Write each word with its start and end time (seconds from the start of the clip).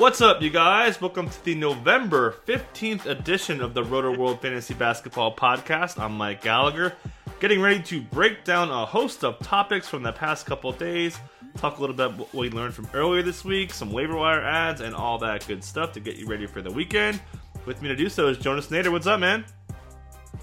What's 0.00 0.22
up, 0.22 0.40
you 0.40 0.48
guys? 0.48 0.98
Welcome 0.98 1.28
to 1.28 1.44
the 1.44 1.54
November 1.54 2.34
15th 2.46 3.04
edition 3.04 3.60
of 3.60 3.74
the 3.74 3.82
Rotoworld 3.82 4.40
Fantasy 4.40 4.72
Basketball 4.72 5.36
Podcast. 5.36 6.00
I'm 6.00 6.16
Mike 6.16 6.40
Gallagher, 6.40 6.94
getting 7.38 7.60
ready 7.60 7.82
to 7.82 8.00
break 8.00 8.42
down 8.42 8.70
a 8.70 8.86
host 8.86 9.24
of 9.24 9.38
topics 9.40 9.90
from 9.90 10.02
the 10.02 10.10
past 10.10 10.46
couple 10.46 10.72
days, 10.72 11.18
talk 11.58 11.76
a 11.76 11.80
little 11.82 11.94
bit 11.94 12.12
what 12.16 12.32
we 12.32 12.48
learned 12.48 12.72
from 12.72 12.88
earlier 12.94 13.20
this 13.20 13.44
week, 13.44 13.74
some 13.74 13.92
waiver 13.92 14.16
wire 14.16 14.40
ads, 14.40 14.80
and 14.80 14.94
all 14.94 15.18
that 15.18 15.46
good 15.46 15.62
stuff 15.62 15.92
to 15.92 16.00
get 16.00 16.16
you 16.16 16.26
ready 16.26 16.46
for 16.46 16.62
the 16.62 16.70
weekend. 16.70 17.20
With 17.66 17.82
me 17.82 17.88
to 17.88 17.94
do 17.94 18.08
so 18.08 18.28
is 18.28 18.38
Jonas 18.38 18.68
Nader. 18.68 18.90
What's 18.90 19.06
up, 19.06 19.20
man? 19.20 19.44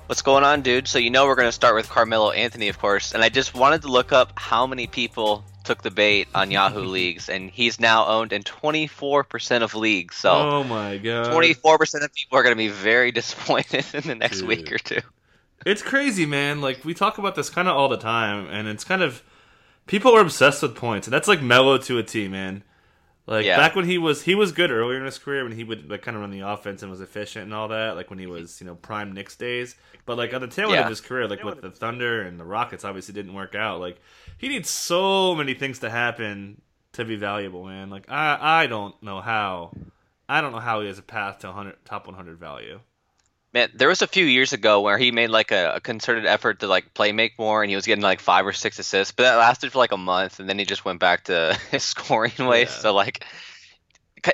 What's 0.06 0.22
going 0.22 0.44
on, 0.44 0.62
dude? 0.62 0.88
So 0.88 1.00
you 1.00 1.10
know 1.10 1.26
we're 1.26 1.34
going 1.34 1.48
to 1.48 1.52
start 1.52 1.74
with 1.74 1.90
Carmelo 1.90 2.30
Anthony, 2.30 2.70
of 2.70 2.78
course, 2.78 3.16
and 3.16 3.24
I 3.24 3.30
just 3.30 3.56
wanted 3.56 3.82
to 3.82 3.88
look 3.88 4.12
up 4.12 4.34
how 4.38 4.68
many 4.68 4.86
people 4.86 5.44
took 5.68 5.84
the 5.84 5.92
bait 5.92 6.28
on 6.34 6.50
Yahoo 6.50 6.84
leagues, 6.98 7.30
and 7.30 7.52
he's 7.52 7.80
now 7.80 8.08
owned 8.08 8.34
in 8.34 8.42
24% 8.44 9.62
of 9.62 9.76
leagues. 9.76 10.16
So, 10.16 10.32
oh 10.32 10.64
my 10.64 10.98
god, 10.98 11.28
24% 11.28 12.04
of 12.04 12.14
people 12.14 12.38
are 12.38 12.44
going 12.44 12.56
to 12.56 12.58
be 12.58 12.70
very 12.70 13.12
disappointed 13.20 13.86
in 13.94 14.04
the 14.04 14.16
next 14.16 14.40
Dude. 14.40 14.48
week 14.48 14.72
or 14.72 14.80
two. 14.80 15.02
It's 15.66 15.82
crazy, 15.82 16.26
man. 16.26 16.62
Like 16.62 16.84
we 16.86 16.94
talk 16.94 17.18
about 17.18 17.36
this 17.36 17.50
kind 17.50 17.68
of 17.68 17.76
all 17.76 17.90
the 17.90 17.98
time, 17.98 18.48
and 18.48 18.68
it's 18.68 18.84
kind 18.84 19.04
of 19.04 19.22
people 19.86 20.16
are 20.16 20.22
obsessed 20.22 20.64
with 20.64 20.76
points, 20.76 21.08
and 21.08 21.14
that's 21.14 21.28
like 21.28 21.42
Melo 21.42 21.78
to 21.78 21.98
a 21.98 22.04
T, 22.04 22.28
man. 22.28 22.64
Like 23.28 23.46
Yeah. 23.46 23.58
back 23.58 23.76
when 23.76 23.86
he 23.86 23.98
was 23.98 24.24
he 24.24 24.36
was 24.36 24.52
good 24.54 24.72
earlier 24.72 24.98
in 24.98 25.06
his 25.06 25.18
career 25.20 25.44
when 25.44 25.52
he 25.52 25.64
would 25.66 25.90
like 25.90 26.02
kind 26.02 26.16
of 26.16 26.22
run 26.22 26.32
the 26.32 26.40
offense 26.40 26.82
and 26.82 26.90
was 26.90 27.02
efficient 27.02 27.44
and 27.46 27.54
all 27.54 27.68
that. 27.68 27.96
Like 27.96 28.10
when 28.10 28.20
he 28.20 28.26
mm-hmm. 28.26 28.34
was 28.34 28.62
you 28.62 28.68
know 28.68 28.76
prime 28.76 29.12
Knicks 29.12 29.36
days, 29.36 29.76
but 30.06 30.18
like 30.18 30.34
on 30.34 30.42
the 30.42 30.48
tail 30.48 30.68
end 30.68 30.76
Yeah. 30.76 30.84
of 30.84 30.90
his 30.90 31.02
career, 31.02 31.28
like 31.28 31.44
with 31.44 31.62
the 31.62 31.70
Thunder 31.72 32.22
and 32.22 32.40
the 32.40 32.46
Rockets, 32.46 32.86
obviously 32.86 33.14
didn't 33.14 33.34
work 33.34 33.54
out. 33.54 33.80
Like 33.82 34.00
he 34.38 34.48
needs 34.48 34.70
so 34.70 35.36
many 35.36 35.54
things 35.54 35.80
to 35.80 35.90
happen 35.90 36.62
to 36.94 37.04
be 37.06 37.18
valuable, 37.18 37.66
man. 37.66 37.90
Like 37.90 38.10
I 38.10 38.38
I 38.64 38.68
don't 38.68 39.02
know 39.04 39.22
how. 39.22 39.72
I 40.30 40.42
don't 40.42 40.52
know 40.52 40.60
how 40.60 40.82
he 40.82 40.88
has 40.88 41.00
a 41.00 41.04
path 41.04 41.40
to 41.40 41.48
100, 41.48 41.86
top 41.86 42.06
100 42.08 42.38
value. 42.38 42.82
Man, 43.54 43.70
there 43.74 43.88
was 43.88 44.02
a 44.02 44.08
few 44.08 44.26
years 44.26 44.52
ago 44.54 44.82
where 44.82 44.98
he 44.98 45.12
made 45.12 45.30
like 45.30 45.52
a, 45.52 45.76
a 45.76 45.80
concerted 45.80 46.26
effort 46.26 46.60
to 46.60 46.68
like 46.68 46.94
play 46.94 47.12
make 47.12 47.40
more, 47.40 47.64
and 47.64 47.70
he 47.70 47.76
was 47.76 47.86
getting 47.86 48.04
like 48.04 48.20
five 48.20 48.46
or 48.46 48.54
six 48.54 48.78
assists, 48.78 49.14
but 49.14 49.24
that 49.24 49.36
lasted 49.38 49.72
for 49.72 49.78
like 49.78 49.94
a 49.94 49.98
month, 49.98 50.40
and 50.40 50.50
then 50.50 50.60
he 50.60 50.66
just 50.66 50.84
went 50.86 51.00
back 51.00 51.24
to 51.26 51.58
his 51.72 51.84
scoring 51.84 52.34
ways. 52.40 52.70
Yeah. 52.70 52.82
So 52.82 52.94
like, 52.94 53.24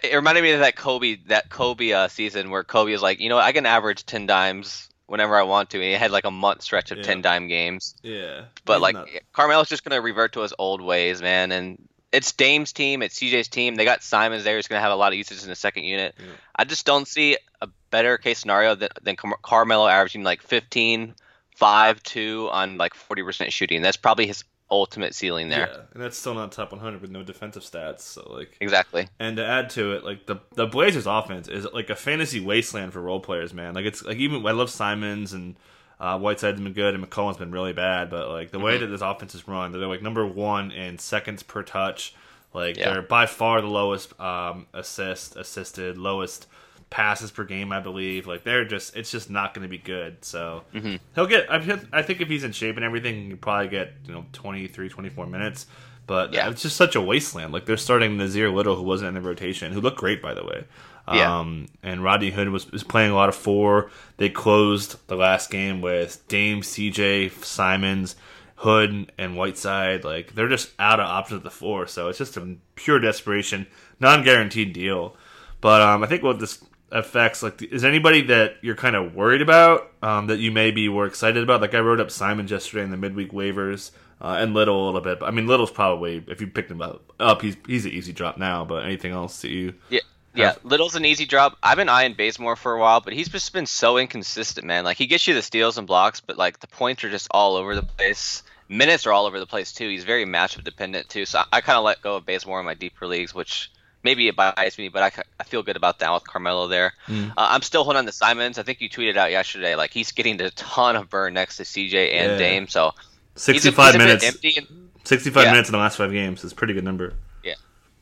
it 0.04 0.16
reminded 0.16 0.42
me 0.44 0.52
of 0.52 0.60
that 0.62 0.76
Kobe 0.76 1.18
that 1.28 1.50
Kobe 1.50 1.92
uh, 1.92 2.08
season 2.08 2.50
where 2.50 2.64
Kobe 2.64 2.92
was 2.92 3.02
like, 3.02 3.20
you 3.20 3.30
know, 3.30 3.36
what, 3.36 3.46
I 3.46 3.52
can 3.52 3.66
average 3.68 4.06
ten 4.06 4.26
dimes 4.26 4.90
whenever 5.06 5.38
I 5.38 5.44
want 5.44 5.70
to, 5.72 5.78
and 5.78 5.86
he 5.86 5.94
had 5.94 6.12
like 6.12 6.26
a 6.26 6.32
month 6.32 6.64
stretch 6.64 6.90
of 6.92 6.98
Yeah. 6.98 7.04
ten 7.04 7.22
dime 7.22 7.48
games. 7.48 7.96
Yeah, 8.02 8.46
But 8.66 8.76
He's 8.76 8.82
like 8.82 8.96
not- 8.96 9.08
Carmelo's 9.32 9.70
just 9.70 9.84
gonna 9.84 10.02
revert 10.02 10.34
to 10.34 10.40
his 10.42 10.54
old 10.58 10.82
ways, 10.82 11.22
man, 11.22 11.52
and. 11.52 11.88
It's 12.12 12.32
Dame's 12.32 12.74
team. 12.74 13.02
It's 13.02 13.18
CJ's 13.18 13.48
team. 13.48 13.74
They 13.74 13.86
got 13.86 14.04
Simons 14.04 14.44
there. 14.44 14.56
Who's 14.56 14.68
going 14.68 14.78
to 14.78 14.84
have 14.84 14.92
a 14.92 14.96
lot 14.96 15.14
of 15.14 15.18
usage 15.18 15.42
in 15.42 15.50
the 15.50 15.56
second 15.56 15.86
unit. 15.86 16.14
Yeah. 16.20 16.28
I 16.56 16.64
just 16.64 16.86
don't 16.86 17.08
see 17.08 17.38
a 17.60 17.68
better 17.94 18.18
case 18.18 18.40
scenario 18.40 18.74
than, 18.76 18.90
than 19.04 19.16
Car- 19.16 19.38
Carmelo 19.44 19.88
averaging 19.88 20.24
like 20.24 20.42
15, 20.42 21.14
5, 21.56 22.04
2 22.04 22.50
on 22.52 22.78
like 22.78 22.94
40% 22.94 23.52
shooting. 23.52 23.82
That's 23.84 23.98
probably 23.98 24.26
his 24.28 24.44
ultimate 24.72 25.14
ceiling 25.14 25.50
there. 25.50 25.70
Yeah, 25.72 25.82
and 25.94 26.02
that's 26.02 26.18
still 26.18 26.34
not 26.34 26.52
top 26.52 26.72
100 26.72 27.00
with 27.02 27.12
no 27.12 27.22
defensive 27.22 27.62
stats. 27.64 28.00
So 28.02 28.28
like, 28.34 28.58
Exactly. 28.60 29.08
and 29.20 29.38
to 29.38 29.46
add 29.46 29.70
to 29.72 29.92
it, 29.94 30.04
like 30.04 30.26
the 30.26 30.38
the 30.56 30.66
Blazers' 30.66 31.06
offense 31.06 31.48
is 31.48 31.68
like 31.74 31.92
a 31.92 31.96
fantasy 31.96 32.40
wasteland 32.40 32.92
for 32.94 33.02
role 33.02 33.20
players, 33.20 33.54
man. 33.54 33.76
Like 33.76 33.86
it's 33.86 34.04
like 34.04 34.18
even 34.18 34.44
I 34.46 34.52
love 34.52 34.72
Simons 34.72 35.32
and 35.34 35.56
uh, 36.00 36.18
Whiteside's 36.18 36.60
been 36.60 36.74
good 36.74 36.96
and 36.96 37.08
McCollum's 37.08 37.38
been 37.38 37.52
really 37.52 37.74
bad, 37.74 38.10
but 38.10 38.30
like 38.30 38.50
the 38.52 38.58
Mm-hmm. 38.58 38.66
way 38.66 38.78
that 38.80 38.88
this 38.88 39.02
offense 39.02 39.36
is 39.36 39.48
run, 39.48 39.72
they're 39.72 39.86
like 39.88 40.02
number 40.02 40.26
one 40.26 40.72
in 40.72 40.98
seconds 40.98 41.44
per 41.44 41.62
touch. 41.62 42.16
Like 42.54 42.76
Yeah. 42.78 42.94
they're 42.94 43.02
by 43.04 43.28
far 43.28 43.62
the 43.62 43.68
lowest 43.68 44.20
um, 44.20 44.66
assist 44.74 45.36
assisted, 45.36 45.98
lowest 46.00 46.48
passes 46.94 47.32
per 47.32 47.44
game, 47.44 47.72
I 47.72 47.80
believe. 47.80 48.28
Like 48.28 48.44
they're 48.44 48.66
just, 48.66 48.96
it's 48.96 49.10
just 49.10 49.28
not 49.32 49.56
going 49.56 49.64
to 49.64 49.68
be 49.70 49.80
good. 49.80 50.24
So 50.24 50.64
Mm-hmm. 50.76 50.98
he'll 51.16 51.26
get. 51.26 51.52
I, 51.52 51.60
think 52.04 52.22
if 52.22 52.28
he's 52.30 52.44
in 52.44 52.52
shape 52.52 52.76
and 52.76 52.86
everything, 52.86 53.28
he'll 53.30 53.38
probably 53.38 53.68
get 53.70 53.94
you 54.06 54.14
know 54.14 54.26
23, 54.34 54.90
24 54.90 55.26
minutes. 55.26 55.66
But 56.06 56.34
Yeah. 56.34 56.50
it's 56.50 56.62
just 56.62 56.76
such 56.78 56.96
a 56.96 57.02
wasteland. 57.02 57.52
Like 57.52 57.66
they're 57.66 57.78
starting 57.78 58.18
Nassir 58.18 58.54
Little, 58.54 58.76
who 58.76 58.84
wasn't 58.84 59.08
in 59.10 59.14
the 59.16 59.28
rotation, 59.28 59.72
who 59.74 59.82
looked 59.82 59.98
great 59.98 60.22
by 60.22 60.34
the 60.36 60.44
way. 60.46 60.66
Yeah. 61.12 61.40
Um, 61.40 61.68
and 61.82 62.02
Rodney 62.04 62.30
Hood 62.30 62.50
was, 62.50 62.72
was 62.72 62.84
playing 62.84 63.12
a 63.12 63.16
lot 63.16 63.28
of 63.28 63.36
four. 63.36 63.90
They 64.18 64.30
closed 64.30 64.96
the 65.08 65.16
last 65.18 65.50
game 65.50 65.82
with 65.82 66.26
Dame, 66.30 66.62
CJ, 66.62 67.44
Simons, 67.44 68.16
Hood, 68.58 69.12
and 69.18 69.36
Whiteside. 69.36 70.04
Like 70.06 70.36
they're 70.36 70.48
just 70.48 70.70
out 70.80 71.00
of 71.02 71.08
options 71.08 71.40
at 71.40 71.44
the 71.44 71.50
four. 71.50 71.88
So 71.88 72.08
it's 72.08 72.20
just 72.20 72.38
a 72.38 72.56
pure 72.76 73.00
desperation, 73.00 73.66
non 74.00 74.24
guaranteed 74.24 74.72
deal. 74.74 75.18
But 75.60 75.82
um, 75.82 76.04
I 76.04 76.08
think 76.08 76.24
what 76.24 76.40
this 76.40 76.64
affects, 76.94 77.44
like, 77.44 77.62
is 77.62 77.84
anybody 77.84 78.22
that 78.28 78.56
you're 78.62 78.76
kind 78.76 78.96
of 78.96 79.16
worried 79.16 79.42
about 79.42 79.92
um, 80.02 80.28
that 80.28 80.40
you 80.40 80.52
maybe 80.52 80.88
were 80.88 81.06
excited 81.06 81.44
about? 81.44 81.60
Like 81.60 81.74
I 81.74 81.80
wrote 81.80 82.00
up 82.00 82.12
Simons 82.12 82.52
yesterday 82.52 82.84
in 82.84 82.92
the 82.92 82.98
midweek 82.98 83.32
waivers. 83.32 83.92
Uh, 84.22 84.38
and 84.40 84.54
Little 84.54 84.82
a 84.82 84.86
little 84.86 85.02
bit, 85.02 85.20
but 85.20 85.26
I 85.26 85.32
mean 85.32 85.48
Little's 85.48 85.72
probably 85.72 86.24
if 86.28 86.40
you 86.40 86.48
picked 86.48 86.72
him 86.72 86.82
up, 86.82 87.12
up 87.20 87.42
he's 87.42 87.58
he's 87.68 87.84
an 87.84 87.92
easy 87.92 88.14
drop 88.14 88.38
now. 88.38 88.64
But 88.64 88.86
anything 88.86 89.12
else 89.12 89.42
that 89.42 89.50
you 89.50 89.74
Yeah. 89.90 90.00
Yeah, 90.36 90.56
Little's 90.64 90.96
an 90.96 91.06
easy 91.06 91.26
drop. 91.26 91.58
I've 91.62 91.78
been 91.78 91.90
eyeing 91.90 92.16
Bazemore 92.16 92.56
for 92.56 92.74
a 92.74 92.80
while, 92.80 93.02
but 93.02 93.14
he's 93.14 93.30
just 93.30 93.54
been 93.54 93.68
so 93.68 93.98
inconsistent, 93.98 94.66
man. 94.66 94.84
Like 94.84 94.98
he 94.98 95.06
gets 95.06 95.28
you 95.28 95.34
the 95.34 95.44
steals 95.44 95.78
and 95.78 95.86
blocks, 95.86 96.22
but 96.22 96.38
like 96.38 96.60
the 96.60 96.68
points 96.68 97.04
are 97.04 97.10
just 97.10 97.28
all 97.32 97.56
over 97.56 97.76
the 97.76 97.84
place. 97.84 98.42
Minutes 98.70 99.06
are 99.06 99.12
all 99.12 99.26
over 99.26 99.40
the 99.40 99.46
place 99.46 99.74
too. 99.74 99.90
He's 99.90 100.06
very 100.06 100.26
matchup 100.26 100.64
dependent 100.64 101.10
too. 101.10 101.26
So 101.26 101.40
I, 101.40 101.58
I 101.58 101.62
kind 101.62 101.78
of 101.78 101.84
let 101.84 102.02
go 102.02 102.16
of 102.16 102.26
Bazemore 102.26 102.62
in 102.62 102.66
my 102.66 102.74
deeper 102.74 103.06
leagues, 103.06 103.36
which 103.36 103.70
maybe 104.04 104.28
it 104.28 104.36
biased 104.36 104.78
me, 104.78 104.90
but 104.90 105.04
I, 105.04 105.24
I 105.40 105.44
feel 105.44 105.64
good 105.64 105.76
about 105.78 106.00
that 106.00 106.14
with 106.14 106.28
Carmelo 106.28 106.68
there. 106.68 106.94
Mm. 107.08 107.30
Uh, 107.32 107.34
I'm 107.38 107.62
still 107.62 107.84
holding 107.84 108.00
on 108.00 108.06
to 108.06 108.12
Simons. 108.12 108.58
I 108.58 108.64
think 108.64 108.82
you 108.82 108.90
tweeted 108.90 109.18
out 109.18 109.32
yesterday 109.32 109.76
like 109.76 109.92
he's 109.92 110.12
getting 110.12 110.40
a 110.42 110.50
ton 110.52 110.96
of 110.96 111.10
burn 111.10 111.34
next 111.34 111.58
to 111.58 111.64
CJ 111.64 112.14
and 112.14 112.32
Yeah. 112.34 112.38
Dame. 112.38 112.68
So 112.68 112.92
he's 113.36 113.42
a, 113.48 113.54
65 113.54 113.86
he's 113.86 113.96
a 113.96 113.98
bit 113.98 114.06
minutes. 114.06 114.26
empty. 114.26 114.54
And, 114.58 114.68
65 115.06 115.44
Yeah. 115.44 115.52
minutes 115.52 115.70
in 115.70 115.74
the 115.74 115.80
last 115.80 115.98
five 115.98 116.12
games 116.12 116.44
is 116.44 116.52
a 116.52 116.56
pretty 116.56 116.74
good 116.74 116.84
number. 116.84 117.14
Yeah, 117.44 117.56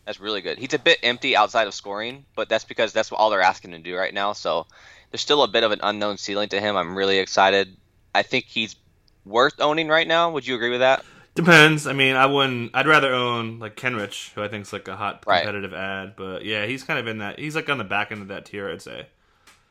that's 0.05 0.19
really 0.19 0.41
good. 0.41 0.57
He's 0.57 0.73
a 0.73 0.79
bit 0.79 0.99
empty 1.03 1.35
outside 1.35 1.67
of 1.67 1.73
scoring, 1.73 2.25
but 2.35 2.49
that's 2.49 2.63
because 2.63 2.93
that's 2.93 3.11
all 3.11 3.29
they're 3.29 3.41
asking 3.41 3.73
him 3.73 3.83
to 3.83 3.89
do 3.89 3.95
right 3.97 4.13
now. 4.13 4.33
So 4.33 4.67
there's 5.11 5.21
still 5.21 5.43
a 5.43 5.47
bit 5.47 5.63
of 5.63 5.71
an 5.71 5.79
unknown 5.83 6.17
ceiling 6.17 6.49
to 6.49 6.59
him. 6.59 6.75
I'm 6.77 6.95
really 6.95 7.17
excited. 7.19 7.75
I 8.13 8.21
think 8.23 8.45
he's 8.45 8.75
worth 9.25 9.59
owning 9.59 9.87
right 9.87 10.07
now. 10.07 10.31
Would 10.31 10.45
you 10.47 10.55
agree 10.55 10.69
with 10.71 10.79
that? 10.81 11.03
Depends. 11.33 11.87
I 11.87 11.93
mean, 11.93 12.15
I 12.15 12.25
wouldn't. 12.25 12.71
I'd 12.73 12.87
rather 12.87 13.13
own 13.13 13.59
like 13.59 13.75
Kenrich, 13.77 14.33
who 14.33 14.43
I 14.43 14.47
think's 14.49 14.73
like 14.73 14.87
a 14.87 14.95
hot 14.95 15.23
Right. 15.25 15.39
competitive 15.43 15.73
ad. 15.73 16.15
But 16.17 16.43
yeah, 16.43 16.65
he's 16.65 16.83
kind 16.83 16.99
of 16.99 17.07
in 17.07 17.19
that. 17.19 17.39
He's 17.39 17.55
like 17.55 17.69
on 17.69 17.77
the 17.77 17.83
back 17.85 18.11
end 18.11 18.21
of 18.21 18.27
that 18.27 18.45
tier, 18.45 18.69
I'd 18.69 18.81
say. 18.81 19.07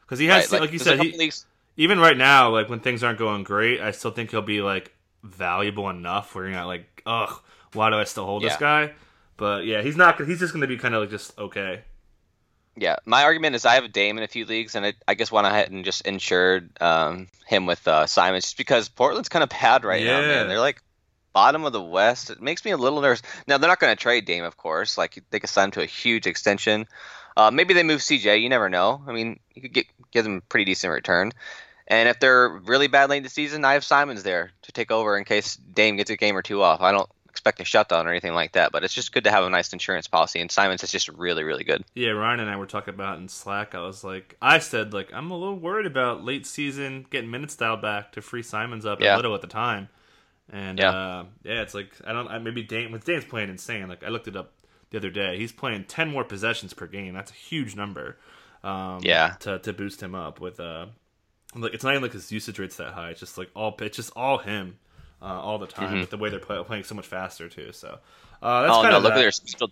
Because 0.02 0.18
he 0.18 0.26
has, 0.26 0.50
Right, 0.50 0.62
like, 0.62 0.72
you 0.72 0.78
said, 0.78 1.00
he, 1.00 1.16
leagues- 1.16 1.46
even 1.76 2.00
right 2.00 2.16
now, 2.16 2.50
like 2.50 2.68
when 2.68 2.80
things 2.80 3.04
aren't 3.04 3.18
going 3.18 3.44
great, 3.44 3.80
I 3.80 3.90
still 3.92 4.10
think 4.10 4.30
he'll 4.30 4.42
be 4.42 4.60
like 4.62 4.92
valuable 5.22 5.88
enough 5.90 6.34
where 6.34 6.44
you're 6.44 6.54
not 6.54 6.66
like, 6.66 7.02
ugh, 7.06 7.40
why 7.74 7.90
do 7.90 7.96
I 7.96 8.04
still 8.04 8.24
hold 8.24 8.42
this 8.42 8.56
guy? 8.56 8.92
But 9.36 9.66
yeah, 9.66 9.82
he's 9.82 9.96
not. 9.96 10.20
He's 10.20 10.40
just 10.40 10.52
going 10.52 10.62
to 10.62 10.66
be 10.66 10.76
kind 10.78 10.94
of 10.94 11.02
like 11.02 11.10
just 11.10 11.38
okay. 11.38 11.82
yeah, 12.76 12.96
my 13.04 13.22
argument 13.24 13.54
is 13.54 13.64
I 13.66 13.74
have 13.74 13.84
a 13.84 13.88
Dame 13.88 14.16
in 14.18 14.24
a 14.24 14.28
few 14.28 14.46
leagues, 14.46 14.74
and 14.74 14.84
I, 14.86 14.94
I 15.06 15.14
just 15.14 15.30
went 15.30 15.46
ahead 15.46 15.70
and 15.70 15.84
just 15.84 16.02
insured 16.06 16.70
um, 16.82 17.28
him 17.46 17.66
with 17.66 17.86
uh, 17.86 18.06
Simons 18.06 18.44
just 18.44 18.56
because 18.56 18.88
Portland's 18.88 19.28
kind 19.28 19.42
of 19.42 19.48
bad 19.50 19.84
right 19.84 20.02
now, 20.04 20.20
Yeah. 20.20 20.26
man. 20.26 20.48
They're 20.48 20.58
like 20.60 20.82
bottom 21.32 21.64
of 21.64 21.72
the 21.72 21.82
West. 21.82 22.30
It 22.30 22.40
makes 22.40 22.64
me 22.64 22.70
a 22.70 22.76
little 22.76 23.00
nervous. 23.00 23.22
Now 23.46 23.58
they're 23.58 23.68
not 23.68 23.80
going 23.80 23.94
to 23.96 24.00
trade 24.02 24.24
Dame, 24.24 24.44
of 24.44 24.56
course. 24.56 24.98
Like 24.98 25.22
they 25.30 25.40
could 25.40 25.50
sign 25.50 25.66
him 25.66 25.70
to 25.72 25.82
a 25.82 25.86
huge 25.86 26.26
extension. 26.26 26.86
Uh, 27.36 27.50
maybe 27.50 27.74
they 27.74 27.82
move 27.82 28.00
CJ. 28.00 28.42
You 28.42 28.48
never 28.48 28.68
know. 28.68 29.02
I 29.06 29.12
mean, 29.12 29.38
you 29.54 29.62
could 29.62 29.72
get 29.72 29.86
give 30.10 30.24
them 30.24 30.36
a 30.36 30.40
pretty 30.42 30.64
decent 30.64 30.92
return. 30.92 31.32
And 31.86 32.08
if 32.08 32.20
they're 32.20 32.48
really 32.48 32.86
bad 32.88 33.10
late 33.10 33.18
in 33.18 33.22
the 33.24 33.28
season, 33.28 33.64
I 33.64 33.72
have 33.72 33.84
Simons 33.84 34.22
there 34.22 34.52
to 34.62 34.72
take 34.72 34.90
over 34.90 35.16
in 35.18 35.24
case 35.24 35.56
Dame 35.56 35.96
gets 35.96 36.10
a 36.10 36.16
game 36.16 36.36
or 36.36 36.42
two 36.42 36.62
off. 36.62 36.80
I 36.80 36.92
don't 36.92 37.08
expect 37.28 37.60
a 37.60 37.64
shutdown 37.64 38.06
or 38.06 38.10
anything 38.10 38.34
like 38.34 38.52
that, 38.52 38.70
but 38.70 38.84
it's 38.84 38.92
just 38.94 39.12
good 39.12 39.24
to 39.24 39.30
have 39.30 39.44
a 39.44 39.50
nice 39.50 39.72
insurance 39.72 40.06
policy. 40.06 40.40
And 40.40 40.50
Simons 40.50 40.82
is 40.84 40.90
just 40.92 41.08
really, 41.08 41.42
really 41.42 41.64
good. 41.64 41.84
Yeah, 41.94 42.10
Ryan 42.10 42.40
and 42.40 42.50
I 42.50 42.56
were 42.56 42.66
talking 42.66 42.92
about 42.94 43.18
in 43.18 43.28
Slack. 43.28 43.74
I 43.74 43.80
was 43.80 44.04
like, 44.04 44.36
I 44.42 44.58
said 44.58 44.92
like 44.92 45.12
I'm 45.12 45.30
a 45.30 45.36
little 45.36 45.56
worried 45.56 45.86
about 45.86 46.24
late 46.24 46.46
season 46.46 47.06
getting 47.10 47.30
minutes 47.30 47.56
dialed 47.56 47.82
back 47.82 48.12
to 48.12 48.20
free 48.22 48.42
Simons 48.42 48.84
up 48.84 49.00
Yeah. 49.00 49.14
a 49.14 49.16
little 49.16 49.34
at 49.34 49.40
the 49.40 49.46
time, 49.46 49.88
and 50.52 50.78
Yeah. 50.78 50.90
uh, 50.90 51.24
yeah, 51.44 51.62
it's 51.62 51.74
like 51.74 51.92
I 52.04 52.12
don't. 52.12 52.28
I, 52.28 52.38
maybe 52.38 52.62
Dame 52.62 52.92
with 52.92 53.04
Dame's 53.04 53.24
playing 53.24 53.48
insane. 53.50 53.88
Like 53.88 54.04
I 54.04 54.08
looked 54.08 54.28
it 54.28 54.36
up 54.36 54.52
the 54.90 54.98
other 54.98 55.10
day. 55.10 55.38
He's 55.38 55.52
playing 55.52 55.84
ten 55.84 56.10
more 56.10 56.24
possessions 56.24 56.72
per 56.74 56.86
game. 56.86 57.14
That's 57.14 57.30
a 57.30 57.34
huge 57.34 57.76
number. 57.76 58.18
Um, 58.62 59.00
Yeah. 59.02 59.34
To 59.40 59.58
to 59.60 59.72
boost 59.72 60.02
him 60.02 60.14
up 60.14 60.40
with 60.40 60.60
uh, 60.60 60.86
like 61.54 61.74
it's 61.74 61.84
not 61.84 61.90
even 61.92 62.02
like 62.02 62.12
his 62.12 62.30
usage 62.30 62.58
rate's 62.58 62.76
that 62.76 62.92
high. 62.92 63.10
It's 63.10 63.20
just 63.20 63.38
like 63.38 63.50
all 63.54 63.74
it's 63.80 63.96
just 63.96 64.12
all 64.16 64.38
him. 64.38 64.78
Uh, 65.22 65.26
all 65.26 65.58
the 65.58 65.66
time 65.66 66.00
with 66.00 66.08
the 66.08 66.16
way 66.16 66.30
they're 66.30 66.38
play, 66.40 66.62
playing 66.64 66.82
so 66.84 66.94
much 66.94 67.06
faster 67.06 67.46
too. 67.48 67.72
So 67.72 67.98
uh, 68.42 68.62
that's 68.62 68.72
Mm-hmm. 68.72 68.78
oh 68.78 68.82
kind 68.82 68.90
no, 68.92 68.96
of 68.96 69.02
look 69.02 69.12
at 69.12 69.16
their 69.18 69.30
schedule. 69.30 69.68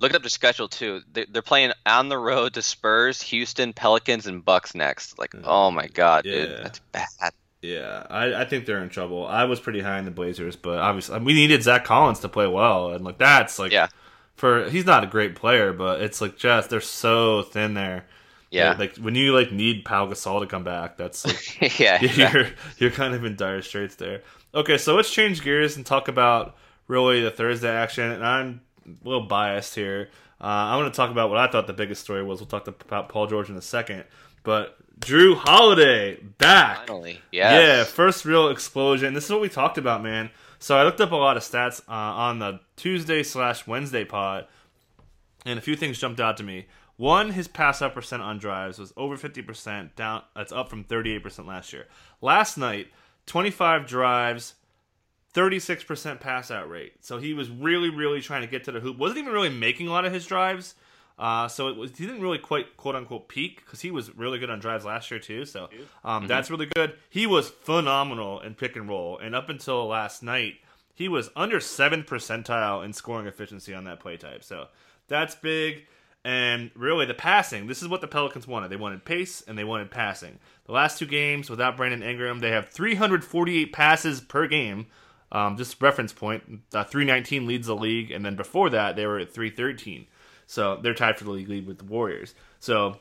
Look 0.00 0.14
up 0.14 0.22
their 0.22 0.28
schedule 0.30 0.68
too. 0.68 1.00
They- 1.12 1.24
They're 1.26 1.42
playing 1.42 1.72
on 1.86 2.08
the 2.08 2.16
road 2.18 2.54
to 2.54 2.62
Spurs, 2.62 3.20
Houston, 3.22 3.72
Pelicans, 3.72 4.28
and 4.28 4.44
Bucks 4.44 4.76
next. 4.76 5.18
Like, 5.18 5.34
oh 5.42 5.72
my 5.72 5.88
god, 5.88 6.22
dude, 6.22 6.50
that's 6.62 6.78
bad. 6.92 7.32
Yeah, 7.62 8.04
I, 8.10 8.34
I 8.42 8.44
think 8.44 8.66
they're 8.66 8.82
in 8.82 8.88
trouble. 8.88 9.24
I 9.26 9.44
was 9.44 9.60
pretty 9.60 9.80
high 9.80 9.98
in 9.98 10.04
the 10.04 10.10
Blazers, 10.10 10.56
but 10.56 10.78
obviously 10.80 11.18
we 11.20 11.32
needed 11.32 11.62
Zach 11.62 11.84
Collins 11.84 12.18
to 12.20 12.28
play 12.28 12.46
well, 12.48 12.90
and 12.90 13.04
like 13.04 13.18
that's 13.18 13.58
like 13.58 13.70
Yeah. 13.72 13.86
for 14.34 14.68
he's 14.68 14.84
not 14.84 15.04
a 15.04 15.06
great 15.06 15.36
player, 15.36 15.72
but 15.72 16.02
it's 16.02 16.20
like 16.20 16.36
just 16.36 16.70
they're 16.70 16.80
so 16.80 17.42
thin 17.42 17.74
there. 17.74 18.06
Yeah. 18.50 18.74
Like 18.78 18.96
when 18.96 19.14
you 19.14 19.32
like 19.32 19.52
need 19.52 19.84
Pau 19.84 20.06
Gasol 20.08 20.40
to 20.40 20.46
come 20.46 20.64
back, 20.64 20.96
that's 20.96 21.24
like, 21.24 21.78
yeah. 21.78 22.00
you're 22.32 22.48
you're 22.78 22.90
kind 22.90 23.14
of 23.14 23.24
in 23.24 23.36
dire 23.36 23.62
straits 23.62 23.94
there. 23.94 24.22
Okay, 24.54 24.76
so 24.76 24.96
let's 24.96 25.10
change 25.10 25.42
gears 25.42 25.76
and 25.76 25.86
talk 25.86 26.08
about 26.08 26.56
really 26.88 27.22
the 27.22 27.30
Thursday 27.30 27.70
action. 27.70 28.10
And 28.10 28.26
I'm 28.26 28.60
a 28.86 29.08
little 29.08 29.26
biased 29.26 29.74
here. 29.76 30.10
Uh, 30.40 30.46
I 30.46 30.76
want 30.76 30.92
to 30.92 30.96
talk 30.96 31.10
about 31.12 31.30
what 31.30 31.38
I 31.38 31.46
thought 31.46 31.68
the 31.68 31.72
biggest 31.72 32.02
story 32.02 32.24
was. 32.24 32.40
We'll 32.40 32.48
talk 32.48 32.66
about 32.66 33.08
Paul 33.08 33.28
George 33.28 33.48
in 33.48 33.56
a 33.56 33.62
second, 33.62 34.02
but 34.42 34.76
Jrue 35.00 35.36
Holiday 35.36 36.16
back. 36.38 36.86
Finally, 36.86 37.20
Yeah, 37.32 37.58
yes. 37.58 37.90
first 37.90 38.24
real 38.24 38.48
explosion. 38.48 39.14
This 39.14 39.24
is 39.24 39.30
what 39.30 39.40
we 39.40 39.48
talked 39.48 39.78
about, 39.78 40.02
man. 40.02 40.30
So 40.58 40.76
I 40.76 40.84
looked 40.84 41.00
up 41.00 41.10
a 41.10 41.16
lot 41.16 41.36
of 41.36 41.42
stats 41.42 41.80
uh, 41.88 41.92
on 41.92 42.38
the 42.38 42.60
Tuesday 42.76 43.22
slash 43.24 43.66
Wednesday 43.66 44.04
pod, 44.04 44.46
and 45.44 45.58
a 45.58 45.62
few 45.62 45.74
things 45.74 45.98
jumped 45.98 46.20
out 46.20 46.36
to 46.36 46.44
me. 46.44 46.66
One, 46.96 47.30
his 47.30 47.48
pass 47.48 47.82
up 47.82 47.94
percent 47.94 48.22
on 48.22 48.38
drives 48.38 48.78
was 48.78 48.92
over 48.96 49.16
fifty 49.16 49.42
percent, 49.42 49.96
down. 49.96 50.22
That's 50.36 50.52
up 50.52 50.68
from 50.68 50.84
thirty 50.84 51.12
eight 51.14 51.22
percent 51.24 51.48
last 51.48 51.72
year. 51.72 51.86
Last 52.20 52.56
night, 52.56 52.88
twenty 53.26 53.50
five 53.50 53.86
drives, 53.88 54.54
thirty 55.32 55.58
six 55.58 55.82
percent 55.82 56.20
pass 56.20 56.50
out 56.52 56.70
rate. 56.70 56.92
So 57.00 57.18
he 57.18 57.34
was 57.34 57.50
really, 57.50 57.88
really 57.90 58.20
trying 58.20 58.42
to 58.42 58.46
get 58.46 58.62
to 58.64 58.72
the 58.72 58.78
hoop. 58.78 58.98
wasn't 58.98 59.18
even 59.18 59.32
really 59.32 59.48
making 59.48 59.88
a 59.88 59.90
lot 59.90 60.04
of 60.04 60.12
his 60.12 60.26
drives. 60.26 60.76
Uh, 61.18 61.46
so 61.48 61.68
it 61.68 61.76
was 61.76 61.90
he 61.96 62.06
didn't 62.06 62.22
really 62.22 62.38
quite 62.38 62.76
quote 62.76 62.96
unquote 62.96 63.28
peak 63.28 63.62
because 63.64 63.80
he 63.80 63.90
was 63.90 64.14
really 64.16 64.38
good 64.38 64.50
on 64.50 64.58
drives 64.58 64.84
last 64.84 65.10
year 65.10 65.20
too. 65.20 65.44
So 65.44 65.68
um, 66.04 66.26
that's 66.26 66.50
really 66.50 66.66
good. 66.66 66.94
He 67.10 67.26
was 67.26 67.48
phenomenal 67.48 68.40
in 68.40 68.54
pick 68.54 68.76
and 68.76 68.88
roll, 68.88 69.18
and 69.18 69.34
up 69.34 69.48
until 69.48 69.86
last 69.86 70.22
night, 70.22 70.54
he 70.94 71.08
was 71.08 71.30
under 71.36 71.60
seven 71.60 72.02
percentile 72.02 72.84
in 72.84 72.92
scoring 72.92 73.26
efficiency 73.26 73.74
on 73.74 73.84
that 73.84 74.00
play 74.00 74.16
type. 74.16 74.42
So 74.42 74.68
that's 75.08 75.34
big. 75.34 75.86
And 76.24 76.70
really, 76.76 77.04
the 77.04 77.14
passing. 77.14 77.66
This 77.66 77.82
is 77.82 77.88
what 77.88 78.00
the 78.00 78.06
Pelicans 78.06 78.46
wanted. 78.46 78.70
They 78.70 78.76
wanted 78.76 79.04
pace 79.04 79.42
and 79.46 79.58
they 79.58 79.64
wanted 79.64 79.90
passing. 79.90 80.38
The 80.66 80.72
last 80.72 80.98
two 80.98 81.06
games 81.06 81.50
without 81.50 81.76
Brandon 81.76 82.02
Ingram, 82.02 82.38
they 82.38 82.50
have 82.50 82.68
348 82.68 83.72
passes 83.72 84.20
per 84.20 84.46
game. 84.46 84.86
Um, 85.32 85.56
just 85.56 85.80
reference 85.82 86.12
point, 86.12 86.60
uh, 86.74 86.84
319 86.84 87.46
leads 87.46 87.66
the 87.66 87.74
league, 87.74 88.10
and 88.10 88.24
then 88.24 88.36
before 88.36 88.68
that, 88.70 88.96
they 88.96 89.06
were 89.06 89.18
at 89.18 89.32
313. 89.32 90.06
So 90.52 90.76
they're 90.82 90.92
tied 90.92 91.16
for 91.16 91.24
the 91.24 91.30
league 91.30 91.48
lead 91.48 91.66
with 91.66 91.78
the 91.78 91.84
Warriors. 91.86 92.34
So 92.60 92.98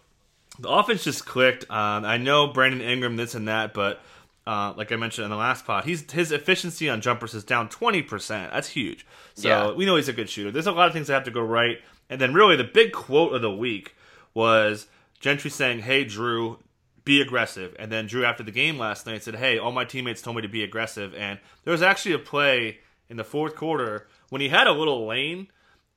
the 0.57 0.69
offense 0.69 1.03
just 1.03 1.25
clicked. 1.25 1.69
Um, 1.69 2.05
I 2.05 2.15
know 2.15 2.47
Brandon 2.47 2.79
Ingram, 2.79 3.17
this 3.17 3.35
and 3.35 3.49
that, 3.49 3.73
but 3.73 3.99
uh, 4.47 4.73
like 4.77 4.93
I 4.93 4.95
mentioned 4.95 5.25
in 5.25 5.31
the 5.31 5.35
last 5.35 5.65
pod, 5.65 5.83
he's 5.83 6.09
his 6.09 6.31
efficiency 6.31 6.87
on 6.89 7.01
jumpers 7.01 7.33
is 7.33 7.43
down 7.43 7.67
20%. 7.67 8.27
That's 8.51 8.69
huge. 8.69 9.05
So 9.33 9.49
Yeah. 9.49 9.71
we 9.73 9.85
know 9.85 9.97
he's 9.97 10.07
a 10.07 10.13
good 10.13 10.29
shooter. 10.29 10.49
There's 10.49 10.65
a 10.65 10.71
lot 10.71 10.87
of 10.87 10.93
things 10.93 11.07
that 11.07 11.13
have 11.13 11.23
to 11.25 11.31
go 11.31 11.41
right. 11.41 11.79
And 12.09 12.21
then 12.21 12.33
really 12.33 12.55
the 12.55 12.63
big 12.63 12.93
quote 12.93 13.33
of 13.33 13.41
the 13.41 13.51
week 13.51 13.95
was 14.33 14.87
Gentry 15.19 15.49
saying, 15.49 15.79
"Hey 15.79 16.05
Jrue, 16.05 16.57
be 17.03 17.19
aggressive." 17.21 17.75
And 17.77 17.91
then 17.91 18.07
Jrue 18.07 18.23
after 18.23 18.43
the 18.43 18.51
game 18.51 18.77
last 18.77 19.05
night 19.05 19.23
said, 19.23 19.35
"Hey, 19.35 19.57
all 19.57 19.73
my 19.73 19.83
teammates 19.83 20.21
told 20.21 20.37
me 20.37 20.41
to 20.41 20.47
be 20.47 20.63
aggressive." 20.63 21.13
And 21.15 21.37
there 21.65 21.73
was 21.73 21.81
actually 21.81 22.13
a 22.15 22.19
play 22.19 22.79
in 23.09 23.17
the 23.17 23.25
fourth 23.25 23.57
quarter 23.57 24.07
when 24.29 24.39
he 24.39 24.47
had 24.47 24.67
a 24.67 24.71
little 24.71 25.05
lane 25.05 25.49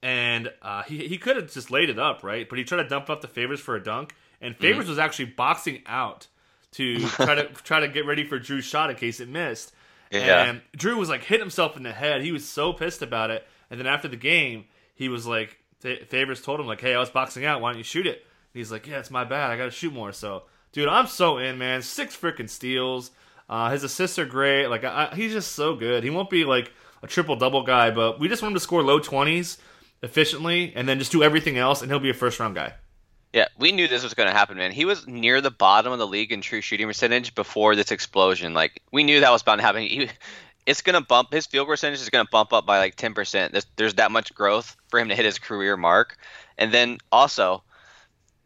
and 0.05 0.53
uh, 0.63 0.83
he 0.83 1.09
he 1.09 1.17
could 1.19 1.37
have 1.37 1.51
just 1.53 1.71
laid 1.71 1.89
it 1.91 1.99
up, 1.99 2.23
right? 2.23 2.47
But 2.49 2.59
he 2.59 2.65
tried 2.65 2.83
to 2.83 2.89
dump 2.89 3.09
up 3.11 3.23
the 3.23 3.29
favors 3.29 3.59
for 3.59 3.75
a 3.75 3.83
dunk, 3.83 4.15
and 4.41 4.55
favors 4.55 4.87
was 4.89 4.99
actually 4.99 5.27
boxing 5.27 5.83
out 5.87 6.27
to 6.73 7.01
try 7.09 7.35
to 7.35 7.45
try 7.65 7.81
to 7.81 7.89
get 7.89 8.05
ready 8.07 8.25
for 8.27 8.39
Jrue's 8.39 8.65
shot 8.67 8.91
in 8.91 8.97
case 8.97 9.19
it 9.19 9.29
missed. 9.29 9.73
Yeah. 10.11 10.45
And 10.45 10.61
Jrue 10.77 10.97
was 10.97 11.09
like 11.09 11.25
hit 11.25 11.41
himself 11.41 11.77
in 11.77 11.83
the 11.83 11.93
head. 11.93 12.23
He 12.23 12.31
was 12.33 12.47
so 12.47 12.73
pissed 12.73 13.01
about 13.03 13.31
it. 13.31 13.47
And 13.71 13.81
then 13.81 13.87
after 13.87 14.07
the 14.07 14.17
game, 14.17 14.67
he 14.95 15.09
was 15.09 15.27
like, 15.27 15.59
Favors 15.81 16.41
told 16.43 16.61
him 16.61 16.67
like, 16.67 16.81
"Hey, 16.83 16.95
I 16.95 16.99
was 17.01 17.11
boxing 17.11 17.45
out. 17.47 17.61
Why 17.63 17.71
don't 17.71 17.79
you 17.79 17.85
shoot 17.85 18.07
it?" 18.07 18.19
And 18.19 18.59
he's 18.61 18.71
like, 18.71 18.87
"Yeah, 18.87 18.99
it's 19.01 19.11
my 19.11 19.25
bad. 19.25 19.51
I 19.51 19.57
got 19.57 19.65
to 19.65 19.71
shoot 19.71 19.93
more." 19.93 20.13
So, 20.13 20.45
dude, 20.73 20.87
I'm 20.89 21.07
so 21.07 21.39
in, 21.39 21.57
man. 21.59 21.81
Six 21.83 22.15
freaking 22.17 22.49
steals. 22.49 23.11
Uh, 23.49 23.71
his 23.71 23.85
assists 23.85 24.19
are 24.19 24.25
great. 24.27 24.69
Like, 24.69 24.85
I, 24.85 25.09
I- 25.11 25.15
he's 25.15 25.33
just 25.33 25.53
so 25.53 25.75
good. 25.75 26.05
He 26.05 26.11
won't 26.11 26.31
be 26.31 26.45
like 26.45 26.73
a 27.03 27.07
triple 27.07 27.37
double 27.37 27.63
guy, 27.65 27.91
but 27.91 28.19
we 28.21 28.29
just 28.29 28.41
want 28.43 28.53
him 28.53 28.57
to 28.57 28.61
score 28.61 28.83
low 28.83 28.99
twenties 28.99 29.59
efficiently, 30.05 30.73
and 30.77 30.89
then 30.89 30.99
just 30.99 31.13
do 31.13 31.23
everything 31.23 31.59
else, 31.59 31.83
and 31.83 31.91
he'll 31.91 31.99
be 31.99 32.11
a 32.11 32.15
first 32.15 32.39
round 32.39 32.55
guy. 32.55 32.75
Yeah, 33.33 33.49
we 33.59 33.73
knew 33.73 33.89
this 33.89 34.05
was 34.05 34.15
going 34.15 34.29
to 34.29 34.35
happen, 34.35 34.57
man. 34.57 34.71
He 34.71 34.85
was 34.85 35.09
near 35.09 35.41
the 35.41 35.51
bottom 35.51 35.93
of 35.93 35.99
the 35.99 36.07
league 36.07 36.31
in 36.31 36.41
true 36.41 36.61
shooting 36.61 36.87
percentage 36.87 37.35
before 37.35 37.75
this 37.75 37.91
explosion. 37.91 38.55
Like 38.55 38.81
we 38.93 39.03
knew 39.03 39.21
that 39.21 39.33
was 39.33 39.43
bound 39.43 39.59
to 39.59 39.67
happen. 39.67 39.83
He, 39.83 40.09
it's 40.67 40.83
going 40.83 40.95
to 40.95 41.05
bump 41.05 41.33
his 41.33 41.47
field 41.47 41.67
goal 41.67 41.73
percentage 41.73 42.01
is 42.01 42.11
going 42.11 42.25
to 42.25 42.31
bump 42.31 42.53
up 42.53 42.65
by 42.65 42.79
like 42.79 42.97
10%. 42.97 43.51
There's, 43.51 43.67
there's 43.77 43.95
that 43.95 44.13
much 44.13 44.33
growth 44.35 44.77
for 44.89 45.01
him 45.01 45.09
to 45.09 45.17
hit 45.17 45.25
his 45.25 45.39
career 45.39 45.77
mark. 45.77 46.17
And 46.57 46.73
then 46.73 46.99
also 47.11 47.65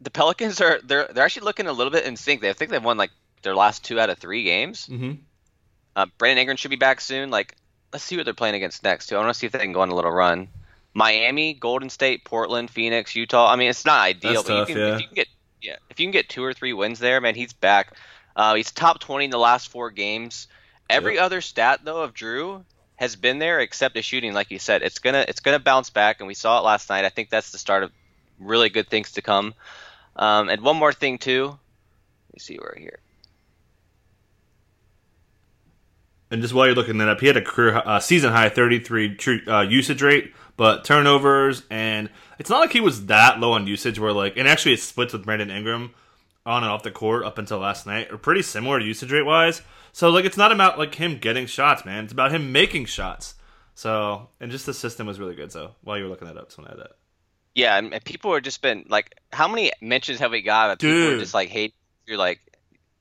the 0.01 0.09
Pelicans 0.09 0.59
are 0.59 0.79
they're 0.83 1.07
they're 1.13 1.23
actually 1.23 1.45
looking 1.45 1.67
a 1.67 1.73
little 1.73 1.91
bit 1.91 2.05
in 2.05 2.15
sync. 2.15 2.41
They 2.41 2.49
I 2.49 2.53
think 2.53 2.71
they've 2.71 2.83
won 2.83 2.97
like 2.97 3.11
their 3.43 3.55
last 3.55 3.85
two 3.85 3.99
out 3.99 4.09
of 4.09 4.17
3 4.17 4.43
games. 4.43 4.87
Mm-hmm. 4.87 5.11
Uh, 5.95 6.05
Brandon 6.17 6.39
Ingram 6.39 6.57
should 6.57 6.71
be 6.71 6.77
back 6.77 6.99
soon. 7.01 7.29
Like, 7.29 7.55
let's 7.93 8.03
see 8.03 8.15
what 8.15 8.25
they're 8.25 8.33
playing 8.33 8.55
against 8.55 8.83
next 8.83 9.07
too. 9.07 9.15
I 9.15 9.19
want 9.19 9.33
to 9.33 9.37
see 9.37 9.45
if 9.45 9.51
they 9.51 9.59
can 9.59 9.73
go 9.73 9.81
on 9.81 9.89
a 9.89 9.95
little 9.95 10.11
run. 10.11 10.47
Miami, 10.93 11.53
Golden 11.53 11.89
State, 11.89 12.25
Portland, 12.25 12.69
Phoenix, 12.69 13.15
Utah. 13.15 13.51
I 13.51 13.55
mean, 13.55 13.69
it's 13.69 13.85
not 13.85 13.99
ideal, 14.01 14.43
That's 14.43 14.47
but 14.47 14.53
tough, 14.59 14.69
you 14.69 14.75
can, 14.75 14.83
yeah. 14.83 14.93
if 14.95 15.01
you 15.01 15.07
can 15.07 15.15
get 15.15 15.27
yeah, 15.61 15.75
if 15.89 15.99
you 15.99 16.05
can 16.05 16.11
get 16.11 16.29
two 16.29 16.43
or 16.43 16.53
three 16.53 16.73
wins 16.73 16.99
there, 16.99 17.19
man, 17.21 17.35
he's 17.35 17.53
back. 17.53 17.93
Uh, 18.35 18.55
he's 18.55 18.71
top 18.71 18.99
twenty 18.99 19.25
in 19.25 19.31
the 19.31 19.37
last 19.37 19.69
four 19.69 19.91
games. 19.91 20.47
Every 20.89 21.15
Yep. 21.15 21.23
other 21.23 21.41
stat 21.41 21.81
though 21.83 22.01
of 22.03 22.13
Jrue 22.13 22.63
has 22.95 23.15
been 23.15 23.39
there 23.39 23.59
except 23.59 23.93
the 23.95 24.01
shooting. 24.01 24.33
Like 24.33 24.51
you 24.51 24.59
said, 24.59 24.81
it's 24.81 24.99
gonna 24.99 25.25
it's 25.27 25.41
gonna 25.41 25.59
bounce 25.59 25.89
back, 25.89 26.19
and 26.19 26.27
we 26.27 26.33
saw 26.33 26.59
it 26.59 26.63
last 26.63 26.89
night. 26.89 27.05
I 27.05 27.09
think 27.09 27.29
that's 27.29 27.51
the 27.51 27.57
start 27.57 27.83
of 27.83 27.91
really 28.39 28.69
good 28.69 28.89
things 28.89 29.11
to 29.13 29.21
come. 29.21 29.53
Um, 30.15 30.49
and 30.49 30.61
one 30.61 30.77
more 30.77 30.93
thing 30.93 31.17
too. 31.17 31.45
Let 31.47 32.33
me 32.33 32.39
see 32.39 32.57
where 32.57 32.75
here. 32.77 32.99
And 36.31 36.41
just 36.41 36.53
while 36.53 36.67
you're 36.67 36.75
looking 36.75 36.97
that 36.99 37.09
up, 37.09 37.19
he 37.21 37.27
had 37.27 37.37
a 37.37 37.41
career 37.41 37.81
uh, 37.85 37.99
season 37.99 38.31
high 38.31 38.49
33 38.49 39.15
true, 39.15 39.41
uh, 39.47 39.61
usage 39.61 40.01
rate, 40.01 40.31
but 40.59 40.83
turnovers 40.83 41.63
and 41.69 42.09
it's 42.37 42.49
not 42.49 42.59
like 42.59 42.73
he 42.73 42.81
was 42.81 43.05
that 43.05 43.39
low 43.39 43.53
on 43.53 43.65
usage. 43.65 43.97
Where 43.97 44.11
like, 44.11 44.35
and 44.35 44.45
actually 44.45 44.73
it 44.73 44.81
splits 44.81 45.13
with 45.13 45.23
Brandon 45.23 45.49
Ingram 45.49 45.91
on 46.45 46.63
and 46.63 46.71
off 46.71 46.83
the 46.83 46.91
court 46.91 47.23
up 47.23 47.37
until 47.37 47.59
last 47.59 47.87
night, 47.87 48.11
are 48.11 48.17
pretty 48.17 48.41
similar 48.41 48.77
usage 48.77 49.09
rate 49.09 49.25
wise. 49.25 49.61
So 49.93 50.09
like, 50.09 50.25
it's 50.25 50.35
not 50.35 50.51
about 50.51 50.77
like 50.77 50.95
him 50.95 51.17
getting 51.17 51.45
shots, 51.45 51.85
man. 51.85 52.03
It's 52.03 52.11
about 52.11 52.33
him 52.33 52.51
making 52.51 52.85
shots. 52.85 53.35
So 53.73 54.27
and 54.41 54.51
just 54.51 54.65
the 54.65 54.73
system 54.73 55.07
was 55.07 55.17
really 55.17 55.33
good. 55.33 55.49
So 55.49 55.75
while 55.81 55.97
you 55.97 56.03
were 56.03 56.09
looking 56.09 56.27
that 56.27 56.35
up, 56.35 56.51
I 56.59 56.69
had 56.69 56.79
that. 56.79 56.91
Yeah, 57.55 57.77
and 57.77 58.03
people 58.03 58.33
are 58.33 58.41
just 58.41 58.61
been 58.61 58.83
like, 58.89 59.15
how 59.31 59.47
many 59.47 59.71
mentions 59.79 60.19
have 60.19 60.31
we 60.31 60.41
got? 60.41 60.67
That 60.67 60.79
people 60.79 61.15
are 61.15 61.19
just 61.19 61.33
like 61.33 61.47
hate. 61.47 61.73
You're 62.05 62.17
like, 62.17 62.41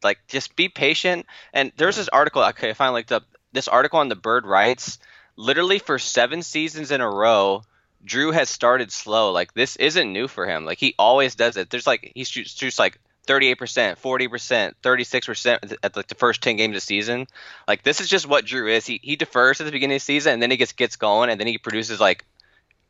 like 0.05 0.19
just 0.29 0.55
be 0.55 0.69
patient. 0.69 1.27
And 1.53 1.73
there's 1.77 1.97
this 1.97 2.09
article. 2.09 2.45
Okay, 2.45 2.71
I 2.71 2.75
finally 2.75 3.01
looked 3.01 3.11
up 3.11 3.25
this 3.53 3.67
article 3.67 3.99
on 3.99 4.09
the 4.09 4.15
Bird 4.15 4.47
writes. 4.47 5.01
Literally 5.39 5.79
for 5.79 6.01
seven 6.01 6.43
seasons 6.43 6.91
in 6.91 7.01
a 7.01 7.09
row, 7.09 7.63
Jrue 8.05 8.35
has 8.35 8.51
started 8.51 8.91
slow. 8.91 9.31
Like 9.31 9.55
this 9.55 9.77
isn't 9.77 10.13
new 10.13 10.27
for 10.27 10.47
him. 10.47 10.65
Like 10.65 10.79
he 10.79 10.97
always 10.99 11.37
does 11.37 11.57
it. 11.57 11.71
There's 11.71 11.87
like 11.87 12.11
he 12.15 12.25
shoots, 12.25 12.57
shoots 12.59 12.77
like 12.79 12.99
38%, 13.29 13.57
40%, 13.57 14.73
36% 14.83 15.77
at 15.85 15.97
like 15.97 16.09
the 16.09 16.15
first 16.17 16.43
10 16.43 16.57
games 16.57 16.73
of 16.73 16.75
the 16.77 16.81
season. 16.81 17.29
Like 17.69 17.85
this 17.85 18.01
is 18.01 18.09
just 18.09 18.27
what 18.27 18.47
Jrue 18.47 18.69
is. 18.73 18.85
He 18.85 18.99
he 19.01 19.15
defers 19.15 19.61
at 19.61 19.65
the 19.65 19.71
beginning 19.71 19.95
of 19.95 20.01
the 20.01 20.05
season 20.05 20.33
and 20.33 20.43
then 20.43 20.51
he 20.51 20.57
gets 20.57 20.73
gets 20.73 20.97
going 20.97 21.31
and 21.31 21.39
then 21.39 21.47
he 21.47 21.57
produces 21.57 22.01
like 22.01 22.25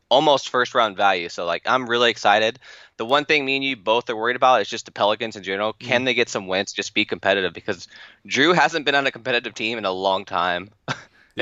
almost 0.08 0.48
first 0.48 0.74
round 0.74 0.96
value. 0.96 1.28
So 1.28 1.44
like 1.44 1.62
I'm 1.66 1.86
really 1.86 2.10
excited. 2.10 2.58
The 2.96 3.04
one 3.04 3.26
thing 3.26 3.44
me 3.44 3.56
and 3.56 3.64
you 3.64 3.76
both 3.76 4.08
are 4.08 4.16
worried 4.16 4.36
about 4.36 4.62
is 4.62 4.68
just 4.70 4.86
the 4.86 4.90
Pelicans 4.92 5.36
in 5.36 5.42
general. 5.42 5.74
Mm-hmm. 5.74 5.86
Can 5.86 6.04
they 6.04 6.14
get 6.14 6.30
some 6.30 6.46
wins? 6.46 6.72
Just 6.72 6.94
be 6.94 7.04
competitive 7.04 7.52
because 7.52 7.88
Jrue 8.26 8.54
hasn't 8.54 8.86
been 8.86 8.94
on 8.94 9.06
a 9.06 9.10
competitive 9.12 9.52
team 9.54 9.76
in 9.76 9.84
a 9.84 9.92
long 9.92 10.24
time. 10.24 10.70
it 10.88 10.96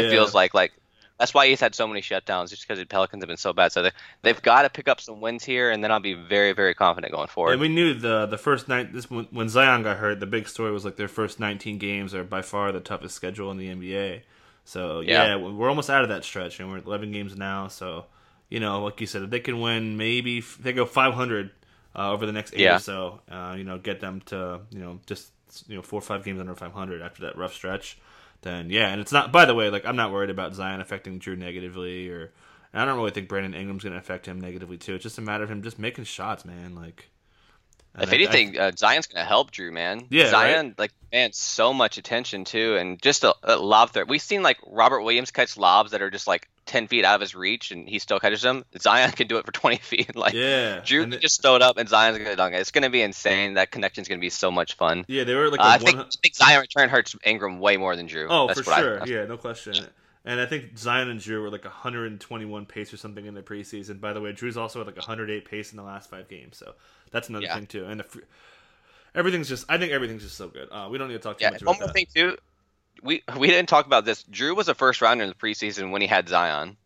Yeah. 0.05 0.11
feels 0.11 0.35
like 0.35 0.53
like 0.53 0.73
that's 1.19 1.33
why 1.33 1.47
he's 1.49 1.61
had 1.61 1.75
so 1.75 1.87
many 1.87 2.01
shutdowns 2.03 2.51
just 2.51 2.63
because 2.67 2.79
the 2.79 2.85
Pelicans 2.85 3.23
have 3.23 3.29
been 3.29 3.37
so 3.37 3.53
bad. 3.53 3.73
So 3.73 3.83
they 3.83 3.91
they've 4.23 4.41
got 4.43 4.63
to 4.63 4.71
pick 4.71 4.89
up 4.89 5.01
some 5.01 5.21
wins 5.21 5.45
here, 5.45 5.71
and 5.71 5.83
then 5.83 5.91
I'll 5.91 6.01
be 6.01 6.15
very 6.15 6.53
very 6.53 6.75
confident 6.75 7.13
going 7.13 7.29
forward. 7.29 7.53
And 7.53 7.61
we 7.61 7.69
knew 7.69 7.95
the 7.95 8.27
the 8.27 8.39
first 8.39 8.69
night 8.69 8.93
this 8.93 9.11
when, 9.11 9.25
when 9.31 9.49
Zion 9.49 9.83
got 9.83 9.97
hurt, 9.99 10.21
the 10.21 10.27
big 10.27 10.49
story 10.49 10.73
was 10.73 10.85
like 10.85 10.97
their 10.97 11.09
first 11.09 11.41
19 11.41 11.79
games 11.79 12.15
are 12.15 12.25
by 12.25 12.43
far 12.43 12.73
the 12.73 12.81
toughest 12.81 13.15
schedule 13.15 13.51
in 13.51 13.57
the 13.57 13.69
NBA. 13.69 14.23
So 14.65 15.01
yeah, 15.01 15.37
Yeah. 15.37 15.37
we're 15.37 15.69
almost 15.69 15.89
out 15.91 16.03
of 16.03 16.09
that 16.09 16.25
stretch, 16.25 16.59
and 16.61 16.71
we're 16.71 16.79
11 16.79 17.13
games 17.13 17.37
now. 17.37 17.69
So 17.69 18.07
you 18.49 18.61
know, 18.61 18.85
like 18.85 19.01
you 19.01 19.07
said, 19.07 19.23
if 19.23 19.31
they 19.31 19.41
can 19.41 19.61
win, 19.61 19.97
maybe 19.97 20.41
they 20.61 20.73
go 20.73 20.87
500 20.87 21.51
uh, 21.97 22.13
over 22.13 22.27
the 22.27 22.33
next 22.33 22.53
eight 22.55 22.61
Yeah. 22.61 22.77
or 22.77 22.79
so, 22.81 23.21
uh, 23.31 23.55
you 23.57 23.65
know, 23.65 23.79
get 23.79 24.01
them 24.01 24.21
to 24.27 24.61
you 24.71 24.81
know 24.81 25.01
just 25.07 25.31
you 25.69 25.77
know 25.77 25.83
four 25.83 25.99
or 25.99 26.03
five 26.03 26.25
games 26.25 26.39
under 26.41 26.55
500 26.55 27.01
after 27.01 27.23
that 27.23 27.39
rough 27.39 27.55
stretch. 27.55 27.97
Then 28.47 28.71
yeah, 28.71 28.91
and 28.91 29.01
it's 29.01 29.11
not. 29.11 29.33
By 29.33 29.45
the 29.45 29.55
way, 29.55 29.71
like 29.71 29.85
I'm 29.85 29.97
not 29.97 30.13
worried 30.13 30.31
about 30.31 30.55
Zion 30.55 30.81
affecting 30.81 31.19
Jrue 31.19 31.37
negatively, 31.37 32.09
or 32.09 32.33
and 32.73 32.81
I 32.81 32.85
don't 32.85 32.97
really 32.97 33.11
think 33.11 33.29
Brandon 33.29 33.55
Ingram's 33.55 33.83
going 33.83 33.93
to 33.93 33.99
affect 33.99 34.25
him 34.25 34.41
negatively 34.41 34.79
too. 34.79 34.95
It's 34.95 35.03
just 35.03 35.19
a 35.19 35.21
matter 35.21 35.43
of 35.43 35.51
him 35.51 35.63
just 35.63 35.81
making 35.81 36.05
shots, 36.05 36.45
man. 36.45 36.77
Like. 36.77 37.09
if 37.99 38.09
I- 38.09 38.13
I- 38.13 38.15
anything, 38.15 38.57
uh, 38.57 38.71
Zion's 38.77 39.09
going 39.09 39.21
to 39.21 39.27
help 39.29 39.51
Jrue, 39.51 39.73
man. 39.73 40.07
Yeah, 40.11 40.31
Zion, 40.31 40.77
like, 40.79 40.93
man, 41.13 41.33
so 41.33 41.73
much 41.73 41.99
attention 41.99 42.45
too, 42.45 42.77
and 42.77 43.03
just 43.03 43.25
a, 43.25 43.35
a 43.43 43.57
lob 43.57 43.91
threat. 43.91 44.07
We've 44.07 44.23
seen 44.23 44.45
like 44.45 44.59
Robert 44.65 45.03
Williams 45.03 45.33
catch 45.33 45.57
lobs 45.57 45.91
that 45.91 46.01
are 46.01 46.11
just 46.11 46.29
like 46.29 46.49
ten 46.67 46.87
feet 46.89 47.05
out 47.05 47.15
of 47.15 47.21
his 47.21 47.35
reach 47.35 47.71
and 47.71 47.89
he 47.89 47.99
still 47.99 48.19
catches 48.21 48.45
him. 48.45 48.65
Zion 48.79 49.11
can 49.13 49.27
do 49.29 49.39
it 49.39 49.47
for 49.47 49.53
twenty 49.53 49.77
feet. 49.79 50.15
like 50.25 50.35
yeah, 50.35 50.81
Jrue 50.81 51.03
and 51.03 51.05
can 51.05 51.11
they- 51.11 51.19
just 51.19 51.41
throw 51.43 51.57
it 51.57 51.63
up 51.63 51.79
and 51.79 51.89
Zion's 51.89 52.19
gonna 52.19 52.37
dunk 52.37 52.55
it. 52.55 52.59
It's 52.61 52.71
gonna 52.73 52.91
be 52.91 53.03
insane. 53.03 53.55
That 53.55 53.71
connection's 53.71 54.09
gonna 54.09 54.21
be 54.21 54.31
so 54.31 54.51
much 54.51 54.75
fun. 54.75 55.05
yeah, 55.09 55.25
they 55.25 55.35
were 55.35 55.49
like 55.51 55.61
Uh, 55.61 55.65
I 55.65 55.79
think 55.79 55.99
I 55.99 56.05
think 56.23 56.35
Zion 56.35 56.61
return 56.61 56.89
hurts 56.89 57.15
Ingram 57.25 57.61
way 57.61 57.77
more 57.77 57.97
than 57.97 58.09
Jrue. 58.09 58.27
oh, 58.29 58.47
That's 58.49 58.61
for 58.61 58.73
sure. 58.75 59.03
I, 59.03 59.07
yeah, 59.07 59.25
no 59.25 59.37
question. 59.37 59.75
And 60.25 60.41
I 60.41 60.47
think 60.47 60.77
Zion 60.77 61.09
and 61.09 61.21
Jrue 61.21 61.41
were 61.41 61.51
like 61.51 61.65
121 61.65 62.67
pace 62.67 62.93
or 62.93 62.97
something 62.97 63.25
in 63.27 63.35
the 63.35 63.43
preseason. 63.43 64.01
By 64.01 64.13
the 64.13 64.21
way, 64.21 64.33
Jrue's 64.33 64.57
also 64.57 64.81
at 64.81 64.87
like 64.87 64.97
108 64.97 65.45
pace 65.49 65.71
in 65.71 65.77
the 65.77 65.85
last 65.85 66.11
five 66.11 66.29
games, 66.29 66.57
so 66.57 66.75
that's 67.13 67.29
another 67.29 67.45
Yeah. 67.47 67.55
thing 67.55 67.67
too. 67.67 67.85
And 67.87 68.01
the, 68.01 68.23
everything's 69.15 69.49
just, 69.49 69.65
I 69.69 69.79
think 69.79 69.93
everything's 69.93 70.23
just 70.25 70.37
so 70.37 70.49
good. 70.49 70.69
Uh, 70.71 70.89
we 70.91 70.99
don't 70.99 71.07
need 71.09 71.15
to 71.15 71.21
talk 71.21 71.39
too 71.39 71.45
Yeah, 71.45 71.51
much 71.51 71.63
one 71.63 71.77
more 71.79 71.87
that. 71.87 71.93
thing 71.93 72.07
too. 72.13 72.37
We 73.03 73.23
we 73.37 73.47
didn't 73.49 73.69
talk 73.69 73.87
about 73.87 74.05
this. 74.05 74.23
Jrue 74.25 74.57
was 74.57 74.69
a 74.69 74.75
first 74.75 75.01
rounder 75.01 75.25
in 75.25 75.29
the 75.31 75.35
preseason 75.37 75.91
when 75.91 76.03
he 76.03 76.09
had 76.09 76.29
Zion, 76.29 76.77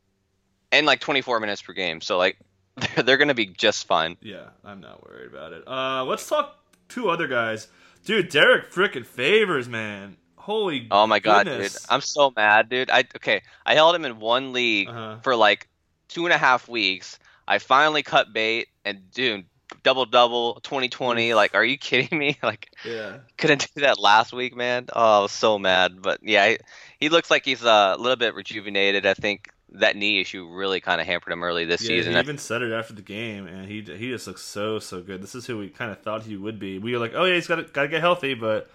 and 0.73 0.87
like 0.87 1.01
24 1.01 1.41
minutes 1.41 1.63
per 1.63 1.73
game. 1.73 2.01
So 2.01 2.19
like 2.19 2.39
they're, 2.95 3.03
they're 3.05 3.17
gonna 3.17 3.35
be 3.35 3.47
just 3.47 3.87
fine. 3.87 4.17
Yeah, 4.23 4.49
I'm 4.65 4.81
not 4.81 5.03
worried 5.09 5.31
about 5.33 5.53
it. 5.53 5.67
Uh, 5.67 6.05
let's 6.05 6.27
talk 6.29 6.57
two 6.89 7.09
other 7.11 7.27
guys, 7.29 7.69
dude. 8.05 8.29
Derek 8.31 8.71
frickin' 8.73 9.05
Favors, 9.07 9.69
man. 9.69 10.17
Holy, 10.37 10.89
Oh 10.91 11.07
my 11.07 11.19
god, 11.19 11.45
dude! 11.45 11.71
I'm 11.91 12.01
so 12.01 12.33
mad, 12.35 12.69
dude. 12.71 12.91
I 12.91 13.01
okay. 13.17 13.43
I 13.67 13.75
held 13.75 13.95
him 13.95 14.05
in 14.05 14.19
one 14.21 14.53
league 14.53 14.89
Uh-huh. 14.89 15.19
for 15.23 15.37
like 15.37 15.69
two 16.09 16.25
and 16.25 16.33
a 16.33 16.39
half 16.39 16.69
weeks. 16.69 17.19
I 17.47 17.59
finally 17.59 18.03
cut 18.03 18.33
bait, 18.33 18.69
and 18.85 19.11
dude, 19.11 19.45
double 19.83 20.07
double 20.07 20.61
2020. 20.61 21.35
Like, 21.35 21.55
are 21.55 21.65
you 21.65 21.79
kidding 21.79 22.19
me? 22.19 22.39
Like, 22.43 22.71
yeah. 22.83 23.19
couldn't 23.39 23.69
do 23.75 23.83
that 23.83 23.99
last 23.99 24.33
week, 24.33 24.57
man. 24.57 24.87
Oh, 24.93 25.21
I 25.21 25.23
was 25.23 25.33
so 25.33 25.59
mad. 25.59 26.03
But 26.03 26.21
yeah, 26.23 26.51
he, 26.51 26.59
he 26.99 27.09
looks 27.09 27.31
like 27.31 27.45
he's 27.45 27.65
uh, 27.65 27.95
a 27.97 28.01
little 28.01 28.17
bit 28.17 28.35
rejuvenated. 28.35 29.07
I 29.07 29.15
think 29.15 29.51
that 29.73 29.97
knee 29.97 30.21
issue 30.21 30.49
really 30.49 30.81
kind 30.81 31.01
of 31.01 31.07
hampered 31.07 31.33
him 31.33 31.45
early 31.45 31.65
this 31.65 31.83
Yeah, 31.83 31.87
season. 31.87 32.13
he 32.13 32.19
even 32.19 32.39
said 32.39 32.63
it 32.63 32.73
after 32.73 32.93
the 32.93 33.03
game, 33.03 33.47
and 33.47 33.67
he 33.67 33.81
he 33.83 34.11
just 34.11 34.27
looks 34.27 34.43
so 34.43 34.79
so 34.79 35.01
good. 35.01 35.23
This 35.23 35.35
is 35.35 35.47
who 35.47 35.59
we 35.59 35.69
kind 35.71 35.91
of 35.91 36.01
thought 36.03 36.25
he 36.25 36.37
would 36.37 36.59
be. 36.59 36.79
We 36.79 36.93
were 36.93 36.99
like, 36.99 37.13
oh 37.15 37.25
yeah, 37.25 37.35
he's 37.35 37.47
got 37.47 37.57
to 37.57 37.63
got 37.65 37.83
to 37.83 37.89
get 37.89 38.01
healthy, 38.01 38.35
but 38.35 38.71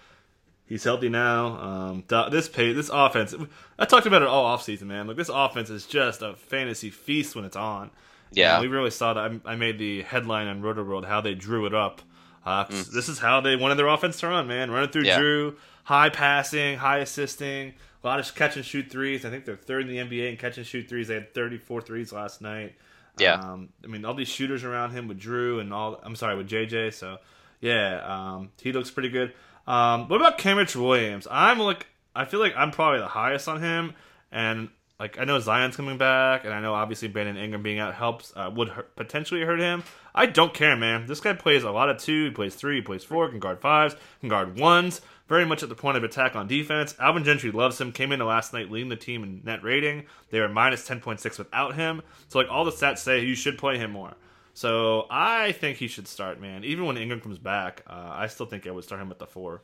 he's 0.66 0.84
healthy 0.84 1.08
now. 1.08 1.46
Um, 1.58 2.04
this 2.30 2.48
pay 2.48 2.72
this 2.72 2.88
offense, 2.92 3.34
I 3.78 3.84
talked 3.84 4.06
about 4.06 4.22
it 4.22 4.28
all 4.28 4.56
offseason, 4.56 4.82
man. 4.84 5.06
Like 5.06 5.16
this 5.16 5.28
offense 5.28 5.70
is 5.70 5.86
just 5.86 6.22
a 6.22 6.34
fantasy 6.34 6.90
feast 6.90 7.36
when 7.36 7.44
it's 7.44 7.56
on. 7.56 7.90
Yeah. 8.32 8.60
We 8.60 8.66
really 8.68 8.90
saw 8.90 9.14
that. 9.14 9.40
I, 9.46 9.52
I 9.52 9.56
made 9.56 9.78
the 9.78 10.02
headline 10.02 10.46
on 10.48 10.62
Rotoworld 10.62 11.04
how 11.06 11.20
they 11.20 11.34
drew 11.34 11.66
it 11.66 11.74
up. 11.74 12.02
Uh, 12.44 12.64
'cause 12.64 12.90
This 12.92 13.08
is 13.08 13.18
how 13.18 13.40
they 13.40 13.56
wanted 13.56 13.76
their 13.76 13.88
offense 13.88 14.20
to 14.20 14.28
run, 14.28 14.46
man. 14.46 14.70
Running 14.70 14.90
through 14.90 15.02
Mm. 15.02 15.06
Yeah. 15.06 15.18
Jrue, 15.18 15.56
high 15.84 16.10
passing, 16.10 16.78
high 16.78 16.98
assisting, 16.98 17.74
a 18.04 18.06
lot 18.06 18.20
of 18.20 18.34
catch 18.34 18.56
and 18.56 18.64
shoot 18.64 18.88
threes. 18.90 19.24
I 19.24 19.30
think 19.30 19.44
they're 19.46 19.56
third 19.56 19.82
in 19.82 19.88
the 19.88 19.98
NBA 19.98 20.30
in 20.30 20.36
catch 20.36 20.56
and 20.56 20.66
shoot 20.66 20.88
threes. 20.88 21.08
They 21.08 21.14
had 21.14 21.34
34 21.34 21.80
threes 21.80 22.12
last 22.12 22.40
night. 22.40 22.76
Yeah. 23.18 23.34
Um, 23.34 23.70
I 23.82 23.86
mean, 23.88 24.04
all 24.04 24.14
these 24.14 24.28
shooters 24.28 24.62
around 24.62 24.90
him 24.92 25.08
with 25.08 25.18
Jrue 25.20 25.60
and 25.60 25.72
all. 25.72 25.98
I'm 26.04 26.14
sorry, 26.14 26.36
with 26.36 26.48
JJ. 26.48 26.90
So, 26.92 27.18
yeah, 27.60 28.00
um, 28.04 28.50
he 28.60 28.72
looks 28.72 28.90
pretty 28.90 29.08
good. 29.08 29.32
Um, 29.66 30.06
what 30.08 30.20
about 30.20 30.38
Kenrich 30.38 30.76
Williams? 30.76 31.26
I'm 31.30 31.58
like, 31.58 31.86
I 32.14 32.26
feel 32.26 32.38
like 32.40 32.54
I'm 32.56 32.70
probably 32.70 33.00
the 33.00 33.08
highest 33.08 33.48
on 33.48 33.60
him, 33.60 33.94
and 34.30 34.68
like 34.98 35.18
I 35.18 35.24
know 35.24 35.38
Zion's 35.38 35.76
coming 35.76 35.98
back, 35.98 36.44
and 36.44 36.54
I 36.54 36.60
know 36.60 36.74
obviously 36.74 37.08
Brandon 37.08 37.36
Ingram 37.36 37.62
being 37.62 37.78
out 37.78 37.94
helps 37.94 38.32
uh, 38.36 38.50
would 38.54 38.70
hurt, 38.70 38.96
potentially 38.96 39.42
hurt 39.42 39.60
him. 39.60 39.84
I 40.14 40.26
don't 40.26 40.54
care, 40.54 40.76
man. 40.76 41.06
This 41.06 41.20
guy 41.20 41.34
plays 41.34 41.64
a 41.64 41.70
lot 41.70 41.90
of 41.90 41.98
two, 41.98 42.26
he 42.26 42.30
plays 42.30 42.54
three, 42.54 42.76
he 42.76 42.82
plays 42.82 43.04
four, 43.04 43.28
can 43.28 43.38
guard 43.38 43.60
fives, 43.60 43.94
can 44.20 44.28
guard 44.28 44.58
ones. 44.58 45.00
Very 45.28 45.44
much 45.44 45.62
at 45.64 45.68
the 45.68 45.74
point 45.74 45.96
of 45.96 46.04
attack 46.04 46.36
on 46.36 46.46
defense. 46.46 46.94
Alvin 47.00 47.24
Gentry 47.24 47.50
loves 47.50 47.80
him. 47.80 47.90
Came 47.90 48.12
into 48.12 48.24
last 48.24 48.52
night 48.52 48.70
leading 48.70 48.88
the 48.88 48.96
team 48.96 49.24
in 49.24 49.42
net 49.44 49.62
rating. 49.64 50.04
They 50.30 50.38
were 50.38 50.48
minus 50.48 50.86
ten 50.86 51.00
point 51.00 51.18
six 51.18 51.36
without 51.36 51.74
him. 51.74 52.02
So 52.28 52.38
like 52.38 52.48
all 52.48 52.64
the 52.64 52.70
stats 52.70 52.98
say, 52.98 53.24
you 53.24 53.34
should 53.34 53.58
play 53.58 53.76
him 53.76 53.90
more. 53.90 54.14
So 54.54 55.06
I 55.10 55.52
think 55.52 55.78
he 55.78 55.88
should 55.88 56.08
start, 56.08 56.40
man. 56.40 56.64
Even 56.64 56.86
when 56.86 56.96
Ingram 56.96 57.20
comes 57.20 57.38
back, 57.38 57.82
uh, 57.86 58.12
I 58.12 58.28
still 58.28 58.46
think 58.46 58.66
I 58.66 58.70
would 58.70 58.84
start 58.84 59.02
him 59.02 59.10
at 59.10 59.18
the 59.18 59.26
four. 59.26 59.62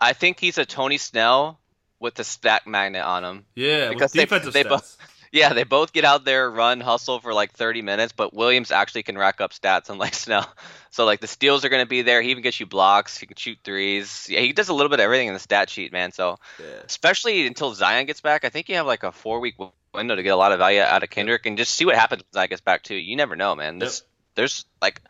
I 0.00 0.12
think 0.12 0.38
he's 0.38 0.58
a 0.58 0.66
Tony 0.66 0.98
Snell 0.98 1.58
with 2.00 2.14
the 2.14 2.24
stack 2.24 2.66
magnet 2.66 3.02
on 3.02 3.22
them. 3.22 3.44
Yeah, 3.54 3.88
Because 3.90 4.12
they- 4.12 4.20
defensive 4.24 4.52
they 4.52 4.64
stats. 4.64 4.68
both- 4.68 4.96
Yeah, 5.30 5.52
they 5.52 5.64
both 5.64 5.92
get 5.92 6.06
out 6.06 6.24
there, 6.24 6.50
run, 6.50 6.80
hustle 6.80 7.20
for 7.20 7.34
like 7.34 7.52
30 7.52 7.82
minutes, 7.82 8.14
but 8.16 8.32
Williams 8.32 8.70
actually 8.70 9.02
can 9.02 9.18
rack 9.18 9.42
up 9.42 9.52
stats 9.52 9.90
unlike 9.90 10.14
Snell. 10.24 10.50
So 10.90 11.04
like 11.04 11.20
the 11.20 11.26
steals 11.26 11.66
are 11.66 11.68
going 11.68 11.82
to 11.82 11.88
be 11.88 12.00
there. 12.00 12.22
He 12.22 12.30
even 12.30 12.42
gets 12.42 12.58
you 12.58 12.64
blocks. 12.64 13.18
He 13.18 13.26
can 13.26 13.36
shoot 13.36 13.58
threes. 13.62 14.26
Yeah, 14.30 14.40
he 14.40 14.54
does 14.54 14.70
a 14.70 14.72
little 14.72 14.88
bit 14.88 15.00
of 15.00 15.04
everything 15.04 15.28
in 15.28 15.34
the 15.34 15.38
stat 15.40 15.68
sheet, 15.68 15.92
man. 15.92 16.12
So 16.12 16.38
yeah. 16.58 16.80
especially 16.86 17.46
until 17.46 17.74
Zion 17.74 18.06
gets 18.06 18.22
back, 18.22 18.46
I 18.46 18.48
think 18.48 18.70
you 18.70 18.76
have 18.76 18.86
like 18.86 19.02
a 19.02 19.12
four 19.12 19.40
week 19.40 19.56
window 19.92 20.16
to 20.16 20.22
get 20.22 20.30
a 20.30 20.36
lot 20.36 20.52
of 20.52 20.60
value 20.60 20.80
out 20.80 21.02
of 21.02 21.10
Kenrich 21.10 21.44
and 21.44 21.58
just 21.58 21.74
see 21.74 21.84
what 21.84 21.94
happens 21.96 22.22
when 22.22 22.32
Zion 22.40 22.48
gets 22.48 22.62
back 22.62 22.82
too. 22.82 22.94
You 22.96 23.14
never 23.16 23.36
know, 23.36 23.54
man. 23.54 23.78
This 23.78 24.02
there's 24.34 24.64
like 24.80 25.02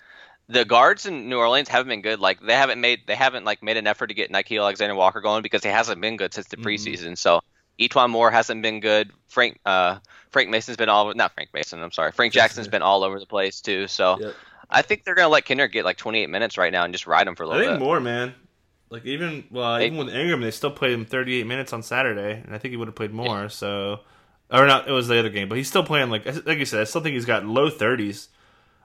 the 0.48 0.64
guards 0.64 1.04
in 1.06 1.28
New 1.28 1.38
Orleans 1.38 1.68
haven't 1.68 1.88
been 1.88 2.02
good. 2.02 2.20
Like 2.20 2.40
they 2.40 2.54
haven't 2.54 2.80
made 2.80 3.00
they 3.06 3.14
haven't 3.14 3.44
like 3.44 3.62
made 3.62 3.76
an 3.76 3.86
effort 3.86 4.06
to 4.08 4.14
get 4.14 4.30
Nickeil 4.32 4.60
Alexander 4.62 4.94
Walker 4.94 5.20
going 5.20 5.42
because 5.42 5.62
he 5.62 5.68
hasn't 5.68 6.00
been 6.00 6.16
good 6.16 6.32
since 6.32 6.46
the 6.48 6.56
Mhm. 6.56 6.64
preseason. 6.64 7.18
So 7.18 7.40
E'Twaun 7.78 8.10
Moore 8.10 8.30
hasn't 8.30 8.62
been 8.62 8.80
good. 8.80 9.10
Frank 9.28 9.58
uh 9.66 9.98
Frank 10.30 10.48
Mason's 10.50 10.76
been 10.76 10.88
all 10.88 11.04
over, 11.04 11.14
not 11.14 11.32
Frank 11.34 11.50
Mason. 11.54 11.82
I'm 11.82 11.92
sorry. 11.92 12.12
Frank 12.12 12.32
Jackson's 12.32 12.68
been 12.68 12.82
all 12.82 13.04
over 13.04 13.18
the 13.20 13.26
place 13.26 13.60
too. 13.60 13.86
So 13.88 14.16
Yep. 14.20 14.34
I 14.70 14.82
think 14.82 15.04
they're 15.04 15.14
gonna 15.14 15.28
let 15.28 15.44
Kinder 15.46 15.68
get 15.68 15.84
like 15.84 15.96
28 15.96 16.28
minutes 16.30 16.56
right 16.58 16.72
now 16.72 16.84
and 16.84 16.92
just 16.94 17.06
ride 17.06 17.26
him 17.26 17.34
for 17.34 17.42
a 17.42 17.46
little 17.46 17.60
bit. 17.62 17.68
I 17.68 17.70
think 17.72 17.80
bit. 17.80 17.84
more, 17.84 18.00
man. 18.00 18.34
Like 18.90 19.04
even 19.04 19.44
well, 19.50 19.76
They- 19.78 19.86
even 19.86 19.98
with 19.98 20.08
Ingram, 20.14 20.40
they 20.40 20.50
still 20.50 20.70
played 20.70 20.92
him 20.92 21.04
38 21.04 21.46
minutes 21.46 21.74
on 21.74 21.82
Saturday, 21.82 22.42
and 22.44 22.54
I 22.54 22.58
think 22.58 22.72
he 22.72 22.76
would 22.78 22.88
have 22.88 22.94
played 22.94 23.12
more. 23.12 23.50
So, 23.50 24.00
or 24.50 24.66
not, 24.66 24.88
it 24.88 24.92
was 24.92 25.08
the 25.08 25.18
other 25.18 25.28
game, 25.28 25.46
but 25.48 25.58
he's 25.58 25.68
still 25.68 25.84
playing 25.84 26.08
like 26.08 26.24
like 26.46 26.58
you 26.58 26.64
said. 26.64 26.80
I 26.80 26.84
still 26.84 27.02
think 27.02 27.12
he's 27.14 27.26
got 27.26 27.44
low 27.44 27.68
30s. 27.70 28.28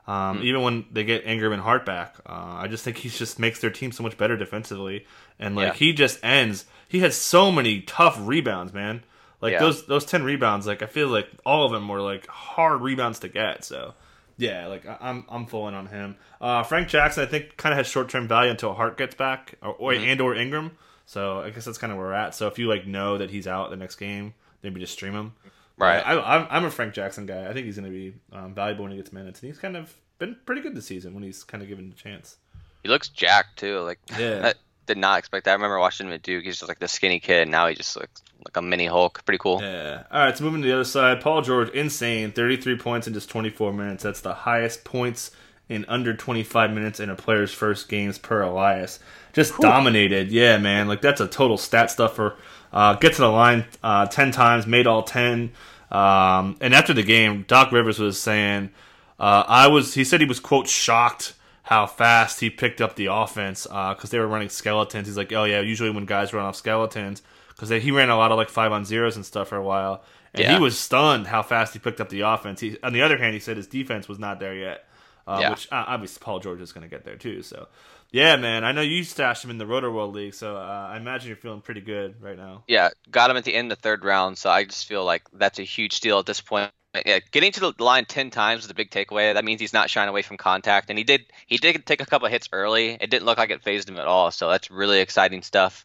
Um, 0.06 0.38
Hmm. 0.40 0.44
Even 0.44 0.62
when 0.62 0.86
they 0.92 1.04
get 1.06 1.26
Ingram 1.26 1.54
and 1.54 1.62
Hart 1.62 1.86
back, 1.86 2.16
uh, 2.26 2.58
I 2.60 2.68
just 2.68 2.84
think 2.84 2.98
he 2.98 3.10
just 3.10 3.40
makes 3.40 3.60
their 3.62 3.70
team 3.70 3.92
so 3.92 4.04
much 4.04 4.18
better 4.18 4.36
defensively, 4.36 5.06
and 5.40 5.56
like 5.56 5.68
Yeah. 5.68 5.74
he 5.74 5.94
just 5.94 6.20
ends. 6.24 6.66
He 6.88 7.00
has 7.00 7.16
so 7.16 7.52
many 7.52 7.82
tough 7.82 8.18
rebounds, 8.20 8.74
man. 8.74 9.04
Like 9.42 9.54
Yeah. 9.54 9.60
those 9.60 9.86
those 9.86 10.06
10 10.06 10.24
rebounds, 10.24 10.68
like 10.68 10.82
I 10.82 10.88
feel 10.88 11.08
like 11.08 11.28
all 11.46 11.66
of 11.66 11.72
them 11.72 11.88
were 11.88 12.02
like 12.02 12.28
hard 12.28 12.82
rebounds 12.82 13.20
to 13.20 13.28
get. 13.30 13.64
So. 13.64 13.94
Yeah, 14.36 14.66
like 14.66 14.84
I- 14.88 14.98
I'm, 15.00 15.26
I'm 15.30 15.46
full 15.46 15.68
in 15.68 15.76
on 15.76 15.86
him. 15.86 16.16
Uh, 16.42 16.64
Frank 16.64 16.88
Jackson, 16.88 17.22
I 17.24 17.28
think, 17.28 17.56
kind 17.56 17.72
of 17.72 17.78
has 17.78 17.86
short 17.88 18.10
term 18.10 18.28
value 18.28 18.50
until 18.50 18.74
Hart 18.74 18.98
gets 18.98 19.14
back, 19.16 19.54
or, 19.62 19.70
or 19.74 19.92
Mm-hmm. 19.94 20.04
and 20.06 20.22
or 20.22 20.34
Ingram. 20.36 20.72
So 21.06 21.42
I 21.42 21.52
guess 21.52 21.66
that's 21.66 21.78
kind 21.78 21.92
of 21.94 22.00
where 22.00 22.08
we're 22.08 22.14
at. 22.14 22.34
So 22.34 22.48
if 22.48 22.58
you 22.58 22.68
like 22.68 22.88
know 22.88 23.20
that 23.20 23.30
he's 23.30 23.48
out 23.48 23.70
the 23.70 23.76
next 23.78 23.98
game, 23.98 24.34
maybe 24.64 24.80
just 24.80 24.94
stream 24.94 25.14
him. 25.14 25.34
Right. 25.78 26.00
I, 26.06 26.20
I'm, 26.20 26.48
I'm 26.50 26.66
a 26.66 26.72
Frank 26.72 26.94
Jackson 26.94 27.26
guy. 27.26 27.48
I 27.50 27.54
think 27.54 27.66
he's 27.66 27.78
going 27.78 27.92
to 27.92 27.98
be 27.98 28.14
um, 28.32 28.54
valuable 28.54 28.84
when 28.84 28.92
he 28.92 28.98
gets 28.98 29.12
minutes, 29.12 29.42
and 29.42 29.50
he's 29.50 29.60
kind 29.60 29.76
of 29.76 29.96
been 30.20 30.38
pretty 30.46 30.62
good 30.62 30.76
this 30.76 30.86
season 30.86 31.14
when 31.14 31.24
he's 31.24 31.44
kind 31.44 31.64
of 31.64 31.70
given 31.70 31.92
a 31.92 32.00
chance. 32.00 32.38
He 32.84 32.90
looks 32.90 33.10
jacked 33.10 33.58
too. 33.60 33.80
Like 33.80 34.00
Yeah. 34.20 34.42
I 34.50 34.54
did 34.86 34.98
not 34.98 35.20
expect 35.20 35.46
that. 35.46 35.52
I 35.52 35.54
remember 35.56 35.80
watching 35.80 36.08
him 36.08 36.14
at 36.14 36.22
Duke. 36.22 36.44
He's 36.44 36.60
just 36.60 36.68
like 36.68 36.80
the 36.80 36.88
skinny 36.88 37.20
kid. 37.20 37.48
Now 37.48 37.68
he 37.68 37.76
just 37.76 37.96
looks 37.96 38.22
like 38.44 38.56
a 38.56 38.62
mini 38.62 38.86
Hulk. 38.86 39.24
Pretty 39.26 39.38
cool. 39.40 39.62
Yeah. 39.62 40.04
All 40.12 40.26
right, 40.26 40.38
so 40.38 40.44
moving 40.44 40.62
to 40.62 40.68
the 40.68 40.74
other 40.74 40.84
side, 40.84 41.22
Paul 41.22 41.42
George, 41.42 41.70
insane, 41.70 42.32
33 42.32 42.78
points 42.78 43.08
in 43.08 43.14
just 43.14 43.30
24 43.30 43.74
minutes. 43.74 44.04
That's 44.04 44.22
the 44.22 44.34
highest 44.34 44.84
points 44.84 45.32
in 45.70 45.86
under 45.88 46.14
25 46.14 46.72
minutes 46.72 47.00
in 47.00 47.10
a 47.10 47.16
player's 47.16 47.54
first 47.54 47.88
games 47.88 48.18
per 48.18 48.42
Elias. 48.42 49.00
Just 49.32 49.58
dominated. 49.60 50.32
Yeah, 50.32 50.58
man. 50.58 50.88
Like 50.88 51.02
that's 51.02 51.22
a 51.22 51.28
total 51.28 51.58
stat 51.58 51.90
stuffer. 51.90 52.36
Uh, 52.74 52.96
get 52.96 53.14
to 53.14 53.22
the 53.22 53.30
line 53.30 53.66
uh, 53.84 54.08
10 54.08 54.32
times, 54.32 54.66
made 54.66 54.88
all 54.88 55.04
10. 55.04 55.52
Um, 55.92 56.58
and 56.60 56.74
after 56.74 56.92
the 56.94 57.04
game, 57.04 57.46
Doc 57.48 57.72
Rivers 57.72 58.00
was 58.00 58.20
saying, 58.20 58.72
uh, 59.20 59.44
I 59.48 59.68
was. 59.68 59.94
He 59.94 60.04
said 60.04 60.20
he 60.22 60.26
was 60.28 60.40
quote 60.40 60.68
shocked 60.68 61.36
how 61.62 61.86
fast 61.86 62.40
he 62.40 62.50
picked 62.50 62.82
up 62.82 62.96
the 62.96 63.06
offense 63.06 63.64
because 63.68 64.10
they 64.10 64.18
were 64.20 64.28
running 64.28 64.50
skeletons. 64.50 65.08
He's 65.08 65.16
like, 65.18 65.32
oh 65.32 65.44
yeah, 65.44 65.62
usually 65.62 65.92
when 65.92 66.06
guys 66.06 66.34
run 66.34 66.44
off 66.46 66.56
skeletons 66.56 67.22
because 67.50 67.70
he 67.70 67.92
ran 67.92 68.10
a 68.10 68.18
lot 68.18 68.32
of 68.32 68.38
like 68.38 68.50
five 68.50 68.72
on 68.72 68.84
zeros 68.86 69.16
and 69.16 69.24
stuff 69.26 69.50
for 69.50 69.56
a 69.58 69.64
while, 69.64 70.04
and 70.34 70.44
Yeah. 70.44 70.56
he 70.56 70.60
was 70.62 70.78
stunned 70.78 71.28
how 71.28 71.44
fast 71.44 71.74
he 71.74 71.80
picked 71.80 72.02
up 72.02 72.10
the 72.10 72.22
offense. 72.22 72.60
He, 72.60 72.78
on 72.84 72.92
the 72.92 73.04
other 73.04 73.18
hand, 73.18 73.36
he 73.36 73.40
said 73.40 73.56
his 73.56 73.68
defense 73.68 74.10
was 74.10 74.18
not 74.18 74.40
there 74.40 74.56
yet, 74.56 74.86
uh, 75.28 75.38
Yeah. 75.40 75.50
which 75.52 75.68
uh, 75.72 75.86
obviously 75.88 76.20
Paul 76.22 76.40
George 76.40 76.60
is 76.60 76.72
going 76.74 76.84
to 76.84 76.90
get 76.90 77.06
there 77.06 77.16
too. 77.18 77.44
So. 77.44 77.68
Yeah, 78.14 78.36
man. 78.36 78.64
I 78.64 78.74
know 78.74 78.82
you 78.82 79.04
stashed 79.04 79.44
him 79.44 79.50
in 79.50 79.58
the 79.58 79.66
Rotoworld 79.66 80.14
League, 80.14 80.36
so 80.36 80.56
uh, 80.56 80.88
I 80.92 80.98
imagine 80.98 81.30
you're 81.30 81.36
feeling 81.36 81.62
pretty 81.62 81.82
good 81.82 82.22
right 82.22 82.38
now. 82.38 82.64
Yeah, 82.68 82.92
got 83.10 83.32
him 83.32 83.38
at 83.38 83.44
the 83.44 83.56
end 83.56 83.72
of 83.72 83.80
the 83.80 83.82
third 83.82 84.06
round. 84.06 84.38
So 84.38 84.52
I 84.52 84.66
just 84.66 84.86
feel 84.86 85.04
like 85.04 85.24
that's 85.34 85.58
a 85.58 85.64
huge 85.64 85.94
steal 85.94 86.20
at 86.20 86.28
this 86.28 86.40
point. 86.40 86.72
Yeah, 87.08 87.18
getting 87.32 87.52
to 87.54 87.60
the 87.60 87.74
line 87.80 88.06
ten 88.06 88.30
times 88.30 88.66
is 88.66 88.70
a 88.70 88.76
big 88.76 88.92
takeaway. 88.92 89.34
That 89.34 89.44
means 89.44 89.60
he's 89.60 89.74
not 89.74 89.90
shying 89.90 90.10
away 90.10 90.22
from 90.22 90.38
contact, 90.38 90.92
and 90.92 90.98
he 90.98 91.04
did. 91.04 91.26
He 91.48 91.58
did 91.58 91.88
take 91.88 92.02
a 92.02 92.06
couple 92.06 92.28
hits 92.30 92.50
early. 92.54 92.92
It 93.02 93.10
didn't 93.10 93.26
look 93.26 93.40
like 93.40 93.50
it 93.50 93.64
phased 93.64 93.90
him 93.90 93.98
at 93.98 94.06
all. 94.06 94.30
So 94.30 94.48
that's 94.48 94.70
really 94.70 95.00
exciting 95.00 95.42
stuff. 95.42 95.84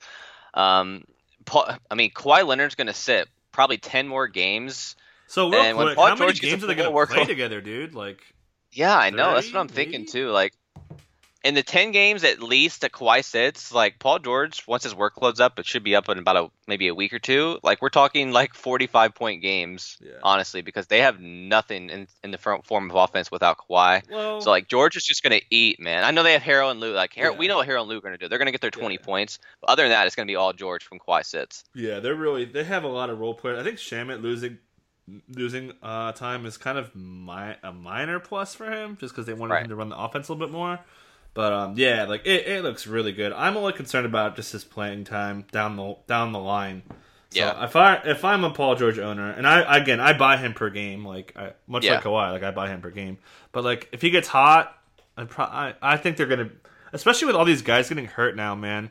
Um, 0.53 1.05
Paul, 1.47 1.67
I 1.91 1.95
mean, 1.95 2.11
Kawhi 2.11 2.47
Leonard's 2.47 2.75
going 2.75 2.89
to 2.89 2.93
sit 2.93 3.27
probably 3.53 3.79
ten 3.79 4.07
more 4.07 4.29
games. 4.29 4.97
So 5.29 5.49
real 5.51 5.63
when 5.79 5.87
quick, 5.87 5.99
how 5.99 6.15
George 6.15 6.41
a 6.41 6.43
games 6.43 6.63
are 6.63 6.67
they 6.67 6.75
going 6.75 6.95
to 6.95 7.15
play 7.15 7.25
together, 7.27 7.63
dude? 7.63 7.95
Like, 7.95 8.21
Yeah, 8.71 8.95
I 8.95 9.09
know. 9.09 9.33
That's 9.33 9.51
what 9.51 9.61
I'm 9.61 9.69
thinking 9.69 10.05
too. 10.05 10.29
Like, 10.29 10.53
in 11.49 11.55
the 11.55 11.63
10 11.63 11.93
games 11.93 12.25
at 12.25 12.43
least 12.43 12.83
that 12.83 12.93
Kawhi 12.93 13.25
sits, 13.25 13.73
like 13.73 13.99
Paul 13.99 14.19
George, 14.19 14.63
once 14.67 14.83
his 14.85 14.95
workload's 14.95 15.41
up, 15.41 15.59
it 15.59 15.67
should 15.67 15.83
be 15.83 15.97
up 15.97 16.09
in 16.09 16.19
about 16.19 16.37
a 16.37 16.51
maybe 16.67 16.89
a 16.89 16.95
week 16.95 17.13
or 17.13 17.19
two. 17.19 17.59
Like 17.63 17.81
we're 17.81 17.89
talking 17.89 18.31
like 18.33 18.55
45 18.55 19.15
point 19.15 19.41
games, 19.43 19.97
Yeah. 20.01 20.13
honestly, 20.23 20.61
because 20.63 20.87
they 20.87 21.01
have 21.01 21.21
nothing 21.21 21.91
in, 21.91 22.07
in 22.23 22.31
the 22.31 22.39
front 22.39 22.67
form 22.67 22.91
of 22.91 22.97
offense 22.97 23.31
without 23.31 23.57
Kawhi. 23.59 24.03
Well, 24.11 24.41
So 24.41 24.51
like 24.51 24.69
George 24.69 24.97
is 24.97 25.05
just 25.05 25.23
gonna 25.23 25.41
eat, 25.51 25.81
man. 25.81 26.05
I 26.05 26.11
know 26.11 26.23
they 26.23 26.35
have 26.35 26.43
Harrell 26.43 26.71
and 26.71 26.81
Lou. 26.81 26.93
Like 26.93 27.15
Harrell, 27.15 27.33
Yeah. 27.33 27.39
we 27.39 27.49
know 27.49 27.57
what 27.57 27.67
Harrell 27.69 27.81
and 27.81 27.89
Lou 27.91 27.99
are 27.99 28.01
gonna 28.03 28.19
do. 28.19 28.29
They're 28.29 28.39
gonna 28.39 28.53
get 28.53 28.61
their 28.61 28.71
20 28.71 28.97
Yeah. 28.97 29.05
points. 29.07 29.39
But 29.61 29.71
other 29.71 29.85
than 29.85 29.91
that, 29.93 30.07
it's 30.07 30.15
gonna 30.17 30.27
be 30.27 30.37
all 30.37 30.53
George 30.53 30.85
from 30.85 30.99
Kawhi 30.99 31.25
sits. 31.25 31.65
yeah, 31.75 32.01
they're 32.01 32.15
really 32.15 32.45
they 32.45 32.65
have 32.65 32.85
a 32.85 32.89
lot 32.89 33.11
of 33.11 33.19
role 33.19 33.35
players. 33.35 33.59
I 33.59 33.63
think 33.65 33.79
Shamet 33.79 34.23
losing 34.23 34.59
losing 35.35 35.73
uh, 35.83 36.13
time 36.13 36.45
is 36.45 36.59
kind 36.59 36.77
of 36.77 36.95
mi- 36.95 37.57
a 37.63 37.73
minor 37.73 38.21
plus 38.21 38.55
for 38.55 38.71
him, 38.71 38.99
just 39.01 39.15
because 39.15 39.25
they 39.25 39.33
wanted 39.33 39.55
Right. 39.55 39.63
him 39.63 39.71
to 39.71 39.75
run 39.77 39.89
the 39.89 39.97
offense 39.99 40.29
a 40.29 40.33
little 40.35 40.47
bit 40.47 40.53
more. 40.53 40.81
But 41.35 41.53
um, 41.53 41.75
yeah, 41.77 42.05
like 42.05 42.27
it, 42.27 42.47
it 42.47 42.63
looks 42.65 42.87
really 42.87 43.13
good. 43.13 43.33
I'm 43.33 43.57
only 43.57 43.73
concerned 43.73 44.07
about 44.07 44.35
just 44.37 44.53
his 44.53 44.65
playing 44.65 45.05
time 45.05 45.45
down 45.53 45.77
the 45.77 45.97
down 46.07 46.33
the 46.33 46.39
line. 46.41 46.83
So 47.31 47.41
Yeah. 47.41 47.65
if 47.65 47.77
I 47.77 47.97
if 48.05 48.25
I'm 48.25 48.43
a 48.45 48.51
Paul 48.51 48.75
George 48.75 48.99
owner, 48.99 49.31
and 49.31 49.47
I 49.47 49.77
again 49.79 50.01
I 50.01 50.17
buy 50.17 50.37
him 50.37 50.55
per 50.55 50.71
game, 50.71 51.05
like 51.05 51.33
I, 51.37 51.53
much 51.67 51.85
Yeah. 51.85 51.95
like 51.97 52.05
Kawhi, 52.05 52.33
like 52.33 52.43
I 52.43 52.51
buy 52.51 52.69
him 52.69 52.81
per 52.81 52.91
game. 52.91 53.19
But 53.53 53.65
like 53.65 53.89
if 53.93 54.03
he 54.03 54.11
gets 54.11 54.27
hot, 54.29 54.77
I 55.17 55.25
pro- 55.25 55.45
I, 55.45 55.75
I 55.83 55.97
think 55.97 56.17
they're 56.17 56.27
gonna, 56.27 56.51
especially 56.93 57.27
with 57.27 57.37
all 57.37 57.45
these 57.45 57.63
guys 57.63 57.89
getting 57.89 58.07
hurt 58.07 58.35
now, 58.35 58.55
man. 58.57 58.91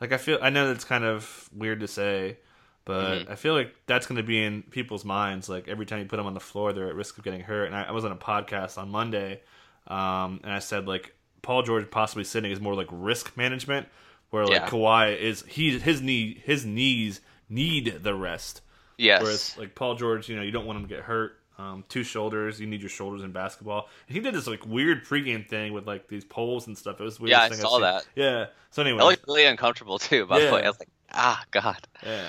Like 0.00 0.12
I 0.12 0.18
feel 0.18 0.38
I 0.42 0.50
know 0.50 0.68
that's 0.68 0.84
kind 0.84 1.04
of 1.04 1.48
weird 1.54 1.80
to 1.80 1.88
say, 1.88 2.36
but 2.84 3.20
Mm-hmm. 3.20 3.32
I 3.32 3.36
feel 3.36 3.54
like 3.54 3.74
that's 3.86 4.06
going 4.06 4.16
to 4.18 4.22
be 4.22 4.42
in 4.42 4.62
people's 4.64 5.04
minds. 5.04 5.48
Like 5.48 5.66
every 5.68 5.86
time 5.86 6.00
you 6.00 6.04
put 6.06 6.18
them 6.18 6.26
on 6.26 6.34
the 6.34 6.40
floor, 6.40 6.72
they're 6.74 6.88
at 6.88 6.94
risk 6.94 7.16
of 7.16 7.24
getting 7.24 7.40
hurt. 7.40 7.64
And 7.66 7.74
I, 7.74 7.84
I 7.84 7.90
was 7.92 8.04
on 8.04 8.12
a 8.12 8.16
podcast 8.16 8.76
on 8.78 8.90
Monday, 8.90 9.40
um, 9.86 10.40
and 10.44 10.52
I 10.52 10.58
said 10.58 10.86
like 10.86 11.14
Paul 11.42 11.62
George 11.62 11.90
possibly 11.90 12.24
sitting 12.24 12.50
is 12.50 12.60
more 12.60 12.74
like 12.74 12.88
risk 12.90 13.36
management, 13.36 13.88
where 14.30 14.44
like 14.44 14.52
Yeah. 14.62 14.68
Kawhi 14.68 15.16
is 15.18 15.44
he 15.48 15.78
his 15.78 16.00
knee 16.02 16.40
his 16.44 16.64
knees 16.64 17.20
need 17.48 18.02
the 18.02 18.14
rest, 18.14 18.60
Yes. 18.98 19.22
whereas 19.22 19.56
like 19.58 19.74
Paul 19.74 19.94
George, 19.94 20.28
you 20.28 20.36
know, 20.36 20.42
you 20.42 20.50
don't 20.50 20.66
want 20.66 20.78
him 20.78 20.88
to 20.88 20.94
get 20.94 21.04
hurt. 21.04 21.38
Um, 21.58 21.84
two 21.88 22.02
shoulders, 22.02 22.60
you 22.60 22.66
need 22.66 22.82
your 22.82 22.90
shoulders 22.90 23.22
in 23.22 23.32
basketball. 23.32 23.88
And 24.08 24.14
he 24.14 24.20
did 24.22 24.34
this 24.34 24.46
like 24.46 24.66
weird 24.66 25.06
pregame 25.06 25.48
thing 25.48 25.72
with 25.72 25.86
like 25.86 26.06
these 26.06 26.22
poles 26.24 26.66
and 26.66 26.76
stuff. 26.76 27.00
It 27.00 27.04
was 27.04 27.18
weird. 27.18 27.30
Yeah, 27.30 27.40
I 27.42 27.48
saw 27.50 27.78
that. 27.78 28.06
Yeah. 28.14 28.46
So 28.72 28.82
anyway, 28.82 28.98
that 28.98 29.04
looked 29.06 29.24
really 29.26 29.46
uncomfortable 29.46 29.98
too. 29.98 30.26
By 30.26 30.40
Yeah. 30.40 30.46
the 30.50 30.54
way, 30.56 30.62
I 30.64 30.68
was 30.68 30.78
like, 30.78 30.90
ah, 31.12 31.42
God. 31.52 31.78
yeah. 32.04 32.28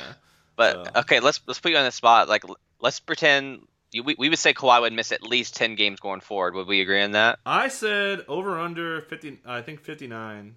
But 0.55 0.85
So- 0.93 0.99
okay, 1.01 1.19
let's 1.19 1.41
let's 1.45 1.59
put 1.59 1.71
you 1.73 1.77
on 1.77 1.83
the 1.83 1.91
spot. 1.91 2.29
Like, 2.29 2.43
let's 2.79 3.01
pretend 3.01 3.67
we 3.93 4.15
we 4.17 4.29
would 4.29 4.39
say 4.39 4.53
Kawhi 4.53 4.81
would 4.81 4.93
miss 4.93 5.11
at 5.11 5.23
least 5.23 5.55
10 5.55 5.75
games 5.75 5.99
going 5.99 6.21
forward. 6.21 6.55
Would 6.55 6.67
we 6.67 6.81
agree 6.81 7.01
on 7.01 7.11
that? 7.11 7.39
I 7.45 7.67
said 7.69 8.25
over 8.27 8.59
under 8.59 9.01
fifty. 9.01 9.39
I 9.45 9.61
think 9.61 9.81
fifty 9.81 10.07
nine. 10.07 10.55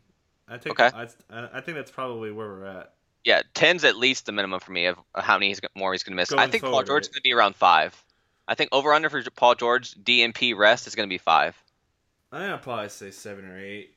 I 0.48 0.58
think. 0.58 0.80
Okay. 0.80 0.90
I, 0.94 1.48
I 1.52 1.60
think 1.60 1.76
that's 1.76 1.90
probably 1.90 2.32
where 2.32 2.48
we're 2.48 2.64
at. 2.64 2.92
Yeah, 3.24 3.42
10's 3.54 3.84
at 3.84 3.96
least 3.96 4.24
the 4.26 4.32
minimum 4.32 4.60
for 4.60 4.72
me 4.72 4.86
of 4.86 4.98
how 5.14 5.36
many 5.36 5.48
he's, 5.48 5.60
more 5.76 5.92
he's 5.92 6.02
going 6.02 6.12
to 6.12 6.16
miss. 6.16 6.32
I 6.32 6.36
Going 6.36 6.50
think 6.50 6.62
Paul 6.62 6.70
forward, 6.70 6.86
George 6.86 7.02
is 7.02 7.08
right? 7.08 7.12
going 7.12 7.20
to 7.20 7.22
be 7.22 7.34
around 7.34 7.54
five. 7.54 8.02
I 8.48 8.54
think 8.54 8.70
over 8.72 8.94
under 8.94 9.10
for 9.10 9.22
Paul 9.30 9.54
George 9.54 9.94
DNP 9.94 10.56
rest 10.56 10.86
is 10.86 10.94
going 10.94 11.08
to 11.08 11.12
be 11.12 11.18
five. 11.18 11.62
I 12.32 12.38
think 12.38 12.52
I'd 12.52 12.62
probably 12.62 12.88
say 12.88 13.10
seven 13.10 13.44
or 13.44 13.58
eight. 13.58 13.94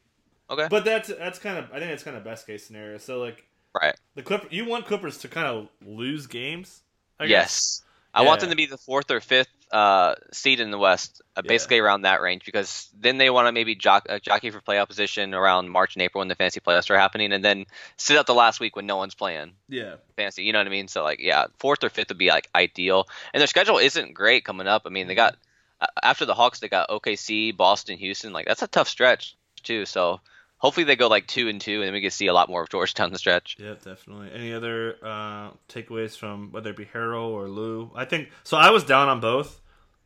Okay. 0.50 0.68
But 0.70 0.86
that's 0.86 1.08
that's 1.08 1.40
kind 1.40 1.58
of. 1.58 1.72
I 1.72 1.80
think 1.80 1.90
that's 1.92 2.04
kind 2.04 2.18
of 2.18 2.24
best 2.24 2.46
case 2.46 2.66
scenario. 2.66 2.98
So 2.98 3.20
like 3.20 3.46
right. 3.74 3.96
the 4.16 4.22
Clip, 4.22 4.46
you 4.52 4.66
want 4.66 4.86
Clippers 4.86 5.18
to 5.20 5.28
kind 5.28 5.48
of 5.48 5.70
lose 5.86 6.28
games. 6.28 6.82
I 7.20 7.28
guess? 7.28 7.32
Yes. 7.32 7.84
I 8.14 8.22
want 8.24 8.42
them 8.42 8.50
to 8.52 8.56
be 8.56 8.66
the 8.68 8.78
fourth 8.78 9.10
or 9.12 9.20
fifth 9.20 9.50
uh, 9.72 10.16
seed 10.32 10.60
in 10.60 10.70
the 10.70 10.78
West, 10.78 11.22
uh, 11.36 11.42
Yeah. 11.44 11.48
basically 11.48 11.80
around 11.80 12.04
that 12.04 12.22
range, 12.22 12.46
because 12.46 12.88
then 13.00 13.18
they 13.18 13.30
want 13.32 13.48
to 13.48 13.52
maybe 13.52 13.74
jock, 13.74 14.06
uh, 14.08 14.20
jockey 14.20 14.52
for 14.52 14.62
playoff 14.62 14.88
position 14.88 15.34
around 15.34 15.70
March 15.70 15.96
and 15.96 16.04
April 16.04 16.20
when 16.20 16.28
the 16.28 16.36
fantasy 16.36 16.60
playoffs 16.60 16.92
are 16.92 16.98
happening, 16.98 17.34
and 17.34 17.44
then 17.44 17.66
sit 17.98 18.16
out 18.18 18.28
the 18.28 18.36
last 18.36 18.60
week 18.60 18.76
when 18.76 18.86
no 18.86 18.98
one's 18.98 19.16
playing 19.16 19.54
Yeah. 19.68 19.96
fantasy. 20.16 20.44
You 20.44 20.54
know 20.54 20.60
what 20.60 20.68
I 20.68 20.70
mean? 20.72 20.88
So 20.88 21.04
like, 21.04 21.20
yeah, 21.20 21.48
fourth 21.58 21.84
or 21.84 21.90
fifth 21.90 22.10
would 22.10 22.20
be 22.20 22.30
like 22.30 22.50
ideal. 22.54 23.08
And 23.34 23.42
their 23.42 23.48
schedule 23.48 23.80
isn't 23.80 24.14
great 24.14 24.46
coming 24.46 24.68
up. 24.68 24.84
I 24.86 24.90
mean, 24.90 25.08
they 25.08 25.16
got 25.16 25.36
uh, 25.82 25.88
after 26.04 26.26
the 26.26 26.36
Hawks, 26.36 26.60
they 26.60 26.70
got 26.70 26.90
OKC, 26.90 27.58
Boston, 27.58 27.98
Houston. 27.98 28.32
Like 28.32 28.46
that's 28.46 28.62
a 28.62 28.68
tough 28.68 28.88
stretch 28.88 29.36
too. 29.64 29.86
So 29.88 30.22
hopefully 30.64 30.86
they 30.86 30.96
go 30.96 31.08
like 31.08 31.28
two 31.28 31.50
and 31.50 31.60
two, 31.62 31.76
and 31.82 31.84
then 31.84 31.94
we 31.94 32.02
can 32.02 32.10
see 32.10 32.28
a 32.28 32.34
lot 32.34 32.48
more 32.50 32.64
of 32.64 32.70
George 32.70 32.94
down 32.94 33.12
the 33.12 33.20
stretch. 33.20 33.58
Yeah, 33.60 33.74
definitely. 33.84 34.32
Any 34.34 34.54
other 34.54 34.96
uh, 35.04 35.52
takeaways 35.70 36.18
from 36.18 36.52
whether 36.54 36.70
it 36.72 36.78
be 36.78 36.86
Harrell 36.86 37.30
or 37.32 37.48
Lou? 37.50 37.92
I 37.94 38.06
think 38.06 38.30
so. 38.44 38.56
I 38.58 38.70
was 38.72 38.84
down 38.84 39.10
on 39.10 39.20
both, 39.20 39.60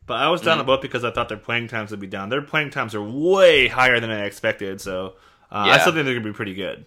but 0.04 0.14
I 0.14 0.28
was 0.28 0.40
down 0.42 0.56
Mhm. 0.58 0.60
on 0.60 0.66
both 0.66 0.82
because 0.82 1.04
I 1.04 1.12
thought 1.12 1.28
their 1.28 1.38
playing 1.38 1.68
times 1.68 1.92
would 1.92 2.00
be 2.00 2.08
down. 2.08 2.28
Their 2.28 2.42
playing 2.42 2.70
times 2.70 2.94
are 2.94 3.02
way 3.02 3.68
higher 3.68 4.00
than 4.00 4.10
I 4.10 4.24
expected, 4.24 4.80
so 4.80 5.14
uh, 5.50 5.54
I 5.54 5.66
Yeah. 5.68 5.78
still 5.78 5.92
think 5.94 6.04
they're 6.04 6.14
gonna 6.14 6.26
be 6.26 6.32
pretty 6.34 6.54
good. 6.54 6.84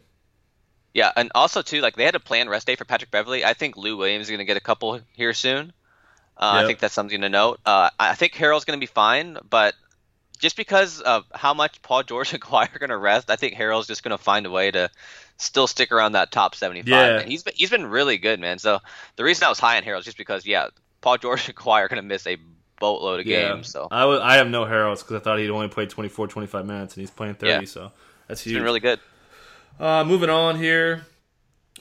Yeah, 0.93 1.11
and 1.15 1.31
also 1.33 1.61
too, 1.61 1.79
like 1.79 1.95
they 1.95 2.03
had 2.03 2.15
a 2.15 2.19
planned 2.19 2.49
rest 2.49 2.67
day 2.67 2.75
for 2.75 2.83
Patrick 2.83 3.11
Beverley. 3.11 3.45
I 3.45 3.53
think 3.53 3.77
Lou 3.77 3.95
Williams 3.95 4.25
is 4.25 4.29
going 4.29 4.39
to 4.39 4.45
get 4.45 4.57
a 4.57 4.61
couple 4.61 4.99
here 5.13 5.33
soon. 5.33 5.71
Uh, 6.35 6.55
Yep. 6.55 6.63
I 6.63 6.67
think 6.67 6.79
that's 6.79 6.93
something 6.93 7.21
to 7.21 7.29
note. 7.29 7.61
Uh, 7.65 7.89
I 7.97 8.09
I 8.09 8.15
think 8.15 8.33
Harrell's 8.33 8.65
going 8.65 8.77
to 8.77 8.83
be 8.83 8.91
fine, 8.91 9.37
but 9.49 9.73
just 10.41 10.57
because 10.57 10.99
of 10.99 11.25
how 11.33 11.53
much 11.53 11.81
Paul 11.81 12.03
George 12.03 12.33
and 12.33 12.41
Kawhi 12.41 12.75
are 12.75 12.79
going 12.79 12.89
to 12.89 12.97
rest, 12.97 13.29
I 13.31 13.37
think 13.37 13.55
Harrell's 13.55 13.87
just 13.87 14.03
going 14.03 14.11
to 14.11 14.21
find 14.21 14.45
a 14.45 14.49
way 14.51 14.71
to 14.71 14.89
still 15.37 15.67
stick 15.67 15.91
around 15.91 16.11
that 16.13 16.31
top 16.31 16.55
75. 16.55 16.89
Yeah. 16.89 17.19
And 17.19 17.29
he's 17.29 17.43
been, 17.43 17.53
he's 17.55 17.69
been 17.69 17.85
really 17.85 18.17
good, 18.17 18.39
man. 18.39 18.59
So 18.59 18.79
the 19.15 19.23
reason 19.23 19.45
I 19.45 19.49
was 19.49 19.59
high 19.59 19.77
on 19.77 19.83
Harrell 19.83 19.99
is 19.99 20.05
just 20.05 20.17
because, 20.17 20.45
yeah, 20.45 20.67
Paul 20.99 21.17
George 21.17 21.47
and 21.47 21.55
Kawhi 21.55 21.79
are 21.81 21.87
going 21.87 22.01
to 22.01 22.07
miss 22.07 22.27
a 22.27 22.37
boatload 22.79 23.19
of 23.21 23.25
games. 23.27 23.69
So 23.69 23.87
I 23.91 24.05
was 24.05 24.19
I 24.19 24.35
have 24.35 24.49
no 24.49 24.65
Harrells 24.65 24.99
because 24.99 25.15
I 25.15 25.19
thought 25.19 25.37
he'd 25.39 25.49
only 25.51 25.67
played 25.67 25.89
24, 25.89 26.27
25 26.27 26.65
minutes, 26.65 26.95
and 26.95 27.01
he's 27.01 27.11
playing 27.11 27.35
thirty. 27.35 27.51
Yeah. 27.51 27.65
So 27.65 27.91
that's 28.27 28.41
huge. 28.41 28.55
been 28.55 28.63
really 28.63 28.79
good. 28.79 28.99
Uh, 29.79 30.03
moving 30.03 30.29
on 30.29 30.57
here. 30.57 31.05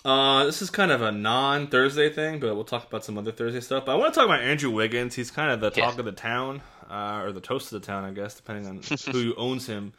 Uh, 0.04 0.44
this 0.44 0.62
is 0.62 0.70
kind 0.70 0.90
of 0.92 1.02
a 1.02 1.10
non 1.10 1.66
Thursday 1.66 2.10
thing, 2.10 2.38
but 2.40 2.54
we'll 2.54 2.64
talk 2.64 2.86
about 2.86 3.04
some 3.04 3.18
other 3.18 3.32
Thursday 3.32 3.60
stuff. 3.60 3.84
But 3.86 3.92
I 3.92 3.94
want 3.96 4.14
to 4.14 4.20
talk 4.20 4.26
about 4.26 4.40
Andrew 4.40 4.70
Wiggins. 4.70 5.14
He's 5.14 5.30
kind 5.30 5.50
of 5.50 5.60
the 5.60 5.72
Yeah. 5.74 5.86
talk 5.86 5.98
of 5.98 6.04
the 6.04 6.12
town, 6.12 6.62
uh, 6.90 7.22
or 7.22 7.32
the 7.32 7.40
toast 7.40 7.72
of 7.72 7.80
the 7.80 7.86
town, 7.86 8.04
I 8.04 8.10
guess, 8.10 8.34
depending 8.34 8.66
on 8.66 8.82
who 9.12 9.34
owns 9.36 9.66
him. 9.66 9.92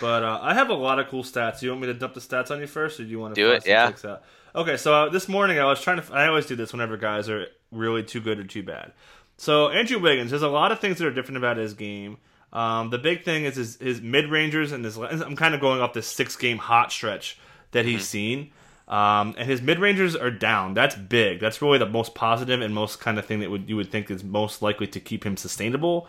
But 0.00 0.22
uh, 0.22 0.38
I 0.42 0.54
have 0.54 0.70
a 0.70 0.74
lot 0.74 0.98
of 0.98 1.08
cool 1.08 1.22
stats. 1.22 1.62
You 1.62 1.70
want 1.70 1.82
me 1.82 1.86
to 1.88 1.94
dump 1.94 2.14
the 2.14 2.20
stats 2.20 2.50
on 2.50 2.60
you 2.60 2.66
first, 2.66 3.00
or 3.00 3.04
do 3.04 3.10
you 3.10 3.18
want 3.18 3.34
to 3.34 3.40
Do 3.40 3.52
it, 3.52 3.66
yeah. 3.66 3.92
Out? 4.04 4.22
Okay, 4.54 4.76
so 4.76 4.94
uh, 4.94 5.08
this 5.08 5.28
morning 5.28 5.58
I 5.58 5.64
was 5.64 5.80
trying 5.80 6.00
to. 6.00 6.12
I 6.12 6.26
always 6.28 6.46
do 6.46 6.56
this 6.56 6.72
whenever 6.72 6.96
guys 6.96 7.28
are 7.28 7.46
really 7.70 8.02
too 8.02 8.20
good 8.20 8.38
or 8.38 8.44
too 8.44 8.62
bad. 8.62 8.92
So 9.36 9.68
Andrew 9.68 9.98
Wiggins, 9.98 10.30
there's 10.30 10.42
a 10.42 10.48
lot 10.48 10.72
of 10.72 10.80
things 10.80 10.98
that 10.98 11.06
are 11.06 11.12
different 11.12 11.38
about 11.38 11.56
his 11.56 11.74
game. 11.74 12.18
Um, 12.52 12.90
the 12.90 12.98
big 12.98 13.24
thing 13.24 13.44
is 13.44 13.56
his, 13.56 13.76
his 13.76 14.00
mid 14.00 14.28
rangers 14.30 14.72
and 14.72 14.84
his. 14.84 14.96
I'm 14.96 15.36
kind 15.36 15.54
of 15.54 15.60
going 15.60 15.80
off 15.80 15.92
this 15.92 16.06
six 16.06 16.36
game 16.36 16.58
hot 16.58 16.90
stretch 16.90 17.38
that 17.72 17.84
he's 17.84 18.06
seen. 18.06 18.50
Um, 18.88 19.34
and 19.36 19.48
his 19.48 19.60
mid 19.60 19.78
rangers 19.78 20.16
are 20.16 20.30
down. 20.30 20.72
That's 20.72 20.96
big. 20.96 21.40
That's 21.40 21.60
really 21.60 21.78
the 21.78 21.86
most 21.86 22.14
positive 22.14 22.62
and 22.62 22.74
most 22.74 23.00
kind 23.00 23.18
of 23.18 23.26
thing 23.26 23.40
that 23.40 23.50
would 23.50 23.68
you 23.68 23.76
would 23.76 23.90
think 23.90 24.10
is 24.10 24.24
most 24.24 24.62
likely 24.62 24.86
to 24.88 25.00
keep 25.00 25.24
him 25.24 25.36
sustainable. 25.36 26.08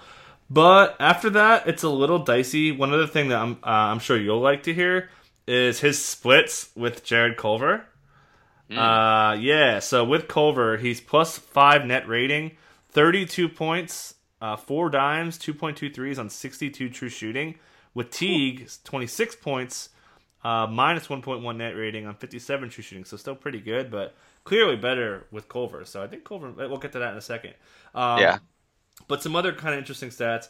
But 0.50 0.96
after 1.00 1.30
that, 1.32 1.68
it's 1.68 1.84
a 1.84 1.90
little 1.90 2.20
dicey. 2.20 2.72
One 2.72 2.92
other 2.92 3.08
thing 3.08 3.30
that 3.30 3.40
I'm 3.40 3.54
uh, 3.64 3.92
I'm 3.92 4.00
sure 4.00 4.18
you'll 4.18 4.42
like 4.42 4.64
to 4.64 4.74
hear 4.74 5.10
is 5.48 5.80
his 5.80 6.04
splits 6.04 6.70
with 6.76 7.04
Jarrett 7.04 7.38
Culver. 7.38 7.86
Uh, 8.72 9.36
yeah. 9.40 9.80
So 9.80 10.04
with 10.04 10.28
Culver, 10.28 10.78
he's 10.78 11.02
plus 11.02 11.38
five 11.38 11.86
net 11.86 12.08
rating, 12.08 12.52
thirty-two 12.90 13.50
points, 13.50 14.16
uh, 14.42 14.56
four 14.58 14.90
dimes, 14.90 15.38
two 15.38 15.54
point 15.54 15.78
two 15.78 15.90
threes 15.90 16.20
on 16.20 16.30
sixty-two 16.30 16.90
true 16.90 17.10
shooting. 17.10 17.56
With 17.96 18.12
Teague, 18.12 18.70
twenty-six 18.84 19.36
points, 19.36 19.90
uh, 20.44 20.68
minus 20.68 21.10
one 21.10 21.22
point 21.24 21.42
one 21.42 21.58
net 21.58 21.76
rating 21.76 22.06
on 22.06 22.16
fifty-seven 22.16 22.70
true 22.70 22.84
shooting. 22.84 23.06
So 23.06 23.18
still 23.18 23.36
pretty 23.36 23.60
good, 23.60 23.90
but 23.90 24.16
clearly 24.44 24.76
better 24.76 25.26
with 25.32 25.50
Culver. 25.50 25.84
So 25.86 26.04
I 26.04 26.08
think 26.08 26.24
Culver. 26.24 26.52
We'll 26.52 26.78
get 26.78 26.92
to 26.94 27.00
that 27.00 27.12
in 27.12 27.18
a 27.18 27.22
second. 27.22 27.56
Um, 27.96 28.20
Yeah. 28.20 28.38
But 29.10 29.22
some 29.22 29.36
other 29.36 29.52
kind 29.52 29.74
of 29.74 29.80
interesting 29.80 30.10
stats. 30.10 30.48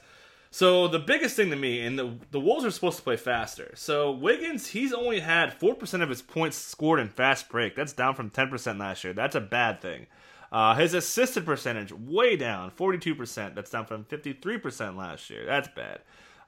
So 0.52 0.88
the 0.88 1.00
biggest 1.00 1.36
thing 1.36 1.50
to 1.50 1.56
me, 1.56 1.80
and 1.82 1.98
the 1.98 2.14
the 2.32 2.40
Wolves 2.40 2.66
are 2.66 2.72
supposed 2.72 2.98
to 2.98 3.04
play 3.04 3.18
faster. 3.18 3.72
So 3.76 4.12
Wiggins, 4.12 4.68
he's 4.68 4.94
only 4.94 5.20
had 5.20 5.54
four 5.54 5.74
percent 5.74 6.04
of 6.04 6.10
his 6.10 6.22
points 6.22 6.58
scored 6.58 7.00
in 7.00 7.08
fast 7.08 7.50
break. 7.50 7.76
That's 7.76 7.94
down 7.94 8.14
from 8.16 8.30
ten 8.30 8.50
percent 8.50 8.80
last 8.80 9.04
year. 9.04 9.14
That's 9.14 9.36
a 9.36 9.42
bad 9.42 9.82
thing. 9.82 10.06
Uh, 10.52 10.74
his 10.74 10.96
assisted 10.96 11.46
percentage 11.46 11.92
way 11.92 12.36
down, 12.36 12.72
forty 12.72 12.98
two 12.98 13.14
percent. 13.14 13.54
That's 13.54 13.70
down 13.70 13.86
from 13.86 14.06
fifty 14.06 14.34
three 14.34 14.58
percent 14.58 14.98
last 14.98 15.30
year. 15.30 15.46
That's 15.46 15.68
bad. 15.68 16.00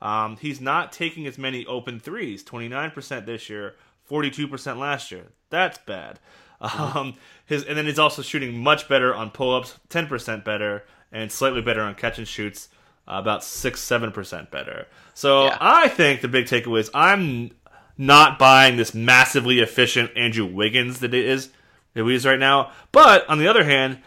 Um, 0.01 0.37
he's 0.37 0.59
not 0.59 0.91
taking 0.91 1.27
as 1.27 1.37
many 1.37 1.65
open 1.67 1.99
threes, 1.99 2.43
twenty 2.43 2.67
nine 2.67 2.89
percent 2.89 3.27
this 3.27 3.49
year, 3.49 3.75
forty 4.03 4.31
two 4.31 4.47
percent 4.47 4.79
last 4.79 5.11
year. 5.11 5.27
That's 5.51 5.77
bad. 5.77 6.19
Um, 6.59 7.13
his 7.45 7.63
and 7.63 7.77
then 7.77 7.85
he's 7.85 7.99
also 7.99 8.23
shooting 8.23 8.57
much 8.57 8.87
better 8.87 9.13
on 9.13 9.29
pull 9.29 9.53
ups, 9.55 9.79
ten 9.89 10.07
percent 10.07 10.43
better, 10.43 10.85
and 11.11 11.31
slightly 11.31 11.61
better 11.61 11.81
on 11.81 11.95
catch 11.95 12.17
and 12.17 12.27
shoots, 12.27 12.69
uh, 13.07 13.15
about 13.15 13.43
six 13.43 13.79
seven 13.81 14.11
percent 14.11 14.51
better. 14.51 14.87
So 15.13 15.45
Yeah. 15.45 15.57
I 15.59 15.87
think 15.87 16.21
the 16.21 16.27
big 16.27 16.45
takeaway 16.45 16.79
is 16.79 16.89
I'm 16.93 17.51
not 17.97 18.39
buying 18.39 18.77
this 18.77 18.93
massively 18.93 19.59
efficient 19.59 20.11
Andrew 20.15 20.45
Wiggins 20.45 20.99
that 21.01 21.13
it 21.13 21.25
is 21.25 21.49
that 21.93 22.05
he 22.05 22.15
is 22.15 22.25
right 22.25 22.39
now. 22.39 22.71
But 22.91 23.29
on 23.29 23.37
the 23.37 23.47
other 23.47 23.63
hand, 23.65 23.99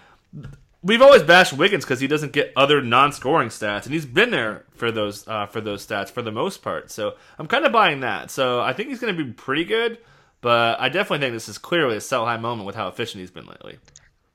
we've 0.83 1.03
always 1.03 1.23
bashed 1.23 1.53
Wiggins 1.53 1.85
because 1.85 2.01
he 2.01 2.07
doesn't 2.07 2.33
get 2.33 2.53
other 2.57 2.81
non-scoring 2.83 3.49
stats, 3.49 3.85
and 3.85 3.93
he's 3.93 4.07
been 4.07 4.31
there 4.31 4.65
for 4.75 4.91
those 4.91 5.27
uh, 5.29 5.47
for 5.47 5.61
those 5.61 5.87
stats 5.87 6.11
for 6.11 6.23
the 6.23 6.33
most 6.33 6.63
part. 6.63 6.91
So 6.91 7.15
I'm 7.39 7.47
kind 7.47 7.65
of 7.65 7.73
buying 7.73 8.01
that. 8.01 8.31
So 8.31 8.61
I 8.61 8.73
think 8.73 8.89
he's 8.89 9.01
going 9.01 9.17
to 9.17 9.25
be 9.25 9.33
pretty 9.33 9.65
good, 9.65 9.99
but 10.41 10.81
I 10.81 10.89
definitely 10.89 11.19
think 11.25 11.35
this 11.35 11.49
is 11.49 11.59
clearly 11.59 11.97
a 11.97 12.01
sell 12.01 12.25
high 12.25 12.37
moment 12.39 12.67
with 12.67 12.77
how 12.77 12.89
efficient 12.89 13.21
he's 13.21 13.31
been 13.31 13.47
lately. 13.47 13.79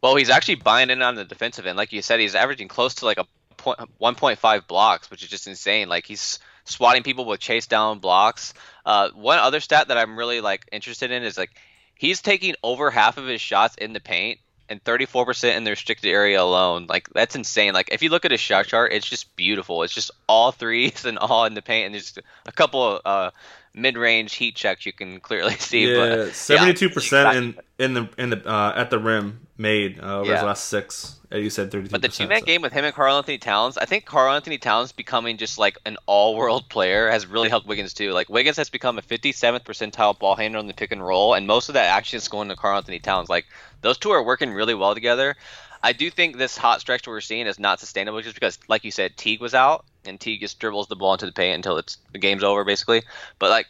Well, 0.02 0.16
he's 0.16 0.30
actually 0.30 0.56
buying 0.56 0.90
in 0.90 1.02
on 1.02 1.16
the 1.16 1.26
defensive 1.26 1.66
end. 1.66 1.78
Like 1.78 1.92
you 1.92 2.02
said, 2.02 2.20
he's 2.20 2.36
averaging 2.36 2.68
close 2.68 2.96
to 2.96 3.06
like 3.06 3.18
a 3.18 3.26
point, 3.58 3.80
1.5 4.02 4.68
blocks, 4.68 5.12
which 5.12 5.24
is 5.24 5.30
just 5.30 5.48
insane. 5.48 5.90
Like 5.90 6.06
he's 6.06 6.40
swatting 6.66 7.04
people 7.04 7.26
with 7.26 7.40
chase 7.40 7.68
down 7.68 8.00
blocks. 8.00 8.54
Uh, 8.86 9.10
one 9.14 9.40
other 9.40 9.60
stat 9.60 9.90
that 9.90 9.98
I'm 9.98 10.18
really 10.18 10.42
like 10.42 10.68
interested 10.72 11.12
in 11.12 11.24
is 11.24 11.38
like 11.38 11.52
he's 11.96 12.22
taking 12.22 12.56
over 12.64 12.90
half 12.90 13.18
of 13.18 13.26
his 13.26 13.42
shots 13.42 13.76
in 13.76 13.94
the 13.94 14.00
paint 14.00 14.40
and 14.70 14.84
34% 14.84 15.58
in 15.58 15.64
the 15.64 15.72
restricted 15.72 16.12
area 16.12 16.42
alone. 16.42 16.86
Like 16.88 17.10
that's 17.10 17.36
insane. 17.36 17.74
Like 17.74 17.90
if 17.92 18.02
you 18.02 18.10
look 18.10 18.26
at 18.26 18.32
his 18.32 18.40
shot 18.40 18.68
chart, 18.68 18.94
it's 18.94 19.08
just 19.08 19.36
beautiful. 19.36 19.84
It's 19.84 19.94
just 19.94 20.12
all 20.28 20.52
threes 20.52 21.06
and 21.06 21.18
all 21.18 21.46
in 21.46 21.54
the 21.54 21.62
paint, 21.62 21.88
and 21.88 21.94
there's 21.94 22.18
a 22.46 22.52
couple 22.52 22.84
of 22.84 23.02
uh, 23.06 23.32
mid-range 23.74 24.34
heat 24.36 24.56
checks 24.56 24.86
you 24.86 24.94
can 24.94 25.20
clearly 25.20 25.54
see. 25.60 25.94
Yeah, 25.94 26.32
seventy-two 26.32 26.90
percent 26.90 27.36
in 27.36 27.60
in 27.78 27.94
the 27.94 28.10
in 28.18 28.30
the 28.30 28.48
uh, 28.48 28.74
at 28.76 28.90
the 28.90 29.00
rim 29.00 29.48
made 29.60 30.00
uh, 30.00 30.20
over 30.20 30.30
yeah. 30.30 30.38
his 30.38 30.44
last 30.44 30.66
six. 30.66 31.20
You 31.32 31.50
said 31.52 31.70
thirty. 31.70 31.90
But 31.90 32.02
the 32.02 32.08
two-man 32.08 32.40
so. 32.40 32.46
game 32.46 32.62
with 32.64 32.74
him 32.74 32.86
and 32.86 32.96
Karl-Anthony 32.96 33.38
Towns, 33.38 33.78
I 33.78 33.86
think 33.86 34.06
Karl-Anthony 34.06 34.58
Towns 34.58 34.92
becoming 34.92 35.38
just 35.38 35.60
like 35.60 35.78
an 35.86 35.98
all-world 36.08 36.70
player 36.70 37.12
has 37.12 37.28
really 37.28 37.50
helped 37.50 37.68
Wiggins 37.68 37.94
too. 37.94 38.14
Like 38.14 38.30
Wiggins 38.30 38.58
has 38.58 38.70
become 38.70 38.98
a 38.98 39.04
57th 39.04 39.64
percentile 39.64 40.18
ball 40.18 40.36
handler 40.36 40.60
on 40.60 40.66
the 40.66 40.74
pick 40.74 40.92
and 40.92 41.06
roll, 41.06 41.36
and 41.36 41.46
most 41.46 41.70
of 41.70 41.74
that 41.74 41.86
action 41.86 42.18
is 42.18 42.28
going 42.28 42.50
to 42.50 42.56
Karl-Anthony 42.56 43.00
Towns. 43.00 43.30
Like 43.30 43.46
those 43.82 44.00
two 44.00 44.10
are 44.10 44.24
working 44.24 44.52
really 44.52 44.74
well 44.74 44.96
together. 44.96 45.36
I 45.84 45.94
do 45.94 46.10
think 46.10 46.38
this 46.38 46.58
hot 46.58 46.82
stretch 46.82 47.08
we're 47.08 47.22
seeing 47.22 47.48
is 47.48 47.60
not 47.60 47.80
sustainable 47.80 48.22
just 48.22 48.36
because, 48.36 48.60
like 48.68 48.84
you 48.84 48.92
said, 48.92 49.16
Teague 49.16 49.40
was 49.40 49.54
out 49.54 49.86
and 50.06 50.20
Teague 50.20 50.42
just 50.42 50.60
dribbles 50.60 50.88
the 50.88 50.96
ball 50.96 51.14
into 51.14 51.26
the 51.26 51.32
paint 51.32 51.56
until 51.56 51.78
it's 51.78 51.98
the 52.12 52.20
game's 52.20 52.44
over, 52.44 52.66
basically. 52.66 53.04
But 53.38 53.50
like, 53.50 53.68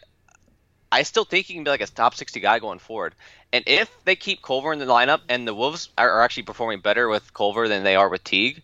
I 0.90 1.04
still 1.04 1.24
think 1.24 1.46
he 1.46 1.54
can 1.54 1.62
be 1.62 1.70
like 1.70 1.80
a 1.80 1.86
top 1.86 2.14
60 2.14 2.40
guy 2.40 2.58
going 2.58 2.80
forward. 2.80 3.14
And 3.52 3.64
if 3.66 3.90
they 4.04 4.16
keep 4.16 4.42
Culver 4.42 4.72
in 4.72 4.78
the 4.78 4.86
lineup 4.86 5.20
and 5.28 5.46
the 5.46 5.54
Wolves 5.54 5.88
are, 5.98 6.22
actually 6.22 6.44
performing 6.44 6.80
better 6.80 7.08
with 7.08 7.34
Culver 7.34 7.66
than 7.68 7.82
they 7.82 7.96
are 7.96 8.08
with 8.08 8.22
Teague, 8.22 8.62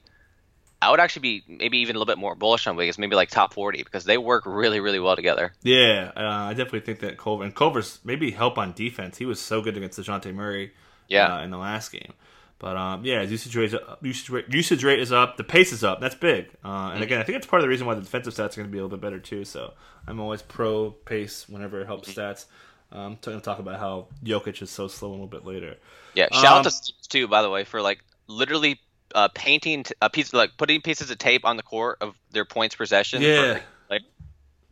I 0.80 0.90
would 0.90 1.00
actually 1.00 1.22
be 1.22 1.44
maybe 1.48 1.78
even 1.78 1.96
a 1.96 1.98
little 1.98 2.12
bit 2.12 2.18
more 2.18 2.34
bullish 2.34 2.66
on 2.66 2.76
Wiggins, 2.76 2.98
maybe 2.98 3.16
like 3.16 3.30
top 3.30 3.54
40 3.54 3.82
because 3.82 4.04
they 4.04 4.18
work 4.18 4.44
really, 4.46 4.78
really 4.78 5.00
well 5.00 5.16
together. 5.16 5.52
Yeah, 5.62 6.12
uh, 6.14 6.20
I 6.20 6.50
definitely 6.50 6.80
think 6.80 7.00
that 7.00 7.18
Culver 7.18 7.44
and 7.44 7.54
Culver's 7.54 7.98
maybe 8.04 8.30
help 8.30 8.58
on 8.58 8.72
defense. 8.72 9.18
He 9.18 9.24
was 9.24 9.40
so 9.40 9.62
good 9.62 9.76
against 9.76 9.98
Dejounte 9.98 10.32
Murray 10.32 10.72
yeah. 11.08 11.36
Uh, 11.36 11.42
in 11.42 11.50
the 11.50 11.58
last 11.58 11.92
game. 11.92 12.12
But 12.58 12.76
um, 12.76 13.04
yeah, 13.04 13.22
usage 13.22 13.54
rate, 13.54 13.74
usage 14.00 14.30
rate, 14.30 14.46
usage 14.48 14.82
rate 14.82 14.98
is 14.98 15.12
up. 15.12 15.36
The 15.36 15.44
pace 15.44 15.72
is 15.72 15.84
up. 15.84 16.00
That's 16.00 16.14
big. 16.14 16.48
Uh, 16.64 16.68
and 16.68 16.94
mm-hmm. 16.94 17.02
again, 17.02 17.20
I 17.20 17.22
think 17.22 17.36
it's 17.36 17.46
part 17.46 17.60
of 17.60 17.64
the 17.64 17.68
reason 17.68 17.86
why 17.86 17.94
the 17.94 18.00
defensive 18.00 18.32
stats 18.32 18.52
are 18.52 18.56
going 18.56 18.68
to 18.68 18.72
be 18.72 18.78
a 18.78 18.82
little 18.82 18.96
bit 18.96 19.02
better 19.02 19.18
too. 19.18 19.44
So 19.44 19.74
I'm 20.06 20.20
always 20.20 20.40
pro 20.42 20.90
pace 20.90 21.48
whenever 21.48 21.80
it 21.80 21.86
helps 21.86 22.08
mm-hmm. 22.08 22.20
stats. 22.20 22.46
Um, 22.92 23.18
going 23.20 23.38
to 23.38 23.44
talk 23.44 23.58
about 23.58 23.80
how 23.80 24.06
Jokic 24.24 24.62
is 24.62 24.70
so 24.70 24.88
slow 24.88 25.08
a 25.08 25.12
little 25.12 25.26
bit 25.26 25.44
later. 25.44 25.76
Yeah, 26.14 26.28
shout 26.32 26.44
um, 26.44 26.58
out 26.58 26.64
to 26.64 26.70
Steve 26.70 27.08
too, 27.08 27.28
by 27.28 27.42
the 27.42 27.50
way, 27.50 27.64
for 27.64 27.82
like 27.82 28.02
literally 28.28 28.80
uh, 29.14 29.28
painting 29.34 29.84
a 30.00 30.10
piece, 30.10 30.32
like 30.32 30.56
putting 30.56 30.80
pieces 30.80 31.10
of 31.10 31.18
tape 31.18 31.44
on 31.44 31.56
the 31.56 31.62
court 31.62 31.98
of 32.00 32.14
their 32.30 32.44
points 32.44 32.74
possession. 32.74 33.22
Yeah. 33.22 33.54
For, 33.54 33.62
like, 33.90 34.02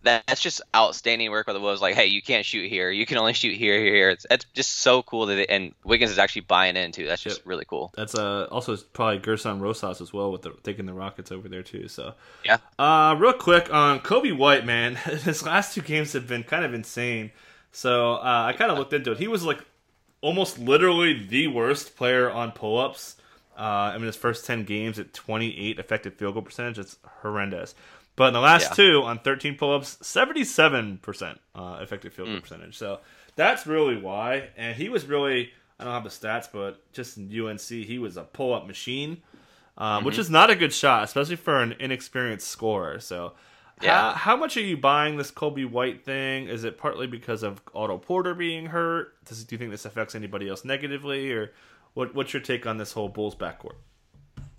that's 0.02 0.40
just 0.40 0.60
outstanding 0.76 1.30
work 1.30 1.46
by 1.46 1.54
the 1.54 1.60
Wolves. 1.60 1.80
Like, 1.80 1.94
hey, 1.94 2.06
you 2.06 2.22
can't 2.22 2.44
shoot 2.44 2.68
here. 2.68 2.90
You 2.90 3.06
can 3.06 3.16
only 3.16 3.32
shoot 3.32 3.56
here, 3.56 3.78
here, 3.78 3.94
here. 3.94 4.10
It's, 4.10 4.26
it's 4.30 4.44
just 4.54 4.70
so 4.80 5.02
cool 5.02 5.26
that, 5.26 5.50
and 5.50 5.74
Wiggins 5.84 6.10
is 6.10 6.18
actually 6.18 6.42
buying 6.42 6.76
into. 6.76 7.06
That's 7.06 7.22
just 7.22 7.38
yep. 7.38 7.46
really 7.46 7.64
cool. 7.64 7.92
That's 7.96 8.14
uh 8.14 8.46
also 8.50 8.76
probably 8.76 9.18
Gersson 9.20 9.60
Rosas 9.60 10.00
as 10.00 10.12
well 10.12 10.30
with 10.30 10.42
the, 10.42 10.52
taking 10.62 10.86
the 10.86 10.94
Rockets 10.94 11.32
over 11.32 11.48
there 11.48 11.62
too. 11.62 11.88
So 11.88 12.14
yeah. 12.44 12.58
Uh, 12.78 13.16
real 13.18 13.32
quick 13.32 13.72
on 13.72 14.00
Coby 14.00 14.36
White, 14.36 14.66
man, 14.66 14.94
his 15.24 15.42
last 15.42 15.74
two 15.74 15.82
games 15.82 16.12
have 16.12 16.28
been 16.28 16.42
kind 16.42 16.64
of 16.64 16.74
insane. 16.74 17.32
So 17.74 18.14
uh, 18.14 18.44
I 18.46 18.52
kind 18.52 18.70
of 18.70 18.78
looked 18.78 18.92
into 18.92 19.12
it. 19.12 19.18
He 19.18 19.26
was 19.26 19.44
like 19.44 19.58
almost 20.20 20.60
literally 20.60 21.26
the 21.26 21.48
worst 21.48 21.96
player 21.96 22.30
on 22.30 22.52
pull 22.52 22.78
ups. 22.78 23.16
Uh, 23.58 23.90
I 23.92 23.98
mean, 23.98 24.06
his 24.06 24.14
first 24.16 24.46
10 24.46 24.62
games 24.62 24.98
at 25.00 25.12
28 25.12 25.80
effective 25.80 26.14
field 26.14 26.34
goal 26.34 26.42
percentage, 26.42 26.78
it's 26.78 26.96
horrendous. 27.20 27.74
But 28.14 28.28
in 28.28 28.34
the 28.34 28.40
last 28.40 28.70
yeah. 28.70 28.74
two, 28.74 29.02
on 29.02 29.18
13 29.18 29.56
pull 29.56 29.74
ups, 29.74 29.96
77% 30.02 31.36
uh, 31.56 31.78
effective 31.82 32.14
field 32.14 32.28
goal 32.28 32.36
mm. 32.36 32.42
percentage. 32.42 32.78
So 32.78 33.00
that's 33.34 33.66
really 33.66 33.96
why. 33.96 34.50
And 34.56 34.76
he 34.76 34.88
was 34.88 35.06
really, 35.06 35.50
I 35.80 35.84
don't 35.84 35.92
have 35.92 36.04
the 36.04 36.10
stats, 36.10 36.46
but 36.52 36.80
just 36.92 37.16
in 37.16 37.24
UNC, 37.28 37.60
he 37.60 37.98
was 37.98 38.16
a 38.16 38.22
pull 38.22 38.54
up 38.54 38.68
machine, 38.68 39.20
uh, 39.76 39.96
mm-hmm. 39.96 40.06
which 40.06 40.18
is 40.18 40.30
not 40.30 40.48
a 40.48 40.54
good 40.54 40.72
shot, 40.72 41.02
especially 41.02 41.36
for 41.36 41.60
an 41.60 41.74
inexperienced 41.80 42.46
scorer. 42.46 43.00
So 43.00 43.32
yeah. 43.84 44.12
How, 44.12 44.12
how, 44.12 44.36
much 44.36 44.56
are 44.56 44.62
you 44.62 44.76
buying 44.76 45.16
this 45.16 45.30
Coby 45.30 45.68
White 45.68 46.04
thing? 46.04 46.48
Is 46.48 46.64
it 46.64 46.78
partly 46.78 47.06
because 47.06 47.42
of 47.42 47.60
Otto 47.74 47.98
Porter 47.98 48.34
being 48.34 48.66
hurt? 48.66 49.24
Does, 49.24 49.44
do 49.44 49.54
you 49.54 49.58
think 49.58 49.70
this 49.70 49.84
affects 49.84 50.14
anybody 50.14 50.48
else 50.48 50.64
negatively, 50.64 51.32
or 51.32 51.52
what, 51.94 52.14
what's 52.14 52.32
your 52.32 52.42
take 52.42 52.66
on 52.66 52.76
this 52.78 52.92
whole 52.92 53.08
Bulls 53.08 53.34
backcourt? 53.34 53.76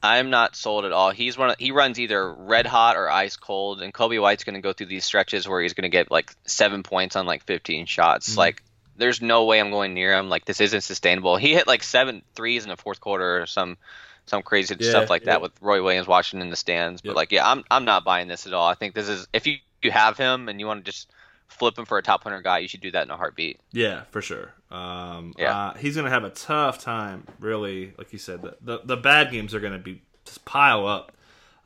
I'm 0.03 0.29
not 0.29 0.55
sold 0.55 0.85
at 0.85 0.91
all. 0.91 1.11
He's 1.11 1.38
one. 1.38 1.51
Of, 1.51 1.55
he 1.57 1.71
runs 1.71 1.99
either 1.99 2.31
red 2.31 2.67
hot 2.67 2.95
or 2.95 3.09
ice 3.09 3.38
cold, 3.38 3.81
and 3.81 3.93
Coby 3.93 4.21
White's 4.21 4.43
going 4.43 4.55
to 4.55 4.61
go 4.61 4.73
through 4.73 4.88
these 4.88 5.05
stretches 5.05 5.47
where 5.47 5.61
he's 5.61 5.73
going 5.73 5.83
to 5.83 5.89
get 5.89 6.11
like 6.11 6.31
seven 6.45 6.83
points 6.83 7.15
on 7.15 7.25
like 7.25 7.43
15 7.43 7.85
shots. 7.85 8.31
Mm-hmm. 8.31 8.39
Like, 8.39 8.63
there's 8.97 9.21
no 9.21 9.45
way 9.45 9.59
I'm 9.59 9.71
going 9.71 9.93
near 9.93 10.13
him. 10.13 10.29
Like, 10.29 10.45
this 10.45 10.61
isn't 10.61 10.81
sustainable. 10.81 11.38
He 11.38 11.53
hit 11.53 11.67
like 11.67 11.83
seven 11.83 12.21
threes 12.35 12.63
in 12.63 12.69
the 12.69 12.77
fourth 12.77 13.01
quarter 13.01 13.41
or 13.41 13.45
some 13.45 13.77
some 14.25 14.41
crazy 14.41 14.75
yeah, 14.79 14.89
stuff 14.89 15.09
like 15.09 15.23
yeah. 15.23 15.33
that 15.33 15.41
with 15.41 15.51
Roy 15.61 15.83
Williams 15.83 16.07
watching 16.07 16.41
in 16.41 16.49
the 16.49 16.55
stands. 16.55 17.01
But 17.01 17.15
like, 17.15 17.31
yeah, 17.31 17.49
I'm 17.49 17.63
I'm 17.69 17.85
not 17.85 18.03
buying 18.03 18.27
this 18.27 18.47
at 18.47 18.53
all. 18.53 18.67
I 18.67 18.75
think 18.75 18.95
this 18.95 19.07
is 19.07 19.27
if 19.33 19.47
you 19.47 19.57
you 19.81 19.91
have 19.91 20.17
him 20.17 20.49
and 20.49 20.59
you 20.59 20.67
want 20.67 20.83
to 20.83 20.91
just 20.91 21.09
flip 21.47 21.77
him 21.77 21.85
for 21.85 21.97
a 21.97 22.01
top 22.01 22.23
hundred 22.23 22.43
guy, 22.43 22.59
you 22.59 22.67
should 22.67 22.81
do 22.81 22.91
that 22.91 23.03
in 23.03 23.11
a 23.11 23.17
heartbeat. 23.17 23.59
Yeah, 23.71 24.03
for 24.11 24.21
sure. 24.21 24.51
Um, 24.71 25.33
yeah, 25.38 25.57
uh, 25.57 25.73
he's 25.75 25.95
gonna 25.95 26.09
have 26.09 26.23
a 26.23 26.31
tough 26.31 26.79
time. 26.79 27.25
Really, 27.39 27.93
like 27.97 28.11
you 28.13 28.19
said, 28.19 28.41
the 28.41 28.57
the, 28.61 28.79
the 28.83 28.97
bad 28.97 29.31
games 29.31 29.53
are 29.53 29.59
gonna 29.59 29.79
be 29.79 30.01
just 30.25 30.43
pile 30.45 30.88
up. 30.88 31.11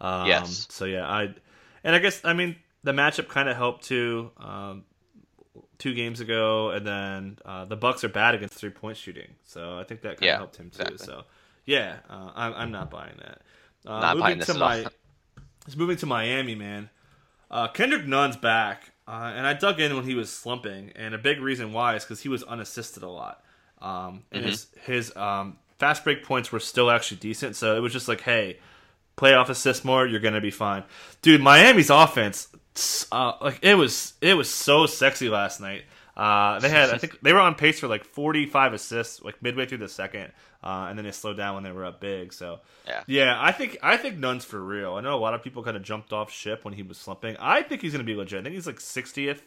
Um, 0.01 0.27
yes. 0.27 0.67
So 0.69 0.85
yeah, 0.85 1.07
I 1.07 1.33
and 1.83 1.95
I 1.95 1.99
guess 1.99 2.23
I 2.23 2.33
mean 2.33 2.57
the 2.83 2.91
matchup 2.91 3.27
kind 3.27 3.49
of 3.49 3.55
helped 3.55 3.85
too. 3.85 4.31
Um, 4.37 4.83
two 5.77 5.93
games 5.93 6.19
ago, 6.19 6.71
and 6.71 6.85
then 6.85 7.37
uh, 7.45 7.65
the 7.65 7.77
Bucks 7.77 8.03
are 8.03 8.09
bad 8.09 8.35
against 8.35 8.55
three 8.55 8.69
point 8.69 8.97
shooting, 8.97 9.29
so 9.45 9.79
I 9.79 9.83
think 9.85 10.01
that 10.01 10.17
kind 10.17 10.17
of 10.17 10.23
yeah, 10.23 10.37
helped 10.37 10.57
him 10.57 10.69
too. 10.69 10.81
Exactly. 10.81 11.05
So 11.05 11.23
yeah, 11.69 11.97
uh, 12.09 12.31
I'm, 12.33 12.53
I'm 12.55 12.71
not 12.71 12.89
buying 12.89 13.13
that. 13.19 13.41
Uh, 13.85 13.99
not 13.99 14.17
moving 14.17 14.39
to 14.39 14.53
my, 14.55 14.85
It's 15.67 15.75
moving 15.75 15.97
to 15.97 16.07
Miami, 16.07 16.55
man. 16.55 16.89
Uh, 17.51 17.67
Kendrick 17.67 18.07
Nunn's 18.07 18.37
back, 18.37 18.91
uh, 19.07 19.31
and 19.35 19.45
I 19.45 19.53
dug 19.53 19.79
in 19.79 19.95
when 19.95 20.03
he 20.03 20.15
was 20.15 20.31
slumping, 20.31 20.91
and 20.95 21.13
a 21.13 21.19
big 21.19 21.39
reason 21.39 21.71
why 21.71 21.95
is 21.95 22.03
because 22.03 22.21
he 22.21 22.29
was 22.29 22.41
unassisted 22.41 23.03
a 23.03 23.09
lot, 23.09 23.43
um, 23.83 24.23
and 24.31 24.41
mm-hmm. 24.41 24.49
his 24.49 24.67
his 24.83 25.15
um, 25.15 25.57
fast 25.77 26.03
break 26.03 26.23
points 26.23 26.51
were 26.51 26.59
still 26.59 26.89
actually 26.89 27.17
decent. 27.17 27.55
So 27.55 27.77
it 27.77 27.81
was 27.81 27.93
just 27.93 28.07
like, 28.07 28.21
hey, 28.21 28.57
play 29.15 29.35
off 29.35 29.49
assist 29.49 29.85
more, 29.85 30.07
you're 30.07 30.19
gonna 30.19 30.41
be 30.41 30.51
fine, 30.51 30.83
dude. 31.21 31.39
Miami's 31.39 31.91
offense, 31.91 32.47
uh, 33.11 33.33
like 33.41 33.59
it 33.61 33.75
was 33.75 34.13
it 34.21 34.33
was 34.33 34.49
so 34.49 34.87
sexy 34.87 35.29
last 35.29 35.61
night. 35.61 35.83
Uh, 36.17 36.59
they 36.59 36.69
had, 36.69 36.89
I 36.89 36.97
think, 36.99 37.21
they 37.21 37.31
were 37.31 37.39
on 37.39 37.55
pace 37.55 37.79
for 37.79 37.87
like 37.87 38.03
45 38.03 38.73
assists, 38.73 39.21
like 39.21 39.41
midway 39.41 39.65
through 39.65 39.77
the 39.77 39.87
second, 39.87 40.31
uh, 40.63 40.87
and 40.89 40.97
then 40.97 41.05
they 41.05 41.11
slowed 41.11 41.37
down 41.37 41.55
when 41.55 41.63
they 41.63 41.71
were 41.71 41.85
up 41.85 42.01
big. 42.01 42.33
So, 42.33 42.59
yeah, 42.87 43.03
yeah, 43.07 43.37
I 43.39 43.51
think 43.51 43.77
I 43.81 43.97
think 43.97 44.17
Nunn's 44.17 44.45
for 44.45 44.61
real. 44.61 44.95
I 44.95 45.01
know 45.01 45.15
a 45.15 45.19
lot 45.19 45.33
of 45.33 45.43
people 45.43 45.63
kind 45.63 45.77
of 45.77 45.83
jumped 45.83 46.11
off 46.11 46.31
ship 46.31 46.65
when 46.65 46.73
he 46.73 46.83
was 46.83 46.97
slumping. 46.97 47.37
I 47.39 47.61
think 47.61 47.81
he's 47.81 47.93
going 47.93 48.05
to 48.05 48.11
be 48.11 48.15
legit. 48.15 48.39
I 48.39 48.43
think 48.43 48.55
he's 48.55 48.67
like 48.67 48.79
60th 48.79 49.41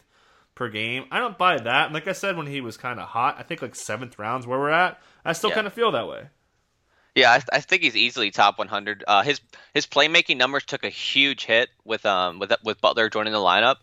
per 0.55 0.69
game. 0.69 1.05
I 1.11 1.19
don't 1.19 1.37
buy 1.37 1.59
that. 1.59 1.87
And 1.87 1.95
like 1.95 2.09
I 2.09 2.13
said, 2.13 2.37
when 2.37 2.47
he 2.47 2.61
was 2.61 2.77
kind 2.77 2.99
of 2.99 3.09
hot, 3.09 3.37
I 3.39 3.43
think 3.43 3.63
like 3.63 3.75
seventh 3.75 4.19
rounds 4.19 4.47
where 4.47 4.59
we're 4.59 4.71
at. 4.71 5.01
I 5.25 5.33
still 5.33 5.51
yeah. 5.51 5.57
kind 5.57 5.67
of 5.67 5.73
feel 5.73 5.93
that 5.93 6.09
way. 6.09 6.29
Yeah, 7.15 7.31
I, 7.31 7.43
I, 7.57 7.61
think 7.61 7.83
he's 7.83 7.95
easily 7.95 8.31
top 8.31 8.59
100. 8.59 9.05
Uh, 9.07 9.23
his 9.23 9.41
his 9.75 9.87
playmaking 9.87 10.39
numbers 10.39 10.65
took 10.65 10.83
a 10.83 10.89
huge 10.89 11.45
hit 11.45 11.69
with 11.85 12.07
um 12.07 12.39
with 12.39 12.53
with 12.65 12.81
Butler 12.81 13.11
joining 13.11 13.35
the 13.35 13.39
lineup. 13.39 13.77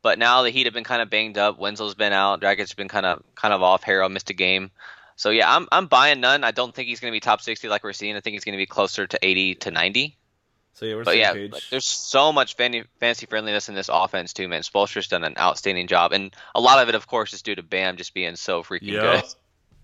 But 0.00 0.18
now 0.18 0.42
the 0.42 0.50
Heat 0.50 0.64
have 0.64 0.74
been 0.74 0.82
kind 0.82 1.02
of 1.02 1.10
banged 1.10 1.38
up. 1.38 1.58
Winslow's 1.58 1.94
been 1.94 2.12
out. 2.12 2.40
Dragic's 2.40 2.74
been 2.74 2.88
kind 2.88 3.06
of 3.06 3.22
kind 3.34 3.52
of 3.52 3.62
off. 3.62 3.84
Harrell 3.84 4.10
missed 4.10 4.30
a 4.30 4.34
game. 4.34 4.70
So 5.16 5.30
yeah, 5.30 5.54
I'm 5.54 5.66
I'm 5.70 5.86
buying 5.86 6.20
Nunn. 6.20 6.44
I 6.44 6.50
don't 6.50 6.74
think 6.74 6.88
he's 6.88 7.00
going 7.00 7.10
to 7.10 7.16
be 7.16 7.20
top 7.20 7.40
60 7.40 7.68
like 7.68 7.84
we're 7.84 7.92
seeing. 7.92 8.16
I 8.16 8.20
think 8.20 8.34
he's 8.34 8.44
going 8.44 8.54
to 8.54 8.62
be 8.62 8.66
closer 8.66 9.06
to 9.06 9.18
80 9.20 9.56
to 9.56 9.70
90. 9.70 10.16
So 10.74 10.86
yeah, 10.86 10.94
we're 10.94 11.04
but 11.04 11.16
yeah, 11.16 11.34
there's 11.70 11.84
so 11.84 12.32
much 12.32 12.56
fancy 12.56 13.26
friendliness 13.26 13.68
in 13.68 13.74
this 13.74 13.90
offense 13.92 14.32
too, 14.32 14.48
man. 14.48 14.62
Spoelstra's 14.62 15.06
done 15.06 15.22
an 15.22 15.36
outstanding 15.38 15.86
job, 15.86 16.12
and 16.12 16.34
a 16.54 16.60
lot 16.60 16.82
of 16.82 16.88
it, 16.88 16.94
of 16.94 17.06
course, 17.06 17.34
is 17.34 17.42
due 17.42 17.54
to 17.54 17.62
Bam 17.62 17.96
just 17.96 18.14
being 18.14 18.36
so 18.36 18.62
freaking 18.62 18.92
yep. 18.92 19.02
good. 19.02 19.24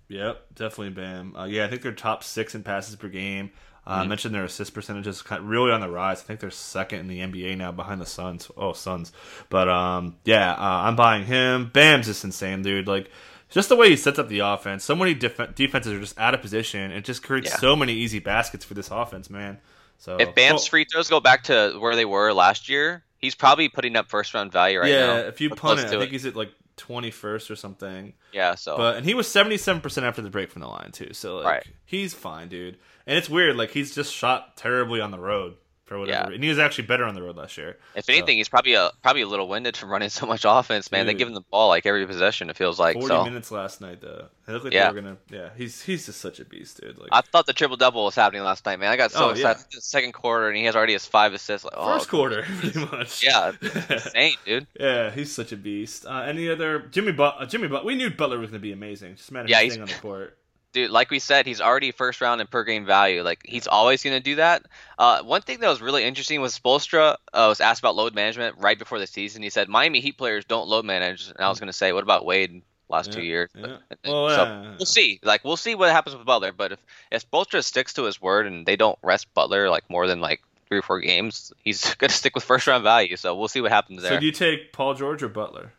Yep, 0.09 0.47
definitely 0.55 0.91
Bam. 0.91 1.37
Uh, 1.37 1.45
yeah, 1.45 1.67
I 1.67 1.69
think 1.69 1.83
they're 1.83 1.93
top 1.93 2.25
six 2.25 2.55
in 2.55 2.63
passes 2.63 2.97
per 2.97 3.09
game. 3.09 3.51
Uh, 3.87 3.93
mm-hmm. 3.93 4.01
I 4.01 4.07
mentioned 4.07 4.35
their 4.35 4.45
assist 4.45 4.73
percentages 4.75 5.23
kind 5.23 5.43
of 5.43 5.49
really 5.49 5.71
on 5.71 5.81
the 5.81 5.89
rise. 5.89 6.21
I 6.21 6.25
think 6.25 6.41
they're 6.41 6.51
second 6.51 7.01
in 7.01 7.09
the 7.09 7.21
NBA 7.21 7.57
now 7.59 7.73
behind 7.73 8.01
the 8.01 8.07
Suns. 8.07 8.51
Oh, 8.57 8.73
Suns. 8.73 9.13
But 9.51 9.69
um, 9.69 10.17
yeah, 10.25 10.53
uh, 10.53 10.57
I'm 10.59 10.97
buying 10.97 11.25
him. 11.25 11.71
Bam's 11.73 12.07
just 12.07 12.25
insane, 12.25 12.63
dude. 12.63 12.87
Like 12.87 13.11
just 13.51 13.69
the 13.69 13.77
way 13.77 13.91
he 13.91 13.97
sets 13.97 14.19
up 14.19 14.29
the 14.29 14.41
offense. 14.41 14.85
So 14.85 14.95
many 14.95 15.15
def- 15.15 15.55
defenses 15.55 15.93
are 15.93 16.01
just 16.01 16.19
out 16.19 16.35
of 16.35 16.41
position. 16.43 16.91
It 16.93 17.05
just 17.05 17.23
creates 17.23 17.51
Yeah. 17.51 17.57
so 17.59 17.77
many 17.77 17.95
easy 17.95 18.19
baskets 18.19 18.65
for 18.65 18.75
this 18.75 18.91
offense, 18.91 19.31
man. 19.31 19.59
So 19.99 20.17
If 20.17 20.35
Bam's 20.35 20.67
free 20.67 20.85
throws 20.85 21.09
go 21.11 21.19
back 21.21 21.45
to 21.45 21.77
where 21.81 21.97
they 21.97 22.05
were 22.05 22.33
last 22.33 22.69
year, 22.69 23.05
he's 23.19 23.35
probably 23.35 23.69
putting 23.69 23.97
up 23.97 24.09
first 24.09 24.33
round 24.35 24.53
value 24.53 24.79
right 24.81 24.91
yeah, 24.91 25.07
now. 25.07 25.15
Yeah, 25.17 25.21
if 25.29 25.41
you 25.41 25.51
punt 25.51 25.81
it, 25.81 25.87
I 25.87 25.99
think 25.99 26.13
he's 26.13 26.25
at 26.27 26.37
like 26.37 26.53
twenty 26.77 27.11
first 27.11 27.51
or 27.51 27.57
something. 27.57 28.13
yeah. 28.33 28.55
So 28.55 28.77
But 28.77 28.97
and 28.99 29.05
he 29.07 29.15
was 29.15 29.27
seventy 29.27 29.57
seven 29.57 29.81
percent 29.83 30.07
after 30.07 30.23
the 30.23 30.31
break 30.31 30.51
from 30.53 30.63
the 30.63 30.69
line 30.69 30.91
too. 30.93 31.13
So 31.15 31.37
like 31.39 31.45
Right. 31.47 31.67
he's 31.85 32.15
fine, 32.15 32.49
dude. 32.49 32.77
And 33.07 33.19
it's 33.19 33.29
weird, 33.29 33.57
like 33.57 33.71
he's 33.73 33.93
just 33.95 34.13
shot 34.15 34.57
terribly 34.57 35.01
on 35.01 35.11
the 35.11 35.19
road 35.19 35.57
for 35.89 35.99
whatever. 35.99 36.31
Yeah. 36.31 36.35
And 36.35 36.43
he 36.45 36.51
was 36.51 36.59
actually 36.59 36.87
better 36.87 37.05
on 37.05 37.15
the 37.15 37.23
road 37.23 37.37
last 37.37 37.57
year. 37.59 37.79
if 37.97 38.09
anything, 38.09 38.37
he's 38.37 38.49
probably 38.49 38.75
a 38.75 38.91
probably 39.03 39.23
a 39.23 39.27
little 39.27 39.49
winded 39.49 39.77
from 39.77 39.91
running 39.91 40.09
so 40.21 40.27
much 40.27 40.45
offense. 40.47 40.93
Man, 40.93 41.07
they 41.07 41.15
give 41.15 41.27
him 41.29 41.35
the 41.35 41.41
ball 41.41 41.69
like 41.69 41.87
every 41.87 42.07
possession. 42.07 42.51
It 42.51 42.57
feels 42.57 42.79
like 42.79 42.95
Forty 42.95 43.09
so. 43.09 43.25
minutes 43.25 43.51
last 43.51 43.81
night 43.81 44.01
though. 44.01 44.27
It 44.47 44.53
looked 44.53 44.65
like 44.67 44.75
Yeah. 44.75 44.91
they 44.91 44.95
were 44.95 45.01
gonna 45.03 45.17
yeah, 45.31 45.49
he's 45.57 45.83
he's 45.83 46.07
just 46.07 46.21
such 46.21 46.39
a 46.41 46.45
beast, 46.45 46.81
dude. 46.81 46.99
Like 46.99 47.09
I 47.13 47.23
thought 47.23 47.47
the 47.47 47.53
triple 47.53 47.77
double 47.77 48.05
was 48.05 48.15
happening 48.15 48.43
last 48.43 48.65
night, 48.67 48.79
man. 48.79 48.91
I 48.93 48.97
got 48.97 49.11
so 49.13 49.27
Oh, 49.27 49.31
excited. 49.31 49.65
The 49.73 49.81
second 49.81 50.13
quarter, 50.13 50.49
and 50.49 50.57
he 50.57 50.65
has 50.65 50.77
already 50.77 50.93
his 50.93 51.05
five 51.07 51.33
assists. 51.35 51.65
Like, 51.65 51.75
oh, 51.77 51.95
first 51.99 52.09
quarter, 52.09 52.43
pretty 52.61 52.79
much. 52.79 53.23
Yeah, 53.25 53.53
insane, 53.91 54.35
dude. 54.47 54.67
Yeah, 54.79 55.11
he's 55.11 55.35
such 55.35 55.53
a 55.53 55.57
beast. 55.57 56.07
Uh, 56.07 56.21
any 56.21 56.49
other 56.49 56.81
Jimmy 56.91 57.13
But 57.13 57.37
uh, 57.39 57.47
Jimmy 57.47 57.69
But 57.69 57.85
we 57.85 57.95
knew 57.95 58.11
Butler 58.11 58.39
was 58.39 58.51
gonna 58.51 58.61
be 58.61 58.73
amazing. 58.73 59.17
Just 59.17 59.31
of 59.33 59.49
Yeah, 59.49 59.57
staying 59.59 59.71
he's- 59.73 59.81
on 59.83 59.87
the 59.89 59.95
court. 59.95 60.38
Dude, 60.73 60.91
like 60.91 61.11
we 61.11 61.19
said, 61.19 61.47
he's 61.47 61.61
already 61.63 61.93
first 61.93 62.21
round 62.21 62.41
in 62.43 62.47
per 62.47 62.63
game 62.63 62.85
value. 62.85 63.23
Like 63.23 63.41
he's 63.45 63.67
always 63.67 64.03
going 64.03 64.17
to 64.17 64.23
do 64.23 64.35
that. 64.37 64.67
Uh, 64.99 65.23
one 65.23 65.41
thing 65.41 65.61
that 65.61 65.69
was 65.69 65.81
really 65.81 66.05
interesting 66.05 66.41
was 66.43 66.59
Spoelstra 66.59 67.13
uh, 67.33 67.47
was 67.49 67.61
asked 67.61 67.81
about 67.81 67.97
load 67.97 68.15
management 68.15 68.57
right 68.59 68.79
before 68.79 68.99
the 68.99 69.07
season. 69.07 69.43
He 69.43 69.49
said 69.51 69.69
Miami 69.69 70.01
Heat 70.01 70.19
players 70.19 70.45
don't 70.45 70.69
load 70.69 70.85
manage, 70.85 71.29
and 71.29 71.39
I 71.39 71.49
was 71.49 71.59
going 71.59 71.69
to 71.69 71.73
say, 71.73 71.93
what 71.93 72.03
about 72.03 72.27
Wade 72.27 72.63
last 72.91 73.13
two 73.13 73.23
years? 73.23 73.51
yeah. 73.55 73.77
But- 73.89 73.99
Well, 74.05 74.29
so 74.29 74.45
yeah. 74.45 74.75
we'll 74.79 74.87
see. 74.87 75.21
Like 75.23 75.43
we'll 75.45 75.57
see 75.57 75.75
what 75.75 75.91
happens 75.91 76.15
with 76.17 76.27
Butler. 76.27 76.53
But 76.53 76.73
if 76.73 76.79
if 77.11 77.31
Spoelstra 77.31 77.65
sticks 77.65 77.95
to 77.95 78.05
his 78.05 78.21
word 78.21 78.47
and 78.47 78.67
they 78.67 78.77
don't 78.77 78.99
rest 79.03 79.33
Butler 79.35 79.71
like 79.71 79.89
more 79.89 80.07
than 80.07 80.21
like 80.21 80.43
three 80.69 80.79
or 80.79 80.83
four 80.83 81.01
games, 81.01 81.51
he's 81.65 81.95
going 81.97 82.11
to 82.11 82.15
stick 82.15 82.35
with 82.35 82.45
first 82.45 82.67
round 82.67 82.83
value. 82.85 83.17
So 83.17 83.35
we'll 83.35 83.49
see 83.49 83.63
what 83.63 83.73
happens 83.73 84.03
there. 84.03 84.13
So 84.13 84.21
do 84.21 84.27
you 84.27 84.33
take 84.33 84.73
Paul 84.73 84.93
George 84.95 85.23
or 85.23 85.29
Butler? 85.29 85.73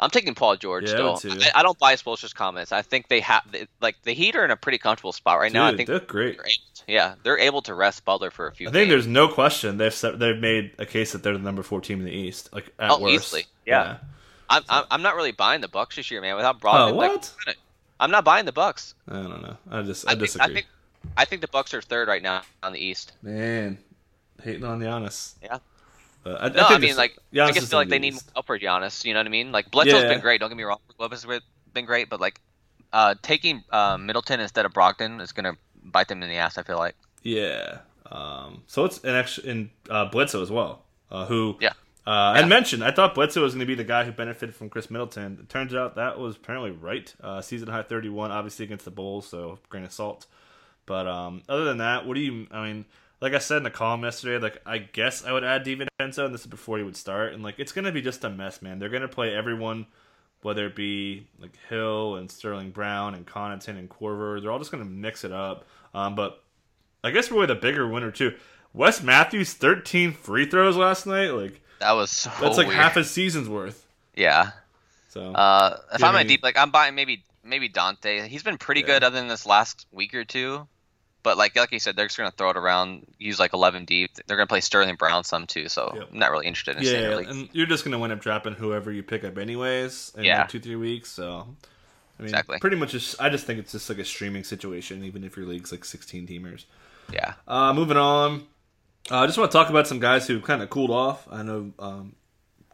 I'm 0.00 0.10
taking 0.10 0.34
Paul 0.34 0.56
George 0.56 0.84
Yeah, 0.84 1.10
I 1.10 1.14
still. 1.16 1.32
I, 1.42 1.50
I 1.56 1.62
don't 1.62 1.78
buy 1.78 1.94
Spoelstra's 1.94 2.32
comments. 2.32 2.70
I 2.70 2.82
think 2.82 3.08
they 3.08 3.20
have 3.20 3.42
like 3.80 4.00
the 4.02 4.12
Heat 4.12 4.36
are 4.36 4.44
in 4.44 4.50
a 4.50 4.56
pretty 4.56 4.78
comfortable 4.78 5.12
spot 5.12 5.38
right 5.38 5.52
now. 5.52 5.66
I 5.66 5.76
think 5.76 5.88
they're 5.88 5.98
great. 5.98 6.36
they're 6.36 6.46
able 6.46 6.74
to, 6.74 6.82
yeah, 6.86 7.14
they're 7.24 7.38
able 7.38 7.62
to 7.62 7.74
rest 7.74 8.04
Butler 8.04 8.30
for 8.30 8.46
a 8.46 8.52
few. 8.52 8.68
I 8.68 8.70
think 8.70 8.82
games. 8.82 8.90
there's 8.90 9.06
no 9.08 9.26
question 9.28 9.76
they've 9.76 9.92
set, 9.92 10.18
they've 10.18 10.38
made 10.38 10.72
a 10.78 10.86
case 10.86 11.12
that 11.12 11.22
they're 11.22 11.32
the 11.32 11.38
number 11.40 11.62
four 11.62 11.80
team 11.80 11.98
in 11.98 12.04
the 12.04 12.12
East. 12.12 12.50
Like 12.52 12.72
at 12.78 12.90
Oh, 12.92 13.00
worst. 13.00 13.14
easily. 13.14 13.46
Yeah. 13.66 13.98
I'm, 14.50 14.62
I'm 14.68 14.84
I'm 14.90 15.02
not 15.02 15.14
really 15.16 15.32
buying 15.32 15.60
the 15.60 15.68
Bucks 15.68 15.96
this 15.96 16.10
year, 16.10 16.20
man. 16.22 16.36
Without 16.36 16.60
Brogdon, 16.60 16.92
oh, 16.92 16.94
like, 16.94 17.10
what? 17.10 17.34
I'm 18.00 18.10
not 18.10 18.24
buying 18.24 18.46
the 18.46 18.52
Bucks. 18.52 18.94
I 19.08 19.14
don't 19.14 19.42
know. 19.42 19.56
I 19.70 19.82
just 19.82 20.06
I, 20.06 20.12
I 20.12 20.14
think, 20.14 20.20
disagree. 20.20 20.44
I 20.44 20.54
think 20.54 20.66
I 21.16 21.24
think 21.24 21.40
the 21.42 21.48
Bucks 21.48 21.74
are 21.74 21.82
third 21.82 22.08
right 22.08 22.22
now 22.22 22.42
on 22.62 22.72
the 22.72 22.78
East. 22.78 23.12
Man, 23.20 23.78
hating 24.42 24.64
on 24.64 24.80
Giannis. 24.80 25.34
Yeah. 25.42 25.58
But 26.24 26.42
I, 26.42 26.48
No, 26.48 26.64
I, 26.64 26.68
think 26.68 26.80
mean 26.82 26.96
like 26.96 27.16
Giannis 27.32 27.46
I 27.46 27.52
just 27.52 27.70
feel 27.70 27.78
like 27.78 27.88
they 27.88 27.98
need 27.98 28.12
more 28.14 28.18
East. 28.18 28.32
upward 28.36 28.60
Giannis. 28.62 29.04
You 29.04 29.14
know 29.14 29.20
what 29.20 29.26
I 29.26 29.30
mean? 29.30 29.52
Like 29.52 29.70
Bledsoe's 29.70 30.02
Yeah. 30.02 30.08
been 30.08 30.20
great. 30.20 30.40
Don't 30.40 30.50
get 30.50 30.56
me 30.56 30.64
wrong. 30.64 30.78
Lopez 30.98 31.22
has 31.24 31.40
been 31.72 31.84
great, 31.84 32.08
but 32.10 32.20
like 32.20 32.40
uh, 32.92 33.14
taking 33.22 33.62
uh, 33.70 33.96
Middleton 33.98 34.40
instead 34.40 34.64
of 34.66 34.72
Brogdon 34.72 35.20
is 35.20 35.32
gonna 35.32 35.56
bite 35.82 36.08
them 36.08 36.22
in 36.22 36.28
the 36.28 36.36
ass. 36.36 36.58
I 36.58 36.62
feel 36.62 36.78
like. 36.78 36.96
Yeah. 37.22 37.78
Um, 38.10 38.62
so 38.66 38.84
it's 38.84 39.04
an 39.04 39.14
extra 39.14 39.44
in 39.44 39.70
uh, 39.90 40.06
Bledsoe 40.06 40.42
as 40.42 40.50
well, 40.50 40.84
uh, 41.10 41.26
who 41.26 41.56
Yeah. 41.60 41.72
Uh, 42.06 42.32
I 42.36 42.44
mentioned 42.46 42.82
I 42.82 42.90
thought 42.90 43.14
Bledsoe 43.14 43.42
was 43.42 43.52
going 43.52 43.60
to 43.60 43.66
be 43.66 43.74
the 43.74 43.84
guy 43.84 44.02
who 44.04 44.12
benefited 44.12 44.54
from 44.54 44.70
Khris 44.70 44.90
Middleton. 44.90 45.36
It 45.42 45.50
turns 45.50 45.74
out 45.74 45.96
that 45.96 46.18
was 46.18 46.36
apparently 46.36 46.70
right. 46.70 47.14
Uh, 47.20 47.42
season 47.42 47.68
high 47.68 47.82
31, 47.82 48.30
obviously 48.32 48.64
against 48.64 48.86
the 48.86 48.90
Bulls, 48.90 49.28
so 49.28 49.58
grain 49.68 49.84
of 49.84 49.92
salt. 49.92 50.24
But 50.86 51.06
um, 51.06 51.42
other 51.50 51.64
than 51.64 51.76
that, 51.78 52.06
what 52.06 52.14
do 52.14 52.20
you? 52.20 52.46
I 52.50 52.66
mean, 52.66 52.86
like 53.20 53.34
I 53.34 53.38
said 53.38 53.58
in 53.58 53.62
the 53.64 53.70
column 53.70 54.02
yesterday, 54.04 54.42
like 54.42 54.60
I 54.66 54.78
guess 54.78 55.24
I 55.24 55.32
would 55.32 55.44
add 55.44 55.64
DiVincenzo, 55.64 56.24
and 56.24 56.34
this 56.34 56.42
is 56.42 56.46
before 56.46 56.78
he 56.78 56.84
would 56.84 56.96
start. 56.96 57.32
And 57.32 57.42
like 57.42 57.56
it's 57.58 57.72
going 57.72 57.84
to 57.84 57.92
be 57.92 58.02
just 58.02 58.24
a 58.24 58.30
mess, 58.30 58.62
man. 58.62 58.78
They're 58.78 58.88
going 58.88 59.02
to 59.02 59.08
play 59.08 59.34
everyone, 59.34 59.86
whether 60.42 60.66
it 60.66 60.76
be 60.76 61.26
like 61.40 61.56
Hill 61.68 62.16
and 62.16 62.30
Sterling 62.30 62.70
Brown 62.70 63.14
and 63.14 63.26
Connaughton 63.26 63.78
and 63.78 63.88
Korver. 63.88 64.40
They're 64.40 64.50
all 64.50 64.58
just 64.58 64.70
going 64.70 64.84
to 64.84 64.88
mix 64.90 65.24
it 65.24 65.32
up. 65.32 65.64
Um, 65.94 66.14
but 66.14 66.42
I 67.02 67.10
guess 67.10 67.30
really 67.30 67.46
the 67.46 67.54
bigger 67.54 67.88
winner 67.88 68.10
too. 68.10 68.34
Wes 68.74 69.02
Matthews, 69.02 69.54
13 69.54 70.12
free 70.12 70.46
throws 70.46 70.76
last 70.76 71.06
night. 71.06 71.30
Like 71.30 71.60
That 71.80 71.92
was 71.92 72.10
so 72.10 72.30
that's 72.40 72.56
like 72.56 72.66
weird. 72.68 72.78
half 72.78 72.96
a 72.96 73.04
season's 73.04 73.48
worth. 73.48 73.84
Yeah. 74.14 74.50
So 75.08 75.32
Uh, 75.32 75.78
if 75.94 76.04
I'm 76.04 76.14
a 76.14 76.22
deep, 76.24 76.42
like 76.42 76.56
I'm 76.58 76.70
buying 76.70 76.94
maybe 76.94 77.24
maybe 77.42 77.68
Donte. 77.68 78.26
He's 78.26 78.42
been 78.42 78.58
pretty 78.58 78.82
Yeah. 78.82 78.86
good 78.88 79.04
other 79.04 79.16
than 79.18 79.26
this 79.28 79.46
last 79.46 79.86
week 79.90 80.14
or 80.14 80.24
two. 80.24 80.68
But 81.22 81.36
like 81.36 81.56
like 81.56 81.72
you 81.72 81.78
said, 81.80 81.96
they're 81.96 82.06
just 82.06 82.16
gonna 82.16 82.30
throw 82.30 82.50
it 82.50 82.56
around, 82.56 83.06
use 83.18 83.38
like 83.38 83.52
11 83.52 83.84
deep. 83.84 84.10
They're 84.26 84.36
gonna 84.36 84.46
play 84.46 84.60
Sterling 84.60 84.94
Brown 84.96 85.24
some 85.24 85.46
too. 85.46 85.68
So 85.68 85.92
Yep. 85.94 86.08
I'm 86.12 86.18
not 86.18 86.30
really 86.30 86.46
interested 86.46 86.76
in 86.76 86.84
staying 86.84 87.02
yeah, 87.02 87.08
really. 87.08 87.24
and 87.26 87.48
you're 87.52 87.66
just 87.66 87.84
gonna 87.84 87.98
wind 87.98 88.12
up 88.12 88.20
dropping 88.20 88.54
whoever 88.54 88.92
you 88.92 89.02
pick 89.02 89.24
up 89.24 89.36
anyways 89.38 90.12
in 90.16 90.24
Yeah. 90.24 90.40
like 90.40 90.48
two 90.48 90.60
three 90.60 90.76
weeks. 90.76 91.10
So 91.10 91.46
I 92.18 92.22
mean, 92.22 92.30
Exactly. 92.30 92.58
pretty 92.60 92.76
much. 92.76 92.92
Just, 92.92 93.20
I 93.20 93.28
just 93.28 93.46
think 93.46 93.58
it's 93.60 93.70
just 93.72 93.88
like 93.88 93.98
a 93.98 94.04
streaming 94.04 94.42
situation, 94.44 95.04
even 95.04 95.22
if 95.22 95.36
your 95.36 95.46
league's 95.46 95.70
like 95.70 95.84
16 95.84 96.26
teamers. 96.26 96.64
Yeah. 97.12 97.34
Uh, 97.46 97.72
moving 97.72 97.96
on, 97.96 98.46
uh, 99.10 99.18
I 99.18 99.26
just 99.26 99.38
want 99.38 99.50
to 99.52 99.56
talk 99.56 99.70
about 99.70 99.86
some 99.86 100.00
guys 100.00 100.26
who 100.26 100.40
kind 100.40 100.60
of 100.62 100.68
cooled 100.68 100.90
off. 100.90 101.28
I 101.30 101.42
know 101.44 101.72
um, 101.78 102.16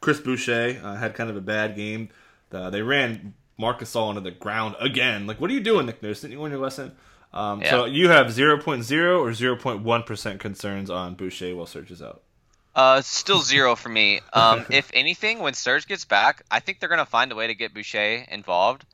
Chris 0.01 0.19
Boucher 0.19 0.81
uh, 0.83 0.95
had 0.97 1.15
kind 1.15 1.29
of 1.29 1.37
a 1.37 1.41
bad 1.43 1.77
game. 1.77 2.09
Uh, 2.53 2.71
they 2.71 2.81
ran 2.83 3.35
Marc 3.59 3.81
Gasol 3.81 4.09
into 4.11 4.21
the 4.23 4.31
ground 4.31 4.77
again. 4.81 5.27
Like, 5.27 5.41
what 5.41 5.51
are 5.51 5.55
you 5.55 5.61
doing, 5.61 5.87
Nick 5.87 6.03
Nurse? 6.03 6.23
Didn't 6.23 6.33
you 6.33 6.41
learn 6.41 6.51
your 6.51 6.61
lesson? 6.61 6.93
Um, 7.35 7.63
So 7.69 7.85
you 7.85 8.09
have 8.09 8.29
0.0 8.29 8.65
or 9.21 9.31
0.1 9.31 10.07
percent 10.07 10.41
concerns 10.41 10.89
on 10.89 11.15
Boucher 11.17 11.55
while 11.55 11.67
Serge 11.67 11.91
is 11.91 12.01
out. 12.01 12.23
Uh, 12.75 13.01
still 13.03 13.41
zero 13.41 13.77
for 13.77 13.89
me. 13.89 14.21
Um, 14.33 14.67
if 14.71 14.91
anything, 14.95 15.41
when 15.41 15.55
Serge 15.55 15.87
gets 15.87 16.05
back, 16.05 16.43
I 16.51 16.61
think 16.61 16.81
they're 16.81 16.89
gonna 16.89 17.05
find 17.07 17.31
a 17.33 17.35
way 17.35 17.49
to 17.49 17.55
get 17.55 17.75
Boucher 17.75 18.25
involved. 18.29 18.87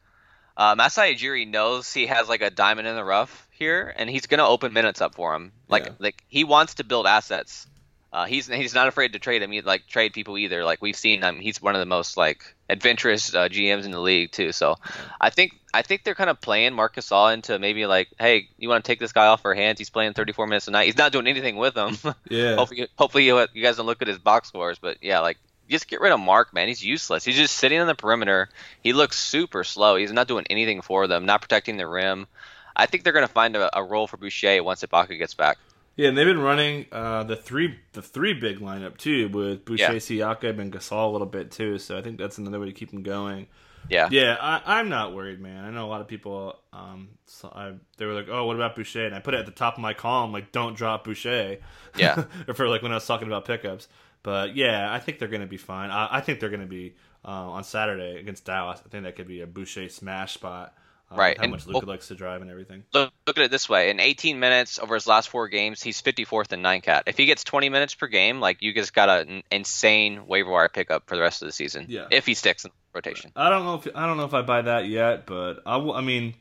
Uh, 0.57 0.75
Masai 0.77 1.15
Ujiri 1.15 1.47
knows 1.49 1.93
he 1.93 2.07
has 2.07 2.29
like 2.29 2.43
a 2.43 2.51
diamond 2.51 2.89
in 2.89 2.95
the 2.97 3.05
rough 3.05 3.47
here, 3.51 3.95
and 3.97 4.11
he's 4.11 4.27
gonna 4.27 4.47
open 4.47 4.73
minutes 4.73 5.01
up 5.01 5.15
for 5.15 5.35
him. 5.35 5.53
Like 5.69 5.85
Yeah. 5.87 5.93
like 5.99 6.25
he 6.29 6.45
wants 6.45 6.75
to 6.75 6.85
build 6.85 7.07
assets. 7.07 7.67
Uh, 8.13 8.25
he's 8.25 8.49
he's 8.49 8.75
not 8.75 8.89
afraid 8.89 9.13
to 9.13 9.21
trade 9.21 9.41
him, 9.41 9.53
e- 9.53 9.61
like 9.61 9.87
trade 9.87 10.13
people 10.13 10.37
either. 10.37 10.65
Like 10.65 10.83
we've 10.83 10.97
seen 10.97 11.23
him, 11.23 11.39
he's 11.39 11.63
one 11.63 11.77
of 11.77 11.79
the 11.81 11.87
most 11.87 12.17
like 12.17 12.43
adventurous 12.69 13.33
uh, 13.35 13.49
GMs 13.49 13.85
in 13.85 13.93
the 13.93 14.01
league 14.01 14.33
too. 14.33 14.51
So 14.51 14.77
I 15.21 15.31
think 15.31 15.53
I 15.73 15.83
think 15.83 16.03
they're 16.03 16.17
kind 16.17 16.29
of 16.29 16.41
playing 16.41 16.75
Marc 16.75 16.97
Gasol 16.97 17.33
into 17.33 17.57
maybe 17.61 17.87
like, 17.87 18.09
hey, 18.19 18.49
you 18.59 18.69
want 18.69 18.85
to 18.85 18.91
take 18.91 18.99
this 18.99 19.13
guy 19.13 19.27
off 19.27 19.45
our 19.45 19.55
hands? 19.55 19.79
He's 19.79 19.91
playing 19.91 20.15
34 20.15 20.49
minutes 20.49 20.67
a 20.67 20.73
night. 20.73 20.87
He's 20.87 20.97
not 20.99 21.13
doing 21.13 21.29
anything 21.29 21.57
with 21.57 21.77
him. 21.77 21.97
Yeah. 22.29 22.57
hopefully, 22.57 22.89
hopefully 22.99 23.25
you, 23.27 23.47
you 23.55 23.63
guys 23.63 23.77
don't 23.77 23.87
look 23.87 24.03
at 24.03 24.09
his 24.09 24.19
box 24.19 24.49
scores, 24.49 24.79
but 24.81 24.97
yeah, 25.03 25.21
like 25.21 25.39
just 25.69 25.87
get 25.87 26.01
rid 26.01 26.11
of 26.13 26.19
Mark, 26.19 26.53
man. 26.53 26.67
He's 26.67 26.85
useless. 26.85 27.25
He's 27.25 27.37
just 27.37 27.55
sitting 27.57 27.79
on 27.79 27.87
the 27.87 27.95
perimeter. 27.95 28.49
He 28.83 28.93
looks 28.93 29.19
super 29.19 29.63
slow. 29.63 29.95
He's 29.95 30.13
not 30.13 30.27
doing 30.27 30.47
anything 30.51 30.81
for 30.83 31.07
them, 31.07 31.27
not 31.27 31.43
protecting 31.43 31.77
the 31.77 31.87
rim. 31.87 32.27
I 32.75 32.87
think 32.87 33.05
they're 33.05 33.13
going 33.13 33.27
to 33.27 33.33
find 33.33 33.55
a, 33.55 33.79
a 33.79 33.85
role 33.85 34.09
for 34.09 34.17
Boucher 34.17 34.63
once 34.65 34.83
Ibaka 34.83 35.17
gets 35.17 35.35
back. 35.35 35.59
Yeah, 36.01 36.09
and 36.09 36.17
they've 36.17 36.27
been 36.27 36.41
running 36.41 36.87
uh, 36.91 37.25
the 37.25 37.37
three 37.37 37.79
the 37.93 38.01
three 38.01 38.33
big 38.33 38.61
lineup 38.61 38.97
too 38.97 39.29
with 39.29 39.67
Boucher, 39.67 39.83
Yeah. 39.83 39.99
Siakam, 39.99 40.59
and 40.59 40.73
Gasol 40.73 41.11
a 41.11 41.13
little 41.13 41.27
bit 41.27 41.51
too. 41.51 41.77
So 41.77 41.99
I 41.99 42.01
think 42.01 42.17
that's 42.17 42.39
another 42.39 42.59
way 42.59 42.65
to 42.65 42.73
keep 42.73 42.91
them 42.91 43.03
going. 43.03 43.49
Yeah. 43.91 44.09
Yeah, 44.11 44.39
I, 44.41 44.79
I'm 44.79 44.89
not 44.89 45.15
worried, 45.15 45.41
man. 45.41 45.63
I 45.63 45.71
know 45.71 45.85
a 45.85 45.91
lot 45.91 46.01
of 46.01 46.09
people. 46.09 46.59
Um, 46.73 47.11
so 47.27 47.53
I, 47.55 47.75
they 47.99 48.07
were 48.07 48.15
like, 48.15 48.29
"Oh, 48.31 48.47
what 48.47 48.57
about 48.57 48.77
Boucher?" 48.77 49.05
And 49.05 49.15
I 49.15 49.21
put 49.21 49.35
it 49.35 49.41
at 49.41 49.45
the 49.45 49.53
top 49.53 49.75
of 49.75 49.81
my 49.81 49.93
column, 49.93 50.33
like, 50.33 50.53
"Don't 50.53 50.75
drop 50.75 51.05
Boucher." 51.05 51.59
Yeah. 51.99 52.25
for 52.55 52.67
like 52.67 52.81
when 52.81 52.93
I 52.93 52.95
was 52.95 53.07
talking 53.07 53.29
about 53.29 53.45
pickups. 53.45 53.87
But 54.23 54.57
yeah, 54.57 54.91
I 54.91 55.01
think 55.01 55.19
they're 55.19 55.29
going 55.29 55.43
to 55.43 55.47
be 55.47 55.59
fine. 55.59 55.91
I, 55.91 56.17
I 56.17 56.21
think 56.23 56.41
they're 56.41 56.49
going 56.49 56.61
to 56.61 56.67
be 56.67 56.95
uh, 57.27 57.29
on 57.29 57.63
Saturday 57.63 58.19
against 58.19 58.47
Dallas. 58.47 58.81
I 58.87 58.89
think 58.89 59.05
that 59.05 59.17
could 59.17 59.29
be 59.29 59.43
a 59.43 59.47
Boucher 59.47 59.91
smash 59.91 60.33
spot. 60.33 60.73
Uh, 61.11 61.17
Right, 61.17 61.37
How 61.37 61.43
and- 61.45 61.53
much 61.53 61.67
Luka 61.67 61.87
likes 61.87 62.07
to 62.09 62.15
drive 62.15 62.41
and 62.41 62.51
everything. 62.51 62.85
Look, 62.95 63.13
look 63.27 63.37
at 63.37 63.45
it 63.45 63.51
this 63.51 63.69
way: 63.69 63.91
in 63.91 63.99
18 63.99 64.39
minutes 64.39 64.79
over 64.79 64.95
his 64.95 65.07
last 65.09 65.29
four 65.29 65.49
games, 65.49 65.83
he's 65.83 66.01
54th 66.01 66.53
in 66.53 66.63
nine 66.63 66.81
cat. 66.83 67.05
If 67.07 67.17
he 67.17 67.27
gets 67.27 67.43
20 67.43 67.69
minutes 67.69 67.95
per 67.95 68.07
game, 68.07 68.39
like 68.41 68.63
you 68.63 68.73
just 68.73 68.95
got 68.95 69.09
an 69.27 69.43
insane 69.51 70.27
waiver 70.29 70.51
wire 70.51 70.69
pickup 70.69 71.09
for 71.09 71.17
the 71.17 71.23
rest 71.23 71.43
of 71.43 71.47
the 71.47 71.53
season. 71.53 71.87
Yeah. 71.89 72.07
If 72.13 72.27
he 72.27 72.35
sticks 72.35 72.65
in 72.65 72.71
rotation. 72.95 73.33
I 73.35 73.51
don't 73.51 73.65
know 73.65 73.75
if 73.75 73.89
I 73.95 74.07
don't 74.07 74.19
know 74.19 74.25
if 74.25 74.35
I 74.35 74.43
buy 74.43 74.63
that 74.63 74.87
yet, 74.87 75.27
but 75.27 75.63
I, 75.67 75.79
will- 75.79 75.95
I 75.95 76.01
mean, 76.01 76.35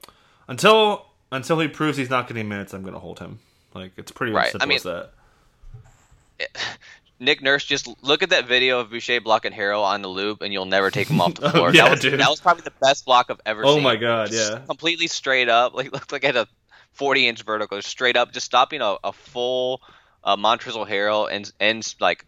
until 0.48 1.06
until 1.32 1.60
he 1.60 1.68
proves 1.68 1.98
he's 1.98 2.10
not 2.10 2.28
getting 2.28 2.48
minutes, 2.48 2.74
I'm 2.74 2.82
going 2.84 2.94
to 2.94 3.00
hold 3.00 3.20
him. 3.20 3.40
Like 3.74 3.94
it's 3.98 4.12
pretty 4.12 4.34
Right, 4.34 4.54
I 4.60 4.66
mean- 4.68 4.76
as 4.78 4.84
that. 4.84 5.12
Nick 7.20 7.42
Nurse, 7.42 7.66
just 7.66 7.88
look 8.02 8.24
at 8.24 8.30
that 8.30 8.48
video 8.48 8.80
of 8.80 8.90
Boucher 8.90 9.20
blocking 9.22 9.52
Harrell 9.52 9.84
on 9.84 10.02
the 10.02 10.08
loop, 10.08 10.42
and 10.42 10.54
you'll 10.54 10.66
never 10.66 10.90
take 10.92 11.10
him 11.10 11.20
off 11.22 11.34
the 11.36 11.46
Oh, 11.48 11.50
floor. 11.52 11.74
yeah, 11.74 11.84
that, 11.84 11.92
was, 11.92 12.00
dude. 12.00 12.20
that 12.20 12.30
was 12.30 12.40
probably 12.40 12.64
the 12.64 12.74
best 12.82 13.06
block 13.06 13.28
I've 13.30 13.42
ever 13.46 13.66
Oh 13.66 13.72
seen. 13.76 13.80
Oh 13.80 13.82
my 13.82 13.96
god, 13.98 14.30
Just 14.32 14.52
yeah. 14.54 14.60
completely 14.60 15.08
straight 15.08 15.50
up, 15.50 15.74
like 15.74 15.92
looked 15.94 16.12
like 16.12 16.24
it 16.24 16.36
had 16.36 16.38
a 16.38 16.48
40 16.94 17.28
inch 17.28 17.44
vertical, 17.44 17.82
straight 17.82 18.16
up, 18.18 18.32
just 18.32 18.46
stopping 18.46 18.82
a, 18.82 18.96
a 19.04 19.12
full 19.14 19.82
uh, 20.24 20.36
Montrezl 20.38 20.88
Harrell 20.88 21.28
and 21.32 21.52
and 21.60 21.96
like 22.00 22.26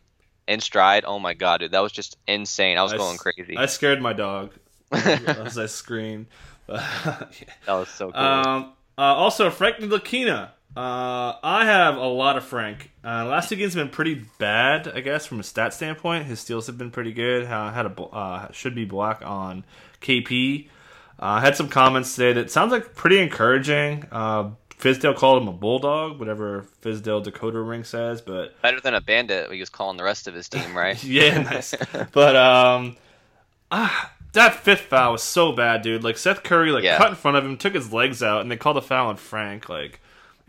in 0.48 0.60
stride. 0.60 1.04
Oh 1.06 1.20
my 1.20 1.34
god, 1.34 1.60
dude, 1.62 1.72
that 1.72 1.80
was 1.82 1.92
just 1.92 2.18
insane. 2.28 2.78
I 2.78 2.84
was 2.84 2.94
I 2.94 2.98
going 2.98 3.18
crazy. 3.18 3.58
I 3.58 3.66
scared 3.68 4.02
my 4.02 4.14
dog. 4.14 4.54
as 4.92 5.58
I 5.58 5.68
screamed. 5.68 6.26
That 6.68 7.30
was 7.68 7.90
so 7.90 8.12
cool. 8.12 8.22
um, 8.22 8.74
uh, 8.98 9.02
also, 9.02 9.50
Frank 9.50 9.78
Ntilikina. 9.78 10.50
Uh, 10.76 11.36
I 11.44 11.66
have 11.66 11.98
a 11.98 12.08
lot 12.08 12.38
of 12.38 12.46
Frank. 12.46 12.92
Uh, 13.04 13.26
last 13.26 13.50
two 13.50 13.58
games 13.58 13.74
have 13.74 13.84
been 13.86 13.92
pretty 13.94 14.26
bad, 14.38 14.88
I 14.88 15.02
guess, 15.02 15.26
from 15.26 15.40
a 15.40 15.44
stat 15.44 15.74
standpoint. 15.74 16.26
His 16.28 16.40
steals 16.40 16.68
have 16.68 16.78
been 16.78 16.92
pretty 16.92 17.12
good. 17.12 17.46
Uh, 17.46 17.72
had 17.72 17.86
a 17.86 18.02
uh, 18.02 18.52
should 18.54 18.74
be 18.76 18.86
black 18.86 19.22
on 19.26 19.66
KP. 20.02 20.68
Uh, 21.20 21.40
had 21.42 21.56
some 21.56 21.68
comments 21.68 22.16
today 22.16 22.34
that 22.34 22.50
sounds 22.50 22.72
like 22.72 22.96
pretty 22.96 23.20
encouraging. 23.20 24.06
Uh, 24.12 24.52
Fizdale 24.80 25.16
called 25.16 25.42
him 25.44 25.48
a 25.48 25.52
bulldog, 25.54 26.18
whatever 26.20 26.66
Fizdale 26.82 27.22
Dakota 27.24 27.60
ring 27.62 27.84
says, 27.84 28.22
but 28.22 28.60
Better 28.64 28.80
than 28.82 28.96
a 28.96 29.02
bandit. 29.02 29.52
He 29.52 29.60
was 29.60 29.70
calling 29.70 29.98
the 29.98 30.04
rest 30.04 30.28
of 30.28 30.34
his 30.34 30.50
team, 30.50 30.76
right? 30.76 31.02
yeah, 31.04 31.44
nice. 31.44 31.76
but 32.14 32.36
um, 32.36 32.96
ah, 33.72 34.12
that 34.34 34.56
fifth 34.56 34.82
foul 34.82 35.12
was 35.12 35.22
so 35.22 35.52
bad, 35.52 35.84
dude. 35.84 36.04
Like 36.04 36.18
Seth 36.18 36.42
Curry, 36.44 36.72
like 36.72 36.84
Yeah. 36.84 36.98
cut 36.98 37.10
in 37.10 37.16
front 37.16 37.38
of 37.38 37.46
him, 37.46 37.58
took 37.58 37.76
his 37.76 37.94
legs 37.94 38.24
out, 38.24 38.42
and 38.42 38.50
they 38.50 38.58
called 38.58 38.78
a 38.78 38.82
foul 38.82 39.10
on 39.10 39.18
Frank. 39.18 39.70
Like, 39.70 40.00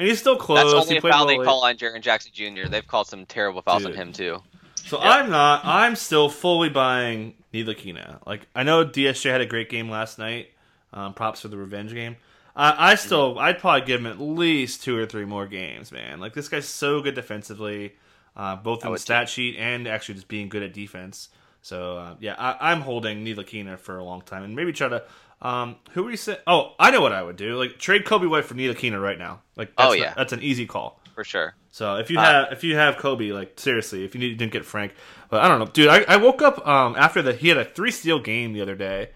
and 0.03 0.09
he's 0.09 0.19
still 0.19 0.35
close. 0.35 0.59
That's 0.59 0.73
only 0.75 0.95
he 0.95 0.97
a 0.97 1.01
foul 1.01 1.27
well 1.27 1.39
they 1.39 1.45
call 1.45 1.65
on 1.65 1.77
Jaren 1.77 2.01
Jackson 2.01 2.33
Jr. 2.35 2.67
They've 2.69 2.85
called 2.85 3.07
some 3.07 3.25
terrible 3.25 3.63
fouls 3.63 3.87
on 3.87 3.95
him 3.95 4.13
too. 4.13 4.43
So 4.75 4.99
Yeah. 4.99 5.11
I'm 5.11 5.31
not. 5.31 5.65
I'm 5.65 5.95
still 5.95 6.29
fully 6.29 6.69
buying 6.69 7.35
Ntilikina. 7.55 8.27
Like 8.27 8.49
I 8.53 8.65
know 8.65 8.85
DSJ 8.85 9.31
had 9.31 9.41
a 9.41 9.47
great 9.47 9.71
game 9.71 9.89
last 9.89 10.19
night. 10.19 10.49
Um, 10.93 11.15
props 11.15 11.43
for 11.43 11.49
the 11.49 11.57
revenge 11.57 11.95
game. 11.95 12.17
I, 12.57 12.91
I 12.91 12.95
still, 12.97 13.39
I'd 13.39 13.61
probably 13.61 13.87
give 13.87 14.01
him 14.01 14.07
at 14.09 14.21
least 14.21 14.83
two 14.83 14.99
or 14.99 15.07
three 15.07 15.25
more 15.25 15.47
games, 15.47 15.93
man. 15.93 16.19
Like 16.19 16.35
this 16.35 16.49
guy's 16.49 16.69
so 16.69 17.01
good 17.01 17.15
defensively, 17.15 17.95
uh, 18.37 18.57
both 18.57 18.85
in 18.85 18.93
the 18.93 18.99
stat 18.99 19.29
sheet 19.29 19.57
and 19.57 19.87
actually 19.87 20.17
just 20.17 20.29
being 20.29 20.49
good 20.49 20.65
at 20.65 20.75
defense. 20.75 21.29
So 21.63 21.97
uh, 21.97 22.17
yeah, 22.19 22.35
I, 22.37 22.73
I'm 22.73 22.81
holding 22.81 23.25
Ntilikina 23.25 23.79
for 23.79 23.97
a 23.99 24.05
long 24.05 24.21
time, 24.23 24.43
and 24.43 24.57
maybe 24.57 24.73
try 24.73 24.89
to. 24.89 25.05
Um, 25.43 25.77
who 25.91 26.05
would 26.05 26.13
you 26.13 26.17
say? 26.17 26.39
Oh, 26.47 26.75
I 26.79 26.91
know 26.93 27.01
what 27.01 27.13
I 27.13 27.23
would 27.23 27.37
do. 27.37 27.59
Like 27.59 27.79
trade 27.79 28.05
Coby 28.05 28.31
White 28.31 28.45
for 28.45 28.55
Ntilikina 28.55 29.03
right 29.03 29.19
now. 29.19 29.43
Like 29.57 29.75
that's 29.77 29.91
Oh, 29.91 29.93
yeah. 29.93 30.15
that's 30.17 30.33
an 30.33 30.41
easy 30.41 30.67
call. 30.67 31.01
For 31.15 31.25
sure. 31.25 31.55
So 31.73 31.97
if 31.97 32.11
you 32.11 32.19
Uh, 32.19 32.23
have 32.23 32.53
if 32.53 32.65
you 32.65 32.77
have 32.77 32.97
Coby, 32.97 33.33
like 33.35 33.59
seriously, 33.59 34.05
if 34.05 34.15
you 34.15 34.21
need, 34.21 34.39
didn't 34.39 34.53
get 34.53 34.65
Frank, 34.65 34.95
but 35.31 35.43
I 35.43 35.49
don't 35.49 35.59
know, 35.59 35.67
dude. 35.67 35.89
I, 35.89 36.05
I 36.07 36.17
woke 36.19 36.43
up 36.43 36.67
um 36.67 36.95
after 36.97 37.21
that 37.23 37.37
he 37.39 37.49
had 37.49 37.59
a 37.59 37.65
three 37.65 37.91
steal 37.91 38.19
game 38.21 38.53
the 38.53 38.63
other 38.63 38.77
day, 38.77 39.11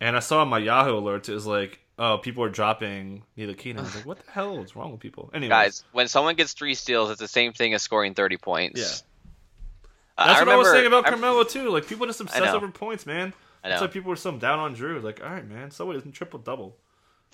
and 0.00 0.16
I 0.16 0.20
saw 0.20 0.40
on 0.40 0.48
my 0.48 0.58
Yahoo 0.58 0.98
alerts 1.00 1.28
it 1.28 1.34
was 1.34 1.46
like, 1.46 1.80
oh, 1.98 2.16
people 2.18 2.42
are 2.44 2.48
dropping 2.48 3.24
Ntilikina. 3.36 3.78
I 3.78 3.82
was 3.82 3.94
like, 3.94 4.06
what 4.06 4.24
the 4.24 4.30
hell 4.32 4.60
is 4.62 4.74
wrong 4.74 4.92
with 4.92 5.00
people? 5.00 5.30
Anyway, 5.34 5.50
Guys, 5.50 5.84
when 5.92 6.08
someone 6.08 6.34
gets 6.34 6.54
three 6.54 6.74
steals, 6.74 7.10
it's 7.10 7.20
the 7.20 7.28
same 7.28 7.52
thing 7.52 7.74
as 7.74 7.82
scoring 7.82 8.14
30 8.14 8.36
points. 8.38 8.80
Yeah. 8.80 8.86
Uh, 10.16 10.26
that's 10.28 10.40
what 10.40 10.48
I 10.48 10.56
was 10.56 10.70
saying 10.70 10.86
about 10.86 11.06
I- 11.06 11.10
Carmelo 11.10 11.44
too. 11.44 11.68
Like 11.70 11.86
people 11.86 12.06
just 12.06 12.20
obsess 12.20 12.54
over 12.54 12.68
points, 12.68 13.04
man. 13.06 13.34
That's 13.62 13.80
why 13.80 13.86
people 13.88 14.10
were 14.10 14.16
so 14.16 14.32
down 14.36 14.58
on 14.58 14.76
Jrue. 14.76 15.02
Like, 15.02 15.22
all 15.22 15.30
right, 15.30 15.46
man, 15.46 15.70
so 15.70 15.86
what 15.86 15.96
isn't 15.96 16.12
triple 16.12 16.38
double? 16.38 16.76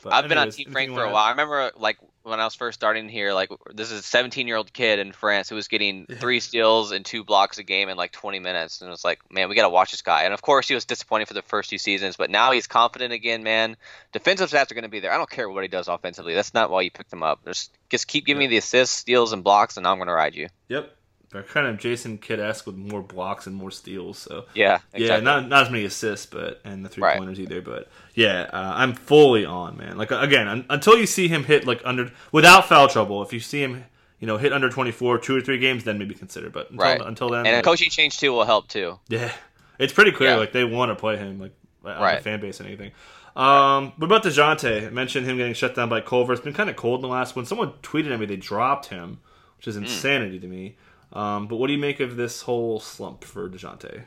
But 0.02 0.12
I've 0.12 0.28
been 0.28 0.38
on 0.38 0.50
Team 0.50 0.70
Frank 0.72 0.92
for 0.92 1.04
a 1.04 1.10
while. 1.10 1.24
I 1.24 1.30
remember 1.30 1.70
like 1.76 1.98
when 2.24 2.40
I 2.40 2.44
was 2.44 2.54
first 2.54 2.78
starting 2.78 3.08
here, 3.08 3.32
like 3.32 3.48
this 3.72 3.92
is 3.92 4.00
a 4.00 4.02
17 4.02 4.48
year 4.48 4.56
old 4.56 4.72
kid 4.72 4.98
in 4.98 5.12
France 5.12 5.48
who 5.48 5.54
was 5.54 5.68
getting 5.68 6.06
Yeah. 6.08 6.16
three 6.16 6.40
steals 6.40 6.90
and 6.90 7.04
two 7.06 7.22
blocks 7.22 7.58
a 7.58 7.62
game 7.62 7.88
in 7.88 7.96
like 7.96 8.10
20 8.10 8.40
minutes, 8.40 8.80
and 8.80 8.88
it 8.88 8.90
was 8.90 9.04
like, 9.04 9.20
man, 9.30 9.48
we 9.48 9.54
got 9.54 9.62
to 9.62 9.68
watch 9.68 9.92
this 9.92 10.02
guy. 10.02 10.24
And 10.24 10.34
of 10.34 10.42
course, 10.42 10.66
he 10.66 10.74
was 10.74 10.84
disappointing 10.84 11.26
for 11.26 11.34
the 11.34 11.42
first 11.42 11.70
two 11.70 11.78
seasons, 11.78 12.16
but 12.16 12.28
now 12.28 12.50
he's 12.50 12.66
confident 12.66 13.12
again, 13.12 13.44
man. 13.44 13.76
Defensive 14.12 14.50
stats 14.50 14.70
are 14.70 14.74
going 14.74 14.82
to 14.82 14.88
be 14.88 15.00
there. 15.00 15.12
I 15.12 15.16
don't 15.16 15.30
care 15.30 15.48
what 15.48 15.62
he 15.62 15.68
does 15.68 15.86
offensively. 15.86 16.34
That's 16.34 16.54
not 16.54 16.70
why 16.70 16.82
you 16.82 16.90
picked 16.90 17.12
him 17.12 17.22
up. 17.22 17.44
Just 17.44 17.70
just 17.88 18.08
keep 18.08 18.26
giving 18.26 18.40
me 18.40 18.46
the 18.48 18.56
assists, 18.56 18.96
steals, 18.96 19.32
and 19.32 19.44
blocks, 19.44 19.76
and 19.76 19.86
I'm 19.86 19.98
going 19.98 20.08
to 20.08 20.14
ride 20.14 20.34
you. 20.34 20.48
Yep. 20.68 20.92
They're 21.34 21.42
kind 21.42 21.66
of 21.66 21.76
Jason 21.78 22.16
Kidd 22.18 22.40
esque 22.40 22.64
with 22.66 22.76
more 22.76 23.02
blocks 23.02 23.46
and 23.46 23.54
more 23.54 23.70
steals. 23.70 24.18
So 24.18 24.46
Yeah, 24.54 24.78
Yeah, 24.94 25.20
not 25.20 25.48
not 25.48 25.64
as 25.66 25.70
many 25.70 25.84
assists, 25.84 26.24
but 26.26 26.60
and 26.64 26.84
the 26.84 26.88
three 26.88 27.02
Right. 27.02 27.18
pointers 27.18 27.38
either. 27.38 27.60
But 27.60 27.88
yeah, 28.14 28.48
uh, 28.52 28.72
I'm 28.76 28.94
fully 28.94 29.44
on, 29.44 29.76
man. 29.76 29.98
Like 29.98 30.10
again, 30.10 30.48
un- 30.48 30.64
until 30.70 30.96
you 30.96 31.06
see 31.06 31.28
him 31.28 31.44
hit 31.44 31.66
like 31.66 31.82
under 31.84 32.10
without 32.32 32.66
foul 32.68 32.88
trouble. 32.88 33.22
If 33.22 33.32
you 33.32 33.40
see 33.40 33.60
him, 33.62 33.84
you 34.20 34.26
know, 34.26 34.36
hit 34.38 34.52
under 34.52 34.70
24, 34.70 35.18
two 35.18 35.36
or 35.36 35.40
three 35.42 35.58
games, 35.58 35.84
then 35.84 35.98
maybe 35.98 36.14
consider. 36.14 36.48
But 36.50 36.70
until, 36.70 36.86
Right. 36.86 37.00
until 37.00 37.28
then, 37.28 37.40
and 37.46 37.48
a 37.48 37.56
like, 37.56 37.64
coaching 37.64 37.90
change 37.90 38.18
too 38.18 38.32
will 38.32 38.44
help 38.46 38.68
too. 38.68 38.98
yeah, 39.08 39.32
it's 39.78 39.92
pretty 39.92 40.12
clear 40.12 40.30
Yeah. 40.30 40.36
like 40.36 40.52
they 40.52 40.64
want 40.64 40.90
to 40.90 40.94
play 40.94 41.16
him 41.16 41.40
like 41.40 41.52
on 41.84 42.00
Right. 42.00 42.16
the 42.18 42.22
fan 42.22 42.40
base 42.40 42.60
and 42.60 42.68
anything. 42.68 42.92
Um, 43.36 43.92
what 43.96 44.04
about 44.06 44.22
Dejounte? 44.22 44.86
I 44.86 44.90
mentioned 44.90 45.26
him 45.26 45.36
getting 45.36 45.54
shut 45.54 45.74
down 45.74 45.88
by 45.88 46.00
Culver. 46.00 46.32
It's 46.32 46.40
been 46.42 46.54
kind 46.54 46.70
of 46.70 46.76
cold 46.76 47.00
in 47.00 47.02
the 47.02 47.08
last 47.08 47.34
one. 47.34 47.44
Someone 47.44 47.72
tweeted 47.82 48.12
at 48.12 48.20
me 48.20 48.26
they 48.26 48.36
dropped 48.36 48.86
him, 48.86 49.18
which 49.56 49.64
Hmm. 49.64 49.70
is 49.70 49.76
insanity 49.76 50.38
to 50.38 50.46
me. 50.46 50.76
Um, 51.14 51.46
but 51.46 51.56
what 51.56 51.68
do 51.68 51.72
you 51.72 51.78
make 51.78 52.00
of 52.00 52.16
this 52.16 52.42
whole 52.42 52.80
slump 52.80 53.24
for 53.24 53.48
Dejounte? 53.48 54.04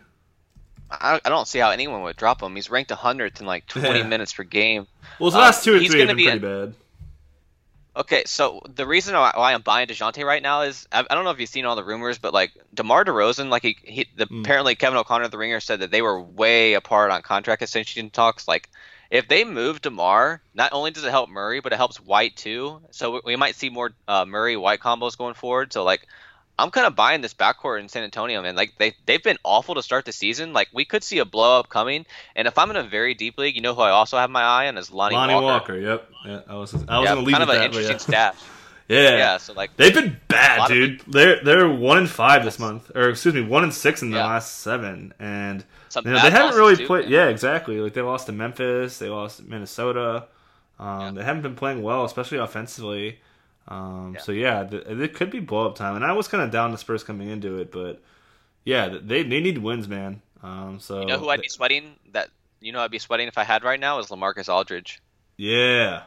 I, 0.89 1.19
I 1.23 1.29
don't 1.29 1.47
see 1.47 1.59
how 1.59 1.71
anyone 1.71 2.01
would 2.03 2.15
drop 2.15 2.41
him. 2.41 2.55
He's 2.55 2.69
ranked 2.69 2.91
100th 2.91 3.39
in 3.39 3.45
like 3.45 3.65
20 3.67 3.99
Yeah. 3.99 4.03
minutes 4.03 4.33
per 4.33 4.43
game. 4.43 4.87
Well, 5.19 5.29
his 5.29 5.35
Uh, 5.35 5.39
last 5.39 5.63
two 5.63 5.73
or 5.75 5.79
three 5.79 5.99
have 5.99 6.07
been 6.07 6.17
be 6.17 6.23
pretty 6.23 6.39
bad. 6.39 6.75
Okay, 7.95 8.23
so 8.27 8.61
the 8.75 8.85
reason 8.85 9.15
why 9.15 9.31
I'm 9.35 9.63
buying 9.63 9.87
Dejounte 9.87 10.23
right 10.23 10.43
now 10.43 10.61
is 10.61 10.87
I, 10.91 11.03
I 11.09 11.15
don't 11.15 11.23
know 11.23 11.31
if 11.31 11.39
you've 11.39 11.49
seen 11.49 11.65
all 11.65 11.75
the 11.75 11.83
rumors, 11.83 12.19
but 12.19 12.31
like 12.31 12.51
DeMar 12.75 13.03
DeRozan, 13.05 13.49
like 13.49 13.63
he, 13.63 13.75
he 13.83 14.05
the, 14.15 14.27
Mm. 14.27 14.41
apparently 14.41 14.75
Kevin 14.75 14.99
O'Connor 14.99 15.25
of 15.25 15.31
the 15.31 15.37
Ringer 15.39 15.59
said 15.59 15.79
that 15.79 15.89
they 15.89 16.03
were 16.03 16.21
way 16.21 16.73
apart 16.75 17.09
on 17.09 17.23
contract 17.23 17.63
extension 17.63 18.11
talks. 18.11 18.47
Like 18.47 18.69
if 19.09 19.27
they 19.27 19.43
move 19.43 19.81
DeMar, 19.81 20.43
not 20.53 20.73
only 20.73 20.91
does 20.91 21.05
it 21.05 21.09
help 21.09 21.29
Murray, 21.29 21.59
but 21.59 21.73
it 21.73 21.77
helps 21.77 21.99
White 21.99 22.35
too. 22.35 22.81
So 22.91 23.13
we, 23.13 23.21
we 23.25 23.35
might 23.35 23.55
see 23.55 23.69
more 23.69 23.91
uh, 24.07 24.25
Murray 24.25 24.57
White 24.57 24.79
combos 24.79 25.17
going 25.17 25.33
forward. 25.33 25.73
So 25.73 25.83
like 25.83 26.07
I'm 26.59 26.71
kind 26.71 26.87
of 26.87 26.95
buying 26.95 27.21
this 27.21 27.33
backcourt 27.35 27.79
in 27.79 27.89
San 27.89 28.03
Antonio, 28.03 28.41
man. 28.41 28.55
Like 28.55 28.73
they 28.77 28.93
they've 29.05 29.21
been 29.21 29.37
awful 29.43 29.75
to 29.75 29.83
start 29.83 30.05
the 30.05 30.11
season. 30.11 30.53
Like 30.53 30.69
we 30.73 30.85
could 30.85 31.03
see 31.03 31.19
a 31.19 31.25
blow 31.25 31.59
up 31.59 31.69
coming. 31.69 32.05
And 32.35 32.47
if 32.47 32.57
I'm 32.57 32.69
in 32.71 32.75
a 32.77 32.83
very 32.83 33.13
deep 33.13 33.37
league, 33.37 33.55
you 33.55 33.61
know 33.61 33.75
who 33.75 33.81
I 33.81 33.91
also 33.91 34.17
have 34.17 34.29
my 34.29 34.41
eye 34.41 34.67
on 34.67 34.77
is 34.77 34.89
Lonnie, 34.91 35.15
Lonnie 35.15 35.33
Walker. 35.35 35.45
Walker. 35.45 35.79
Yep. 35.79 36.09
Yeah, 36.25 36.41
I 36.47 36.55
was. 36.55 36.73
I 36.73 36.77
was 36.77 36.85
Yeah, 36.87 37.13
gonna 37.15 37.21
leave 37.21 37.33
kind 37.33 37.43
of 37.43 37.49
an 37.49 37.55
that, 37.59 37.65
interesting 37.65 37.93
yeah. 38.13 38.31
stat. 38.31 38.35
yeah. 38.87 39.17
Yeah, 39.17 39.37
so 39.37 39.53
like 39.53 39.75
They've 39.77 39.93
been 39.93 40.17
bad, 40.29 40.59
lot 40.59 40.71
of 40.71 40.75
dude. 40.75 41.01
They're 41.07 41.43
they're 41.43 41.69
one 41.69 41.99
in 41.99 42.07
five 42.07 42.43
this 42.43 42.57
month, 42.57 42.89
or 42.95 43.09
excuse 43.09 43.35
me, 43.35 43.41
one 43.41 43.63
in 43.63 43.71
six 43.71 44.01
in 44.01 44.09
the 44.09 44.17
Yeah. 44.17 44.25
last 44.25 44.57
seven, 44.61 45.13
and 45.19 45.63
you 46.03 46.11
know, 46.11 46.21
they 46.21 46.31
haven't 46.31 46.57
really 46.57 46.75
too, 46.77 46.87
played. 46.87 47.03
man. 47.05 47.11
Yeah, 47.13 47.27
exactly. 47.27 47.79
Like 47.79 47.93
they 47.93 48.01
lost 48.01 48.25
to 48.27 48.31
Memphis, 48.31 48.97
they 48.97 49.09
lost 49.09 49.37
to 49.37 49.43
Minnesota. 49.43 50.25
Um. 50.79 51.15
They 51.15 51.23
haven't 51.23 51.41
been 51.41 51.55
playing 51.55 51.81
well, 51.83 52.05
especially 52.05 52.37
offensively. 52.39 53.19
Um, 53.67 54.13
Yeah. 54.15 54.21
So 54.21 54.31
yeah, 54.31 54.63
th- 54.63 54.85
it 54.85 55.13
could 55.13 55.29
be 55.31 55.39
blow 55.39 55.67
up 55.67 55.75
time, 55.75 55.95
and 55.95 56.05
I 56.05 56.13
was 56.13 56.27
kind 56.27 56.43
of 56.43 56.51
down 56.51 56.71
the 56.71 56.77
Spurs 56.77 57.03
coming 57.03 57.29
into 57.29 57.57
it, 57.59 57.71
but 57.71 58.01
yeah, 58.65 58.89
they 58.89 59.23
they 59.23 59.39
need 59.41 59.57
wins, 59.59 59.87
man. 59.87 60.21
Um, 60.43 60.79
so 60.79 61.01
You 61.01 61.05
know 61.07 61.17
who 61.17 61.29
I'd 61.29 61.41
be 61.41 61.49
sweating? 61.49 61.95
That 62.11 62.29
you 62.59 62.71
know 62.71 62.81
I'd 62.81 62.91
be 62.91 62.99
sweating 62.99 63.27
if 63.27 63.37
I 63.37 63.43
had 63.43 63.63
right 63.63 63.79
now 63.79 63.99
is 63.99 64.07
LaMarcus 64.07 64.49
Aldridge. 64.49 65.01
yeah, 65.37 66.03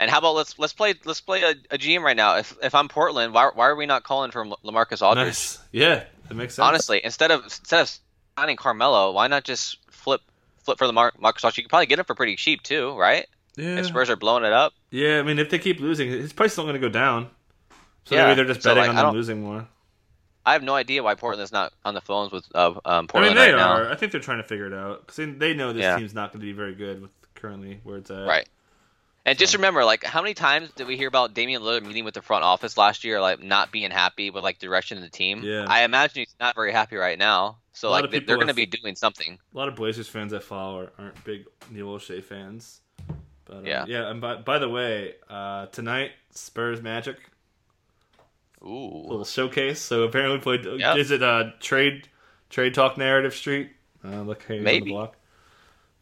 And 0.00 0.10
how 0.10 0.18
about 0.18 0.34
let's 0.34 0.58
let's 0.58 0.72
play 0.72 0.94
let's 1.04 1.20
play 1.20 1.42
a, 1.42 1.50
a 1.74 1.78
GM 1.78 2.02
right 2.02 2.16
now. 2.16 2.36
If 2.36 2.56
if 2.62 2.74
I'm 2.74 2.88
Portland, 2.88 3.32
why 3.34 3.50
why 3.54 3.66
are 3.66 3.76
we 3.76 3.86
not 3.86 4.04
calling 4.04 4.30
for 4.30 4.44
LaMarcus 4.44 5.02
Aldridge? 5.02 5.26
nice. 5.26 5.58
Yeah, 5.72 6.04
that 6.28 6.34
makes 6.34 6.54
sense. 6.54 6.64
Honestly, 6.66 7.00
instead 7.04 7.30
of 7.30 7.44
instead 7.44 7.80
of 7.82 7.98
signing 8.38 8.56
Carmelo, 8.56 9.12
why 9.12 9.26
not 9.26 9.44
just 9.44 9.78
flip 9.90 10.20
flip 10.64 10.78
for 10.78 10.86
Lamar 10.86 11.12
Marcus 11.18 11.44
Aldridge? 11.44 11.58
You 11.58 11.64
could 11.64 11.70
probably 11.70 11.86
get 11.86 11.98
him 11.98 12.04
for 12.04 12.14
pretty 12.14 12.36
cheap 12.36 12.62
too, 12.62 12.96
right? 12.96 13.26
Yeah, 13.58 13.78
If 13.78 13.86
Spurs 13.86 14.08
are 14.10 14.16
blowing 14.16 14.44
it 14.44 14.52
up. 14.52 14.72
yeah. 14.90 15.18
I 15.18 15.22
mean, 15.22 15.38
if 15.38 15.50
they 15.50 15.58
keep 15.58 15.80
losing, 15.80 16.08
his 16.08 16.32
price 16.32 16.48
is 16.48 16.52
still 16.52 16.64
going 16.64 16.74
to 16.74 16.80
go 16.80 16.88
down. 16.88 17.28
So 18.04 18.14
Yeah, 18.14 18.24
maybe 18.26 18.36
they're 18.36 18.44
just 18.46 18.62
so, 18.62 18.74
betting 18.74 18.88
like, 18.94 18.96
on 19.04 19.06
them 19.06 19.14
losing 19.14 19.42
more. 19.42 19.66
I 20.46 20.52
have 20.54 20.62
no 20.62 20.74
idea 20.74 21.02
why 21.02 21.14
Portland's 21.14 21.52
not 21.52 21.72
on 21.84 21.92
the 21.94 22.00
phones 22.00 22.32
with 22.32 22.46
uh, 22.54 22.70
um, 22.70 22.80
I 22.86 23.00
mean, 23.00 23.06
Portland 23.08 23.36
they 23.36 23.52
right 23.52 23.60
are. 23.60 23.84
now. 23.84 23.90
I 23.92 23.96
think 23.96 24.12
they're 24.12 24.20
trying 24.20 24.38
to 24.38 24.44
figure 24.48 24.66
it 24.66 24.72
out 24.72 25.06
because 25.06 25.16
they, 25.38 25.52
know 25.52 25.72
this 25.74 25.82
Yeah. 25.82 25.98
team's 25.98 26.14
not 26.14 26.32
going 26.32 26.40
to 26.40 26.46
be 26.46 26.52
very 26.52 26.74
good 26.74 27.02
with 27.02 27.10
currently 27.34 27.80
where 27.84 27.98
it's 27.98 28.10
at. 28.10 28.26
Right. 28.26 28.48
And 29.26 29.38
just 29.38 29.52
remember, 29.52 29.84
like, 29.84 30.04
how 30.04 30.22
many 30.22 30.32
times 30.32 30.70
did 30.74 30.86
we 30.86 30.96
hear 30.96 31.08
about 31.08 31.34
Damian 31.34 31.60
Lillard 31.60 31.82
meeting 31.84 32.04
with 32.06 32.14
the 32.14 32.22
front 32.22 32.44
office 32.44 32.78
last 32.78 33.04
year, 33.04 33.20
like 33.20 33.42
not 33.42 33.70
being 33.70 33.90
happy 33.90 34.30
with 34.30 34.42
like 34.42 34.58
direction 34.58 34.96
of 34.96 35.02
the 35.04 35.10
team? 35.10 35.42
Yeah. 35.42 35.66
I 35.68 35.82
imagine 35.82 36.20
he's 36.20 36.34
not 36.40 36.54
very 36.54 36.72
happy 36.72 36.96
right 36.96 37.18
now. 37.18 37.58
So 37.74 37.90
like 37.90 38.04
of 38.04 38.10
they- 38.10 38.20
people 38.20 38.28
they're 38.28 38.36
going 38.38 38.48
to 38.48 38.54
be 38.54 38.64
doing 38.64 38.94
something. 38.96 39.38
A 39.54 39.58
lot 39.58 39.68
of 39.68 39.74
Blazers 39.76 40.08
fans 40.08 40.32
I 40.32 40.38
follow 40.38 40.78
are, 40.80 40.92
aren't 40.98 41.22
big 41.24 41.44
Neil 41.70 41.88
Olshey 41.88 42.24
fans. 42.24 42.80
But 43.48 43.56
uh, 43.56 43.60
Yeah. 43.64 43.84
yeah. 43.88 44.10
And 44.10 44.20
by, 44.20 44.36
by 44.36 44.58
the 44.58 44.68
way, 44.68 45.14
uh, 45.28 45.66
tonight 45.66 46.12
Spurs 46.30 46.80
Magic 46.82 47.16
Ooh. 48.62 49.04
little 49.08 49.24
showcase. 49.24 49.80
So 49.80 50.02
apparently 50.02 50.38
played. 50.40 50.64
Yep. 50.64 50.96
Is 50.98 51.10
it 51.10 51.22
uh, 51.22 51.50
trade 51.60 52.08
trade 52.50 52.74
talk 52.74 52.98
narrative 52.98 53.34
street? 53.34 53.70
Uh, 54.04 54.22
look 54.22 54.42
hey, 54.44 54.58
on 54.58 54.64
the 54.64 54.80
block. 54.80 55.16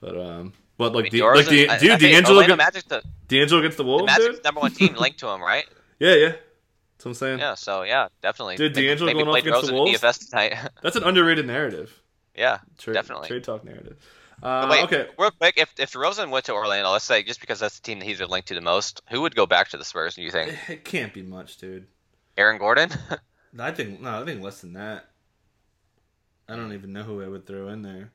But 0.01 0.19
um, 0.21 0.53
what 0.77 0.91
I 0.93 0.95
like 0.95 1.03
mean, 1.05 1.13
the, 1.13 1.21
DeRozan- 1.21 1.35
like 1.37 1.49
the, 1.49 1.69
I- 1.71 1.79
dude 1.79 1.91
I 1.93 1.97
D'Angelo 1.99 2.37
Orlando 2.43 2.57
get, 2.57 2.65
Magic's 2.75 2.85
the, 2.85 3.03
D'Angelo 3.29 3.61
against 3.61 3.77
the 3.79 3.83
the 3.85 3.89
Wolves, 3.89 4.07
Magic's 4.07 4.35
dude. 4.37 4.45
number 4.45 4.61
one 4.61 4.71
team 4.73 4.95
linked 5.01 5.19
to 5.21 5.29
him, 5.29 5.41
right? 5.41 5.65
Yeah, 5.99 6.15
yeah. 6.15 6.29
That's 6.29 7.05
what 7.05 7.11
I'm 7.11 7.15
saying. 7.15 7.39
Yeah. 7.39 7.55
So 7.55 7.83
yeah, 7.83 8.09
definitely. 8.23 8.57
Dude, 8.57 8.75
Maybe- 8.75 8.89
D'Angelo 8.89 9.13
going 9.13 9.29
off 9.29 9.37
against 9.37 9.67
the 9.67 9.73
Wolves? 9.73 10.01
That's 10.83 10.97
an 10.97 11.03
underrated 11.05 11.47
narrative. 11.47 12.03
yeah. 12.37 12.59
Trade, 12.79 12.95
Definitely. 12.95 13.29
trade 13.29 13.45
talk 13.45 13.65
narrative. 13.65 13.97
Uh, 14.43 14.67
wait, 14.71 14.85
okay, 14.85 15.09
real 15.19 15.31
quick, 15.31 15.55
if 15.57 15.73
if 15.79 15.93
DeRozan 15.93 16.31
went 16.31 16.45
to 16.47 16.53
Orlando, 16.53 16.91
let's 16.91 17.05
say 17.05 17.23
just 17.23 17.41
because 17.41 17.59
that's 17.59 17.79
the 17.79 17.83
team 17.83 17.99
that 18.01 18.05
he's 18.05 18.19
been 18.19 18.29
linked 18.29 18.49
to 18.49 18.55
the 18.55 18.61
most, 18.61 19.01
who 19.11 19.23
would 19.23 19.35
go 19.35 19.47
back 19.47 19.69
to 19.71 19.77
the 19.79 19.85
Spurs? 19.85 20.15
Do 20.15 20.23
you 20.23 20.31
think 20.31 20.57
it 20.69 20.85
can't 20.85 21.13
be 21.15 21.23
much, 21.23 21.57
dude. 21.57 21.87
Aaron 22.37 22.59
Gordon? 22.59 22.91
I 23.59 23.71
think 23.71 24.01
no, 24.01 24.21
I 24.21 24.25
think 24.25 24.43
less 24.43 24.61
than 24.61 24.75
that. 24.75 25.07
I 26.49 26.55
don't 26.57 26.73
even 26.75 26.93
know 26.93 27.03
who 27.03 27.23
I 27.23 27.29
would 27.29 27.47
throw 27.47 27.69
in 27.69 27.83
there. 27.83 28.13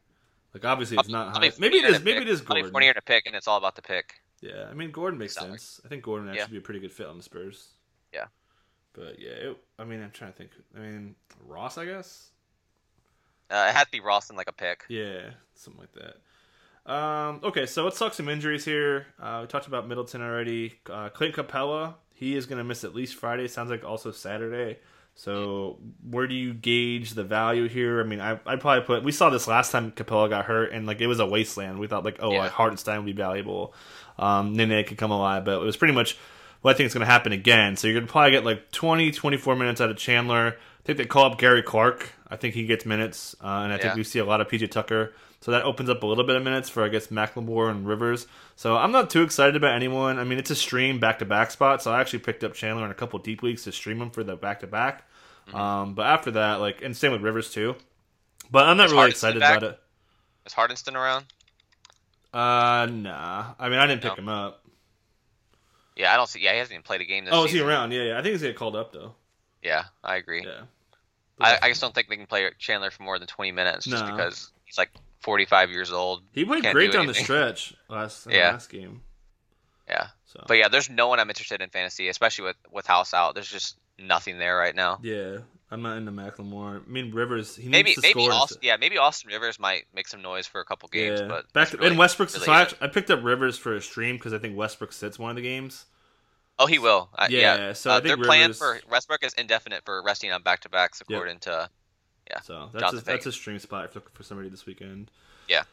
Like 0.54 0.66
obviously 0.66 0.98
it's 0.98 1.10
not 1.10 1.36
high. 1.36 1.52
Maybe 1.60 1.78
it 1.78 1.82
40 1.84 1.96
is. 1.96 2.04
Maybe 2.04 2.20
pick. 2.20 2.28
it 2.28 2.32
is 2.32 2.42
Gordon. 2.42 2.72
40 2.72 2.88
and 2.88 2.98
a 2.98 3.02
pick, 3.02 3.26
and 3.26 3.36
it's 3.36 3.48
all 3.48 3.58
about 3.58 3.76
the 3.76 3.82
pick. 3.82 4.14
Yeah, 4.42 4.68
I 4.70 4.74
mean 4.74 4.92
Gordon 4.92 5.18
makes 5.18 5.36
sense. 5.36 5.80
I 5.84 5.88
think 5.88 6.04
Gordon 6.04 6.28
would 6.28 6.36
Yeah. 6.36 6.44
actually 6.44 6.58
be 6.58 6.64
a 6.64 6.66
pretty 6.66 6.80
good 6.80 6.92
fit 6.92 7.08
on 7.08 7.18
the 7.18 7.24
Spurs. 7.24 7.70
Yeah. 8.14 8.26
But 8.94 9.20
yeah, 9.20 9.32
it, 9.32 9.58
I 9.80 9.86
mean 9.86 10.02
I'm 10.04 10.12
trying 10.12 10.32
to 10.34 10.38
think. 10.38 10.52
I 10.76 10.80
mean 10.80 11.16
Ross, 11.48 11.78
I 11.78 11.86
guess. 11.86 12.30
Uh, 13.52 13.68
it 13.70 13.74
had 13.76 13.84
to 13.86 13.92
be 13.92 14.00
Ross 14.00 14.30
in 14.30 14.36
like 14.36 14.50
a 14.50 14.54
pick. 14.54 14.86
Yeah, 14.88 15.32
something 15.56 15.82
like 15.82 15.92
that. 15.94 16.92
Um, 16.92 17.42
okay, 17.44 17.66
so 17.66 17.84
let's 17.84 18.00
talk 18.00 18.14
some 18.14 18.28
injuries 18.30 18.66
here. 18.66 19.08
Uh, 19.22 19.40
we 19.42 19.48
talked 19.48 19.68
about 19.68 19.88
Middleton 19.88 20.22
already. 20.22 20.80
Uh, 20.90 21.10
Clint 21.10 21.36
Capela, 21.36 21.96
he 22.16 22.36
is 22.36 22.46
going 22.46 22.58
to 22.58 22.64
miss 22.64 22.84
at 22.84 22.96
least 22.96 23.16
Friday. 23.16 23.48
Sounds 23.48 23.70
like 23.70 23.84
also 23.84 24.12
Saturday. 24.12 24.80
So 25.14 25.78
where 26.10 26.26
do 26.26 26.34
you 26.34 26.54
gauge 26.54 27.12
the 27.12 27.24
value 27.24 27.68
here? 27.68 28.00
I 28.00 28.04
mean, 28.06 28.22
I 28.22 28.40
I 28.46 28.56
probably 28.56 28.82
put. 28.86 29.04
We 29.04 29.12
saw 29.12 29.30
this 29.30 29.48
last 29.48 29.72
time 29.72 29.92
Capela 29.92 30.30
got 30.30 30.46
hurt, 30.46 30.72
and 30.72 30.88
like 30.88 31.02
it 31.02 31.08
was 31.08 31.20
a 31.20 31.26
wasteland. 31.26 31.80
We 31.80 31.88
thought 31.88 32.06
like, 32.06 32.18
oh, 32.22 32.32
Yeah. 32.32 32.40
like 32.44 32.52
Hartenstein 32.52 32.98
would 32.98 33.06
be 33.06 33.12
valuable. 33.12 33.74
Um, 34.18 34.54
Nene 34.54 34.84
could 34.86 34.98
come 34.98 35.12
alive, 35.12 35.44
but 35.46 35.62
it 35.62 35.66
was 35.66 35.78
pretty 35.78 35.94
much 35.94 36.18
what 36.62 36.74
I 36.76 36.78
think 36.78 36.88
is 36.88 36.94
going 36.94 37.06
to 37.06 37.12
happen 37.12 37.32
again. 37.34 37.76
So 37.76 37.88
you're 37.88 37.96
going 37.96 38.08
to 38.08 38.12
probably 38.12 38.32
get 38.32 38.46
like 38.46 38.72
20, 38.72 39.12
24 39.12 39.56
minutes 39.56 39.82
out 39.82 39.90
of 39.90 39.98
Chandler. 39.98 40.56
I 40.82 40.84
think 40.84 40.98
they 40.98 41.06
call 41.06 41.26
up 41.26 41.38
Gary 41.38 41.62
Clark. 41.62 42.10
I 42.28 42.38
think 42.38 42.56
he 42.56 42.66
gets 42.66 42.86
minutes, 42.86 43.36
uh, 43.44 43.48
and 43.64 43.72
I 43.72 43.78
think 43.78 43.94
Yeah. 43.94 43.96
we 43.98 44.04
see 44.04 44.20
a 44.20 44.26
lot 44.26 44.42
of 44.42 44.48
PJ 44.48 44.68
Tucker. 44.68 45.14
So 45.42 45.52
that 45.52 45.64
opens 45.64 45.90
up 45.90 46.02
a 46.04 46.06
little 46.08 46.24
bit 46.24 46.36
of 46.36 46.44
minutes 46.44 46.70
for 46.70 46.84
I 46.84 46.88
guess 46.88 47.08
McLemore 47.08 47.70
and 47.70 47.88
Rivers. 47.88 48.28
So 48.56 48.78
I'm 48.78 48.92
not 48.92 49.10
too 49.10 49.22
excited 49.24 49.56
about 49.56 49.76
anyone. 49.76 50.18
I 50.20 50.24
mean, 50.24 50.38
it's 50.38 50.50
a 50.52 50.56
stream 50.56 51.00
back 51.00 51.20
to 51.20 51.26
back 51.26 51.52
spot, 51.52 51.82
so 51.82 51.92
I 51.92 52.00
actually 52.02 52.20
picked 52.20 52.44
up 52.44 52.54
Chandler 52.54 52.86
in 52.86 52.92
a 52.92 52.96
couple 52.96 53.18
deep 53.20 53.42
leagues 53.44 53.64
to 53.64 53.72
stream 53.72 54.02
him 54.02 54.12
for 54.12 54.24
the 54.24 54.36
back 54.36 54.60
to 54.62 54.68
back. 54.68 55.08
But 55.52 56.00
after 56.06 56.32
that, 56.32 56.56
like, 56.62 56.82
and 56.82 56.96
same 56.96 57.12
with 57.12 57.22
Rivers 57.22 57.52
too. 57.52 57.76
But 58.52 58.66
I'm 58.68 58.78
not 58.78 58.88
Is 58.88 58.92
really 58.94 59.10
excited 59.10 59.40
back? 59.40 59.58
about 59.58 59.72
it. 59.72 59.80
Is 60.46 60.54
Hartenstein 60.54 60.96
around? 60.96 61.26
Uh, 62.34 62.88
nah. 62.92 63.54
I 63.60 63.70
mean, 63.70 63.80
I 63.80 63.88
didn't 63.88 64.02
pick 64.02 64.12
No. 64.18 64.24
him 64.24 64.30
up. 64.30 64.66
Yeah, 65.96 66.14
I 66.14 66.18
don't 66.18 66.28
see. 66.28 66.40
Yeah, 66.42 66.54
he 66.54 66.60
hasn't 66.60 66.74
even 66.74 66.84
played 66.84 67.02
a 67.02 67.06
game 67.06 67.26
this 67.26 67.34
Oh, 67.34 67.46
is 67.46 67.52
he 67.52 67.60
around? 67.62 67.92
Yeah, 67.92 68.04
yeah. 68.04 68.20
I 68.20 68.22
think 68.22 68.32
he's 68.34 68.42
gonna 68.42 68.54
get 68.54 68.58
called 68.58 68.76
up 68.76 68.92
though. 68.94 69.16
Yeah, 69.64 69.84
I 70.04 70.16
agree. 70.16 70.44
Yeah. 70.46 70.62
I, 71.40 71.58
I 71.64 71.70
just 71.70 71.82
don't 71.82 71.94
think 71.94 72.08
they 72.08 72.18
can 72.18 72.28
play 72.28 72.50
Chandler 72.60 72.92
for 72.92 73.04
more 73.04 73.18
than 73.18 73.28
20 73.28 73.52
minutes 73.52 73.86
just 73.86 74.06
No. 74.06 74.12
because 74.12 74.52
he's 74.66 74.78
like 74.78 74.92
45 75.22 75.72
years 75.72 75.92
old. 75.92 76.22
he 76.34 76.46
played 76.46 76.64
great 76.64 76.92
do 76.92 76.98
down 76.98 77.08
the 77.08 77.14
stretch 77.16 77.74
last 77.90 78.28
Yeah. 78.30 78.52
last 78.52 78.70
game. 78.70 79.02
Yeah. 79.88 80.08
So 80.26 80.44
But 80.48 80.58
yeah, 80.58 80.68
there's 80.68 80.90
no 80.90 81.08
one 81.08 81.20
I'm 81.20 81.30
interested 81.30 81.62
in 81.62 81.70
fantasy, 81.70 82.08
especially 82.10 82.46
with 82.46 82.56
with 82.72 82.86
House 82.88 83.14
out. 83.14 83.34
There's 83.34 83.50
just 83.50 83.78
nothing 84.00 84.38
there 84.40 84.56
right 84.58 84.76
now. 84.76 85.00
yeah, 85.04 85.40
I'm 85.70 85.82
not 85.82 85.98
into 85.98 86.12
McLemore. 86.12 86.82
I 86.86 86.90
mean 86.90 87.14
Rivers. 87.14 87.56
He 87.56 87.68
Maybe 87.70 87.90
needs 87.92 88.02
to 88.02 88.08
maybe 88.08 88.24
score. 88.26 88.34
Austin, 88.34 88.60
yeah 88.62 88.78
maybe 88.78 88.98
Austin 88.98 89.32
Rivers 89.32 89.60
might 89.60 89.86
make 89.96 90.08
some 90.08 90.22
noise 90.22 90.46
for 90.48 90.62
a 90.62 90.66
couple 90.66 90.90
games, 90.90 91.22
yeah. 91.22 91.28
but 91.28 91.52
back 91.54 91.70
to, 91.70 91.78
really- 91.78 91.90
and 91.90 91.98
Westbrook. 91.98 92.32
really 92.34 92.46
so 92.46 92.52
I, 92.52 92.68
I 92.82 92.88
picked 92.88 93.10
up 93.12 93.24
Rivers 93.24 93.58
for 93.58 93.76
a 93.76 93.82
stream 93.82 94.16
because 94.18 94.34
I 94.34 94.38
think 94.38 94.56
Westbrook 94.58 94.94
sits 94.94 95.18
one 95.20 95.32
of 95.32 95.36
the 95.36 95.42
games. 95.42 95.86
Oh 96.62 96.68
he 96.68 96.78
will. 96.80 97.10
Uh, 97.18 97.28
Yeah, 97.30 97.58
yeah, 97.58 97.74
so 97.74 97.92
uh, 97.92 97.96
I 97.96 98.00
their 98.02 98.18
plan 98.18 98.54
for 98.54 98.80
Westbrook 98.90 99.24
is 99.24 99.34
indefinite 99.34 99.84
for 99.84 100.02
resting 100.04 100.32
on 100.32 100.44
back 100.44 100.60
to 100.62 100.70
backs 100.70 101.02
Yep. 101.10 101.16
according 101.18 101.40
to 101.40 101.70
Yeah. 102.30 102.40
So 102.42 102.70
that's 102.74 102.94
a, 102.94 102.98
that's 103.02 103.26
a 103.26 103.32
stream 103.32 103.58
spot 103.60 103.94
looking 103.96 104.12
for 104.14 104.24
somebody 104.24 104.50
this 104.50 104.66
weekend. 104.66 105.10
Yeah. 105.50 105.64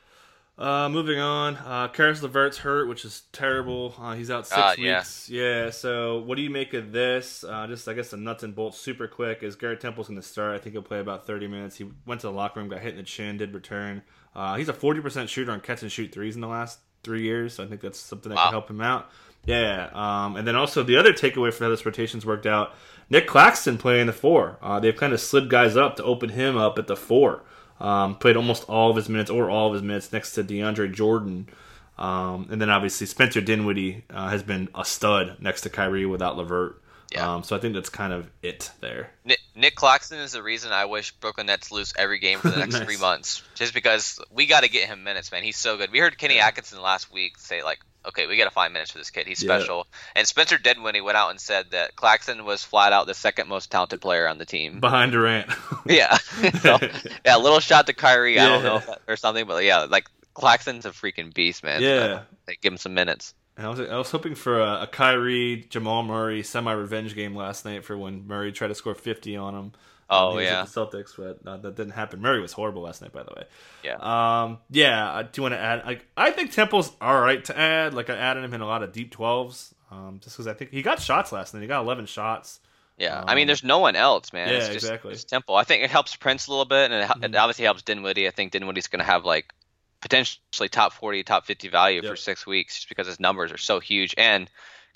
Uh, 0.56 0.88
moving 0.88 1.20
on, 1.20 1.54
uh, 1.56 1.86
Caris 1.86 2.20
LeVert's 2.20 2.58
hurt, 2.58 2.88
which 2.88 3.04
is 3.04 3.22
terrible. 3.32 3.94
Uh, 3.96 4.14
he's 4.14 4.28
out 4.28 4.44
six 4.44 4.58
Uh, 4.58 4.74
weeks. 4.76 5.28
Yeah. 5.28 5.70
So, 5.70 6.18
what 6.18 6.34
do 6.34 6.42
you 6.42 6.50
make 6.50 6.74
of 6.74 6.90
this? 6.90 7.44
Uh, 7.44 7.68
just, 7.68 7.86
I 7.86 7.92
guess, 7.92 8.10
the 8.10 8.16
nuts 8.16 8.42
and 8.42 8.56
bolts, 8.56 8.76
super 8.76 9.06
quick. 9.06 9.44
Is 9.44 9.54
Garrett 9.54 9.80
Temple's 9.80 10.08
going 10.08 10.20
to 10.20 10.26
start? 10.26 10.56
I 10.56 10.58
think 10.58 10.72
he'll 10.72 10.82
play 10.82 10.98
about 10.98 11.24
thirty 11.28 11.46
minutes. 11.46 11.76
He 11.76 11.88
went 12.06 12.22
to 12.22 12.26
the 12.26 12.32
locker 12.32 12.58
room, 12.58 12.68
got 12.68 12.80
hit 12.80 12.90
in 12.90 12.96
the 12.96 13.02
chin, 13.04 13.36
did 13.36 13.54
return. 13.54 14.02
Uh, 14.34 14.56
he's 14.56 14.68
a 14.68 14.72
forty 14.72 15.00
percent 15.00 15.30
shooter 15.30 15.52
on 15.52 15.60
catch 15.60 15.82
and 15.82 15.92
shoot 15.92 16.10
threes 16.10 16.34
in 16.34 16.40
the 16.40 16.48
last 16.48 16.80
three 17.04 17.22
years. 17.22 17.54
So 17.54 17.62
I 17.62 17.68
think 17.68 17.80
that's 17.80 18.00
something 18.00 18.30
that 18.30 18.34
Wow. 18.36 18.44
can 18.46 18.52
help 18.54 18.68
him 18.68 18.80
out. 18.80 19.12
Yeah. 19.48 19.88
Um, 19.94 20.36
and 20.36 20.46
then 20.46 20.56
also 20.56 20.82
the 20.82 20.98
other 20.98 21.14
takeaway 21.14 21.52
for 21.52 21.64
how 21.64 21.70
this 21.70 21.86
rotation's 21.86 22.26
worked 22.26 22.46
out: 22.46 22.74
Nick 23.08 23.26
Claxton 23.26 23.78
playing 23.78 24.06
the 24.06 24.12
four. 24.12 24.58
Uh, 24.60 24.78
they've 24.78 24.96
kind 24.96 25.14
of 25.14 25.20
slid 25.20 25.48
guys 25.48 25.76
up 25.76 25.96
to 25.96 26.04
open 26.04 26.28
him 26.28 26.58
up 26.58 26.78
at 26.78 26.86
the 26.86 26.96
four. 26.96 27.42
Um, 27.80 28.16
played 28.16 28.36
almost 28.36 28.68
all 28.68 28.90
of 28.90 28.96
his 28.96 29.08
minutes 29.08 29.30
or 29.30 29.48
all 29.48 29.68
of 29.68 29.74
his 29.74 29.82
minutes 29.82 30.12
next 30.12 30.34
to 30.34 30.44
DeAndre 30.44 30.92
Jordan. 30.92 31.48
Um, 31.96 32.48
and 32.50 32.60
then 32.60 32.70
obviously 32.70 33.06
Spencer 33.06 33.40
Dinwiddie 33.40 34.04
uh, 34.10 34.28
has 34.28 34.42
been 34.42 34.68
a 34.74 34.84
stud 34.84 35.36
next 35.40 35.62
to 35.62 35.70
Kyrie 35.70 36.04
without 36.06 36.36
Levert. 36.36 36.80
Yeah. 37.10 37.36
Um, 37.36 37.42
so 37.42 37.56
I 37.56 37.58
think 37.58 37.74
that's 37.74 37.88
kind 37.88 38.12
of 38.12 38.30
it 38.42 38.70
there. 38.80 39.10
Nick, 39.24 39.38
Nick 39.54 39.74
Claxton 39.76 40.18
is 40.18 40.32
the 40.32 40.42
reason 40.42 40.72
I 40.72 40.84
wish 40.84 41.12
Brooklyn 41.12 41.46
Nets 41.46 41.72
lose 41.72 41.94
every 41.96 42.18
game 42.18 42.38
for 42.38 42.50
the 42.50 42.56
next 42.58 42.74
Nice. 42.74 42.82
three 42.84 42.96
months. 42.98 43.42
Just 43.54 43.72
because 43.72 44.20
we 44.30 44.46
got 44.46 44.62
to 44.62 44.68
get 44.68 44.88
him 44.88 45.04
minutes, 45.04 45.32
man. 45.32 45.42
He's 45.42 45.56
so 45.56 45.76
good. 45.78 45.90
We 45.90 46.00
heard 46.00 46.18
Kenny 46.18 46.38
Atkinson 46.38 46.82
last 46.82 47.10
week 47.10 47.38
say 47.38 47.62
like, 47.62 47.78
"Okay, 48.06 48.26
we 48.26 48.36
got 48.36 48.44
to 48.44 48.50
find 48.50 48.74
minutes 48.74 48.90
for 48.90 48.98
this 48.98 49.08
kid. 49.08 49.26
He's 49.26 49.42
Yeah. 49.42 49.58
special." 49.58 49.86
And 50.14 50.26
Spencer 50.28 50.58
Dinwiddie 50.58 51.00
went 51.00 51.16
out 51.16 51.30
and 51.30 51.40
said 51.40 51.70
that 51.70 51.96
Claxton 51.96 52.44
was 52.44 52.62
flat 52.62 52.92
out 52.92 53.06
the 53.06 53.14
second 53.14 53.48
most 53.48 53.70
talented 53.70 54.02
player 54.02 54.28
on 54.28 54.36
the 54.36 54.44
team. 54.44 54.78
Behind 54.80 55.10
Durant. 55.12 55.48
yeah, 55.86 56.16
So, 56.60 56.76
yeah, 57.24 57.36
a 57.36 57.38
little 57.38 57.60
shot 57.60 57.86
to 57.86 57.94
Kyrie. 57.94 58.38
I 58.38 58.46
don't 58.48 58.62
know 58.62 58.78
that, 58.80 59.00
or 59.08 59.16
something, 59.16 59.46
but 59.46 59.64
yeah, 59.64 59.84
like 59.88 60.08
Claxton's 60.34 60.84
a 60.84 60.90
freaking 60.90 61.32
beast, 61.32 61.64
man. 61.64 61.80
Yeah. 61.80 62.22
Like, 62.46 62.60
give 62.60 62.72
him 62.72 62.78
some 62.78 62.92
minutes. 62.92 63.32
And 63.58 63.66
I 63.66 63.70
was 63.70 63.80
I 63.80 63.96
was 63.98 64.10
hoping 64.10 64.34
for 64.36 64.60
a, 64.60 64.82
a 64.82 64.86
Kyrie 64.86 65.66
Jamal 65.68 66.02
Murray 66.04 66.42
semi 66.44 66.72
revenge 66.72 67.14
game 67.14 67.34
last 67.34 67.64
night 67.64 67.84
for 67.84 67.98
when 67.98 68.26
Murray 68.26 68.52
tried 68.52 68.68
to 68.68 68.74
score 68.74 68.94
fifty 68.94 69.36
on 69.36 69.54
him. 69.54 69.72
Oh, 70.10 70.38
yeah. 70.38 70.64
the 70.64 70.70
Celtics, 70.70 71.10
but 71.18 71.46
uh, 71.46 71.58
that 71.58 71.76
didn't 71.76 71.92
happen. 71.92 72.22
Murray 72.22 72.40
was 72.40 72.52
horrible 72.52 72.80
last 72.80 73.02
night, 73.02 73.12
by 73.12 73.24
the 73.24 73.32
way. 73.36 73.44
Yeah. 73.84 73.96
Um. 73.96 74.56
Yeah. 74.70 75.12
I 75.12 75.22
do 75.24 75.42
want 75.42 75.52
to 75.52 75.58
add. 75.58 75.84
Like, 75.84 76.06
I 76.16 76.30
think 76.30 76.50
Temple's 76.52 76.90
all 76.98 77.20
right 77.20 77.44
to 77.44 77.58
add. 77.58 77.92
Like, 77.92 78.08
I 78.08 78.16
added 78.16 78.42
him 78.42 78.54
in 78.54 78.62
a 78.62 78.66
lot 78.66 78.82
of 78.82 78.92
deep 78.92 79.10
twelves. 79.10 79.74
Um. 79.90 80.20
Just 80.22 80.36
because 80.36 80.46
I 80.46 80.54
think 80.54 80.70
he 80.70 80.80
got 80.80 81.02
shots 81.02 81.30
last 81.32 81.52
night. 81.52 81.60
He 81.60 81.66
got 81.66 81.82
eleven 81.82 82.06
shots. 82.06 82.60
Yeah, 82.96 83.22
I 83.26 83.32
Um, 83.32 83.36
mean, 83.36 83.46
there's 83.46 83.62
no 83.62 83.78
one 83.80 83.94
else, 83.96 84.32
man. 84.32 84.48
yeah, 84.48 84.54
it's 84.56 84.66
just, 84.68 84.76
exactly. 84.86 85.12
It's 85.12 85.22
Temple. 85.24 85.54
I 85.54 85.62
think 85.64 85.84
it 85.84 85.90
helps 85.90 86.16
Prince 86.16 86.46
a 86.46 86.50
little 86.50 86.64
bit, 86.64 86.90
and 86.90 86.94
it, 86.94 87.06
hel- 87.06 87.22
it 87.24 87.36
obviously 87.36 87.64
helps 87.64 87.82
Dinwiddie. 87.82 88.26
I 88.26 88.30
think 88.30 88.50
Dinwiddie's 88.52 88.88
going 88.88 88.98
to 88.98 89.04
have 89.04 89.24
like 89.24 89.52
potentially 90.00 90.68
top 90.68 90.92
40, 90.92 91.22
top 91.24 91.46
50 91.46 91.68
value 91.68 92.02
for 92.02 92.16
six 92.16 92.46
weeks, 92.46 92.76
just 92.76 92.88
because 92.88 93.06
his 93.06 93.20
numbers 93.20 93.52
are 93.52 93.58
so 93.58 93.80
huge. 93.80 94.14
And 94.18 94.48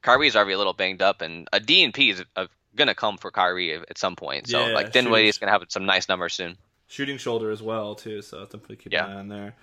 Kyrie's 0.02 0.36
already 0.36 0.52
a 0.52 0.58
little 0.58 0.72
banged 0.72 1.02
up, 1.02 1.20
and 1.22 1.48
a 1.52 1.60
DNP 1.60 2.10
is 2.12 2.24
uh, 2.36 2.46
going 2.76 2.88
to 2.88 2.94
come 2.94 3.18
for 3.18 3.30
Kyrie 3.30 3.74
at 3.74 3.98
some 3.98 4.16
point. 4.16 4.48
So 4.48 4.66
Yeah, 4.68 4.74
like 4.74 4.92
Dinwiddie's 4.92 5.34
is 5.34 5.38
going 5.38 5.52
to 5.52 5.58
have 5.58 5.64
some 5.68 5.84
nice 5.86 6.08
numbers 6.08 6.34
soon. 6.34 6.56
shooting 6.86 7.16
shoulder 7.18 7.50
as 7.50 7.62
well 7.62 7.94
too. 7.94 8.20
So 8.22 8.40
definitely 8.44 8.76
keep 8.76 8.92
Yeah. 8.92 9.06
an 9.06 9.10
eye 9.10 9.14
on 9.20 9.28
there. 9.28 9.56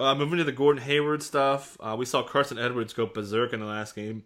Uh, 0.00 0.14
moving 0.16 0.38
to 0.38 0.44
the 0.44 0.52
Gordon 0.52 0.82
Hayward 0.82 1.22
stuff, 1.22 1.76
uh, 1.80 1.94
we 1.96 2.04
saw 2.04 2.22
Carson 2.24 2.58
Edwards 2.58 2.92
go 2.92 3.06
berserk 3.06 3.52
in 3.52 3.60
the 3.60 3.66
last 3.66 3.94
game. 3.94 4.24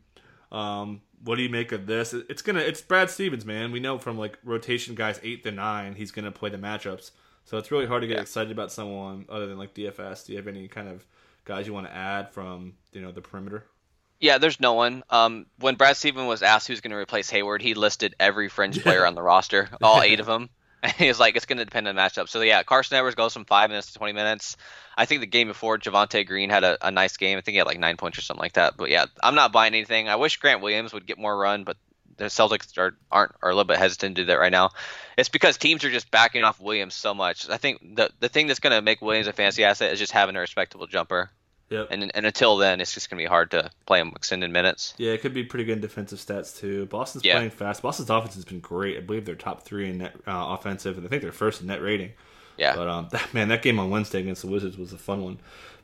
Um, 0.51 1.03
what 1.23 1.37
do 1.37 1.43
you 1.43 1.51
make 1.51 1.73
of 1.73 1.87
this? 1.87 2.15
It's 2.15 2.41
gonna 2.41 2.61
it's 2.61 2.81
Brad 2.81 3.11
Stevens, 3.11 3.45
man. 3.45 3.73
We 3.73 3.81
know 3.81 3.99
from 3.99 4.17
like 4.17 4.39
rotation 4.45 4.95
guys 4.95 5.21
eight 5.23 5.43
to 5.45 5.51
nine, 5.51 5.95
he's 5.97 6.13
gonna 6.13 6.31
play 6.31 6.49
the 6.51 6.57
matchups. 6.57 7.11
So 7.47 7.57
it's 7.59 7.71
really 7.71 7.87
hard 7.87 8.03
to 8.03 8.09
get 8.09 8.19
Yeah. 8.19 8.23
excited 8.23 8.53
about 8.53 8.71
someone 8.73 9.25
other 9.31 9.47
than 9.47 9.57
like 9.59 9.73
DFS. 9.75 10.25
Do 10.25 10.33
you 10.33 10.39
have 10.39 10.49
any 10.49 10.69
kind 10.69 10.89
of 10.89 11.07
guys 11.47 11.67
you 11.67 11.73
want 11.73 11.87
to 11.87 11.95
add 11.95 12.31
from 12.31 12.75
you 12.93 13.01
know 13.01 13.13
the 13.13 13.23
perimeter? 13.23 13.65
Yeah, 14.21 14.39
there's 14.39 14.61
no 14.61 14.73
one. 14.75 15.03
Um, 15.11 15.47
when 15.59 15.75
Brad 15.77 15.97
Stevens 15.97 16.27
was 16.27 16.43
asked 16.43 16.69
who's 16.69 16.81
going 16.81 16.91
to 16.93 16.97
replace 16.97 17.29
Hayward, 17.31 17.61
he 17.63 17.75
listed 17.75 18.15
every 18.19 18.49
fringe 18.49 18.81
player 18.83 19.05
on 19.07 19.15
the 19.15 19.23
roster, 19.23 19.69
all 19.83 20.03
eight 20.03 20.21
of 20.21 20.27
them. 20.27 20.49
And 20.83 20.93
he 20.93 21.09
was 21.09 21.21
like, 21.21 21.37
it's 21.37 21.47
going 21.47 21.59
to 21.59 21.65
depend 21.65 21.89
on 21.89 21.95
the 21.97 22.01
matchup. 22.01 22.29
So 22.29 22.41
yeah, 22.43 22.63
Carson 22.63 22.97
Edwards 22.97 23.15
goes 23.17 23.33
from 23.35 23.45
five 23.45 23.71
minutes 23.71 23.89
to 23.93 23.99
20 23.99 24.13
minutes. 24.15 24.57
I 24.97 25.05
think 25.07 25.21
the 25.21 25.27
game 25.27 25.49
before 25.49 25.79
Javonte 25.79 26.27
Green 26.27 26.49
had 26.51 26.65
a, 26.65 26.79
a 26.87 26.91
nice 26.91 27.17
game. 27.17 27.37
I 27.37 27.41
think 27.43 27.55
he 27.55 27.59
had 27.59 27.67
like 27.67 27.79
nine 27.79 27.97
points 27.99 28.19
or 28.19 28.23
something 28.23 28.43
like 28.43 28.55
that. 28.55 28.77
But 28.77 28.91
yeah, 28.91 29.07
I'm 29.23 29.35
not 29.35 29.53
buying 29.53 29.75
anything. 29.75 30.09
I 30.09 30.17
wish 30.17 30.39
Grant 30.39 30.63
Williams 30.63 30.93
would 30.95 31.07
get 31.07 31.19
more 31.19 31.37
run, 31.37 31.65
but 31.65 31.77
the 32.17 32.25
Celtics 32.27 32.77
are 32.79 32.97
aren't 33.11 33.33
are 33.43 33.51
a 33.51 33.55
little 33.55 33.65
bit 33.65 33.79
hesitant 33.79 34.17
to 34.17 34.23
do 34.23 34.27
that 34.27 34.39
right 34.39 34.53
now. 34.53 34.71
It's 35.17 35.29
because 35.29 35.57
teams 35.57 35.85
are 35.85 35.91
just 35.91 36.11
backing 36.11 36.45
off 36.45 36.61
Williams 36.61 36.95
so 36.95 37.15
much. 37.15 37.49
I 37.49 37.57
think 37.57 37.97
the 37.97 38.11
the 38.21 38.29
thing 38.29 38.47
that's 38.47 38.61
going 38.61 38.73
to 38.75 38.83
make 38.83 39.03
Williams 39.03 39.27
a 39.27 39.33
fancy 39.33 39.65
asset 39.65 39.93
is 39.93 39.99
just 39.99 40.13
having 40.13 40.37
a 40.37 40.41
respectable 40.41 40.87
jumper. 40.87 41.31
Yep. 41.69 41.89
And 41.91 42.13
and 42.15 42.27
until 42.27 42.57
then, 42.59 42.81
it's 42.81 42.95
just 42.95 43.11
going 43.11 43.19
to 43.19 43.25
be 43.25 43.29
hard 43.29 43.51
to 43.51 43.71
play 43.87 43.99
him 44.01 44.13
extended 44.15 44.51
minutes. 44.51 44.95
Yeah, 44.99 45.13
it 45.13 45.21
could 45.21 45.35
be 45.35 45.43
pretty 45.43 45.65
good 45.65 45.81
defensive 45.81 46.19
stats 46.21 46.57
too. 46.57 46.87
Boston's 46.87 47.25
Yeah. 47.25 47.35
playing 47.35 47.51
fast. 47.51 47.83
Boston's 47.83 48.09
offense 48.09 48.35
has 48.37 48.45
been 48.45 48.61
great. 48.61 48.97
I 48.97 49.01
believe 49.01 49.25
they're 49.25 49.35
top 49.35 49.63
three 49.63 49.91
in 49.91 49.99
net 49.99 50.15
uh, 50.27 50.57
offensive, 50.59 50.97
and 50.97 51.05
I 51.05 51.09
think 51.09 51.23
they're 51.23 51.33
first 51.33 51.61
in 51.61 51.67
net 51.67 51.83
rating. 51.83 52.13
Yeah. 52.57 52.77
But 52.77 52.89
um, 52.89 53.09
that, 53.11 53.29
man, 53.35 53.49
that 53.49 53.63
game 53.63 53.79
on 53.81 53.91
Wednesday 53.91 54.21
against 54.21 54.43
the 54.43 54.49
Wizards 54.49 54.79
was 54.79 54.93
a 54.93 54.99
fun 54.99 55.23
one. 55.25 55.39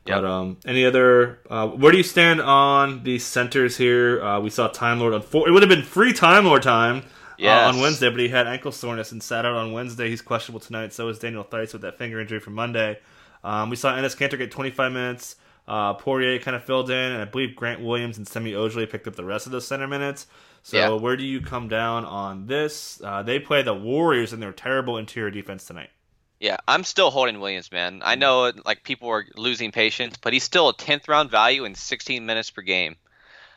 Yep. 0.05 0.21
But 0.21 0.25
um, 0.25 0.57
any 0.65 0.85
other? 0.85 1.39
Uh, 1.49 1.67
where 1.69 1.91
do 1.91 1.97
you 1.97 2.03
stand 2.03 2.41
on 2.41 3.03
the 3.03 3.19
centers 3.19 3.77
here? 3.77 4.21
Uh, 4.21 4.39
we 4.41 4.49
saw 4.49 4.67
Time 4.67 4.99
Lord 4.99 5.13
on 5.13 5.21
four. 5.21 5.47
It 5.47 5.51
would 5.51 5.63
have 5.63 5.69
been 5.69 5.83
free 5.83 6.11
Time 6.13 6.45
Lord 6.45 6.61
time. 6.63 7.03
uh, 7.39 7.67
on 7.69 7.79
Wednesday, 7.81 8.09
but 8.09 8.19
he 8.19 8.27
had 8.27 8.45
ankle 8.45 8.71
soreness 8.71 9.11
and 9.11 9.23
sat 9.23 9.45
out 9.45 9.55
on 9.55 9.71
Wednesday. 9.71 10.09
He's 10.09 10.21
questionable 10.21 10.59
tonight. 10.59 10.93
So 10.93 11.07
is 11.07 11.19
Daniel 11.19 11.43
Theis 11.43 11.73
with 11.73 11.81
that 11.83 11.97
finger 11.97 12.19
injury 12.19 12.39
from 12.39 12.53
Monday. 12.53 12.99
Um, 13.43 13.69
we 13.69 13.75
saw 13.75 13.93
Enes 13.93 14.15
Kanter 14.17 14.37
get 14.37 14.51
25 14.51 14.91
minutes. 14.91 15.35
Uh, 15.67 15.93
Poirier 15.93 16.39
kind 16.39 16.55
of 16.55 16.63
filled 16.65 16.89
in, 16.89 17.11
and 17.13 17.21
I 17.21 17.25
believe 17.25 17.55
Grant 17.55 17.81
Williams 17.81 18.17
and 18.17 18.27
Semi 18.27 18.51
Ojeleye 18.51 18.89
picked 18.89 19.07
up 19.07 19.15
the 19.15 19.23
rest 19.23 19.45
of 19.45 19.51
those 19.53 19.65
center 19.65 19.87
minutes. 19.87 20.27
So 20.61 20.77
Yeah. 20.77 20.89
where 21.01 21.15
do 21.17 21.25
you 21.25 21.39
come 21.41 21.67
down 21.69 22.03
on 22.05 22.47
this? 22.47 23.01
Uh, 23.03 23.23
they 23.23 23.39
play 23.39 23.61
the 23.63 23.73
Warriors, 23.73 24.31
and 24.33 24.41
their 24.43 24.51
terrible 24.51 24.97
interior 24.97 25.31
defense 25.31 25.63
tonight. 25.65 25.89
Yeah, 26.43 26.57
I'm 26.67 26.83
still 26.83 27.09
holding 27.09 27.39
Williams, 27.39 27.71
man. 27.71 28.01
I 28.03 28.15
know 28.15 28.51
like 28.65 28.83
people 28.83 29.07
are 29.11 29.25
losing 29.37 29.71
patience, 29.71 30.17
but 30.21 30.33
he's 30.33 30.43
still 30.43 30.67
a 30.67 30.73
10th 30.73 31.07
round 31.07 31.31
value 31.31 31.63
in 31.63 31.73
16 31.73 32.25
minutes 32.25 32.51
per 32.51 32.61
game. 32.61 32.97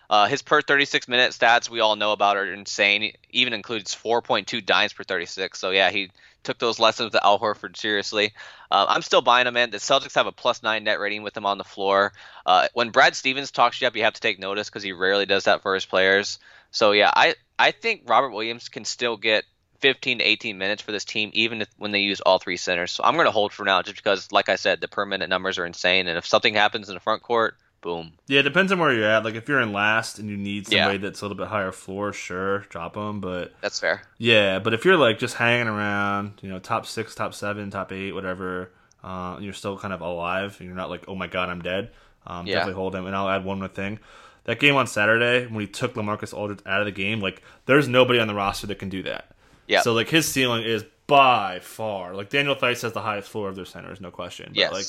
Uh, 0.08 0.28
his 0.28 0.40
per 0.42 0.62
36 0.62 1.08
minute 1.08 1.32
stats 1.32 1.68
we 1.68 1.80
all 1.80 1.96
know 1.96 2.12
about 2.12 2.36
are 2.36 2.52
insane. 2.52 3.02
He 3.02 3.16
even 3.32 3.54
includes 3.54 3.92
4.2 3.92 4.64
dimes 4.64 4.92
per 4.92 5.02
36. 5.02 5.58
So 5.58 5.72
yeah, 5.72 5.90
he 5.90 6.12
took 6.44 6.60
those 6.60 6.78
lessons 6.78 7.12
with 7.12 7.24
Al 7.24 7.40
Horford 7.40 7.76
seriously. 7.76 8.34
Uh, 8.70 8.86
I'm 8.88 9.02
still 9.02 9.20
buying 9.20 9.48
him, 9.48 9.54
man. 9.54 9.70
The 9.70 9.78
Celtics 9.78 10.14
have 10.14 10.28
a 10.28 10.32
plus 10.32 10.62
nine 10.62 10.84
net 10.84 11.00
rating 11.00 11.24
with 11.24 11.36
him 11.36 11.44
on 11.44 11.58
the 11.58 11.64
floor. 11.64 12.12
Uh, 12.46 12.68
when 12.74 12.90
Brad 12.90 13.16
Stevens 13.16 13.50
talks 13.50 13.80
you 13.80 13.88
up, 13.88 13.96
you 13.96 14.04
have 14.04 14.14
to 14.14 14.20
take 14.20 14.38
notice 14.38 14.68
because 14.68 14.84
he 14.84 14.92
rarely 14.92 15.26
does 15.26 15.42
that 15.44 15.62
for 15.62 15.74
his 15.74 15.86
players. 15.86 16.38
So 16.70 16.92
yeah, 16.92 17.10
I 17.12 17.34
I 17.58 17.72
think 17.72 18.02
Robert 18.06 18.30
Williams 18.30 18.68
can 18.68 18.84
still 18.84 19.16
get 19.16 19.44
15 19.80 20.18
to 20.18 20.24
18 20.24 20.58
minutes 20.58 20.82
for 20.82 20.92
this 20.92 21.04
team, 21.04 21.30
even 21.32 21.62
if, 21.62 21.68
when 21.78 21.92
they 21.92 22.00
use 22.00 22.20
all 22.20 22.38
three 22.38 22.56
centers. 22.56 22.92
So 22.92 23.04
I'm 23.04 23.14
going 23.14 23.26
to 23.26 23.32
hold 23.32 23.52
for 23.52 23.64
now, 23.64 23.82
just 23.82 23.96
because, 23.96 24.30
like 24.32 24.48
I 24.48 24.56
said, 24.56 24.80
the 24.80 24.88
per 24.88 25.06
minute 25.06 25.28
numbers 25.28 25.58
are 25.58 25.66
insane, 25.66 26.06
and 26.06 26.18
if 26.18 26.26
something 26.26 26.54
happens 26.54 26.88
in 26.88 26.94
the 26.94 27.00
front 27.00 27.22
court, 27.22 27.56
boom. 27.80 28.12
Yeah, 28.26 28.40
it 28.40 28.42
depends 28.42 28.72
on 28.72 28.78
where 28.78 28.92
you're 28.92 29.08
at. 29.08 29.24
Like 29.24 29.34
if 29.34 29.48
you're 29.48 29.60
in 29.60 29.72
last 29.72 30.18
and 30.18 30.28
you 30.28 30.36
need 30.36 30.66
somebody 30.66 30.98
yeah. 30.98 31.02
that's 31.02 31.20
a 31.20 31.24
little 31.24 31.36
bit 31.36 31.46
higher 31.46 31.72
floor, 31.72 32.12
sure, 32.12 32.60
drop 32.68 32.94
them. 32.94 33.20
But 33.20 33.54
that's 33.60 33.78
fair. 33.78 34.02
Yeah, 34.18 34.58
but 34.58 34.74
if 34.74 34.84
you're 34.84 34.96
like 34.96 35.18
just 35.18 35.36
hanging 35.36 35.68
around, 35.68 36.40
you 36.42 36.48
know, 36.48 36.58
top 36.58 36.86
six, 36.86 37.14
top 37.14 37.32
seven, 37.32 37.70
top 37.70 37.92
eight, 37.92 38.12
whatever, 38.12 38.72
uh, 39.04 39.38
you're 39.40 39.52
still 39.52 39.78
kind 39.78 39.94
of 39.94 40.00
alive, 40.00 40.56
and 40.58 40.66
you're 40.66 40.76
not 40.76 40.90
like, 40.90 41.04
oh 41.08 41.14
my 41.14 41.28
god, 41.28 41.48
I'm 41.48 41.62
dead. 41.62 41.90
Um, 42.26 42.46
yeah. 42.46 42.54
Definitely 42.54 42.74
hold 42.74 42.94
him. 42.94 43.06
And 43.06 43.14
I'll 43.14 43.28
add 43.28 43.44
one 43.44 43.60
more 43.60 43.68
thing. 43.68 44.00
That 44.44 44.60
game 44.60 44.76
on 44.76 44.86
Saturday 44.86 45.46
when 45.46 45.60
he 45.60 45.66
took 45.66 45.94
LaMarcus 45.94 46.34
Aldridge 46.34 46.60
out 46.66 46.80
of 46.80 46.86
the 46.86 46.92
game, 46.92 47.20
like 47.20 47.42
there's 47.66 47.88
nobody 47.88 48.18
on 48.18 48.28
the 48.28 48.34
roster 48.34 48.66
that 48.68 48.78
can 48.78 48.88
do 48.88 49.02
that. 49.04 49.32
Yeah. 49.66 49.80
So 49.82 49.92
like 49.92 50.08
his 50.08 50.26
ceiling 50.26 50.64
is 50.64 50.84
by 51.06 51.60
far 51.60 52.14
like 52.14 52.30
Daniel 52.30 52.54
Theis 52.54 52.82
has 52.82 52.92
the 52.92 53.00
highest 53.00 53.28
floor 53.28 53.48
of 53.48 53.56
their 53.56 53.64
centers, 53.64 54.00
no 54.00 54.10
question. 54.10 54.46
But, 54.48 54.56
yes. 54.56 54.72
Like 54.72 54.86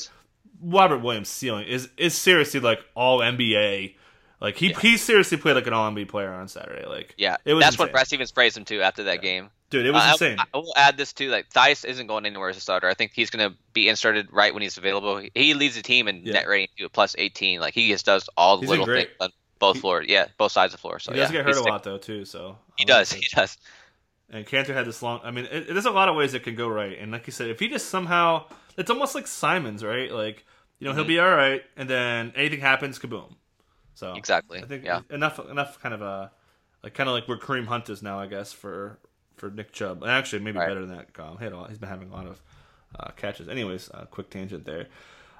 Robert 0.60 0.98
Williams' 0.98 1.28
ceiling 1.28 1.66
is 1.66 1.88
is 1.96 2.14
seriously 2.14 2.60
like 2.60 2.80
all 2.94 3.20
NBA. 3.20 3.94
Like 4.40 4.56
he 4.56 4.68
yeah. 4.68 4.80
he 4.80 4.96
seriously 4.96 5.38
played 5.38 5.54
like 5.54 5.66
an 5.66 5.72
all 5.72 5.90
NBA 5.90 6.08
player 6.08 6.32
on 6.32 6.48
Saturday. 6.48 6.86
Like 6.86 7.14
yeah, 7.16 7.36
it 7.44 7.54
was 7.54 7.62
that's 7.62 7.74
insane. 7.74 7.84
what 7.84 7.92
Brad 7.92 8.06
Stevens 8.06 8.32
praised 8.32 8.56
him 8.56 8.64
to 8.66 8.80
after 8.82 9.04
that 9.04 9.16
yeah. 9.16 9.30
game. 9.30 9.50
Dude, 9.70 9.84
it 9.84 9.90
was 9.90 10.02
uh, 10.02 10.10
insane. 10.12 10.38
I, 10.38 10.44
I, 10.54 10.58
will 10.58 10.72
add 10.76 10.96
this 10.96 11.12
too. 11.12 11.28
Like 11.28 11.50
Theis 11.50 11.84
isn't 11.84 12.06
going 12.06 12.24
anywhere 12.24 12.48
as 12.48 12.56
a 12.56 12.60
starter. 12.60 12.88
I 12.88 12.94
think 12.94 13.12
he's 13.14 13.28
going 13.28 13.50
to 13.50 13.56
be 13.74 13.88
inserted 13.88 14.32
right 14.32 14.54
when 14.54 14.62
he's 14.62 14.78
available. 14.78 15.22
He 15.34 15.52
leads 15.52 15.76
the 15.76 15.82
team 15.82 16.08
in 16.08 16.22
yeah. 16.24 16.34
net 16.34 16.48
rating 16.48 16.68
to 16.78 16.84
a 16.84 16.88
plus 16.88 17.14
18. 17.18 17.60
Like 17.60 17.74
he 17.74 17.88
just 17.88 18.06
does 18.06 18.30
all 18.36 18.56
the 18.56 18.62
he's 18.62 18.70
little 18.70 18.86
things 18.86 19.08
on 19.20 19.30
both 19.58 19.76
he, 19.76 19.80
floors. 19.80 20.06
Yeah, 20.08 20.28
both 20.38 20.52
sides 20.52 20.72
of 20.72 20.78
the 20.78 20.80
floor. 20.80 20.98
So 21.00 21.12
he 21.12 21.18
does 21.18 21.30
yeah, 21.30 21.42
get 21.42 21.46
hurt 21.46 21.56
a 21.56 21.68
lot 21.68 21.82
though 21.82 21.98
too. 21.98 22.24
So 22.24 22.56
he 22.78 22.84
does. 22.86 23.12
He 23.18 23.26
does. 23.34 23.58
And 24.30 24.46
Kanter 24.46 24.74
had 24.74 24.86
this 24.86 25.02
long. 25.02 25.20
I 25.24 25.30
mean, 25.30 25.46
it, 25.46 25.68
there's 25.68 25.86
a 25.86 25.90
lot 25.90 26.08
of 26.08 26.16
ways 26.16 26.34
it 26.34 26.42
can 26.42 26.54
go 26.54 26.68
right. 26.68 26.98
And 26.98 27.12
like 27.12 27.26
you 27.26 27.32
said, 27.32 27.48
if 27.48 27.60
he 27.60 27.68
just 27.68 27.88
somehow, 27.88 28.44
it's 28.76 28.90
almost 28.90 29.14
like 29.14 29.26
Simons, 29.26 29.82
right? 29.82 30.12
Like 30.12 30.44
you 30.78 30.84
know, 30.84 30.90
mm-hmm. 30.90 30.98
he'll 31.00 31.08
be 31.08 31.18
all 31.18 31.30
right, 31.30 31.62
and 31.76 31.88
then 31.88 32.32
anything 32.36 32.60
happens, 32.60 32.98
kaboom. 32.98 33.34
So 33.94 34.14
exactly. 34.14 34.60
I 34.60 34.66
think 34.66 34.84
yeah. 34.84 35.00
enough 35.10 35.40
enough 35.50 35.80
kind 35.80 35.94
of 35.94 36.02
a 36.02 36.30
like 36.82 36.94
kind 36.94 37.08
of 37.08 37.14
like 37.14 37.26
where 37.26 37.38
Kareem 37.38 37.66
Hunt 37.66 37.88
is 37.90 38.02
now, 38.02 38.20
I 38.20 38.26
guess 38.26 38.52
for 38.52 38.98
for 39.36 39.50
Nick 39.50 39.72
Chubb. 39.72 40.04
Actually, 40.04 40.40
maybe 40.40 40.58
right. 40.58 40.68
better 40.68 40.84
than 40.84 40.96
that. 40.96 41.08
He 41.16 41.44
had 41.44 41.52
a 41.52 41.56
lot, 41.56 41.68
he's 41.68 41.78
been 41.78 41.88
having 41.88 42.10
a 42.10 42.14
lot 42.14 42.26
of 42.26 42.42
uh, 42.98 43.10
catches. 43.16 43.48
Anyways, 43.48 43.90
uh, 43.92 44.04
quick 44.10 44.30
tangent 44.30 44.64
there. 44.64 44.86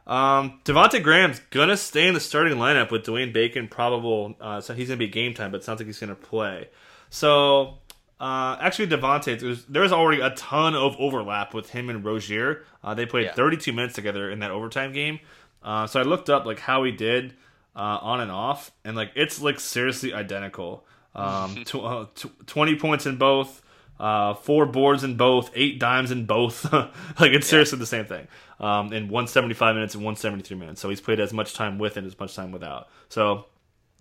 Um, 0.07 0.61
Devonte 0.65 1.03
Graham's 1.03 1.41
gonna 1.51 1.77
stay 1.77 2.09
in 2.09 2.15
the 2.15 2.21
starting 2.21 2.57
lineup 2.57 2.91
with 2.91 3.05
Dwayne 3.05 3.33
Bacon 3.33 3.69
probable. 3.69 4.35
Uh, 4.41 4.61
so 4.61 4.75
he's 4.75 4.89
gonna 4.89 4.97
be 4.97 5.09
game 5.09 5.35
time, 5.35 5.51
but 5.51 5.59
it 5.59 5.65
sounds 5.65 5.81
like 5.81 5.87
he's 5.87 6.01
gonna 6.01 6.15
play. 6.15 6.69
So 7.11 7.79
uh, 8.21 8.57
actually, 8.61 8.89
Devonte, 8.89 9.41
was, 9.43 9.65
there 9.67 9.83
was 9.83 9.93
already 9.93 10.21
a 10.21 10.31
ton 10.31 10.75
of 10.75 10.97
overlap 10.99 11.55
with 11.55 11.71
him 11.71 11.89
and 11.89 12.05
Rozier. 12.05 12.65
Uh, 12.83 12.95
they 12.95 13.07
played 13.07 13.27
yeah. 13.27 13.35
32 13.35 13.73
minutes 13.73 13.95
together 13.95 14.31
in 14.31 14.41
that 14.41 14.51
overtime 14.51 14.93
game. 14.93 15.21
Uh, 15.63 15.87
so 15.87 16.01
I 16.01 16.03
looked 16.03 16.29
up 16.29 16.45
like 16.45 16.59
how 16.59 16.83
he 16.83 16.91
did 16.91 17.35
uh, 17.77 17.99
on 18.03 18.21
and 18.21 18.31
off, 18.31 18.73
and 18.85 18.97
like 18.97 19.13
it's 19.15 19.41
like 19.41 19.61
seriously 19.61 20.13
identical. 20.13 20.85
Um, 21.15 21.65
tw- 21.65 21.77
uh, 21.77 22.07
tw- 22.15 22.47
20 22.47 22.77
points 22.77 23.07
in 23.07 23.17
both, 23.19 23.63
uh, 24.01 24.35
four 24.35 24.67
boards 24.67 25.05
in 25.05 25.17
both, 25.17 25.51
eight 25.55 25.79
dimes 25.79 26.11
in 26.11 26.27
both. 26.27 26.73
like 26.73 27.33
it's 27.33 27.47
seriously 27.47 27.77
yeah. 27.77 27.81
the 27.81 27.87
same 27.87 28.05
thing. 28.05 28.27
Um, 28.59 28.93
in 28.93 29.05
175 29.05 29.77
minutes 29.77 29.95
and 29.95 30.03
173 30.03 30.57
minutes. 30.57 30.81
So 30.81 30.89
he's 30.89 31.01
played 31.01 31.21
as 31.21 31.33
much 31.33 31.55
time 31.55 31.79
with 31.79 31.97
and 31.97 32.05
as 32.05 32.19
much 32.19 32.35
time 32.35 32.51
without. 32.51 32.89
So 33.09 33.47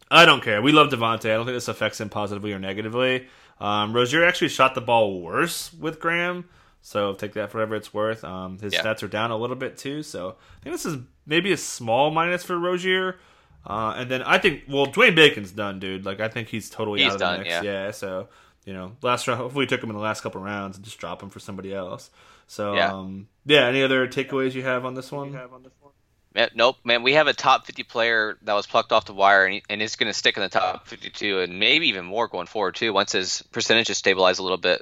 I 0.10 0.26
don't 0.26 0.42
care. 0.42 0.62
We 0.62 0.72
love 0.72 0.90
Devonte. 0.90 1.26
I 1.26 1.36
don't 1.36 1.46
think 1.46 1.56
this 1.56 1.68
affects 1.68 2.02
him 2.02 2.10
positively 2.10 2.54
or 2.54 2.60
negatively. 2.60 3.28
Um, 3.60 3.94
Rozier 3.94 4.26
actually 4.26 4.50
shot 4.50 4.76
the 4.76 4.82
ball 4.82 5.22
worse 5.22 5.74
with 5.74 6.00
Graham, 6.00 6.46
so 6.82 7.14
take 7.14 7.34
that 7.34 7.52
for 7.52 7.58
whatever 7.58 7.76
it's 7.76 7.94
worth. 7.94 8.24
Um, 8.24 8.60
his 8.60 8.74
yeah. 8.74 8.84
stats 8.84 9.04
are 9.04 9.08
down 9.08 9.32
a 9.32 9.38
little 9.38 9.56
bit 9.56 9.78
too, 9.78 10.04
so 10.04 10.36
I 10.60 10.64
think 10.64 10.74
this 10.76 10.86
is 10.86 10.98
maybe 11.26 11.52
a 11.52 11.58
small 11.58 12.12
minus 12.12 12.44
for 12.44 12.58
Rozier. 12.58 13.18
Uh, 13.66 13.96
and 13.98 14.10
then 14.10 14.24
I 14.24 14.38
think, 14.38 14.64
well, 14.70 14.88
Dwayne 14.88 15.16
Bacon's 15.16 15.52
done, 15.52 15.80
dude. 15.80 16.06
Like 16.06 16.20
I 16.20 16.28
think 16.28 16.48
he's 16.48 16.70
totally 16.70 17.02
he's 17.02 17.10
out 17.10 17.16
of 17.16 17.20
done, 17.20 17.40
the 17.40 17.44
mix. 17.46 17.54
Yeah. 17.56 17.62
yeah. 17.64 17.92
so 17.92 18.30
you 18.68 18.74
know, 18.74 18.92
last 19.02 19.28
round, 19.28 19.40
hopefully, 19.40 19.64
we 19.64 19.68
took 19.68 19.82
him 19.82 19.90
in 19.90 19.96
the 19.96 20.02
last 20.02 20.22
couple 20.22 20.42
rounds 20.42 20.76
and 20.76 20.84
just 20.84 20.98
drop 21.00 21.24
him 21.24 21.30
for 21.30 21.40
somebody 21.40 21.74
else. 21.74 22.10
So 22.48 22.76
yeah, 22.76 22.94
um, 22.94 23.30
yeah. 23.46 23.66
Any 23.66 23.82
other 23.82 24.08
takeaways 24.08 24.54
you 24.54 24.64
have 24.64 24.84
on 24.84 24.94
this 24.94 25.10
one? 25.12 25.38
Nope, 26.56 26.78
man. 26.84 27.04
We 27.04 27.14
have 27.14 27.28
a 27.28 27.34
top 27.34 27.66
50 27.66 27.84
player 27.84 28.38
that 28.44 28.54
was 28.54 28.68
plucked 28.68 28.92
off 28.92 29.06
the 29.06 29.14
wire, 29.14 29.46
and, 29.46 29.56
he, 29.56 29.64
and 29.70 29.82
he's 29.82 29.96
going 29.96 30.12
to 30.12 30.18
stick 30.18 30.38
in 30.38 30.44
the 30.44 30.50
top 30.50 30.88
52, 30.88 31.40
and 31.40 31.60
maybe 31.60 31.88
even 31.90 32.06
more 32.06 32.28
going 32.28 32.48
forward 32.48 32.76
too. 32.76 32.94
Once 32.94 33.12
his 33.12 33.42
percentage 33.52 33.52
percentages 33.52 33.98
stabilize 33.98 34.40
a 34.40 34.44
little 34.44 34.58
bit, 34.58 34.82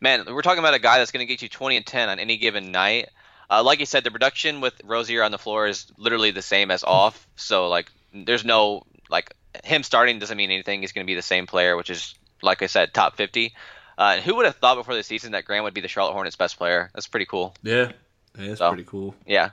man, 0.00 0.24
we're 0.26 0.42
talking 0.42 0.58
about 0.58 0.74
a 0.74 0.78
guy 0.78 0.98
that's 0.98 1.12
going 1.12 1.26
to 1.26 1.32
get 1.32 1.42
you 1.42 1.48
20 1.48 1.76
and 1.76 1.86
10 1.86 2.08
on 2.08 2.18
any 2.18 2.36
given 2.36 2.72
night. 2.72 3.08
Uh, 3.48 3.62
like 3.62 3.80
you 3.80 3.86
said, 3.86 4.04
the 4.04 4.10
production 4.10 4.60
with 4.60 4.74
Rozier 4.84 5.22
on 5.22 5.30
the 5.30 5.38
floor 5.38 5.66
is 5.66 5.86
literally 5.96 6.32
the 6.32 6.42
same 6.42 6.70
as 6.70 6.82
off. 6.82 7.26
So 7.36 7.68
like, 7.68 7.90
there's 8.12 8.44
no 8.44 8.84
like 9.08 9.34
him 9.64 9.82
starting 9.82 10.18
doesn't 10.18 10.36
mean 10.36 10.50
anything. 10.50 10.80
He's 10.80 10.92
going 10.92 11.06
to 11.06 11.10
be 11.10 11.14
the 11.14 11.22
same 11.22 11.46
player, 11.46 11.76
which 11.76 11.90
is 11.90 12.14
like 12.42 12.62
I 12.62 12.66
said, 12.66 12.92
top 12.92 13.16
50. 13.16 13.54
Uh, 13.98 14.18
who 14.18 14.34
would 14.36 14.46
have 14.46 14.56
thought 14.56 14.76
before 14.76 14.94
the 14.94 15.02
season 15.02 15.32
that 15.32 15.44
Graham 15.44 15.64
would 15.64 15.74
be 15.74 15.80
the 15.80 15.88
Charlotte 15.88 16.12
Hornets' 16.12 16.36
best 16.36 16.58
player? 16.58 16.90
That's 16.94 17.06
pretty 17.06 17.26
cool. 17.26 17.54
Yeah, 17.62 17.92
yeah 18.38 18.50
it's 18.50 18.58
so, 18.58 18.68
pretty 18.68 18.84
cool. 18.84 19.14
Yeah, 19.26 19.50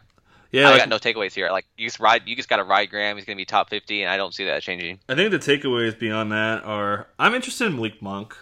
yeah, 0.54 0.68
I 0.68 0.72
like, 0.72 0.80
got 0.82 0.90
no 0.90 0.98
takeaways 0.98 1.34
here. 1.34 1.50
Like 1.50 1.66
you 1.78 1.88
just 1.88 2.00
ride, 2.00 2.22
you 2.28 2.36
just 2.36 2.48
got 2.48 2.58
to 2.58 2.64
ride 2.64 2.92
Graham. 2.92 3.18
He's 3.18 3.26
going 3.26 3.36
to 3.36 3.42
be 3.42 3.46
top 3.46 3.72
fifty, 3.72 4.04
and 4.04 4.12
I 4.12 4.18
don't 4.18 4.34
see 4.34 4.46
that 4.46 4.62
changing. 4.62 5.00
I 5.10 5.16
think 5.16 5.32
the 5.32 5.40
takeaways 5.40 5.98
beyond 5.98 6.32
that 6.32 6.64
are 6.64 7.08
I'm 7.18 7.34
interested 7.34 7.66
in 7.66 7.76
Malik 7.76 8.02
Monk. 8.02 8.38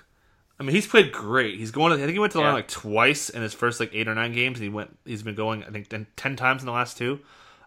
I 0.59 0.64
mean, 0.64 0.76
he's 0.76 0.86
played 0.86 1.14
great. 1.14 1.57
He's 1.57 1.72
going. 1.72 1.91
To, 1.91 1.95
I 1.95 2.05
think 2.05 2.12
he 2.12 2.20
went 2.20 2.34
to 2.34 2.38
the 2.38 2.43
yeah. 2.43 2.49
line 2.49 2.55
like 2.55 2.68
twice 2.68 3.30
in 3.30 3.41
his 3.41 3.53
first 3.53 3.80
like 3.80 3.91
eight 3.93 4.09
or 4.09 4.14
nine 4.14 4.34
games, 4.34 4.57
and 4.57 4.64
he 4.64 4.70
went. 4.70 4.97
He's 5.05 5.24
been 5.24 5.36
going. 5.36 5.64
I 5.64 5.70
think 5.70 5.88
ten 6.18 6.36
times 6.36 6.62
in 6.62 6.66
the 6.66 6.74
last 6.74 6.97
two. 6.97 7.22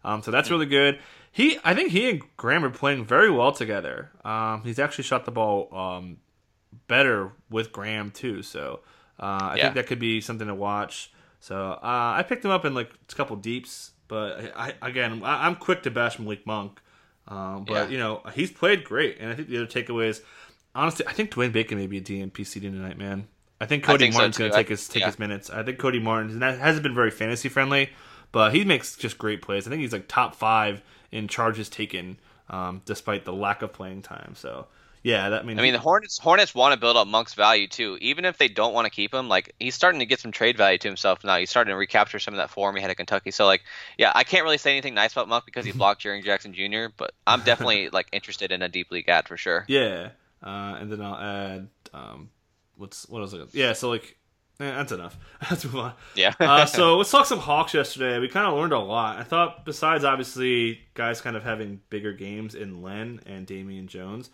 Um, 0.04 0.22
so 0.22 0.30
that's 0.30 0.48
mm-hmm. 0.48 0.54
really 0.54 0.66
good. 0.66 0.98
He, 1.32 1.58
I 1.64 1.74
think 1.74 1.90
he 1.90 2.10
and 2.10 2.22
Graham 2.36 2.64
are 2.64 2.70
playing 2.70 3.06
very 3.06 3.30
well 3.30 3.50
together. 3.50 4.10
Um, 4.24 4.62
he's 4.62 4.78
actually 4.78 5.04
shot 5.04 5.24
the 5.24 5.32
ball 5.32 5.74
um, 5.74 6.18
better 6.86 7.32
with 7.50 7.72
Graham 7.72 8.10
too. 8.10 8.42
So 8.42 8.80
uh, 9.18 9.22
I 9.24 9.54
yeah. 9.56 9.62
think 9.62 9.74
that 9.76 9.86
could 9.86 9.98
be 9.98 10.20
something 10.20 10.46
to 10.46 10.54
watch. 10.54 11.10
So 11.40 11.72
uh, 11.72 12.14
I 12.16 12.22
picked 12.28 12.44
him 12.44 12.50
up 12.50 12.64
in 12.64 12.74
like 12.74 12.90
a 13.10 13.14
couple 13.14 13.34
deeps 13.36 13.93
but 14.08 14.52
I, 14.56 14.74
again, 14.82 15.22
I, 15.24 15.46
am 15.46 15.56
quick 15.56 15.82
to 15.84 15.90
bash 15.90 16.18
Malik 16.18 16.46
Monk. 16.46 16.80
Um, 17.26 17.64
but 17.64 17.74
yeah. 17.74 17.88
you 17.88 17.98
know 17.98 18.22
he's 18.34 18.50
played 18.50 18.84
great, 18.84 19.18
and 19.18 19.30
I 19.30 19.34
think 19.34 19.48
the 19.48 19.56
other 19.56 19.66
takeaway 19.66 20.08
is 20.08 20.22
honestly, 20.74 21.06
I 21.06 21.12
think 21.12 21.30
Dwayne 21.30 21.52
Bacon 21.52 21.78
may 21.78 21.86
be 21.86 21.98
a 21.98 22.02
DNP 22.02 22.46
CD 22.46 22.68
tonight, 22.68 22.98
man. 22.98 23.28
I 23.60 23.66
think 23.66 23.84
Cody 23.84 24.04
I 24.04 24.06
think 24.06 24.14
Martin's 24.14 24.36
so 24.36 24.40
going 24.40 24.50
to 24.50 24.56
take 24.56 24.68
his 24.68 24.88
take 24.88 25.00
yeah. 25.00 25.06
his 25.06 25.18
minutes. 25.18 25.48
I 25.50 25.62
think 25.62 25.78
Cody 25.78 26.00
Martin 26.00 26.40
hasn't 26.40 26.82
been 26.82 26.94
very 26.94 27.10
fantasy 27.10 27.48
friendly, 27.48 27.90
but 28.32 28.54
he 28.54 28.64
makes 28.64 28.96
just 28.96 29.16
great 29.16 29.42
plays. 29.42 29.66
I 29.66 29.70
think 29.70 29.80
he's 29.80 29.92
like 29.92 30.08
top 30.08 30.34
five 30.34 30.82
in 31.12 31.28
charges 31.28 31.68
taken, 31.68 32.18
um, 32.50 32.82
despite 32.84 33.24
the 33.24 33.32
lack 33.32 33.62
of 33.62 33.72
playing 33.72 34.02
time. 34.02 34.34
So 34.34 34.66
yeah, 35.04 35.28
that 35.28 35.44
means. 35.44 35.60
I 35.60 35.62
mean, 35.62 35.74
the 35.74 35.78
Hornets 35.78 36.16
Hornets 36.16 36.54
want 36.54 36.72
to 36.72 36.80
build 36.80 36.96
up 36.96 37.06
Monk's 37.06 37.34
value 37.34 37.68
too, 37.68 37.98
even 38.00 38.24
if 38.24 38.38
they 38.38 38.48
don't 38.48 38.72
want 38.72 38.86
to 38.86 38.90
keep 38.90 39.12
him. 39.12 39.28
Like 39.28 39.54
he's 39.60 39.74
starting 39.74 40.00
to 40.00 40.06
get 40.06 40.18
some 40.18 40.32
trade 40.32 40.56
value 40.56 40.78
to 40.78 40.88
himself 40.88 41.22
now. 41.22 41.36
He's 41.36 41.50
starting 41.50 41.72
to 41.72 41.76
recapture 41.76 42.18
some 42.18 42.32
of 42.32 42.38
that 42.38 42.48
form 42.48 42.74
he 42.74 42.80
had 42.80 42.90
at 42.90 42.96
Kentucky. 42.96 43.30
So 43.30 43.44
like, 43.44 43.62
yeah, 43.98 44.12
I 44.14 44.24
can't 44.24 44.44
really 44.44 44.56
say 44.56 44.70
anything 44.72 44.94
nice 44.94 45.12
about 45.12 45.28
Monk 45.28 45.44
because 45.44 45.66
he 45.66 45.72
blocked 45.76 46.02
Jaren 46.02 46.24
Jackson 46.24 46.54
Jr. 46.54 46.86
But 46.96 47.12
I'm 47.26 47.42
definitely 47.42 47.90
like 47.92 48.08
interested 48.12 48.50
in 48.50 48.62
a 48.62 48.68
deep 48.70 48.90
league 48.90 49.06
ad 49.10 49.28
for 49.28 49.36
sure. 49.36 49.66
Yeah, 49.68 50.08
uh, 50.42 50.78
and 50.80 50.90
then 50.90 51.02
I'll 51.02 51.20
add 51.20 51.68
um, 51.92 52.30
what's 52.78 53.06
what 53.06 53.20
else? 53.20 53.34
Yeah, 53.52 53.74
so 53.74 53.90
like. 53.90 54.16
Eh, 54.60 54.70
that's 54.70 54.92
enough. 54.92 55.18
Let's 55.50 55.64
move 55.64 55.74
on. 55.74 55.94
Yeah. 56.14 56.32
uh, 56.38 56.64
so 56.64 56.96
let's 56.96 57.10
talk 57.10 57.26
some 57.26 57.40
Hawks 57.40 57.74
yesterday. 57.74 58.20
We 58.20 58.28
kind 58.28 58.46
of 58.46 58.54
learned 58.54 58.72
a 58.72 58.78
lot. 58.78 59.18
I 59.18 59.24
thought, 59.24 59.64
besides 59.64 60.04
obviously 60.04 60.78
guys 60.94 61.20
kind 61.20 61.34
of 61.34 61.42
having 61.42 61.80
bigger 61.90 62.12
games 62.12 62.54
in 62.54 62.80
Len 62.80 63.18
and 63.26 63.48
Damian 63.48 63.88
Jones, 63.88 64.30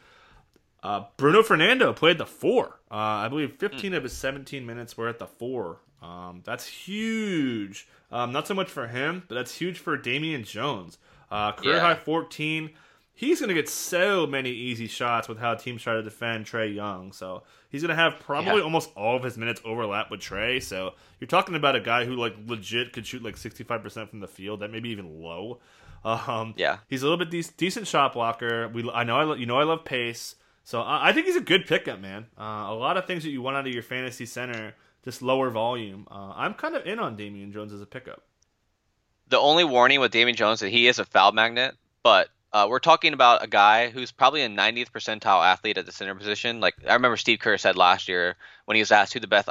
uh, 0.83 1.05
Bruno 1.16 1.43
Fernando 1.43 1.93
played 1.93 2.18
the 2.18 2.26
four. 2.26 2.81
Uh, 2.91 2.95
I 3.24 3.28
believe 3.28 3.55
15 3.59 3.93
mm. 3.93 3.97
of 3.97 4.03
his 4.03 4.12
17 4.12 4.64
minutes 4.66 4.97
were 4.97 5.09
at 5.09 5.18
the 5.18 5.26
four. 5.26 5.78
Um, 6.03 6.41
that's 6.45 6.66
huge. 6.66 7.87
Um, 8.11 8.33
not 8.33 8.47
so 8.49 8.55
much 8.55 8.68
for 8.68 8.87
him, 8.89 9.22
but 9.28 9.35
that's 9.35 9.55
huge 9.55 9.78
for 9.78 9.97
Damian 9.97 10.45
Jones. 10.45 10.99
Uh, 11.31 11.53
career 11.53 11.74
yeah. 11.76 11.81
high 11.81 11.95
14. 11.95 12.70
he's 13.14 13.39
going 13.39 13.49
to 13.49 13.55
get 13.55 13.68
so 13.68 14.26
many 14.26 14.51
easy 14.51 14.87
shots 14.87 15.28
with 15.28 15.39
how 15.39 15.55
teams 15.55 15.83
try 15.83 15.93
to 15.95 16.03
defend 16.03 16.47
Trae 16.47 16.74
Young. 16.74 17.12
So 17.12 17.43
he's 17.68 17.83
going 17.83 17.91
to 17.95 18.03
have 18.03 18.18
probably 18.18 18.57
Yeah. 18.57 18.62
almost 18.62 18.91
all 18.97 19.14
of 19.16 19.22
his 19.22 19.37
minutes 19.37 19.61
overlap 19.64 20.11
with 20.11 20.20
Trae. 20.20 20.61
So 20.62 20.95
you're 21.20 21.28
talking 21.28 21.55
about 21.55 21.76
a 21.76 21.81
guy 21.81 22.07
who 22.07 22.16
like 22.16 22.35
legit 22.47 22.93
could 22.95 23.07
shoot 23.07 23.22
like 23.22 23.37
65% 23.37 24.09
from 24.09 24.20
the 24.20 24.26
field. 24.26 24.61
That 24.61 24.72
may 24.72 24.81
be 24.81 24.89
even 24.91 25.20
low. 25.20 25.59
Um, 26.03 26.55
Yeah. 26.57 26.78
he's 26.89 27.03
a 27.03 27.05
little 27.05 27.18
bit 27.22 27.28
de- 27.31 27.53
decent 27.59 27.87
shot 27.87 28.14
blocker. 28.14 28.68
We 28.68 28.91
I 28.91 29.05
know 29.05 29.16
I 29.18 29.24
lo- 29.24 29.35
you 29.35 29.45
know 29.45 29.59
I 29.61 29.64
love 29.64 29.85
pace. 29.85 30.35
So 30.70 30.82
I, 30.82 31.08
I 31.08 31.12
think 31.12 31.26
he's 31.26 31.34
a 31.34 31.40
good 31.40 31.66
pickup, 31.66 31.98
man. 31.98 32.26
Uh, 32.38 32.66
a 32.68 32.74
lot 32.74 32.96
of 32.96 33.04
things 33.04 33.24
that 33.24 33.30
you 33.30 33.42
want 33.42 33.56
out 33.56 33.66
of 33.66 33.74
your 33.74 33.82
fantasy 33.82 34.24
center, 34.24 34.72
just 35.04 35.20
lower 35.20 35.50
volume. 35.50 36.06
Uh, 36.08 36.32
I'm 36.36 36.54
kind 36.54 36.76
of 36.76 36.86
in 36.86 37.00
on 37.00 37.16
Damian 37.16 37.50
Jones 37.50 37.72
as 37.72 37.80
a 37.80 37.86
pickup. 37.86 38.22
The 39.26 39.38
only 39.40 39.64
warning 39.64 39.98
with 39.98 40.12
Damian 40.12 40.36
Jones 40.36 40.58
is 40.58 40.60
that 40.60 40.68
he 40.68 40.86
is 40.86 41.00
a 41.00 41.04
foul 41.04 41.32
magnet, 41.32 41.74
but 42.04 42.28
uh, 42.52 42.68
we're 42.70 42.78
talking 42.78 43.14
about 43.14 43.42
a 43.42 43.48
guy 43.48 43.90
who's 43.90 44.12
probably 44.12 44.42
a 44.42 44.48
90th 44.48 44.92
percentile 44.92 45.44
athlete 45.44 45.76
at 45.76 45.86
the 45.86 45.92
center 45.92 46.14
position. 46.14 46.60
Like 46.60 46.76
I 46.88 46.94
remember 46.94 47.16
Steve 47.16 47.40
Kerr 47.40 47.58
said 47.58 47.76
last 47.76 48.06
year 48.06 48.36
when 48.66 48.76
he 48.76 48.80
was 48.80 48.92
asked 48.92 49.12
who 49.12 49.18
the 49.18 49.26
best 49.26 49.48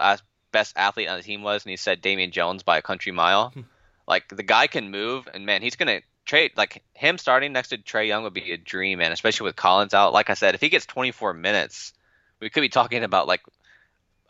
best 0.53 0.74
athlete 0.78 1.09
on 1.09 1.17
the 1.17 1.24
team 1.24 1.43
was, 1.43 1.65
and 1.65 1.72
he 1.72 1.76
said 1.76 1.99
Damian 1.99 2.32
Jones 2.32 2.63
by 2.63 2.78
a 2.78 2.82
country 2.82 3.11
mile. 3.11 3.53
like 4.07 4.30
the 4.30 4.41
guy 4.41 4.67
can 4.67 4.89
move, 4.89 5.28
and 5.34 5.45
man, 5.45 5.63
he's 5.63 5.76
gonna 5.76 5.99
trade. 6.26 6.51
Like 6.55 6.84
him 6.93 7.17
starting 7.17 7.53
next 7.53 7.70
to 7.70 7.78
Trae 7.78 8.07
Young 8.07 8.24
would 8.24 8.34
be 8.34 8.51
a 8.51 8.57
dream, 8.57 8.99
man. 8.99 9.11
Especially 9.11 9.45
with 9.45 9.55
Collins 9.55 9.93
out. 9.93 10.13
Like 10.13 10.30
I 10.30 10.34
said, 10.34 10.55
if 10.55 10.61
he 10.61 10.70
gets 10.70 10.86
24 10.86 11.34
minutes, 11.34 11.93
we 12.39 12.49
could 12.49 12.61
be 12.61 12.70
talking 12.70 13.03
about 13.03 13.28
like, 13.28 13.41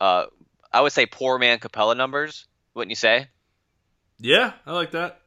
uh, 0.00 0.26
I 0.72 0.80
would 0.80 0.92
say 0.92 1.06
poor 1.06 1.38
man 1.38 1.58
Capela 1.58 1.96
numbers. 1.96 2.46
Wouldn't 2.74 2.90
you 2.90 2.96
say? 2.96 3.28
Yeah, 4.18 4.52
I 4.66 4.72
like 4.72 4.92
that. 4.92 5.20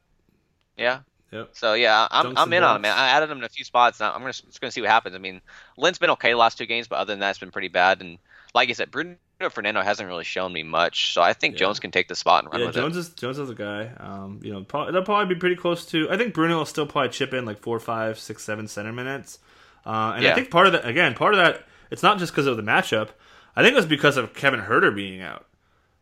Yeah. 0.78 0.99
Yep. 1.32 1.49
So 1.53 1.74
yeah, 1.74 2.07
I'm, 2.11 2.28
Dunks 2.28 2.34
I'm 2.38 2.53
in 2.53 2.64
on 2.64 2.76
him, 2.76 2.84
man. 2.84 2.95
I 2.95 3.09
added 3.09 3.30
him 3.30 3.39
in 3.39 3.43
a 3.43 3.49
few 3.49 3.66
spots. 3.66 3.99
Now 3.99 4.14
I'm 4.14 4.20
gonna 4.22 4.34
just 4.34 4.61
gonna 4.61 4.72
see 4.72 4.82
what 4.82 4.91
happens. 4.91 5.16
I 5.16 5.18
mean, 5.18 5.41
Len's 5.78 5.97
been 5.97 6.11
okay 6.11 6.30
the 6.30 6.38
last 6.38 6.59
two 6.59 6.68
games, 6.68 6.88
but 6.88 6.97
other 6.97 7.11
than 7.11 7.22
that, 7.22 7.32
it's 7.32 7.39
been 7.39 7.49
pretty 7.49 7.70
bad. 7.70 8.01
And 8.01 8.20
like 8.53 8.70
I 8.70 8.74
said, 8.74 8.91
Bruno 8.91 9.16
Fernando 9.50 9.82
hasn't 9.82 10.08
really 10.08 10.24
shown 10.24 10.52
me 10.54 10.64
much, 10.64 11.14
so 11.14 11.22
I 11.22 11.34
think 11.34 11.54
Yeah. 11.56 11.60
Jones 11.60 11.80
can 11.80 11.91
take 11.91 12.08
the 12.08 12.16
spot 12.16 12.44
and 12.44 12.52
run 12.52 12.62
Yeah, 12.62 12.68
with 12.68 12.76
Jones 12.76 12.98
is 12.98 13.10
Jones 13.10 13.39
is 13.39 13.50
a 13.50 13.56
guy. 13.56 13.89
Um, 14.00 14.39
you 14.44 14.52
know, 14.54 14.64
probably, 14.64 14.94
they'll 14.94 15.04
probably 15.04 15.34
be 15.36 15.39
pretty 15.39 15.56
close 15.56 15.86
to. 15.88 16.10
I 16.12 16.18
think 16.18 16.34
Bruno 16.34 16.58
will 16.58 16.66
still 16.66 16.86
probably 16.86 17.10
chip 17.10 17.34
in 17.34 17.46
like 17.46 17.60
four, 17.60 17.80
five, 17.80 18.20
six, 18.20 18.44
seven 18.44 18.68
center 18.68 18.91
minutes. 18.94 19.39
Uh, 19.86 20.14
and 20.16 20.26
I 20.28 20.34
think 20.36 20.50
part 20.50 20.68
of 20.68 20.74
that, 20.74 20.88
again, 20.88 21.14
part 21.14 21.34
of 21.34 21.39
that, 21.39 21.64
it's 21.91 22.04
not 22.04 22.18
just 22.20 22.32
because 22.32 22.48
of 22.48 22.58
the 22.58 22.64
matchup. 22.64 23.10
I 23.56 23.62
think 23.62 23.74
it 23.74 23.76
was 23.76 23.86
because 23.86 24.18
of 24.18 24.34
Kevin 24.34 24.62
Huerter 24.62 24.96
being 24.96 25.22
out. 25.22 25.46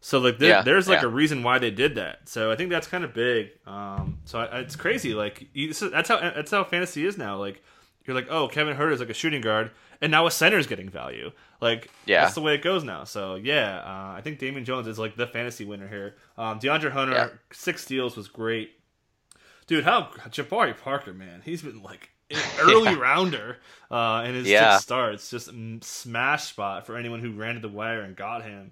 So 0.03 0.19
like, 0.19 0.39
there, 0.39 0.49
Yeah, 0.49 0.61
there's 0.63 0.87
like 0.87 1.01
yeah. 1.01 1.07
a 1.07 1.11
reason 1.11 1.43
why 1.43 1.59
they 1.59 1.69
did 1.71 1.95
that. 1.95 2.27
So 2.29 2.51
I 2.51 2.55
think 2.55 2.69
that's 2.69 2.87
kind 2.87 3.03
of 3.03 3.13
big. 3.13 3.49
Um, 3.67 4.17
so 4.25 4.39
I, 4.39 4.59
it's 4.59 4.75
crazy. 4.75 5.13
Like 5.13 5.47
you, 5.53 5.69
is- 5.69 5.79
that's 5.79 6.09
how 6.09 6.19
that's 6.19 6.49
how 6.51 6.63
fantasy 6.63 7.05
is 7.05 7.17
now. 7.17 7.37
Like 7.37 7.61
you're 8.05 8.15
like, 8.15 8.27
oh, 8.29 8.47
Kevin 8.47 8.75
Huerter 8.77 8.91
is 8.93 8.99
like 8.99 9.09
a 9.09 9.13
shooting 9.13 9.41
guard, 9.41 9.71
and 10.01 10.11
now 10.11 10.25
a 10.27 10.31
center 10.31 10.57
is 10.57 10.67
getting 10.67 10.89
value. 10.89 11.31
Like 11.59 11.89
Yeah. 12.05 12.21
that's 12.21 12.35
the 12.35 12.41
way 12.41 12.55
it 12.55 12.61
goes 12.63 12.83
now. 12.83 13.03
So 13.03 13.35
yeah, 13.35 13.79
uh, 13.79 14.15
I 14.17 14.21
think 14.23 14.39
Damian 14.39 14.65
Jones 14.65 14.87
is 14.87 14.97
like 14.99 15.15
the 15.15 15.27
fantasy 15.27 15.65
winner 15.65 15.87
here. 15.87 16.15
Um, 16.37 16.59
DeAndre 16.59 16.91
Hunter 16.91 17.13
Yeah. 17.13 17.29
six 17.51 17.83
steals 17.83 18.17
was 18.17 18.27
great, 18.27 18.71
dude. 19.67 19.83
How 19.83 20.09
Jabari 20.29 20.77
Parker, 20.77 21.13
man, 21.13 21.41
he's 21.45 21.61
been 21.61 21.81
like 21.83 22.09
an 22.31 22.39
early 22.59 22.95
rounder 22.95 23.57
uh, 23.91 24.23
in 24.25 24.33
his 24.35 24.47
Yeah. 24.47 24.73
six 24.77 24.83
starts, 24.83 25.29
just 25.29 25.49
smash 25.83 26.45
spot 26.45 26.85
for 26.87 26.95
anyone 26.97 27.19
who 27.19 27.31
ran 27.33 27.55
to 27.55 27.61
the 27.61 27.69
wire 27.69 28.01
and 28.01 28.15
got 28.15 28.43
him. 28.43 28.71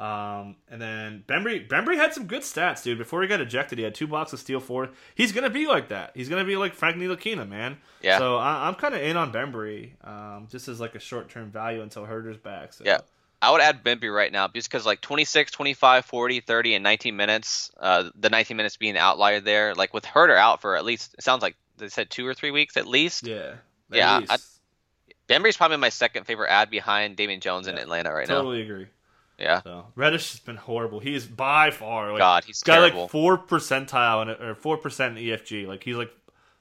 Um, 0.00 0.56
and 0.70 0.80
then 0.80 1.24
Bembry, 1.28 1.68
Bembry 1.68 1.96
had 1.96 2.14
some 2.14 2.26
good 2.26 2.40
stats, 2.40 2.82
dude. 2.82 2.96
Before 2.96 3.20
he 3.20 3.28
got 3.28 3.42
ejected, 3.42 3.76
he 3.76 3.84
had 3.84 3.94
two 3.94 4.06
blocks 4.06 4.32
of 4.32 4.38
steal 4.38 4.58
four. 4.58 4.88
He's 5.14 5.30
gonna 5.32 5.50
be 5.50 5.66
like 5.66 5.88
that. 5.88 6.12
He's 6.14 6.30
gonna 6.30 6.44
be 6.46 6.56
like 6.56 6.74
Frank 6.74 6.96
Ntilikina, 6.96 7.46
man. 7.46 7.76
Yeah. 8.00 8.16
So 8.18 8.36
I, 8.36 8.66
I'm 8.66 8.76
kind 8.76 8.94
of 8.94 9.02
in 9.02 9.18
on 9.18 9.30
Bembry, 9.30 9.90
um, 10.02 10.48
just 10.50 10.68
as 10.68 10.80
like 10.80 10.94
a 10.94 10.98
short 11.00 11.28
term 11.28 11.50
value 11.50 11.82
until 11.82 12.06
Huerter's 12.06 12.38
back. 12.38 12.72
So. 12.72 12.84
Yeah. 12.86 13.00
I 13.42 13.50
would 13.50 13.60
add 13.60 13.84
Bembry 13.84 14.14
right 14.14 14.32
now 14.32 14.48
just 14.48 14.70
because 14.70 14.86
like 14.86 15.00
26, 15.02 15.50
25, 15.50 16.04
40, 16.06 16.40
30, 16.40 16.74
and 16.76 16.82
19 16.84 17.16
minutes. 17.16 17.70
Uh, 17.78 18.10
the 18.14 18.30
19 18.30 18.56
minutes 18.56 18.76
being 18.78 18.94
the 18.94 19.00
outlier 19.00 19.40
there. 19.40 19.74
Like 19.74 19.92
with 19.92 20.04
Huerter 20.04 20.36
out 20.36 20.62
for 20.62 20.76
at 20.76 20.84
least 20.84 21.14
it 21.18 21.24
sounds 21.24 21.42
like 21.42 21.56
they 21.76 21.88
said 21.88 22.08
two 22.10 22.26
or 22.26 22.32
three 22.34 22.50
weeks 22.50 22.76
at 22.78 22.86
least. 22.86 23.26
Yeah. 23.26 23.54
at 23.92 23.96
Yeah, 23.96 24.18
least. 24.20 24.32
I- 24.32 24.38
Bembry's 25.32 25.56
probably 25.56 25.76
my 25.76 25.90
second 25.90 26.24
favorite 26.24 26.48
ad 26.50 26.70
behind 26.70 27.16
Damian 27.16 27.40
Jones 27.40 27.66
in 27.68 27.76
Atlanta 27.78 28.12
right 28.12 28.26
now. 28.26 28.36
totally 28.36 28.62
agree. 28.62 28.86
Yeah. 29.40 29.62
So 29.62 29.86
Reddish 29.96 30.32
has 30.32 30.40
been 30.40 30.56
horrible. 30.56 31.00
He 31.00 31.14
is 31.14 31.26
by 31.26 31.70
far 31.70 32.12
like 32.12 32.18
God, 32.18 32.44
he's 32.44 32.62
got 32.62 32.76
terrible. 32.76 33.02
like 33.02 33.10
four 33.10 33.38
percentile 33.38 34.22
in, 34.22 34.28
or 34.30 34.54
four 34.54 34.76
percent 34.76 35.16
EFG. 35.16 35.66
Like 35.66 35.82
he's 35.82 35.96
like 35.96 36.10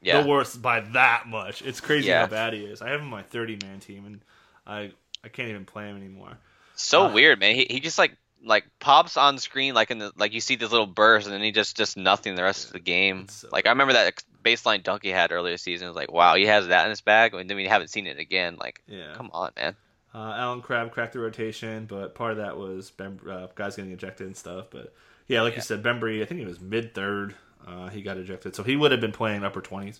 yeah. 0.02 0.22
the 0.22 0.28
worst 0.28 0.62
by 0.62 0.80
that 0.82 1.28
much. 1.28 1.62
It's 1.62 1.82
crazy 1.82 2.08
Yeah. 2.08 2.22
how 2.22 2.28
bad 2.28 2.54
he 2.54 2.64
is. 2.64 2.82
I 2.82 2.90
have 2.90 3.00
him 3.02 3.06
on 3.08 3.12
my 3.12 3.22
30 3.24 3.60
man 3.64 3.80
team, 3.80 4.06
and 4.06 4.22
I 4.66 4.92
I 5.24 5.28
can't 5.28 5.50
even 5.50 5.66
play 5.66 5.86
him 5.88 5.98
anymore. 5.98 6.38
So 6.76 7.08
Uh, 7.08 7.12
weird, 7.14 7.40
man. 7.40 7.56
He, 7.56 7.68
he 7.70 7.80
just 7.80 7.98
like 7.98 8.16
like 8.42 8.64
pops 8.80 9.18
on 9.18 9.38
screen 9.38 9.74
like 9.74 9.92
in 9.92 9.98
the 9.98 10.14
like 10.16 10.32
you 10.34 10.40
see 10.40 10.56
this 10.56 10.72
little 10.72 10.88
burst 10.88 11.28
and 11.28 11.34
then 11.36 11.42
he 11.42 11.52
just 11.52 11.76
just 11.76 11.98
nothing 11.98 12.36
the 12.36 12.44
rest 12.44 12.68
of 12.68 12.72
the 12.72 12.80
game. 12.80 13.28
So 13.28 13.50
like 13.52 13.68
I 13.68 13.72
remember 13.72 13.92
that 13.94 14.24
baseline 14.46 14.82
dunk 14.82 15.04
he 15.04 15.10
had 15.10 15.34
earlier 15.34 15.58
season. 15.58 15.88
It 15.88 15.90
was 15.90 15.98
like 15.98 16.12
wow, 16.14 16.36
he 16.36 16.46
has 16.46 16.68
that 16.68 16.86
in 16.86 16.90
his 16.92 17.02
bag, 17.02 17.34
and 17.34 17.50
then 17.50 17.58
we 17.58 17.68
haven't 17.68 17.90
seen 17.90 18.08
it 18.08 18.18
again. 18.18 18.56
Like 18.58 18.82
Yeah. 18.88 19.14
come 19.16 19.30
on, 19.34 19.52
man. 19.58 19.76
Uh, 20.14 20.34
Allen 20.36 20.62
Crabbe 20.62 20.92
cracked 20.92 21.14
the 21.14 21.20
rotation, 21.20 21.86
but 21.86 22.16
part 22.16 22.32
of 22.32 22.38
that 22.38 22.58
was 22.58 22.90
ben, 22.92 23.20
uh, 23.30 23.48
guys 23.56 23.76
getting 23.76 23.92
ejected 23.92 24.28
and 24.28 24.36
stuff. 24.36 24.68
But 24.72 24.94
yeah, 25.28 25.42
like 25.42 25.56
you 25.56 25.62
said, 25.62 25.84
Bembry, 25.84 26.22
I 26.22 26.26
think 26.26 26.40
he 26.40 26.46
was 26.46 26.60
mid 26.60 26.94
third. 26.96 27.36
Uh, 27.68 27.90
he 27.90 28.02
got 28.02 28.18
ejected, 28.18 28.56
so 28.56 28.64
he 28.64 28.76
would 28.76 28.92
have 28.92 29.02
been 29.02 29.12
playing 29.12 29.44
upper 29.44 29.62
20s. 29.62 30.00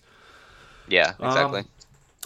Yeah, 0.88 1.12
exactly. 1.20 1.60
Um, 1.60 1.66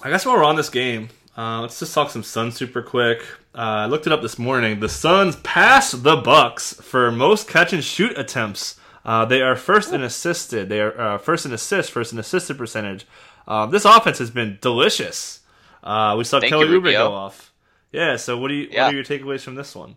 I 0.02 0.10
guess 0.10 0.24
while 0.24 0.36
we're 0.36 0.44
on 0.44 0.56
this 0.56 0.70
game, 0.70 1.10
uh, 1.36 1.60
let's 1.60 1.78
just 1.78 1.92
talk 1.92 2.10
some 2.10 2.22
Suns 2.22 2.54
super 2.54 2.82
quick. 2.82 3.22
Uh, 3.54 3.58
I 3.58 3.86
looked 3.86 4.06
it 4.06 4.12
up 4.12 4.22
this 4.22 4.38
morning. 4.38 4.80
The 4.80 4.88
Suns 4.88 5.36
pass 5.36 5.92
the 5.92 6.16
Bucks 6.16 6.74
for 6.74 7.10
most 7.12 7.48
catch 7.48 7.72
and 7.72 7.84
shoot 7.84 8.16
attempts. 8.16 8.80
Uh, 9.04 9.24
they 9.26 9.42
are 9.42 9.56
first 9.56 9.92
in 9.92 10.02
assisted. 10.02 10.68
They 10.70 10.80
are 10.80 10.98
uh, 10.98 11.18
first 11.18 11.44
in 11.44 11.52
assist, 11.52 11.90
first 11.90 12.12
in 12.12 12.18
assisted 12.18 12.56
percentage. 12.56 13.06
Um, 13.46 13.70
this 13.70 13.84
offense 13.84 14.18
has 14.18 14.30
been 14.30 14.58
delicious. 14.62 15.40
Uh, 15.82 16.14
we 16.16 16.24
saw 16.24 16.40
Thank 16.40 16.50
Kelly 16.50 16.68
Rubio. 16.68 17.10
go 17.10 17.14
off. 17.14 17.52
Yeah. 17.94 18.16
So 18.16 18.36
what 18.38 18.48
do 18.48 18.54
you? 18.54 18.68
Yeah. 18.70 18.84
What 18.86 18.92
are 18.92 18.96
your 18.96 19.04
takeaways 19.04 19.40
from 19.42 19.54
this 19.54 19.74
one? 19.74 19.96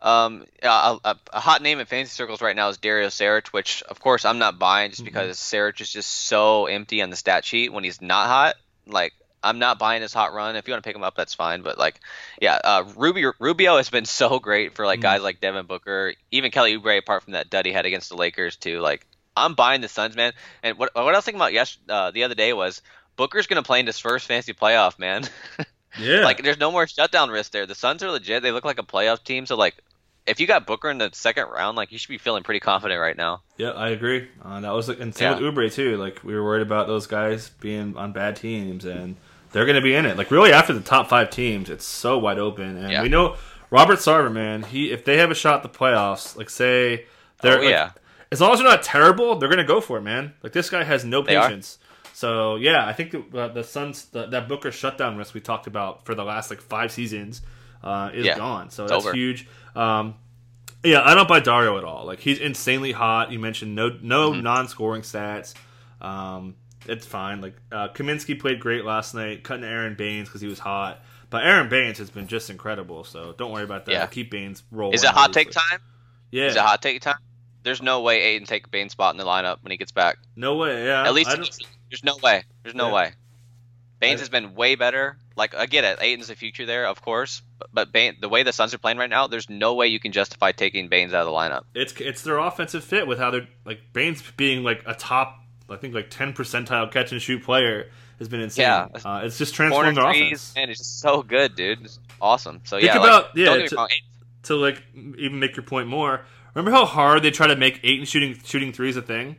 Um, 0.00 0.44
a, 0.62 0.68
a, 1.04 1.16
a 1.32 1.40
hot 1.40 1.60
name 1.60 1.80
in 1.80 1.86
fantasy 1.86 2.10
circles 2.14 2.40
right 2.40 2.54
now 2.54 2.68
is 2.68 2.76
Dario 2.76 3.08
Saric, 3.08 3.48
which 3.48 3.82
of 3.82 3.98
course 4.00 4.24
I'm 4.24 4.38
not 4.38 4.58
buying 4.58 4.90
just 4.90 5.02
Mhm. 5.02 5.06
because 5.06 5.38
Saric 5.38 5.80
is 5.80 5.90
just 5.92 6.08
so 6.08 6.66
empty 6.66 7.02
on 7.02 7.10
the 7.10 7.16
stat 7.16 7.44
sheet 7.44 7.72
when 7.72 7.82
he's 7.82 8.00
not 8.00 8.28
hot. 8.28 8.54
Like 8.86 9.12
I'm 9.42 9.58
not 9.58 9.78
buying 9.78 10.02
his 10.02 10.12
hot 10.12 10.32
run. 10.34 10.54
If 10.56 10.66
you 10.68 10.72
want 10.72 10.84
to 10.84 10.88
pick 10.88 10.94
him 10.96 11.02
up, 11.02 11.16
that's 11.16 11.34
fine. 11.34 11.62
But 11.62 11.78
like, 11.78 11.98
yeah, 12.40 12.58
uh, 12.62 12.84
Rubio 12.96 13.32
Rubio 13.40 13.76
has 13.76 13.90
been 13.90 14.04
so 14.04 14.38
great 14.38 14.74
for 14.74 14.86
like 14.86 15.00
Mhm. 15.00 15.02
guys 15.02 15.22
like 15.22 15.40
Devin 15.40 15.66
Booker, 15.66 16.14
even 16.30 16.50
Kelly 16.52 16.76
Oubre, 16.78 16.98
apart 16.98 17.24
from 17.24 17.32
that 17.32 17.50
dud 17.50 17.66
he 17.66 17.72
had 17.72 17.86
against 17.86 18.08
the 18.08 18.16
Lakers 18.16 18.56
too. 18.56 18.80
Like 18.80 19.04
I'm 19.36 19.54
buying 19.54 19.80
the 19.80 19.88
Suns, 19.88 20.14
man. 20.16 20.32
And 20.62 20.78
what 20.78 20.90
what 20.94 21.12
I 21.14 21.18
was 21.18 21.24
thinking 21.24 21.40
about 21.40 21.52
yes 21.52 21.76
uh, 21.88 22.10
the 22.12 22.22
other 22.24 22.34
day 22.36 22.52
was 22.52 22.82
Booker's 23.16 23.46
gonna 23.48 23.62
play 23.64 23.80
in 23.80 23.86
his 23.86 23.98
first 23.98 24.26
fantasy 24.26 24.52
playoff, 24.54 24.96
man. 24.98 25.24
Yeah. 25.98 26.24
Like, 26.24 26.42
there's 26.42 26.58
no 26.58 26.70
more 26.72 26.86
shutdown 26.86 27.30
risk 27.30 27.52
there. 27.52 27.66
The 27.66 27.74
Suns 27.74 28.02
are 28.02 28.10
legit. 28.10 28.42
They 28.42 28.50
look 28.52 28.64
like 28.64 28.78
a 28.78 28.82
playoff 28.82 29.22
team. 29.24 29.46
So, 29.46 29.56
like, 29.56 29.76
if 30.26 30.38
you 30.40 30.46
got 30.46 30.66
Booker 30.66 30.90
in 30.90 30.98
the 30.98 31.10
second 31.12 31.46
round, 31.48 31.76
like, 31.76 31.90
you 31.92 31.98
should 31.98 32.10
be 32.10 32.18
feeling 32.18 32.42
pretty 32.42 32.60
confident 32.60 33.00
right 33.00 33.16
now. 33.16 33.40
Yeah, 33.56 33.70
I 33.70 33.88
agree. 33.88 34.28
Uh, 34.44 34.60
that 34.60 34.72
was 34.74 34.88
and 34.90 35.14
same 35.14 35.32
Yeah. 35.32 35.40
with 35.40 35.54
Oubre 35.54 35.72
too. 35.72 35.96
Like 35.96 36.22
we 36.22 36.34
were 36.34 36.44
worried 36.44 36.62
about 36.62 36.86
those 36.86 37.06
guys 37.06 37.48
being 37.60 37.96
on 37.96 38.12
bad 38.12 38.36
teams, 38.36 38.84
and 38.84 39.16
they're 39.52 39.64
going 39.64 39.76
to 39.76 39.80
be 39.82 39.94
in 39.94 40.04
it. 40.04 40.18
Like 40.18 40.30
really, 40.30 40.52
after 40.52 40.74
the 40.74 40.80
top 40.80 41.08
five 41.08 41.30
teams, 41.30 41.70
it's 41.70 41.86
so 41.86 42.18
wide 42.18 42.38
open, 42.38 42.76
and 42.76 42.92
Yeah. 42.92 43.02
we 43.02 43.08
know 43.08 43.36
Robert 43.70 43.98
Sarver, 43.98 44.30
man. 44.30 44.62
He 44.64 44.92
if 44.92 45.04
they 45.06 45.16
have 45.16 45.30
a 45.30 45.34
shot 45.34 45.64
at 45.64 45.72
the 45.72 45.78
playoffs, 45.78 46.36
like 46.36 46.50
say 46.50 47.06
they're 47.40 47.58
Oh, 47.58 47.62
like, 47.62 47.70
yeah. 47.70 47.90
as 48.30 48.40
long 48.42 48.52
as 48.52 48.58
they're 48.58 48.68
not 48.68 48.82
terrible, 48.82 49.36
they're 49.36 49.48
going 49.48 49.56
to 49.58 49.64
go 49.64 49.80
for 49.80 49.96
it, 49.96 50.02
man. 50.02 50.34
Like 50.42 50.52
this 50.52 50.68
guy 50.68 50.84
has 50.84 51.04
no 51.06 51.22
patience. 51.22 51.78
So 52.18 52.56
yeah, 52.56 52.84
I 52.84 52.92
think 52.94 53.12
the, 53.12 53.38
uh, 53.38 53.46
the 53.46 53.62
Suns 53.62 54.06
the, 54.06 54.26
that 54.26 54.48
Booker 54.48 54.72
shutdown 54.72 55.16
risk 55.16 55.34
we 55.34 55.40
talked 55.40 55.68
about 55.68 56.04
for 56.04 56.16
the 56.16 56.24
last 56.24 56.50
like 56.50 56.60
five 56.60 56.90
seasons 56.90 57.42
uh, 57.84 58.10
is 58.12 58.26
Yeah. 58.26 58.36
gone. 58.36 58.70
So 58.70 58.88
that's 58.88 59.06
over. 59.06 59.14
huge. 59.14 59.46
Um, 59.76 60.16
yeah, 60.82 61.00
I 61.04 61.14
don't 61.14 61.28
buy 61.28 61.38
Dario 61.38 61.78
at 61.78 61.84
all. 61.84 62.04
Like 62.06 62.18
he's 62.18 62.40
insanely 62.40 62.90
hot. 62.90 63.30
You 63.30 63.38
mentioned 63.38 63.76
no 63.76 63.96
no 64.02 64.32
Mhm. 64.32 64.42
non-scoring 64.42 65.02
stats. 65.02 65.54
Um, 66.00 66.56
it's 66.86 67.06
fine. 67.06 67.40
Like 67.40 67.54
uh, 67.70 67.90
Kaminsky 67.94 68.36
played 68.36 68.58
great 68.58 68.84
last 68.84 69.14
night, 69.14 69.44
cutting 69.44 69.62
Aron 69.64 69.94
Baynes 69.94 70.26
because 70.28 70.40
he 70.40 70.48
was 70.48 70.58
hot. 70.58 71.00
But 71.30 71.44
Aron 71.46 71.68
Baynes 71.68 71.98
has 71.98 72.10
been 72.10 72.26
just 72.26 72.50
incredible. 72.50 73.04
So 73.04 73.32
don't 73.38 73.52
worry 73.52 73.62
about 73.62 73.86
that. 73.86 73.92
Yeah. 73.92 74.06
Keep 74.06 74.32
Baynes 74.32 74.64
rolling. 74.72 74.94
Is 74.94 75.04
it 75.04 75.10
hot 75.10 75.32
take 75.32 75.52
time? 75.52 75.78
Yeah. 76.32 76.46
Is 76.46 76.56
it 76.56 76.62
hot 76.62 76.82
take 76.82 77.00
time? 77.00 77.18
There's 77.62 77.82
no 77.82 78.00
way 78.02 78.22
Ayton 78.22 78.46
take 78.46 78.70
Bane's 78.70 78.92
spot 78.92 79.14
in 79.14 79.18
the 79.18 79.24
lineup 79.24 79.58
when 79.62 79.70
he 79.72 79.76
gets 79.76 79.92
back. 79.92 80.18
No 80.36 80.56
way. 80.56 80.86
Yeah. 80.86 81.04
At 81.06 81.12
least 81.14 81.30
there's 81.30 82.04
no 82.04 82.16
way. 82.22 82.44
There's 82.62 82.74
no 82.74 82.88
Yeah. 82.88 82.94
way. 82.94 83.12
Baynes 84.00 84.20
has 84.20 84.28
been 84.28 84.54
way 84.54 84.76
better. 84.76 85.18
Like 85.36 85.54
I 85.56 85.66
get 85.66 85.84
it, 85.84 85.98
Ayton's 86.00 86.28
the 86.28 86.36
future 86.36 86.66
there, 86.66 86.86
of 86.86 87.00
course. 87.02 87.42
But, 87.58 87.68
but 87.72 87.92
Bane, 87.92 88.16
the 88.20 88.28
way 88.28 88.42
the 88.44 88.52
Suns 88.52 88.72
are 88.74 88.78
playing 88.78 88.98
right 88.98 89.10
now, 89.10 89.26
there's 89.26 89.48
no 89.50 89.74
way 89.74 89.88
you 89.88 89.98
can 90.00 90.12
justify 90.12 90.52
taking 90.52 90.88
Baynes 90.88 91.12
out 91.12 91.20
of 91.22 91.26
the 91.26 91.32
lineup. 91.32 91.62
it's 91.74 91.92
it's 92.00 92.22
their 92.22 92.38
offensive 92.38 92.84
fit 92.84 93.06
with 93.06 93.18
how 93.18 93.30
they're 93.32 93.48
like 93.64 93.80
Baynes 93.92 94.22
being 94.36 94.62
like 94.62 94.82
a 94.86 94.94
top 94.94 95.40
I 95.70 95.76
think 95.76 95.94
like 95.94 96.10
ten 96.10 96.32
percentile 96.32 96.90
catch 96.90 97.12
and 97.12 97.20
shoot 97.20 97.42
player 97.42 97.90
has 98.18 98.28
been 98.28 98.40
insane. 98.40 98.62
Yeah. 98.64 98.86
uh, 99.04 99.20
it's 99.24 99.36
just 99.38 99.54
transformed 99.54 99.96
their 99.96 100.08
offense 100.08 100.54
man, 100.54 100.70
it's 100.70 100.78
just 100.78 101.00
so 101.00 101.22
good, 101.22 101.54
dude. 101.56 101.82
It's 101.82 101.98
awesome. 102.20 102.60
So 102.64 102.76
Think 102.78 102.86
yeah, 102.86 102.96
about- 102.98 103.22
like, 103.24 103.30
yeah, 103.36 103.44
don't 103.46 103.58
get 103.58 103.72
me 103.72 103.76
to- 103.88 103.88
to 104.44 104.56
like 104.56 104.82
even 105.18 105.38
make 105.40 105.56
your 105.56 105.64
point 105.64 105.88
more. 105.88 106.24
Remember 106.54 106.70
how 106.70 106.84
hard 106.86 107.22
they 107.22 107.30
try 107.30 107.46
to 107.46 107.56
make 107.56 107.80
eight 107.82 107.98
and 107.98 108.08
shooting 108.08 108.38
shooting 108.44 108.72
threes 108.72 108.96
a 108.96 109.02
thing? 109.02 109.36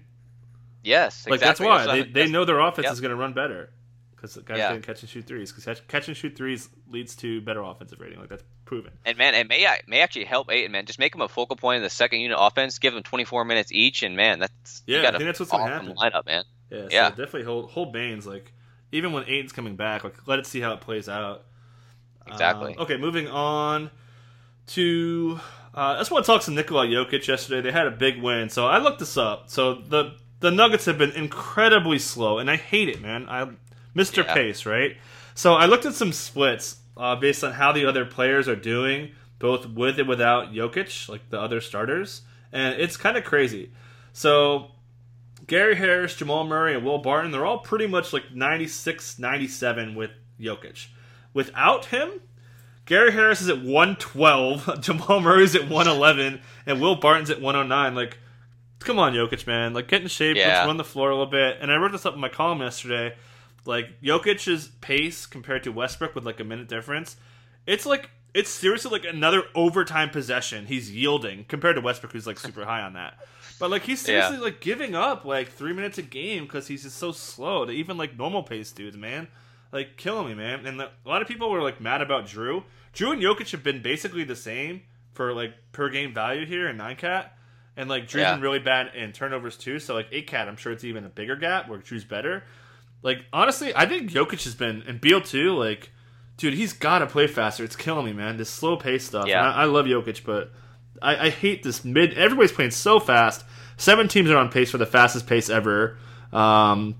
Yes, 0.83 1.25
Like 1.27 1.35
exactly. 1.41 1.67
that's 1.67 1.87
why 1.87 1.97
what 1.97 2.13
they, 2.13 2.23
they 2.25 2.31
know 2.31 2.45
their 2.45 2.59
offense 2.59 2.85
Yep. 2.85 2.93
is 2.93 3.01
going 3.01 3.09
to 3.09 3.15
run 3.17 3.33
better 3.33 3.69
because 4.15 4.37
guys 4.37 4.57
Yeah. 4.59 4.71
can 4.71 4.81
catch 4.81 5.01
and 5.01 5.09
shoot 5.09 5.25
threes. 5.27 5.51
Because 5.51 5.81
catch 5.87 6.07
and 6.07 6.15
shoot 6.15 6.35
threes 6.37 6.69
leads 6.89 7.15
to 7.17 7.41
better 7.41 7.61
offensive 7.61 7.99
rating. 7.99 8.19
Like 8.19 8.29
that's 8.29 8.43
proven. 8.65 8.93
And 9.05 9.17
man, 9.17 9.33
it 9.35 9.47
may 9.49 9.67
may 9.87 9.99
actually 10.01 10.25
help 10.25 10.49
Ayton, 10.51 10.71
man. 10.71 10.85
Just 10.85 10.99
make 10.99 11.13
him 11.13 11.21
a 11.21 11.27
focal 11.27 11.55
point 11.57 11.77
in 11.77 11.83
the 11.83 11.89
second 11.89 12.21
unit 12.21 12.37
offense. 12.39 12.79
Give 12.79 12.95
him 12.95 13.03
24 13.03 13.43
minutes 13.45 13.71
each, 13.71 14.03
and 14.03 14.15
man, 14.15 14.39
that's 14.39 14.83
Yeah, 14.87 14.97
you 14.97 15.03
got 15.03 15.15
I 15.15 15.17
think 15.17 15.27
that's 15.27 15.39
what's 15.39 15.51
gonna 15.51 15.67
happen. 15.67 15.93
lineup, 15.95 16.25
man. 16.25 16.43
Yeah, 16.71 16.81
so 16.83 16.87
Yeah. 16.91 17.09
definitely 17.09 17.43
hold 17.43 17.71
hold 17.71 17.91
Baynes 17.91 18.25
like 18.25 18.53
even 18.91 19.11
when 19.11 19.23
Ayton's 19.27 19.51
coming 19.51 19.75
back, 19.75 20.03
like 20.03 20.15
let 20.27 20.39
it 20.39 20.45
see 20.47 20.61
how 20.61 20.73
it 20.73 20.79
plays 20.81 21.09
out. 21.09 21.43
Exactly. 22.27 22.75
Um, 22.75 22.83
okay, 22.83 22.95
moving 22.97 23.27
on 23.27 23.89
to 24.67 25.39
uh, 25.79 25.93
I 25.93 25.97
just 25.99 26.11
want 26.11 26.25
to 26.25 26.29
talk 26.29 26.41
some 26.41 26.55
Nikola 26.55 26.87
Jokic 26.87 27.25
yesterday. 27.25 27.61
They 27.61 27.71
had 27.71 27.87
a 27.87 27.91
big 27.91 28.21
win, 28.21 28.49
so 28.49 28.67
I 28.67 28.79
looked 28.79 28.99
this 28.99 29.15
up. 29.15 29.49
So 29.49 29.75
the 29.75 30.15
the 30.41 30.51
Nuggets 30.51 30.83
have 30.85 30.97
been 30.97 31.11
incredibly 31.11 31.99
slow, 31.99 32.37
and 32.37 32.51
I 32.51 32.57
hate 32.57 32.89
it, 32.89 33.01
man. 33.01 33.29
I 33.29 33.49
Mr. 33.95 34.25
Yeah. 34.25 34.33
Pace, 34.33 34.65
right? 34.65 34.97
So 35.35 35.53
I 35.53 35.67
looked 35.67 35.85
at 35.85 35.93
some 35.93 36.11
splits 36.11 36.81
uh, 36.97 37.15
based 37.15 37.45
on 37.45 37.53
how 37.53 37.71
the 37.71 37.85
other 37.85 38.03
players 38.03 38.49
are 38.49 38.57
doing, 38.57 39.13
both 39.39 39.67
with 39.67 39.97
and 39.99 40.09
without 40.09 40.51
Jokic, 40.51 41.07
like 41.07 41.29
the 41.29 41.39
other 41.39 41.61
starters, 41.61 42.23
and 42.51 42.75
it's 42.77 42.97
kind 42.97 43.15
of 43.15 43.23
crazy. 43.23 43.71
So 44.11 44.71
Gary 45.47 45.75
Harris, 45.75 46.13
Jamal 46.13 46.43
Murray, 46.43 46.75
and 46.75 46.83
Will 46.83 46.97
Barton, 46.97 47.31
they're 47.31 47.45
all 47.45 47.59
pretty 47.59 47.87
much 47.87 48.11
like 48.11 48.33
96, 48.33 49.17
97 49.17 49.95
with 49.95 50.11
Jokic. 50.41 50.87
Without 51.33 51.85
him, 51.85 52.19
Gary 52.89 53.11
Harris 53.11 53.39
is 53.39 53.49
at 53.49 53.61
112, 53.61 54.81
Jamal 54.81 55.19
Murray's 55.21 55.55
at 55.55 55.69
111, 55.69 56.41
and 56.65 56.81
Will 56.81 56.95
Barton's 56.95 57.29
at 57.29 57.39
109. 57.39 57.93
Like, 57.95 58.17
come 58.79 58.97
on, 58.97 59.13
Jokic, 59.13 59.45
man. 59.45 59.73
Like, 59.73 59.87
get 59.87 60.01
in 60.01 60.07
shape, 60.07 60.35
Yeah. 60.35 60.47
let's 60.57 60.67
run 60.67 60.77
the 60.77 60.83
floor 60.83 61.09
a 61.11 61.13
little 61.15 61.31
bit. 61.31 61.57
And 61.61 61.71
I 61.71 61.75
wrote 61.77 61.91
this 61.91 62.05
up 62.05 62.15
in 62.15 62.19
my 62.19 62.29
column 62.29 62.61
yesterday. 62.61 63.15
Like, 63.65 64.01
Jokic's 64.01 64.69
pace 64.81 65.25
compared 65.27 65.63
to 65.65 65.71
Westbrook 65.71 66.15
with 66.15 66.25
like 66.25 66.39
a 66.39 66.43
minute 66.43 66.67
difference, 66.67 67.15
it's 67.67 67.85
like, 67.85 68.09
it's 68.33 68.49
seriously 68.49 68.89
like 68.91 69.05
another 69.05 69.43
overtime 69.53 70.09
possession 70.09 70.65
he's 70.65 70.91
yielding 70.91 71.43
compared 71.45 71.75
to 71.75 71.81
Westbrook, 71.81 72.13
who's 72.13 72.25
like 72.27 72.39
super 72.39 72.65
high 72.65 72.81
on 72.81 72.93
that. 72.93 73.19
But 73.59 73.69
like 73.69 73.83
he's 73.83 74.01
seriously 74.01 74.37
Yeah. 74.37 74.43
like 74.43 74.61
giving 74.61 74.95
up 74.95 75.25
like 75.25 75.49
three 75.51 75.73
minutes 75.73 75.97
a 75.99 76.01
game 76.03 76.43
because 76.45 76.67
he's 76.67 76.83
just 76.83 76.97
so 76.97 77.11
slow 77.11 77.65
to 77.65 77.71
even 77.71 77.97
like 77.97 78.17
normal 78.17 78.41
pace 78.43 78.71
dudes, 78.71 78.97
man. 78.97 79.27
Like 79.71 79.97
killing 79.97 80.27
me, 80.27 80.33
man. 80.33 80.65
And 80.65 80.79
the, 80.79 80.85
a 81.05 81.09
lot 81.09 81.21
of 81.21 81.27
people 81.27 81.51
were 81.51 81.61
like 81.61 81.79
mad 81.81 82.01
about 82.01 82.25
Jrue. 82.25 82.63
Jrue 82.93 83.13
and 83.13 83.21
Jokic 83.21 83.51
have 83.51 83.63
been 83.63 83.81
basically 83.81 84.23
the 84.23 84.35
same 84.35 84.81
for 85.13 85.33
like 85.33 85.53
per 85.71 85.89
game 85.89 86.13
value 86.13 86.45
here 86.45 86.67
in 86.69 86.77
nine 86.77 86.95
cat, 86.95 87.37
and 87.77 87.89
like 87.89 88.03
Jrue's 88.05 88.15
Yeah. 88.21 88.33
been 88.33 88.41
really 88.41 88.59
bad 88.59 88.95
in 88.95 89.11
turnovers 89.11 89.57
too. 89.57 89.79
So 89.79 89.93
like 89.93 90.07
eight 90.11 90.27
cat, 90.27 90.47
I'm 90.47 90.57
sure 90.57 90.71
it's 90.71 90.83
even 90.83 91.05
a 91.05 91.09
bigger 91.09 91.35
gap 91.35 91.67
where 91.69 91.79
Jrue's 91.79 92.03
better. 92.05 92.43
Like 93.01 93.25
honestly, 93.31 93.73
I 93.75 93.85
think 93.85 94.11
Jokic 94.11 94.43
has 94.43 94.55
been 94.55 94.83
and 94.87 94.99
Beal 94.99 95.21
too. 95.21 95.55
Like, 95.55 95.91
dude, 96.37 96.53
he's 96.53 96.73
got 96.73 96.99
to 96.99 97.07
play 97.07 97.27
faster. 97.27 97.63
It's 97.63 97.75
killing 97.75 98.05
me, 98.05 98.13
man. 98.13 98.37
This 98.37 98.49
slow 98.49 98.75
pace 98.77 99.05
stuff. 99.05 99.27
Yeah. 99.27 99.41
I, 99.41 99.61
I 99.61 99.65
love 99.65 99.85
Jokic, 99.85 100.23
but 100.25 100.51
I, 101.01 101.27
I 101.27 101.29
hate 101.29 101.63
this 101.63 101.85
mid. 101.85 102.13
Everybody's 102.15 102.51
playing 102.51 102.71
so 102.71 102.99
fast. 102.99 103.45
Seven 103.77 104.07
teams 104.09 104.29
are 104.29 104.37
on 104.37 104.49
pace 104.49 104.71
for 104.71 104.77
the 104.77 104.85
fastest 104.85 105.27
pace 105.27 105.49
ever. 105.49 105.97
Um, 106.33 106.95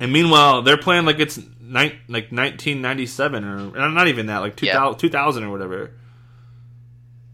and 0.00 0.10
meanwhile, 0.12 0.62
they're 0.62 0.78
playing 0.78 1.04
like 1.04 1.18
it's 1.18 1.38
nine, 1.64 1.90
like 2.08 2.30
1997 2.32 3.44
or 3.44 3.88
not 3.90 4.08
even 4.08 4.26
that, 4.26 4.38
like 4.38 4.56
2000, 4.56 4.92
Yeah. 4.92 4.96
2000 4.98 5.44
or 5.44 5.50
whatever. 5.50 5.90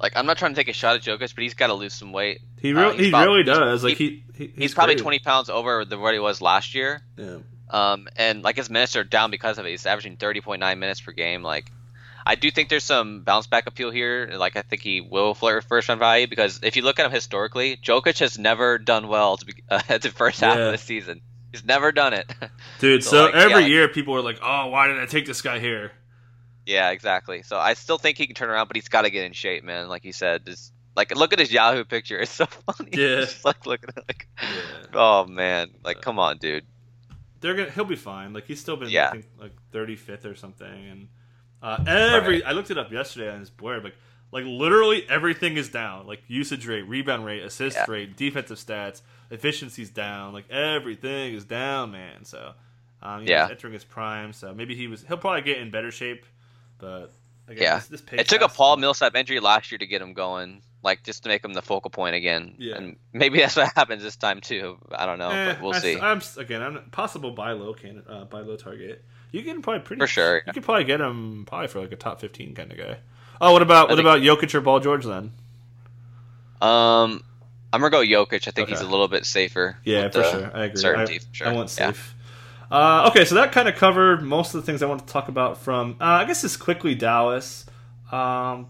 Like 0.00 0.12
I'm 0.16 0.26
not 0.26 0.38
trying 0.38 0.52
to 0.52 0.56
take 0.56 0.68
a 0.68 0.72
shot 0.72 0.96
at 0.96 1.02
Jokic, 1.02 1.34
but 1.34 1.42
he's 1.42 1.54
got 1.54 1.66
to 1.68 1.74
lose 1.74 1.94
some 1.94 2.12
weight. 2.12 2.40
He 2.60 2.72
Uh, 2.72 2.80
really, 2.80 2.96
he's 2.96 3.04
he 3.06 3.10
about- 3.10 3.26
really 3.26 3.42
he's- 3.44 3.58
does. 3.58 3.84
Like 3.84 3.96
he- 3.98 4.24
he, 4.34 4.46
he 4.46 4.52
He's, 4.62 4.74
probably 4.74 4.96
20 4.96 5.18
pounds 5.18 5.50
over 5.50 5.84
than 5.84 6.00
what 6.00 6.14
he 6.14 6.20
was 6.20 6.40
last 6.40 6.74
year. 6.74 7.02
Yeah. 7.16 7.38
Um, 7.68 8.08
and 8.16 8.42
like 8.42 8.56
his 8.56 8.70
minutes 8.70 8.96
are 8.96 9.04
down 9.04 9.30
because 9.30 9.58
of 9.58 9.66
it. 9.66 9.70
He's 9.70 9.86
averaging 9.86 10.16
30.9 10.16 10.78
minutes 10.78 11.00
per 11.00 11.12
game. 11.12 11.42
Like, 11.42 11.70
I 12.26 12.34
do 12.34 12.50
think 12.50 12.68
there's 12.68 12.84
some 12.84 13.22
bounce 13.22 13.46
back 13.46 13.66
appeal 13.66 13.90
here. 13.90 14.30
Like, 14.34 14.56
I 14.56 14.62
think 14.62 14.82
he 14.82 15.00
will 15.00 15.34
flirt 15.34 15.56
with 15.56 15.66
first 15.66 15.88
round 15.88 15.98
value 16.00 16.26
because 16.26 16.60
if 16.62 16.76
you 16.76 16.82
look 16.82 16.98
at 16.98 17.06
him 17.06 17.12
historically, 17.12 17.76
Jokic 17.76 18.18
has 18.20 18.38
never 18.38 18.78
done 18.78 19.06
well 19.08 19.36
to 19.36 19.44
be, 19.44 19.54
uh, 19.70 19.80
at 19.88 20.02
the 20.02 20.10
first 20.10 20.40
half 20.40 20.56
Yeah. 20.56 20.66
of 20.66 20.72
the 20.72 20.78
season. 20.78 21.20
He's 21.53 21.64
never 21.64 21.92
done 21.92 22.12
it. 22.14 22.32
Dude, 22.80 23.03
So, 23.03 23.11
so, 23.11 23.24
like, 23.26 23.34
every 23.34 23.62
yeah. 23.62 23.68
year 23.68 23.88
people 23.88 24.14
are 24.14 24.22
like, 24.22 24.38
"Oh, 24.42 24.68
why 24.68 24.86
did 24.88 24.98
I 24.98 25.07
take 25.07 25.26
this 25.26 25.42
guy 25.42 25.59
here?" 25.59 25.92
yeah, 26.66 26.90
exactly. 26.90 27.42
So 27.42 27.57
I 27.59 27.74
still 27.74 27.98
think 27.98 28.18
he 28.18 28.26
can 28.26 28.34
turn 28.36 28.51
around, 28.51 28.68
but 28.68 28.76
he's 28.76 28.88
got 28.88 29.03
to 29.03 29.11
get 29.11 29.24
in 29.24 29.32
shape, 29.32 29.64
man. 29.64 29.88
Like 29.88 30.05
you 30.05 30.12
said, 30.12 30.46
just 30.46 30.72
like 30.96 31.14
look 31.16 31.32
at 31.32 31.38
his 31.38 31.53
Yahoo 31.53 31.84
picture. 31.84 32.18
It's 32.22 32.30
so 32.30 32.46
funny. 32.46 32.90
Yeah. 32.92 33.16
just 33.20 33.44
like 33.44 33.66
look 33.66 33.82
at 33.82 33.96
it. 33.96 34.05
Like, 34.09 34.28
Yeah. 34.40 34.48
oh 34.94 35.24
man, 35.26 35.70
like 35.84 36.01
come 36.01 36.18
on, 36.18 36.38
dude. 36.38 36.64
They're 37.40 37.55
gonna. 37.55 37.70
He'll 37.70 37.84
be 37.84 37.96
fine. 37.96 38.32
Like 38.32 38.44
he's 38.46 38.61
still 38.61 38.76
been, 38.76 38.90
Yeah. 38.90 39.09
I 39.09 39.12
think, 39.12 39.24
like 39.40 39.53
35th 39.72 40.26
or 40.26 40.34
something. 40.36 40.66
And 40.68 41.09
uh, 41.62 41.82
every 41.86 42.44
I 42.44 42.53
looked 42.53 42.70
it 42.70 42.78
up 42.78 42.92
yesterday 42.92 43.30
on 43.32 43.40
his 43.40 43.51
blurb. 43.51 43.82
Like, 43.82 43.94
like 44.30 44.44
literally 44.44 45.05
everything 45.09 45.57
is 45.57 45.68
down. 45.70 46.07
Like 46.07 46.22
usage 46.28 46.66
rate, 46.66 46.82
rebound 46.82 47.24
rate, 47.24 47.42
assist 47.42 47.76
Yeah. 47.76 47.86
rate, 47.88 48.16
defensive 48.16 48.59
stats, 48.59 49.01
efficiency's 49.30 49.90
down. 49.90 50.32
Like 50.32 50.50
everything 50.50 51.34
is 51.34 51.44
down, 51.44 51.92
man. 51.92 52.24
So, 52.24 52.52
um, 53.02 53.24
know, 53.24 53.30
Yeah. 53.32 53.48
entering 53.50 53.72
his 53.72 53.84
prime. 53.84 54.32
So 54.32 54.52
maybe 54.54 54.74
he 54.74 54.86
was. 54.86 55.04
He'll 55.06 55.16
probably 55.18 55.42
get 55.42 55.58
in 55.58 55.70
better 55.70 55.90
shape. 55.90 56.24
But 56.78 57.12
again, 57.48 57.62
Yeah. 57.62 57.74
this, 57.76 57.88
this 57.88 58.02
It 58.12 58.28
took 58.28 58.42
a 58.42 58.48
Paul 58.48 58.76
Millsap 58.76 59.14
injury 59.16 59.40
last 59.40 59.70
year 59.70 59.78
to 59.78 59.86
get 59.86 60.00
him 60.02 60.12
going, 60.14 60.62
like 60.82 61.02
just 61.02 61.22
to 61.24 61.28
make 61.28 61.44
him 61.44 61.52
the 61.52 61.62
focal 61.62 61.90
point 61.90 62.14
again. 62.14 62.54
Yeah. 62.58 62.76
And 62.76 62.96
maybe 63.12 63.38
that's 63.40 63.56
what 63.56 63.70
happens 63.76 64.02
this 64.02 64.16
time 64.16 64.40
too. 64.40 64.78
I 64.92 65.06
don't 65.06 65.18
know, 65.18 65.30
Eh, 65.30 65.52
but 65.54 65.62
we'll 65.62 65.74
I, 65.74 65.78
see. 65.78 65.98
am 65.98 66.20
again. 66.38 66.62
I'm 66.62 66.90
possible 66.90 67.30
buy 67.32 67.52
low 67.52 67.74
can 67.74 68.02
uh, 68.08 68.24
buy 68.24 68.40
low 68.40 68.56
target. 68.56 69.04
You 69.32 69.42
can 69.44 69.62
probably 69.62 69.82
pretty 69.82 70.00
For 70.00 70.06
sure, 70.08 70.42
You 70.46 70.52
could 70.52 70.64
probably 70.64 70.84
get 70.84 71.00
him 71.00 71.44
probably 71.46 71.68
for 71.68 71.80
like 71.80 71.92
a 71.92 71.96
top 71.96 72.20
15 72.20 72.52
kind 72.54 72.72
of 72.72 72.78
guy. 72.78 72.96
Oh, 73.40 73.52
what 73.52 73.62
about 73.62 73.88
I 73.88 73.92
what 73.94 73.96
think- 73.96 74.06
about 74.06 74.20
Jokic 74.22 74.52
or 74.54 74.60
Paul 74.60 74.80
George 74.80 75.04
then? 75.04 75.32
Um, 76.60 77.22
I'm 77.72 77.80
gonna 77.80 77.90
go 77.90 78.00
Jokic. 78.02 78.48
I 78.48 78.50
think 78.50 78.68
he's 78.68 78.80
a 78.80 78.86
little 78.86 79.08
bit 79.08 79.24
safer. 79.24 79.76
Yeah, 79.84 80.08
for 80.10 80.22
sure. 80.24 80.50
I 80.54 80.64
agree. 80.64 80.80
Certainty, 80.80 81.14
I, 81.16 81.18
for 81.18 81.34
sure. 81.34 81.46
I 81.48 81.52
want 81.52 81.68
Yeah. 81.78 81.86
safe. 81.92 82.14
Uh, 82.70 83.08
okay, 83.10 83.24
so 83.24 83.34
that 83.36 83.50
kind 83.52 83.68
of 83.68 83.74
covered 83.76 84.22
most 84.22 84.54
of 84.54 84.60
the 84.60 84.66
things 84.66 84.82
I 84.82 84.86
want 84.86 85.06
to 85.06 85.12
talk 85.12 85.28
about 85.28 85.58
from. 85.58 85.96
Uh, 86.00 86.04
I 86.04 86.24
guess 86.24 86.42
just 86.42 86.60
quickly 86.60 86.94
Dallas. 86.94 87.66
Um, 88.12 88.68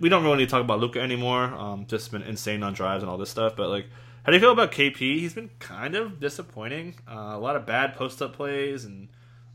we 0.00 0.08
don't 0.10 0.22
really 0.24 0.36
need 0.38 0.46
to 0.46 0.50
talk 0.50 0.60
about 0.62 0.80
Luka 0.80 1.00
anymore. 1.00 1.44
Um, 1.44 1.86
just 1.86 2.10
been 2.12 2.22
insane 2.22 2.62
on 2.62 2.74
drives 2.74 3.02
and 3.02 3.10
all 3.10 3.16
this 3.18 3.30
stuff. 3.30 3.54
But 3.56 3.70
like, 3.70 3.86
how 4.22 4.32
do 4.32 4.36
you 4.36 4.40
feel 4.40 4.52
about 4.52 4.70
KP? 4.72 4.98
He's 4.98 5.32
been 5.34 5.50
kind 5.60 5.94
of 5.94 6.20
disappointing. 6.20 6.94
Uh, 7.10 7.32
a 7.34 7.38
lot 7.38 7.56
of 7.56 7.64
bad 7.64 7.94
post 7.94 8.20
up 8.20 8.34
plays 8.34 8.84
and 8.84 9.08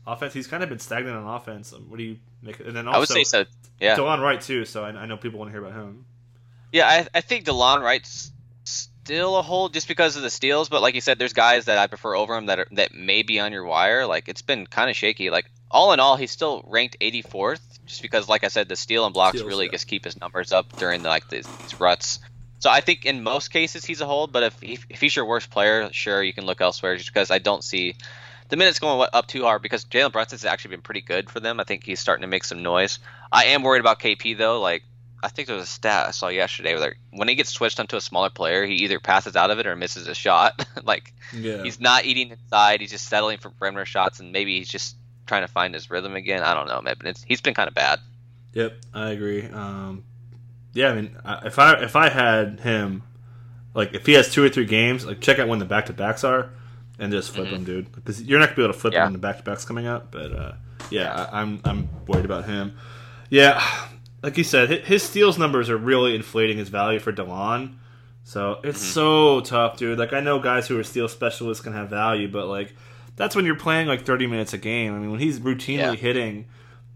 offense. 0.06 0.32
He's 0.34 0.48
kind 0.48 0.62
of 0.64 0.68
been 0.68 0.80
stagnant 0.80 1.16
on 1.16 1.26
offense. 1.36 1.72
Um, 1.72 1.88
What 1.88 1.98
do 1.98 2.04
you 2.04 2.16
make? 2.42 2.58
And 2.58 2.74
then 2.74 2.88
also 2.88 2.96
I 2.96 2.98
would 2.98 3.08
say 3.08 3.22
so. 3.24 3.44
Yeah, 3.80 3.96
Delon 3.96 4.20
Wright 4.20 4.40
too. 4.40 4.64
So 4.64 4.82
I, 4.84 4.88
I 4.90 5.06
know 5.06 5.16
people 5.16 5.38
want 5.38 5.50
to 5.52 5.52
hear 5.58 5.64
about 5.64 5.78
him. 5.78 6.04
yeah. 6.72 6.88
I, 6.88 7.06
I 7.14 7.20
think 7.20 7.44
Delon 7.44 7.80
Wright's 7.82 8.31
still 9.04 9.36
a 9.36 9.42
hold 9.42 9.72
just 9.72 9.88
because 9.88 10.16
of 10.16 10.22
the 10.22 10.30
steals, 10.30 10.68
but 10.68 10.80
like 10.82 10.94
you 10.94 11.00
said, 11.00 11.18
there's 11.18 11.32
guys 11.32 11.64
that 11.64 11.78
I 11.78 11.86
prefer 11.86 12.14
over 12.14 12.36
him 12.36 12.46
that 12.46 12.60
are, 12.60 12.66
that 12.72 12.94
may 12.94 13.22
be 13.22 13.40
on 13.40 13.52
your 13.52 13.64
wire. 13.64 14.06
Like 14.06 14.28
it's 14.28 14.42
been 14.42 14.66
kind 14.66 14.90
of 14.90 14.96
shaky. 14.96 15.30
Like 15.30 15.50
all 15.70 15.92
in 15.92 16.00
all, 16.00 16.16
he's 16.16 16.30
still 16.30 16.64
ranked 16.68 16.98
84th, 17.00 17.60
just 17.86 18.02
because, 18.02 18.28
like 18.28 18.44
I 18.44 18.48
said, 18.48 18.68
the 18.68 18.76
steal 18.76 19.04
and 19.04 19.12
blocks 19.12 19.38
Steals, 19.38 19.48
really 19.48 19.66
yeah. 19.66 19.72
just 19.72 19.88
keep 19.88 20.04
his 20.04 20.20
numbers 20.20 20.52
up 20.52 20.76
during 20.76 21.02
the, 21.02 21.08
like 21.08 21.28
these, 21.28 21.46
these 21.62 21.80
ruts. 21.80 22.20
So 22.60 22.70
I 22.70 22.80
think 22.80 23.04
in 23.04 23.24
most 23.24 23.48
cases 23.48 23.84
he's 23.84 24.00
a 24.00 24.06
hold, 24.06 24.32
but 24.32 24.44
if 24.44 24.60
he, 24.60 24.78
if 24.88 25.00
he's 25.00 25.16
your 25.16 25.24
worst 25.24 25.50
player, 25.50 25.88
sure 25.92 26.22
you 26.22 26.32
can 26.32 26.46
look 26.46 26.60
elsewhere. 26.60 26.96
Just 26.96 27.12
because 27.12 27.30
I 27.30 27.38
don't 27.38 27.64
see 27.64 27.96
the 28.50 28.56
minutes 28.56 28.78
going 28.78 29.08
up 29.12 29.26
too 29.26 29.42
hard 29.42 29.62
because 29.62 29.84
Jalen 29.84 30.12
Brunson's 30.12 30.44
actually 30.44 30.76
been 30.76 30.82
pretty 30.82 31.00
good 31.00 31.28
for 31.28 31.40
them. 31.40 31.58
I 31.58 31.64
think 31.64 31.84
he's 31.84 31.98
starting 31.98 32.22
to 32.22 32.28
make 32.28 32.44
some 32.44 32.62
noise. 32.62 33.00
I 33.32 33.46
am 33.46 33.62
worried 33.62 33.80
about 33.80 33.98
KP 33.98 34.38
though. 34.38 34.60
Like 34.60 34.84
I 35.22 35.28
think 35.28 35.46
there 35.46 35.56
was 35.56 35.64
a 35.64 35.70
stat 35.70 36.08
I 36.08 36.10
saw 36.10 36.28
yesterday 36.28 36.74
where 36.74 36.96
when 37.10 37.28
he 37.28 37.34
gets 37.34 37.50
switched 37.50 37.78
onto 37.78 37.96
a 37.96 38.00
smaller 38.00 38.30
player, 38.30 38.66
he 38.66 38.74
either 38.76 38.98
passes 38.98 39.36
out 39.36 39.50
of 39.50 39.58
it 39.58 39.66
or 39.66 39.76
misses 39.76 40.08
a 40.08 40.14
shot. 40.14 40.66
like 40.84 41.12
Yeah. 41.32 41.62
he's 41.62 41.78
not 41.80 42.04
eating 42.04 42.30
inside. 42.30 42.80
He's 42.80 42.90
just 42.90 43.08
settling 43.08 43.38
for 43.38 43.50
perimeter 43.50 43.86
shots, 43.86 44.18
and 44.20 44.32
maybe 44.32 44.58
he's 44.58 44.68
just 44.68 44.96
trying 45.26 45.42
to 45.42 45.48
find 45.48 45.74
his 45.74 45.90
rhythm 45.90 46.16
again. 46.16 46.42
I 46.42 46.54
don't 46.54 46.66
know, 46.66 46.80
man. 46.82 46.94
But 46.98 47.06
it's, 47.06 47.22
he's 47.22 47.40
been 47.40 47.54
kind 47.54 47.68
of 47.68 47.74
bad. 47.74 48.00
Yep, 48.54 48.74
I 48.92 49.10
agree. 49.10 49.46
Um, 49.46 50.04
yeah, 50.74 50.88
I 50.90 50.94
mean, 50.94 51.16
if 51.44 51.58
I 51.58 51.74
if 51.82 51.96
I 51.96 52.08
had 52.08 52.60
him, 52.60 53.02
like 53.74 53.94
if 53.94 54.04
he 54.06 54.12
has 54.14 54.30
two 54.32 54.42
or 54.44 54.48
three 54.48 54.64
games, 54.66 55.06
like 55.06 55.20
check 55.20 55.38
out 55.38 55.48
when 55.48 55.58
the 55.58 55.64
back 55.64 55.86
to 55.86 55.92
backs 55.92 56.24
are, 56.24 56.50
and 56.98 57.12
just 57.12 57.30
flip 57.32 57.48
Mhm. 57.48 57.52
him, 57.52 57.64
dude. 57.64 57.92
Because 57.92 58.20
you're 58.22 58.38
not 58.40 58.46
gonna 58.50 58.56
be 58.56 58.62
able 58.64 58.72
to 58.74 58.78
flip 58.78 58.92
Yeah. 58.92 59.00
him 59.00 59.06
when 59.06 59.12
the 59.14 59.18
back 59.20 59.36
to 59.38 59.42
backs 59.44 59.64
coming 59.64 59.86
up. 59.86 60.10
But 60.10 60.32
uh, 60.32 60.52
yeah, 60.90 61.28
I, 61.32 61.40
I'm 61.40 61.60
I'm 61.64 61.88
worried 62.06 62.24
about 62.24 62.44
him. 62.46 62.76
Yeah, 63.30 63.62
like 64.22 64.38
you 64.38 64.44
said, 64.44 64.70
his 64.84 65.02
steals 65.02 65.38
numbers 65.38 65.68
are 65.70 65.76
really 65.76 66.14
inflating 66.14 66.58
his 66.58 66.68
value 66.68 66.98
for 66.98 67.12
Delon. 67.12 67.74
So 68.24 68.60
it's 68.62 68.78
Mhm. 68.80 68.92
so 68.92 69.40
tough, 69.40 69.76
dude. 69.76 69.98
Like 69.98 70.12
I 70.12 70.20
know 70.20 70.38
guys 70.38 70.68
who 70.68 70.78
are 70.78 70.84
steal 70.84 71.08
specialists 71.08 71.62
can 71.62 71.72
have 71.72 71.90
value, 71.90 72.28
but 72.28 72.46
like 72.46 72.74
that's 73.16 73.34
when 73.36 73.44
you're 73.44 73.56
playing 73.56 73.88
like 73.88 74.04
30 74.06 74.26
minutes 74.26 74.52
a 74.52 74.58
game. 74.58 74.94
I 74.94 74.98
mean, 74.98 75.10
when 75.10 75.20
he's 75.20 75.40
routinely 75.40 75.78
Yeah. 75.78 75.94
hitting 75.94 76.46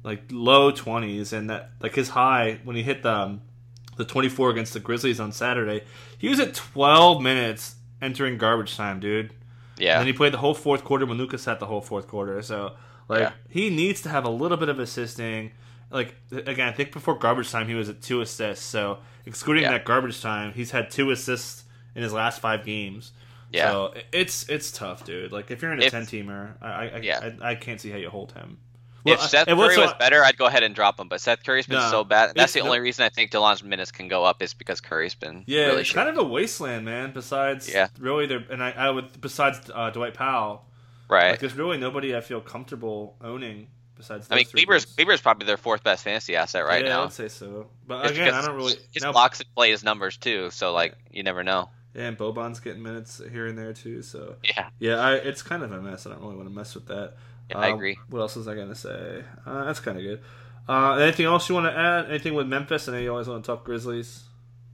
like 0.05 0.23
low 0.31 0.71
20s 0.71 1.33
and 1.33 1.51
that 1.51 1.71
like 1.81 1.95
his 1.97 2.11
high 2.11 2.61
when 2.65 2.77
he 2.77 2.83
hit 2.83 3.03
the 3.03 3.13
um, 3.13 3.41
the 3.97 4.05
24 4.05 4.51
against 4.51 4.73
the 4.75 4.79
Grizzlies 4.81 5.19
on 5.19 5.33
Saturday, 5.33 5.83
he 6.19 6.29
was 6.29 6.39
at 6.39 6.55
12 6.55 7.21
minutes 7.23 7.77
entering 8.01 8.37
garbage 8.39 8.77
time, 8.77 9.01
dude. 9.01 9.33
Yeah. 9.79 9.93
And 9.95 10.01
then 10.01 10.07
he 10.07 10.13
played 10.13 10.33
the 10.33 10.39
whole 10.39 10.55
fourth 10.55 10.85
quarter 10.85 11.07
when 11.07 11.19
Lucas 11.19 11.43
sat 11.43 11.59
the 11.61 11.67
whole 11.67 11.81
fourth 11.81 12.07
quarter. 12.07 12.41
So 12.43 12.73
like 13.09 13.21
Yeah. 13.21 13.33
he 13.49 13.69
needs 13.71 14.01
to 14.03 14.11
have 14.11 14.25
a 14.25 14.31
little 14.31 14.57
bit 14.59 14.69
of 14.69 14.79
assisting. 14.79 15.51
Like 15.97 16.15
again, 16.31 16.69
I 16.69 16.73
think 16.73 16.93
before 16.93 17.19
garbage 17.19 17.51
time 17.51 17.67
he 17.69 17.75
was 17.75 17.89
at 17.89 18.03
two 18.03 18.21
assists. 18.21 18.65
So 18.65 18.99
excluding 19.25 19.63
Yeah. 19.65 19.73
that 19.73 19.85
garbage 19.87 20.21
time, 20.21 20.53
he's 20.53 20.71
had 20.71 20.91
two 20.91 21.11
assists 21.11 21.65
in 21.95 22.03
his 22.03 22.13
last 22.13 22.41
five 22.41 22.65
games. 22.67 23.13
Yeah. 23.51 23.71
So 23.71 23.95
it's 24.13 24.49
it's 24.49 24.71
tough, 24.71 25.05
dude. 25.05 25.33
Like 25.33 25.51
if 25.51 25.63
you're 25.63 25.73
in 25.73 25.81
a 25.81 25.85
If- 25.87 25.91
ten 25.93 26.03
teamer, 26.05 26.55
I 26.61 26.69
I, 26.69 26.85
I, 26.87 26.99
Yeah. 27.03 27.31
I 27.43 27.51
I 27.53 27.55
can't 27.55 27.81
see 27.81 27.91
how 27.91 27.97
you 27.97 28.11
hold 28.11 28.33
him. 28.33 28.59
if 29.07 29.19
Well, 29.19 29.29
Seth 29.29 29.47
and 29.49 29.57
what's 29.57 29.75
Curry 29.77 29.85
was 29.85 29.93
so- 29.93 29.99
better, 29.99 30.23
I'd 30.25 30.37
go 30.37 30.47
ahead 30.47 30.65
and 30.65 30.75
drop 30.75 30.99
him. 31.01 31.07
But 31.09 31.21
Seth 31.21 31.45
Curry's 31.45 31.67
been 31.69 31.79
No, 31.79 31.91
so 31.91 32.05
bad. 32.05 32.33
That's 32.35 32.53
the 32.53 32.61
no- 32.61 32.67
only 32.67 32.81
reason 32.81 33.05
I 33.05 33.09
think 33.09 33.31
Delon's 33.31 33.63
minutes 33.63 33.91
can 33.93 34.09
go 34.09 34.25
up 34.25 34.43
is 34.43 34.53
because 34.53 34.81
Curry's 34.81 35.15
been 35.15 35.45
Yeah, 35.47 35.67
really 35.67 35.83
it's 35.83 35.93
kind 35.93 36.09
of 36.09 36.19
a 36.19 36.25
wasteland, 36.25 36.85
man. 36.85 37.13
Besides, 37.13 37.73
Yeah. 37.73 37.87
really, 37.99 38.27
there 38.27 38.45
and 38.51 38.63
I, 38.63 38.73
I 38.73 38.91
would 38.91 39.19
besides 39.21 39.71
uh, 39.73 39.91
Dwight 39.91 40.13
Powell, 40.15 40.67
right. 41.09 41.31
like 41.31 41.39
there's 41.41 41.55
really 41.55 41.79
nobody 41.79 42.15
I 42.17 42.21
feel 42.21 42.41
comfortable 42.41 43.17
owning 43.23 43.69
besides. 43.97 44.29
I 44.31 44.37
mean, 44.37 44.45
Kleber's. 44.47 44.85
Kleber's 44.87 45.21
probably 45.21 45.47
their 45.47 45.57
fourth 45.57 45.83
best 45.83 46.05
fantasy 46.05 46.37
asset 46.37 46.65
right 46.65 46.83
now. 46.85 46.89
yeah, 46.91 46.97
now. 46.97 47.05
I'd 47.05 47.13
say 47.13 47.29
so. 47.29 47.67
But 47.87 48.03
Just 48.03 48.15
again, 48.15 48.35
I 48.35 48.45
don't 48.45 48.57
really. 48.57 48.75
his 48.93 49.03
now- 49.03 49.13
blocks 49.13 49.43
play 49.55 49.71
his 49.71 49.83
numbers 49.85 50.17
too, 50.17 50.51
so 50.51 50.73
like 50.73 50.95
you 51.11 51.23
never 51.23 51.43
know. 51.43 51.71
Yeah, 51.95 52.09
and 52.09 52.19
Boban's 52.19 52.61
getting 52.61 52.83
minutes 52.83 53.23
here 53.33 53.47
and 53.47 53.57
there 53.57 53.73
too. 53.73 54.03
So 54.03 54.37
Yeah, 54.45 54.69
yeah, 54.79 54.97
I, 55.01 55.15
it's 55.15 55.43
kind 55.43 55.63
of 55.63 55.73
a 55.73 55.81
mess. 55.81 56.07
I 56.07 56.11
don't 56.11 56.21
really 56.21 56.37
want 56.37 56.49
to 56.49 56.55
mess 56.55 56.75
with 56.75 56.87
that. 56.89 57.15
yeah 57.49 57.59
I 57.59 57.69
Um, 57.71 57.75
agree. 57.77 57.99
What 58.11 58.21
else 58.21 58.37
was 58.37 58.47
I 58.49 58.55
gonna 58.55 58.75
say? 58.75 59.25
Uh, 59.47 59.65
that's 59.65 59.81
kind 59.81 59.97
of 59.97 60.03
good. 60.05 60.21
Uh, 60.69 60.97
anything 60.97 61.25
else 61.27 61.49
you 61.49 61.55
want 61.55 61.67
to 61.73 61.79
add? 61.79 62.11
Anything 62.11 62.35
with 62.35 62.49
Memphis? 62.49 62.89
I 62.89 62.93
know 62.93 62.99
you 62.99 63.11
always 63.13 63.29
want 63.29 63.45
to 63.45 63.47
talk 63.51 63.65
Grizzlies. 63.65 64.25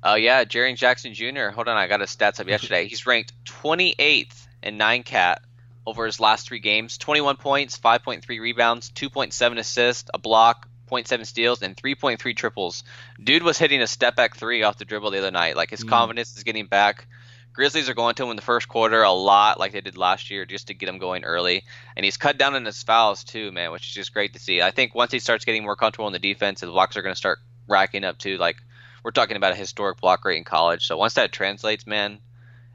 Oh 0.03 0.15
yeah, 0.17 0.43
Jaren 0.45 0.75
Jackson 0.75 1.15
Jr. 1.15 1.51
Hold 1.51 1.69
on, 1.69 1.77
I 1.77 1.87
got 1.87 2.01
his 2.01 2.11
stats 2.11 2.41
up 2.41 2.49
yesterday. 2.49 2.89
He's 2.89 3.07
ranked 3.07 3.33
28th 3.45 4.47
in 4.65 4.77
nine 4.77 5.05
cat 5.05 5.43
over 5.87 6.07
his 6.07 6.21
last 6.21 6.47
three 6.47 6.61
games. 6.61 6.99
21 6.99 7.37
points, 7.37 7.79
5.3 7.79 8.41
rebounds, 8.41 8.91
2.7 8.93 9.59
assists, 9.59 10.11
a 10.15 10.19
block, 10.19 10.69
0.7 10.91 11.27
steals, 11.27 11.63
and 11.63 11.77
3.3 11.77 12.37
triples. 12.37 12.85
Dude 13.23 13.43
was 13.43 13.59
hitting 13.59 13.81
a 13.81 13.87
step 13.87 14.15
back 14.17 14.37
three 14.37 14.63
off 14.63 14.79
the 14.79 14.85
dribble 14.85 15.11
the 15.11 15.19
other 15.19 15.31
night. 15.31 15.57
Like 15.57 15.71
his 15.71 15.85
Mm. 15.85 15.89
confidence 15.89 16.37
is 16.37 16.45
getting 16.45 16.67
back. 16.67 17.07
Grizzlies 17.55 17.89
are 17.91 17.95
going 17.95 18.15
to 18.15 18.25
him 18.25 18.31
in 18.31 18.37
the 18.37 18.43
first 18.43 18.67
quarter 18.69 19.03
a 19.03 19.13
lot, 19.13 19.59
like 19.59 19.73
they 19.73 19.83
did 19.83 19.99
last 19.99 20.31
year, 20.31 20.47
just 20.47 20.69
to 20.69 20.75
get 20.75 20.89
him 20.89 20.99
going 20.99 21.25
early. 21.25 21.65
And 21.97 22.05
he's 22.05 22.17
cut 22.17 22.39
down 22.39 22.55
on 22.55 22.65
his 22.65 22.83
fouls 22.83 23.25
too, 23.25 23.53
man, 23.53 23.73
which 23.73 23.87
is 23.89 23.95
just 23.95 24.15
great 24.15 24.33
to 24.33 24.39
see. 24.39 24.63
I 24.63 24.71
think 24.71 24.95
once 24.95 25.13
he 25.13 25.19
starts 25.19 25.45
getting 25.45 25.63
more 25.63 25.77
comfortable 25.77 26.07
in 26.07 26.15
the 26.15 26.19
defense, 26.19 26.61
his 26.63 26.71
blocks 26.71 26.97
are 26.97 27.03
going 27.03 27.13
to 27.15 27.19
start 27.19 27.41
racking 27.69 28.05
up 28.05 28.17
too. 28.17 28.39
Like 28.39 28.57
we're 29.05 29.11
talking 29.11 29.37
about 29.37 29.53
a 29.53 29.57
historic 29.57 30.01
block 30.01 30.25
rate 30.25 30.39
in 30.39 30.45
college. 30.45 30.87
So 30.87 30.97
once 30.97 31.15
that 31.15 31.31
translates, 31.33 31.87
man, 31.87 32.21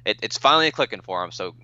it, 0.05 0.19
it's 0.21 0.37
finally 0.37 0.69
clicking 0.71 1.01
for 1.01 1.23
him. 1.23 1.31
So 1.31 1.55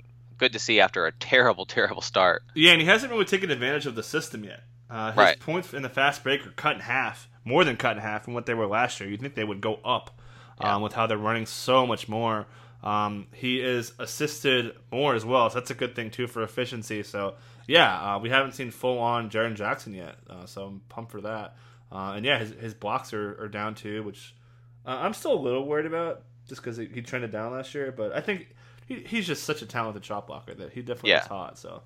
good 0.43 0.53
to 0.53 0.59
see 0.59 0.79
after 0.81 1.05
a 1.05 1.11
terrible, 1.13 1.65
terrible 1.65 2.01
start. 2.01 2.43
Yeah, 2.53 2.71
and 2.73 2.81
he 2.81 2.87
hasn't 2.87 3.11
really 3.11 3.25
taken 3.25 3.49
advantage 3.49 3.85
of 3.85 3.95
the 3.95 4.03
system 4.03 4.43
yet. 4.43 4.63
Uh, 4.89 5.07
his 5.11 5.17
Right. 5.17 5.39
points 5.39 5.73
in 5.73 5.81
the 5.83 5.89
fast 5.89 6.21
break 6.23 6.45
are 6.45 6.51
cut 6.51 6.75
in 6.75 6.81
half, 6.81 7.29
more 7.45 7.63
than 7.63 7.77
cut 7.77 7.95
in 7.95 8.01
half 8.03 8.25
from 8.25 8.33
what 8.33 8.45
they 8.45 8.53
were 8.53 8.67
last 8.67 8.99
year. 8.99 9.09
You'd 9.09 9.21
think 9.21 9.35
they 9.35 9.43
would 9.45 9.61
go 9.61 9.79
up 9.85 10.19
Yeah. 10.61 10.75
um, 10.75 10.81
with 10.81 10.93
how 10.93 11.07
they're 11.07 11.17
running 11.17 11.45
so 11.45 11.87
much 11.87 12.07
more. 12.09 12.45
Um, 12.83 13.27
he 13.33 13.61
is 13.61 13.93
assisted 13.97 14.75
more 14.91 15.15
as 15.15 15.23
well, 15.25 15.49
so 15.49 15.59
that's 15.59 15.71
a 15.71 15.75
good 15.75 15.95
thing 15.95 16.11
too 16.11 16.27
for 16.27 16.43
efficiency. 16.43 17.01
So 17.03 17.35
yeah, 17.65 18.15
uh, 18.15 18.19
we 18.19 18.29
haven't 18.29 18.51
seen 18.51 18.69
full 18.71 18.99
on 18.99 19.29
Jaren 19.29 19.55
Jackson 19.55 19.93
yet, 19.93 20.17
uh, 20.29 20.45
so 20.45 20.65
I'm 20.65 20.81
pumped 20.89 21.11
for 21.13 21.21
that. 21.21 21.55
Uh, 21.89 22.13
and 22.17 22.25
yeah, 22.25 22.39
his, 22.39 22.51
his 22.59 22.73
blocks 22.73 23.13
are, 23.13 23.41
are 23.41 23.47
down 23.47 23.75
too, 23.75 24.03
which 24.03 24.35
uh, 24.85 24.97
I'm 24.99 25.13
still 25.13 25.33
a 25.33 25.39
little 25.39 25.65
worried 25.65 25.85
about, 25.85 26.23
just 26.49 26.61
because 26.61 26.75
he, 26.75 26.87
he 26.93 27.01
trended 27.01 27.31
down 27.31 27.53
last 27.53 27.73
year. 27.73 27.93
But 27.93 28.11
I 28.13 28.19
think 28.19 28.53
he, 28.87 28.95
he's 29.07 29.27
just 29.27 29.43
such 29.43 29.61
a 29.61 29.65
talented 29.65 30.03
shot 30.05 30.27
blocker 30.27 30.53
that 30.53 30.73
he 30.73 30.81
definitely 30.81 31.11
Yeah. 31.11 31.21
is 31.21 31.27
hot. 31.27 31.57
So 31.59 31.83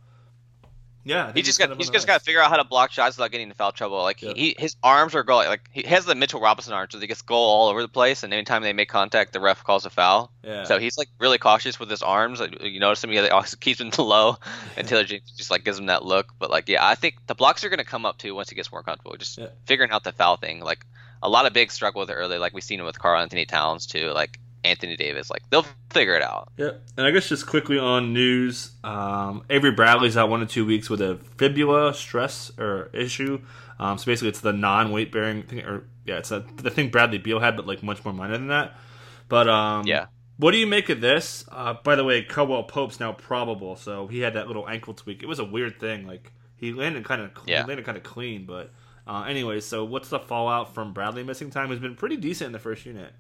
yeah, 1.06 1.32
He 1.34 1.42
just 1.42 1.58
got 1.58 1.74
he's 1.78 1.90
just 1.90 2.06
got 2.06 2.18
to 2.20 2.24
figure 2.26 2.42
out 2.42 2.50
how 2.50 2.58
to 2.58 2.66
block 2.66 2.92
shots 2.92 3.16
without 3.16 3.32
getting 3.32 3.46
into 3.48 3.56
foul 3.56 3.72
trouble. 3.72 4.02
Like 4.02 4.22
Yeah. 4.22 4.34
he 4.36 4.56
his 4.60 4.76
arms 4.84 5.16
are 5.16 5.24
going 5.24 5.48
like 5.48 5.62
he 5.72 5.84
has 5.84 6.04
the 6.06 6.16
Mitchell 6.16 6.42
Robinson 6.42 6.74
arms, 6.74 6.92
so 6.92 7.00
he 7.00 7.08
gets 7.08 7.22
goal 7.22 7.48
all 7.50 7.70
over 7.70 7.82
the 7.82 7.88
place, 7.88 8.24
and 8.24 8.34
anytime 8.34 8.62
they 8.62 8.74
make 8.74 8.90
contact, 8.90 9.32
the 9.32 9.40
ref 9.40 9.64
calls 9.64 9.86
a 9.86 9.90
foul. 9.90 10.32
Yeah. 10.44 10.66
So 10.66 10.80
he's 10.80 10.98
like 10.98 11.08
really 11.18 11.38
cautious 11.38 11.80
with 11.80 11.90
his 11.90 12.02
arms. 12.02 12.42
Like, 12.42 12.62
you 12.62 12.82
notice 12.82 13.02
him, 13.02 13.12
he 13.12 13.22
keeps 13.62 13.80
them 13.80 13.90
low, 14.06 14.36
and 14.76 14.86
Taylor 14.86 15.06
Jenkins 15.06 15.32
just 15.32 15.50
like 15.50 15.64
gives 15.64 15.80
him 15.80 15.86
that 15.86 16.04
look. 16.04 16.34
But 16.40 16.50
like, 16.52 16.68
yeah, 16.68 16.86
I 16.86 16.96
think 16.96 17.26
the 17.28 17.36
blocks 17.36 17.64
are 17.64 17.70
going 17.70 17.78
to 17.80 17.86
come 17.86 18.06
up 18.06 18.18
too 18.18 18.36
once 18.36 18.50
he 18.50 18.56
gets 18.58 18.70
more 18.70 18.84
comfortable. 18.84 19.16
Just 19.16 19.38
Yeah. 19.38 19.48
figuring 19.66 19.92
out 19.92 20.04
the 20.04 20.12
foul 20.12 20.36
thing. 20.36 20.60
Like 20.60 20.86
a 21.24 21.30
lot 21.30 21.46
of 21.46 21.54
bigs 21.54 21.74
struggle 21.74 22.02
with 22.02 22.10
it 22.10 22.16
early. 22.16 22.38
Like 22.38 22.54
we've 22.54 22.66
seen 22.66 22.82
it 22.82 22.84
with 22.84 23.00
Karl 23.00 23.22
Anthony 23.22 23.46
Towns 23.46 23.86
too. 23.86 24.10
Like 24.12 24.40
Anthony 24.68 24.96
Davis. 24.96 25.30
Like 25.30 25.44
they'll 25.50 25.66
figure 25.92 26.16
it 26.16 26.22
out. 26.24 26.52
Yep. 26.58 26.82
And 26.98 27.06
I 27.08 27.12
guess 27.12 27.28
just 27.30 27.48
quickly 27.48 27.80
on 27.80 28.14
news, 28.14 28.72
um, 28.84 29.44
Avery 29.50 29.72
Bradley's 29.72 30.18
out 30.18 30.30
one 30.30 30.42
to 30.42 30.46
two 30.46 30.66
weeks 30.66 30.90
with 30.90 31.02
a 31.02 31.20
fibula 31.38 31.94
stress 31.94 32.52
or 32.58 32.90
issue. 32.94 33.42
Um, 33.80 33.98
so 33.98 34.06
basically, 34.06 34.30
it's 34.30 34.40
the 34.42 34.54
non-weight 34.54 35.12
bearing 35.12 35.44
thing, 35.44 35.60
or 35.62 35.84
yeah, 36.06 36.18
it's 36.18 36.32
a, 36.32 36.44
the 36.58 36.70
thing 36.72 36.90
Bradley 36.90 37.18
Beal 37.20 37.40
had, 37.40 37.56
but 37.56 37.68
like 37.68 37.84
much 37.84 38.04
more 38.04 38.14
minor 38.14 38.38
than 38.38 38.48
that. 38.48 38.76
But 39.30 39.48
um, 39.48 39.86
Yeah. 39.86 40.08
What 40.40 40.52
do 40.52 40.58
you 40.58 40.68
make 40.68 40.90
of 40.90 41.02
this? 41.02 41.46
Uh, 41.52 41.74
by 41.84 41.96
the 41.96 42.04
way, 42.04 42.22
Caldwell 42.22 42.64
Pope's 42.64 43.00
now 43.00 43.12
probable, 43.12 43.76
so 43.76 44.06
he 44.06 44.20
had 44.20 44.34
that 44.36 44.46
little 44.48 44.70
ankle 44.70 44.94
tweak. 44.94 45.24
It 45.24 45.26
was 45.26 45.40
a 45.40 45.44
weird 45.46 45.80
thing. 45.80 46.06
Like 46.06 46.32
he 46.56 46.74
landed 46.74 47.06
kind 47.06 47.22
of 47.22 47.32
Yeah. 47.48 47.66
landed 47.66 47.86
kind 47.86 47.98
of 47.98 48.04
clean, 48.04 48.46
but 48.46 48.72
uh, 49.08 49.24
anyway. 49.28 49.60
So 49.62 49.84
what's 49.84 50.10
the 50.10 50.20
fallout 50.20 50.76
from 50.76 50.94
Bradley 50.94 51.24
missing 51.24 51.50
time? 51.50 51.70
Who's 51.70 51.80
been 51.80 51.96
pretty 51.96 52.18
decent 52.18 52.48
in 52.48 52.52
the 52.52 52.60
first 52.60 52.86
unit. 52.86 53.14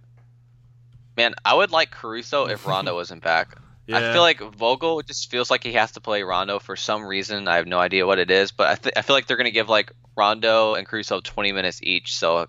Man, 1.17 1.33
I 1.43 1.53
would 1.55 1.71
like 1.71 1.89
Caruso 1.91 2.45
if 2.45 2.65
Rondo 2.65 2.93
wasn't 3.01 3.23
back. 3.23 3.57
I 3.91 4.11
feel 4.11 4.21
like 4.21 4.41
Vogel 4.41 5.01
just 5.01 5.31
feels 5.31 5.49
like 5.49 5.63
he 5.63 5.71
has 5.73 5.93
to 5.93 6.01
play 6.01 6.21
Rondo 6.21 6.59
for 6.59 6.75
some 6.75 7.05
reason. 7.05 7.47
I 7.47 7.55
have 7.55 7.67
no 7.67 7.79
idea 7.79 8.05
what 8.05 8.19
it 8.19 8.29
is, 8.29 8.51
but 8.51 8.67
I, 8.69 8.75
th- 8.75 8.93
I 8.97 9.01
feel 9.01 9.15
like 9.15 9.27
they're 9.27 9.37
going 9.37 9.45
to 9.45 9.51
give 9.51 9.69
like 9.69 9.93
Rondo 10.17 10.73
and 10.73 10.85
Caruso 10.85 11.21
20 11.21 11.53
minutes 11.53 11.79
each. 11.81 12.17
So 12.17 12.47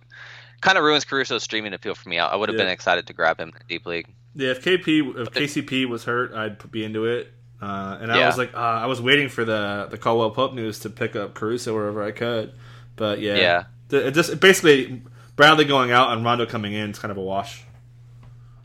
kind 0.60 0.76
of 0.76 0.82
ruins 0.82 1.04
Caruso's 1.04 1.44
streaming 1.44 1.74
appeal 1.74 1.94
for 1.94 2.08
me. 2.08 2.18
I, 2.18 2.26
I 2.26 2.34
would 2.36 2.48
have 2.48 2.56
Yeah. 2.58 2.64
been 2.64 2.72
excited 2.72 3.06
to 3.06 3.12
grab 3.12 3.38
him 3.38 3.50
in 3.50 3.66
deep 3.68 3.86
league. 3.86 4.08
Yeah, 4.34 4.50
if 4.50 4.64
KP 4.64 5.16
if 5.16 5.30
KCP 5.30 5.88
was 5.88 6.02
hurt, 6.04 6.34
I'd 6.34 6.70
be 6.72 6.82
into 6.84 7.04
it. 7.06 7.32
Uh, 7.62 7.98
and 8.00 8.10
I 8.10 8.18
Yeah. 8.18 8.26
was 8.26 8.36
like, 8.36 8.52
uh, 8.54 8.56
I 8.58 8.86
was 8.86 9.00
waiting 9.00 9.28
for 9.28 9.44
the 9.44 9.86
the 9.90 9.96
Caldwell 9.96 10.32
Pope 10.32 10.54
news 10.54 10.80
to 10.80 10.90
pick 10.90 11.14
up 11.14 11.34
Caruso 11.34 11.72
wherever 11.72 12.02
I 12.02 12.10
could. 12.10 12.52
But 12.96 13.20
yeah, 13.20 13.36
Yeah. 13.36 13.64
It 13.96 14.10
just 14.10 14.40
basically 14.40 15.02
Bradley 15.36 15.64
going 15.66 15.92
out 15.92 16.12
and 16.12 16.24
Rondo 16.24 16.46
coming 16.46 16.72
in 16.72 16.90
is 16.90 16.98
kind 16.98 17.12
of 17.12 17.16
a 17.16 17.22
wash. 17.22 17.62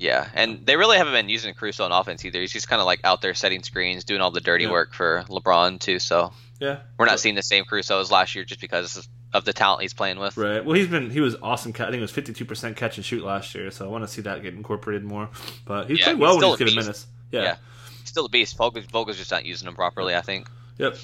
Yeah, 0.04 0.28
and 0.34 0.66
they 0.66 0.76
really 0.76 0.97
haven't 0.97 1.14
been 1.14 1.30
using 1.30 1.54
Caruso 1.54 1.86
on 1.86 1.93
offense 1.93 2.26
either. 2.26 2.41
He's 2.41 2.51
just 2.51 2.68
kind 2.68 2.82
of 2.82 2.86
like 2.86 2.99
out 3.06 3.22
there 3.22 3.34
setting 3.34 3.64
screens, 3.64 4.04
doing 4.04 4.20
all 4.20 4.32
the 4.32 4.41
dirty 4.41 4.66
Yeah. 4.66 4.72
work 4.72 4.93
for 4.93 5.24
LeBron 5.30 5.80
too. 5.80 5.97
So 5.99 6.34
Yeah, 6.60 6.80
we're 6.97 7.06
not 7.06 7.14
But- 7.14 7.20
seeing 7.22 7.36
the 7.36 7.41
same 7.41 7.64
Caruso 7.66 7.99
as 8.01 8.12
last 8.12 8.36
year 8.36 8.43
just 8.45 8.60
because 8.62 9.08
of 9.34 9.43
the 9.45 9.54
talent 9.54 9.82
he's 9.82 9.93
playing 9.93 10.20
with. 10.20 10.36
right. 10.38 10.64
Well, 10.64 10.76
he's 10.76 10.88
been 10.88 11.10
he 11.10 11.20
was 11.22 11.36
awesome. 11.41 11.72
I 11.76 11.78
think 11.86 11.95
it 11.95 12.01
was 12.01 12.12
fifty 12.12 12.34
two 12.34 12.45
percent 12.45 12.76
catch 12.78 12.97
and 12.97 13.06
shoot 13.06 13.24
last 13.24 13.56
year, 13.56 13.72
so 13.72 13.86
I 13.86 13.88
want 13.88 14.04
to 14.04 14.08
see 14.10 14.22
that 14.24 14.43
get 14.43 14.54
incorporated 14.54 15.04
more. 15.06 15.30
But 15.66 15.89
he's 15.89 15.99
Yeah, 15.99 16.06
played 16.06 16.16
he's 16.18 16.22
well 16.22 16.38
when 16.38 16.49
he's 16.49 16.58
given 16.58 16.74
beast. 16.76 16.86
minutes. 16.86 17.08
Yeah. 17.32 17.41
Yeah. 17.43 17.56
He's 18.01 18.10
still 18.10 18.26
a 18.26 18.30
beast. 18.30 18.58
Vogel's, 18.58 18.86
Vogel's 18.86 19.18
just 19.18 19.32
not 19.32 19.45
using 19.45 19.68
him 19.70 19.76
properly, 19.76 20.16
I 20.16 20.22
think. 20.22 20.47
Yep. 20.80 20.97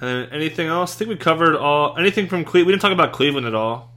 And 0.00 0.32
anything 0.32 0.66
else? 0.68 0.94
I 0.94 0.98
think 0.98 1.10
we 1.10 1.16
covered 1.16 1.56
all 1.56 1.96
anything 1.98 2.26
from 2.28 2.44
Cleveland. 2.44 2.66
We 2.68 2.72
didn't 2.72 2.82
talk 2.82 2.92
about 2.92 3.12
Cleveland 3.12 3.46
at 3.46 3.54
all. 3.54 3.93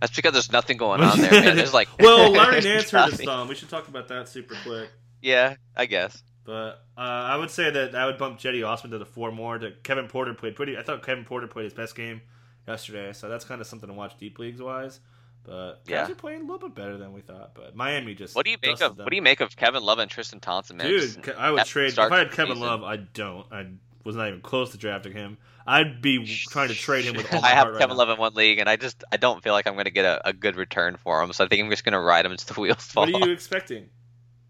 That's 0.00 0.14
because 0.14 0.32
there's 0.32 0.52
nothing 0.52 0.76
going 0.76 1.00
on 1.00 1.18
there, 1.20 1.30
man. 1.30 1.56
There's 1.56 1.72
like 1.74 1.88
well, 1.98 2.30
Larry 2.30 2.60
Nance 2.62 2.84
his 2.84 2.92
nothing. 2.92 3.26
thumb. 3.26 3.48
We 3.48 3.54
should 3.54 3.70
talk 3.70 3.88
about 3.88 4.08
that 4.08 4.28
super 4.28 4.54
quick. 4.62 4.90
Yeah, 5.22 5.54
I 5.76 5.86
guess. 5.86 6.22
But 6.44 6.84
uh, 6.96 7.00
I 7.00 7.36
would 7.36 7.50
say 7.50 7.70
that 7.70 7.94
I 7.94 8.06
would 8.06 8.18
bump 8.18 8.38
Cedi 8.38 8.66
Osman 8.66 8.90
to 8.92 8.98
the 8.98 9.06
four 9.06 9.32
more. 9.32 9.58
To 9.58 9.72
Kevin 9.82 10.06
Porter 10.06 10.34
played 10.34 10.54
pretty. 10.54 10.76
I 10.76 10.82
thought 10.82 11.04
Kevin 11.04 11.24
Porter 11.24 11.46
played 11.46 11.64
his 11.64 11.72
best 11.74 11.96
game 11.96 12.20
yesterday, 12.68 13.12
so 13.12 13.28
that's 13.28 13.44
kind 13.44 13.60
of 13.60 13.66
something 13.66 13.88
to 13.88 13.94
watch 13.94 14.16
deep 14.18 14.38
leagues 14.38 14.60
wise. 14.60 15.00
But 15.44 15.80
Yeah. 15.86 16.02
guys 16.02 16.10
are 16.10 16.14
playing 16.16 16.40
a 16.40 16.44
little 16.44 16.68
bit 16.68 16.74
better 16.74 16.98
than 16.98 17.12
we 17.12 17.20
thought. 17.20 17.54
But 17.54 17.74
Miami 17.74 18.14
just 18.14 18.34
What 18.34 18.44
do 18.44 18.50
you 18.50 18.58
make 18.62 18.80
of 18.80 18.96
them. 18.96 19.04
what 19.04 19.10
do 19.10 19.16
you 19.16 19.22
make 19.22 19.40
of 19.40 19.56
Kevin 19.56 19.82
Love 19.82 19.98
and 19.98 20.10
Tristan 20.10 20.40
Thompson, 20.40 20.76
man? 20.76 20.88
dude? 20.88 21.34
I 21.38 21.50
would 21.52 21.64
trade 21.64 21.92
if 21.92 21.98
I 21.98 22.18
had 22.18 22.32
Kevin 22.32 22.56
season. 22.56 22.68
Love. 22.68 22.82
I 22.84 22.96
don't. 22.96 23.46
I 23.52 23.66
was 24.04 24.14
not 24.16 24.28
even 24.28 24.40
close 24.40 24.70
to 24.72 24.78
drafting 24.78 25.12
him. 25.12 25.38
I'd 25.66 26.00
be 26.00 26.24
trying 26.48 26.68
to 26.68 26.74
trade 26.74 27.04
him 27.04 27.16
with 27.16 27.32
all 27.34 27.40
my 27.40 27.48
I 27.48 27.50
have 27.50 27.58
heart 27.64 27.74
right 27.74 27.80
Kevin 27.80 27.96
now. 27.96 27.98
Love 28.04 28.10
in 28.10 28.18
one 28.18 28.34
league, 28.34 28.58
and 28.58 28.68
I 28.68 28.76
just 28.76 29.02
I 29.10 29.16
don't 29.16 29.42
feel 29.42 29.52
like 29.52 29.66
I'm 29.66 29.72
going 29.74 29.86
to 29.86 29.90
get 29.90 30.04
a, 30.04 30.28
a 30.28 30.32
good 30.32 30.56
return 30.56 30.96
for 30.96 31.20
him. 31.22 31.32
So 31.32 31.44
I 31.44 31.48
think 31.48 31.62
I'm 31.64 31.70
just 31.70 31.84
going 31.84 31.92
to 31.94 32.00
ride 32.00 32.24
him 32.24 32.32
until 32.32 32.54
the 32.54 32.60
wheels 32.60 32.82
fall. 32.84 33.10
What 33.10 33.22
are 33.22 33.26
you 33.26 33.32
expecting? 33.32 33.88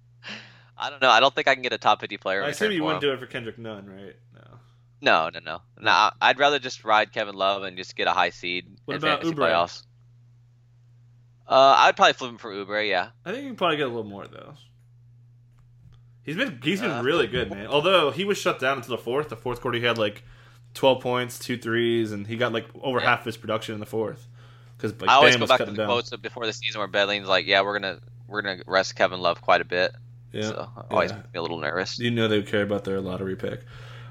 I 0.79 0.91
don't 0.91 1.01
know. 1.01 1.09
I 1.11 1.21
don't 1.21 1.35
think 1.35 1.49
I 1.49 1.55
can 1.55 1.63
get 1.63 1.73
a 1.73 1.79
top 1.79 2.01
50 2.01 2.19
player. 2.19 2.43
I 2.45 2.49
assume 2.49 2.71
you 2.73 2.85
wouldn't 2.85 3.03
him. 3.03 3.11
do 3.11 3.15
it 3.15 3.21
for 3.21 3.27
Kendrick 3.27 3.57
Nunn, 3.59 3.87
right? 3.87 4.17
No. 4.35 4.59
No, 5.01 5.31
no, 5.33 5.41
no. 5.41 5.61
Nah, 5.81 6.11
I'd 6.21 6.39
rather 6.39 6.59
just 6.59 6.85
ride 6.85 7.13
Kevin 7.13 7.35
Love 7.35 7.63
and 7.63 7.77
just 7.79 7.97
get 7.97 8.09
a 8.09 8.13
high 8.13 8.31
seed 8.31 8.67
What 8.85 8.95
in 8.95 9.03
about 9.03 9.23
fantasy 9.23 9.35
Oubre? 9.35 9.39
playoffs. 9.51 9.83
Uh, 11.49 11.75
I'd 11.79 11.97
probably 11.97 12.13
flip 12.15 12.31
him 12.31 12.39
for 12.39 12.51
Oubre. 12.53 12.87
Yeah. 12.89 13.09
I 13.25 13.31
think 13.31 13.45
you 13.45 13.49
can 13.51 13.57
probably 13.57 13.77
get 13.79 13.85
a 13.85 13.89
little 13.89 14.05
more 14.05 14.27
though. 14.27 14.55
He's 16.25 16.35
been 16.37 16.59
he's 16.63 16.81
been 16.81 16.91
Uh, 16.91 17.03
really 17.03 17.29
good, 17.29 17.51
man. 17.51 17.69
Although 17.69 18.11
he 18.11 18.25
was 18.25 18.37
shut 18.37 18.59
down 18.59 18.79
until 18.79 18.97
the 18.97 19.03
fourth. 19.03 19.29
The 19.29 19.37
fourth 19.37 19.61
quarter, 19.61 19.79
he 19.79 19.85
had 19.85 19.97
like 19.97 20.25
twelve 20.77 21.01
points, 21.03 21.39
two 21.39 21.57
threes, 21.59 22.13
and 22.13 22.27
he 22.27 22.37
got 22.37 22.53
like 22.53 22.67
over 22.83 23.01
Yeah. 23.01 23.07
half 23.17 23.25
his 23.25 23.37
production 23.37 23.75
in 23.75 23.81
the 23.81 23.87
fourth. 23.87 24.27
Because 24.77 24.93
like, 25.01 25.11
I 25.11 25.15
always 25.15 25.35
Bam 25.35 25.41
go 25.41 25.47
back 25.47 25.59
to 25.61 25.65
the 25.67 25.73
down. 25.73 25.87
quotes 25.87 26.13
of 26.13 26.23
before 26.23 26.47
the 26.47 26.53
season 26.53 26.79
where 26.79 26.87
Bedling's 26.89 27.27
like, 27.27 27.47
"Yeah, 27.47 27.63
we're 27.63 27.79
gonna 27.79 27.99
we're 28.29 28.43
gonna 28.43 28.63
rest 28.67 28.95
Kevin 28.95 29.21
Love 29.21 29.41
quite 29.41 29.61
a 29.61 29.65
bit." 29.65 29.93
Yeah, 30.33 30.43
So 30.43 30.69
always 30.91 31.11
Yeah. 31.11 31.23
a 31.35 31.41
little 31.41 31.59
nervous. 31.59 31.99
you 31.99 32.11
know 32.11 32.29
they 32.29 32.37
would 32.39 32.47
care 32.49 32.63
about 32.63 32.85
their 32.85 33.01
lottery 33.01 33.37
pick. 33.37 33.63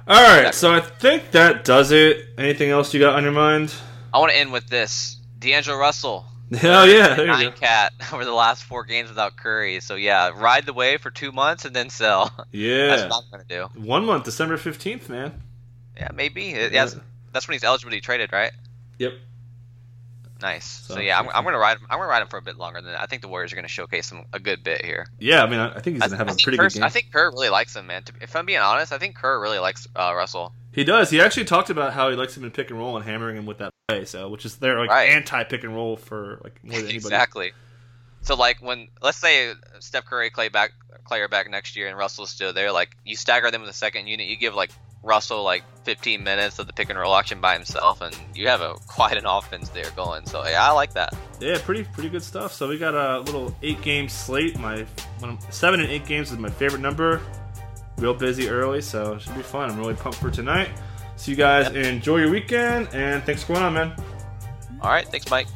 All 0.08 0.22
right, 0.22 0.54
so 0.54 0.72
I 0.74 0.82
think 0.82 1.32
that 1.32 1.64
does 1.66 1.92
it. 1.92 2.28
Anything 2.38 2.70
else 2.70 2.94
you 2.94 3.00
got 3.00 3.16
on 3.16 3.24
your 3.24 3.32
mind? 3.32 3.74
I 4.14 4.20
want 4.20 4.32
to 4.32 4.38
end 4.38 4.52
with 4.52 4.68
this: 4.68 5.18
D'Angelo 5.40 5.78
Russell. 5.78 6.26
Hell 6.56 6.82
oh, 6.84 6.86
yeah, 6.86 7.16
there 7.16 7.26
nine 7.28 7.52
cat 7.54 7.92
over 8.14 8.24
the 8.24 8.32
last 8.34 8.64
four 8.64 8.84
games 8.86 9.10
without 9.10 9.36
Curry. 9.36 9.80
So 9.80 9.96
yeah, 9.96 10.30
ride 10.36 10.66
the 10.68 10.74
wave 10.74 11.02
for 11.02 11.10
two 11.12 11.32
months 11.32 11.66
and 11.66 11.76
then 11.76 11.90
sell. 11.90 12.32
Yeah, 12.52 12.88
That's 12.96 13.12
what 13.12 13.24
I'm 13.24 13.32
gonna 13.32 13.44
do. 13.74 13.80
one 13.82 14.06
month, 14.06 14.26
December 14.26 14.58
fifteenth, 14.58 15.10
man. 15.10 15.42
Yeah, 15.98 16.10
maybe. 16.14 16.50
It- 16.52 16.74
yeah, 16.74 16.86
that's, 16.86 16.98
that's 17.32 17.48
when 17.48 17.54
he's 17.54 17.64
eligible 17.64 17.92
to 17.92 17.98
be 17.98 18.02
traded, 18.02 18.32
right? 18.34 18.52
Yep. 19.00 19.14
Nice. 20.42 20.66
So, 20.66 20.96
So, 20.96 21.00
yeah, 21.00 21.18
I'm, 21.18 21.30
I'm 21.34 21.44
gonna 21.46 21.58
ride 21.58 21.78
him. 21.78 21.88
I'm 21.90 21.98
gonna 21.98 22.10
ride 22.10 22.22
him 22.22 22.28
for 22.28 22.38
a 22.38 22.42
bit 22.42 22.58
longer 22.58 22.82
than 22.82 22.92
that. 22.92 23.02
I 23.02 23.06
think 23.06 23.22
the 23.22 23.30
Warriors 23.30 23.54
are 23.54 23.56
gonna 23.56 23.70
showcase 23.70 24.12
him 24.12 24.26
a 24.34 24.40
good 24.40 24.64
bit 24.64 24.84
here. 24.84 25.08
Yeah, 25.18 25.42
I 25.44 25.50
mean, 25.50 25.60
I 25.60 25.76
I 25.76 25.80
think 25.80 25.96
he's 25.96 26.04
gonna 26.04 26.18
have 26.18 26.28
I 26.28 26.34
a 26.34 26.36
pretty 26.36 26.58
Kerr, 26.58 26.66
good 26.68 26.74
game. 26.74 26.84
I 26.84 26.90
think 26.90 27.12
Kerr 27.14 27.32
really 27.32 27.50
likes 27.50 27.74
him, 27.76 27.88
man. 27.88 28.04
To- 28.04 28.14
If 28.22 28.36
I'm 28.36 28.46
being 28.46 28.60
honest, 28.60 28.92
I 28.92 28.98
think 28.98 29.16
Kerr 29.16 29.40
really 29.40 29.60
likes 29.60 29.88
uh, 29.96 30.14
Russell. 30.14 30.52
He 30.74 30.84
does. 30.84 31.10
He 31.10 31.22
actually 31.22 31.46
talked 31.46 31.70
about 31.70 31.94
how 31.94 32.10
he 32.10 32.18
likes 32.18 32.36
him 32.36 32.44
in 32.44 32.52
pick 32.52 32.70
and 32.70 32.78
roll 32.78 32.98
and 32.98 33.06
hammering 33.06 33.38
him 33.38 33.46
with 33.46 33.60
that 33.60 33.72
play. 33.88 34.04
So, 34.04 34.28
which 34.28 34.46
is 34.46 34.58
their 34.58 34.78
like 34.78 34.90
Right. 34.90 35.10
anti 35.12 35.46
pick 35.46 35.64
and 35.64 35.74
roll 35.74 35.96
for 35.96 36.42
like 36.44 36.62
more 36.64 36.72
than 36.74 36.80
anybody. 36.90 36.96
exactly. 36.98 37.52
So 38.22 38.36
like 38.36 38.62
when 38.62 38.90
let's 39.02 39.18
say 39.18 39.54
Steph 39.80 40.04
Curry, 40.06 40.32
Klay 40.32 40.52
back, 40.52 40.72
Klay 41.10 41.20
are 41.22 41.30
back 41.30 41.50
next 41.50 41.78
year, 41.78 41.88
and 41.88 41.98
Russell's 41.98 42.30
still 42.30 42.52
there. 42.52 42.74
Like 42.74 42.90
you 43.06 43.16
stagger 43.16 43.52
them 43.52 43.62
in 43.62 43.68
the 43.68 43.74
second 43.74 44.08
unit, 44.08 44.28
you 44.28 44.36
give 44.36 44.54
like 44.54 44.72
Russell 45.06 45.44
like 45.44 45.64
15 45.84 46.24
minutes 46.24 46.58
of 46.58 46.66
the 46.68 46.74
pick 46.74 46.90
and 46.90 46.98
roll 46.98 47.16
action 47.16 47.40
by 47.40 47.54
himself, 47.54 48.02
and 48.02 48.18
you 48.34 48.48
have 48.48 48.62
a 48.62 48.74
quite 48.88 49.18
an 49.18 49.26
offense 49.26 49.70
there 49.70 49.90
going. 49.96 50.26
So 50.26 50.46
yeah, 50.46 50.68
I 50.68 50.72
like 50.72 50.94
that. 50.94 51.14
Yeah, 51.40 51.60
pretty 51.64 51.84
pretty 51.84 52.10
good 52.10 52.24
stuff. 52.24 52.52
So 52.52 52.68
we 52.68 52.78
got 52.78 52.96
a 52.96 53.20
little 53.22 53.56
eight 53.62 53.82
game 53.82 54.10
slate. 54.10 54.58
My 54.58 54.86
seven 55.52 55.80
and 55.80 55.90
eight 55.90 56.06
games 56.06 56.32
is 56.32 56.38
my 56.38 56.50
favorite 56.50 56.82
number. 56.82 57.22
Real 57.98 58.14
busy 58.14 58.50
early, 58.50 58.82
so 58.82 59.14
it 59.14 59.22
should 59.22 59.36
be 59.36 59.42
fun. 59.42 59.70
I'm 59.70 59.78
really 59.78 59.94
pumped 59.94 60.18
for 60.18 60.30
tonight. 60.30 60.70
So 61.16 61.32
you 61.32 61.38
guys 61.38 61.74
enjoy 61.74 62.18
your 62.18 62.30
weekend, 62.30 62.90
and 62.92 63.24
thanks 63.24 63.44
for 63.44 63.54
going 63.54 63.64
on, 63.64 63.74
man. 63.74 63.96
All 64.82 64.90
right, 64.90 65.08
thanks, 65.08 65.30
Mike. 65.30 65.48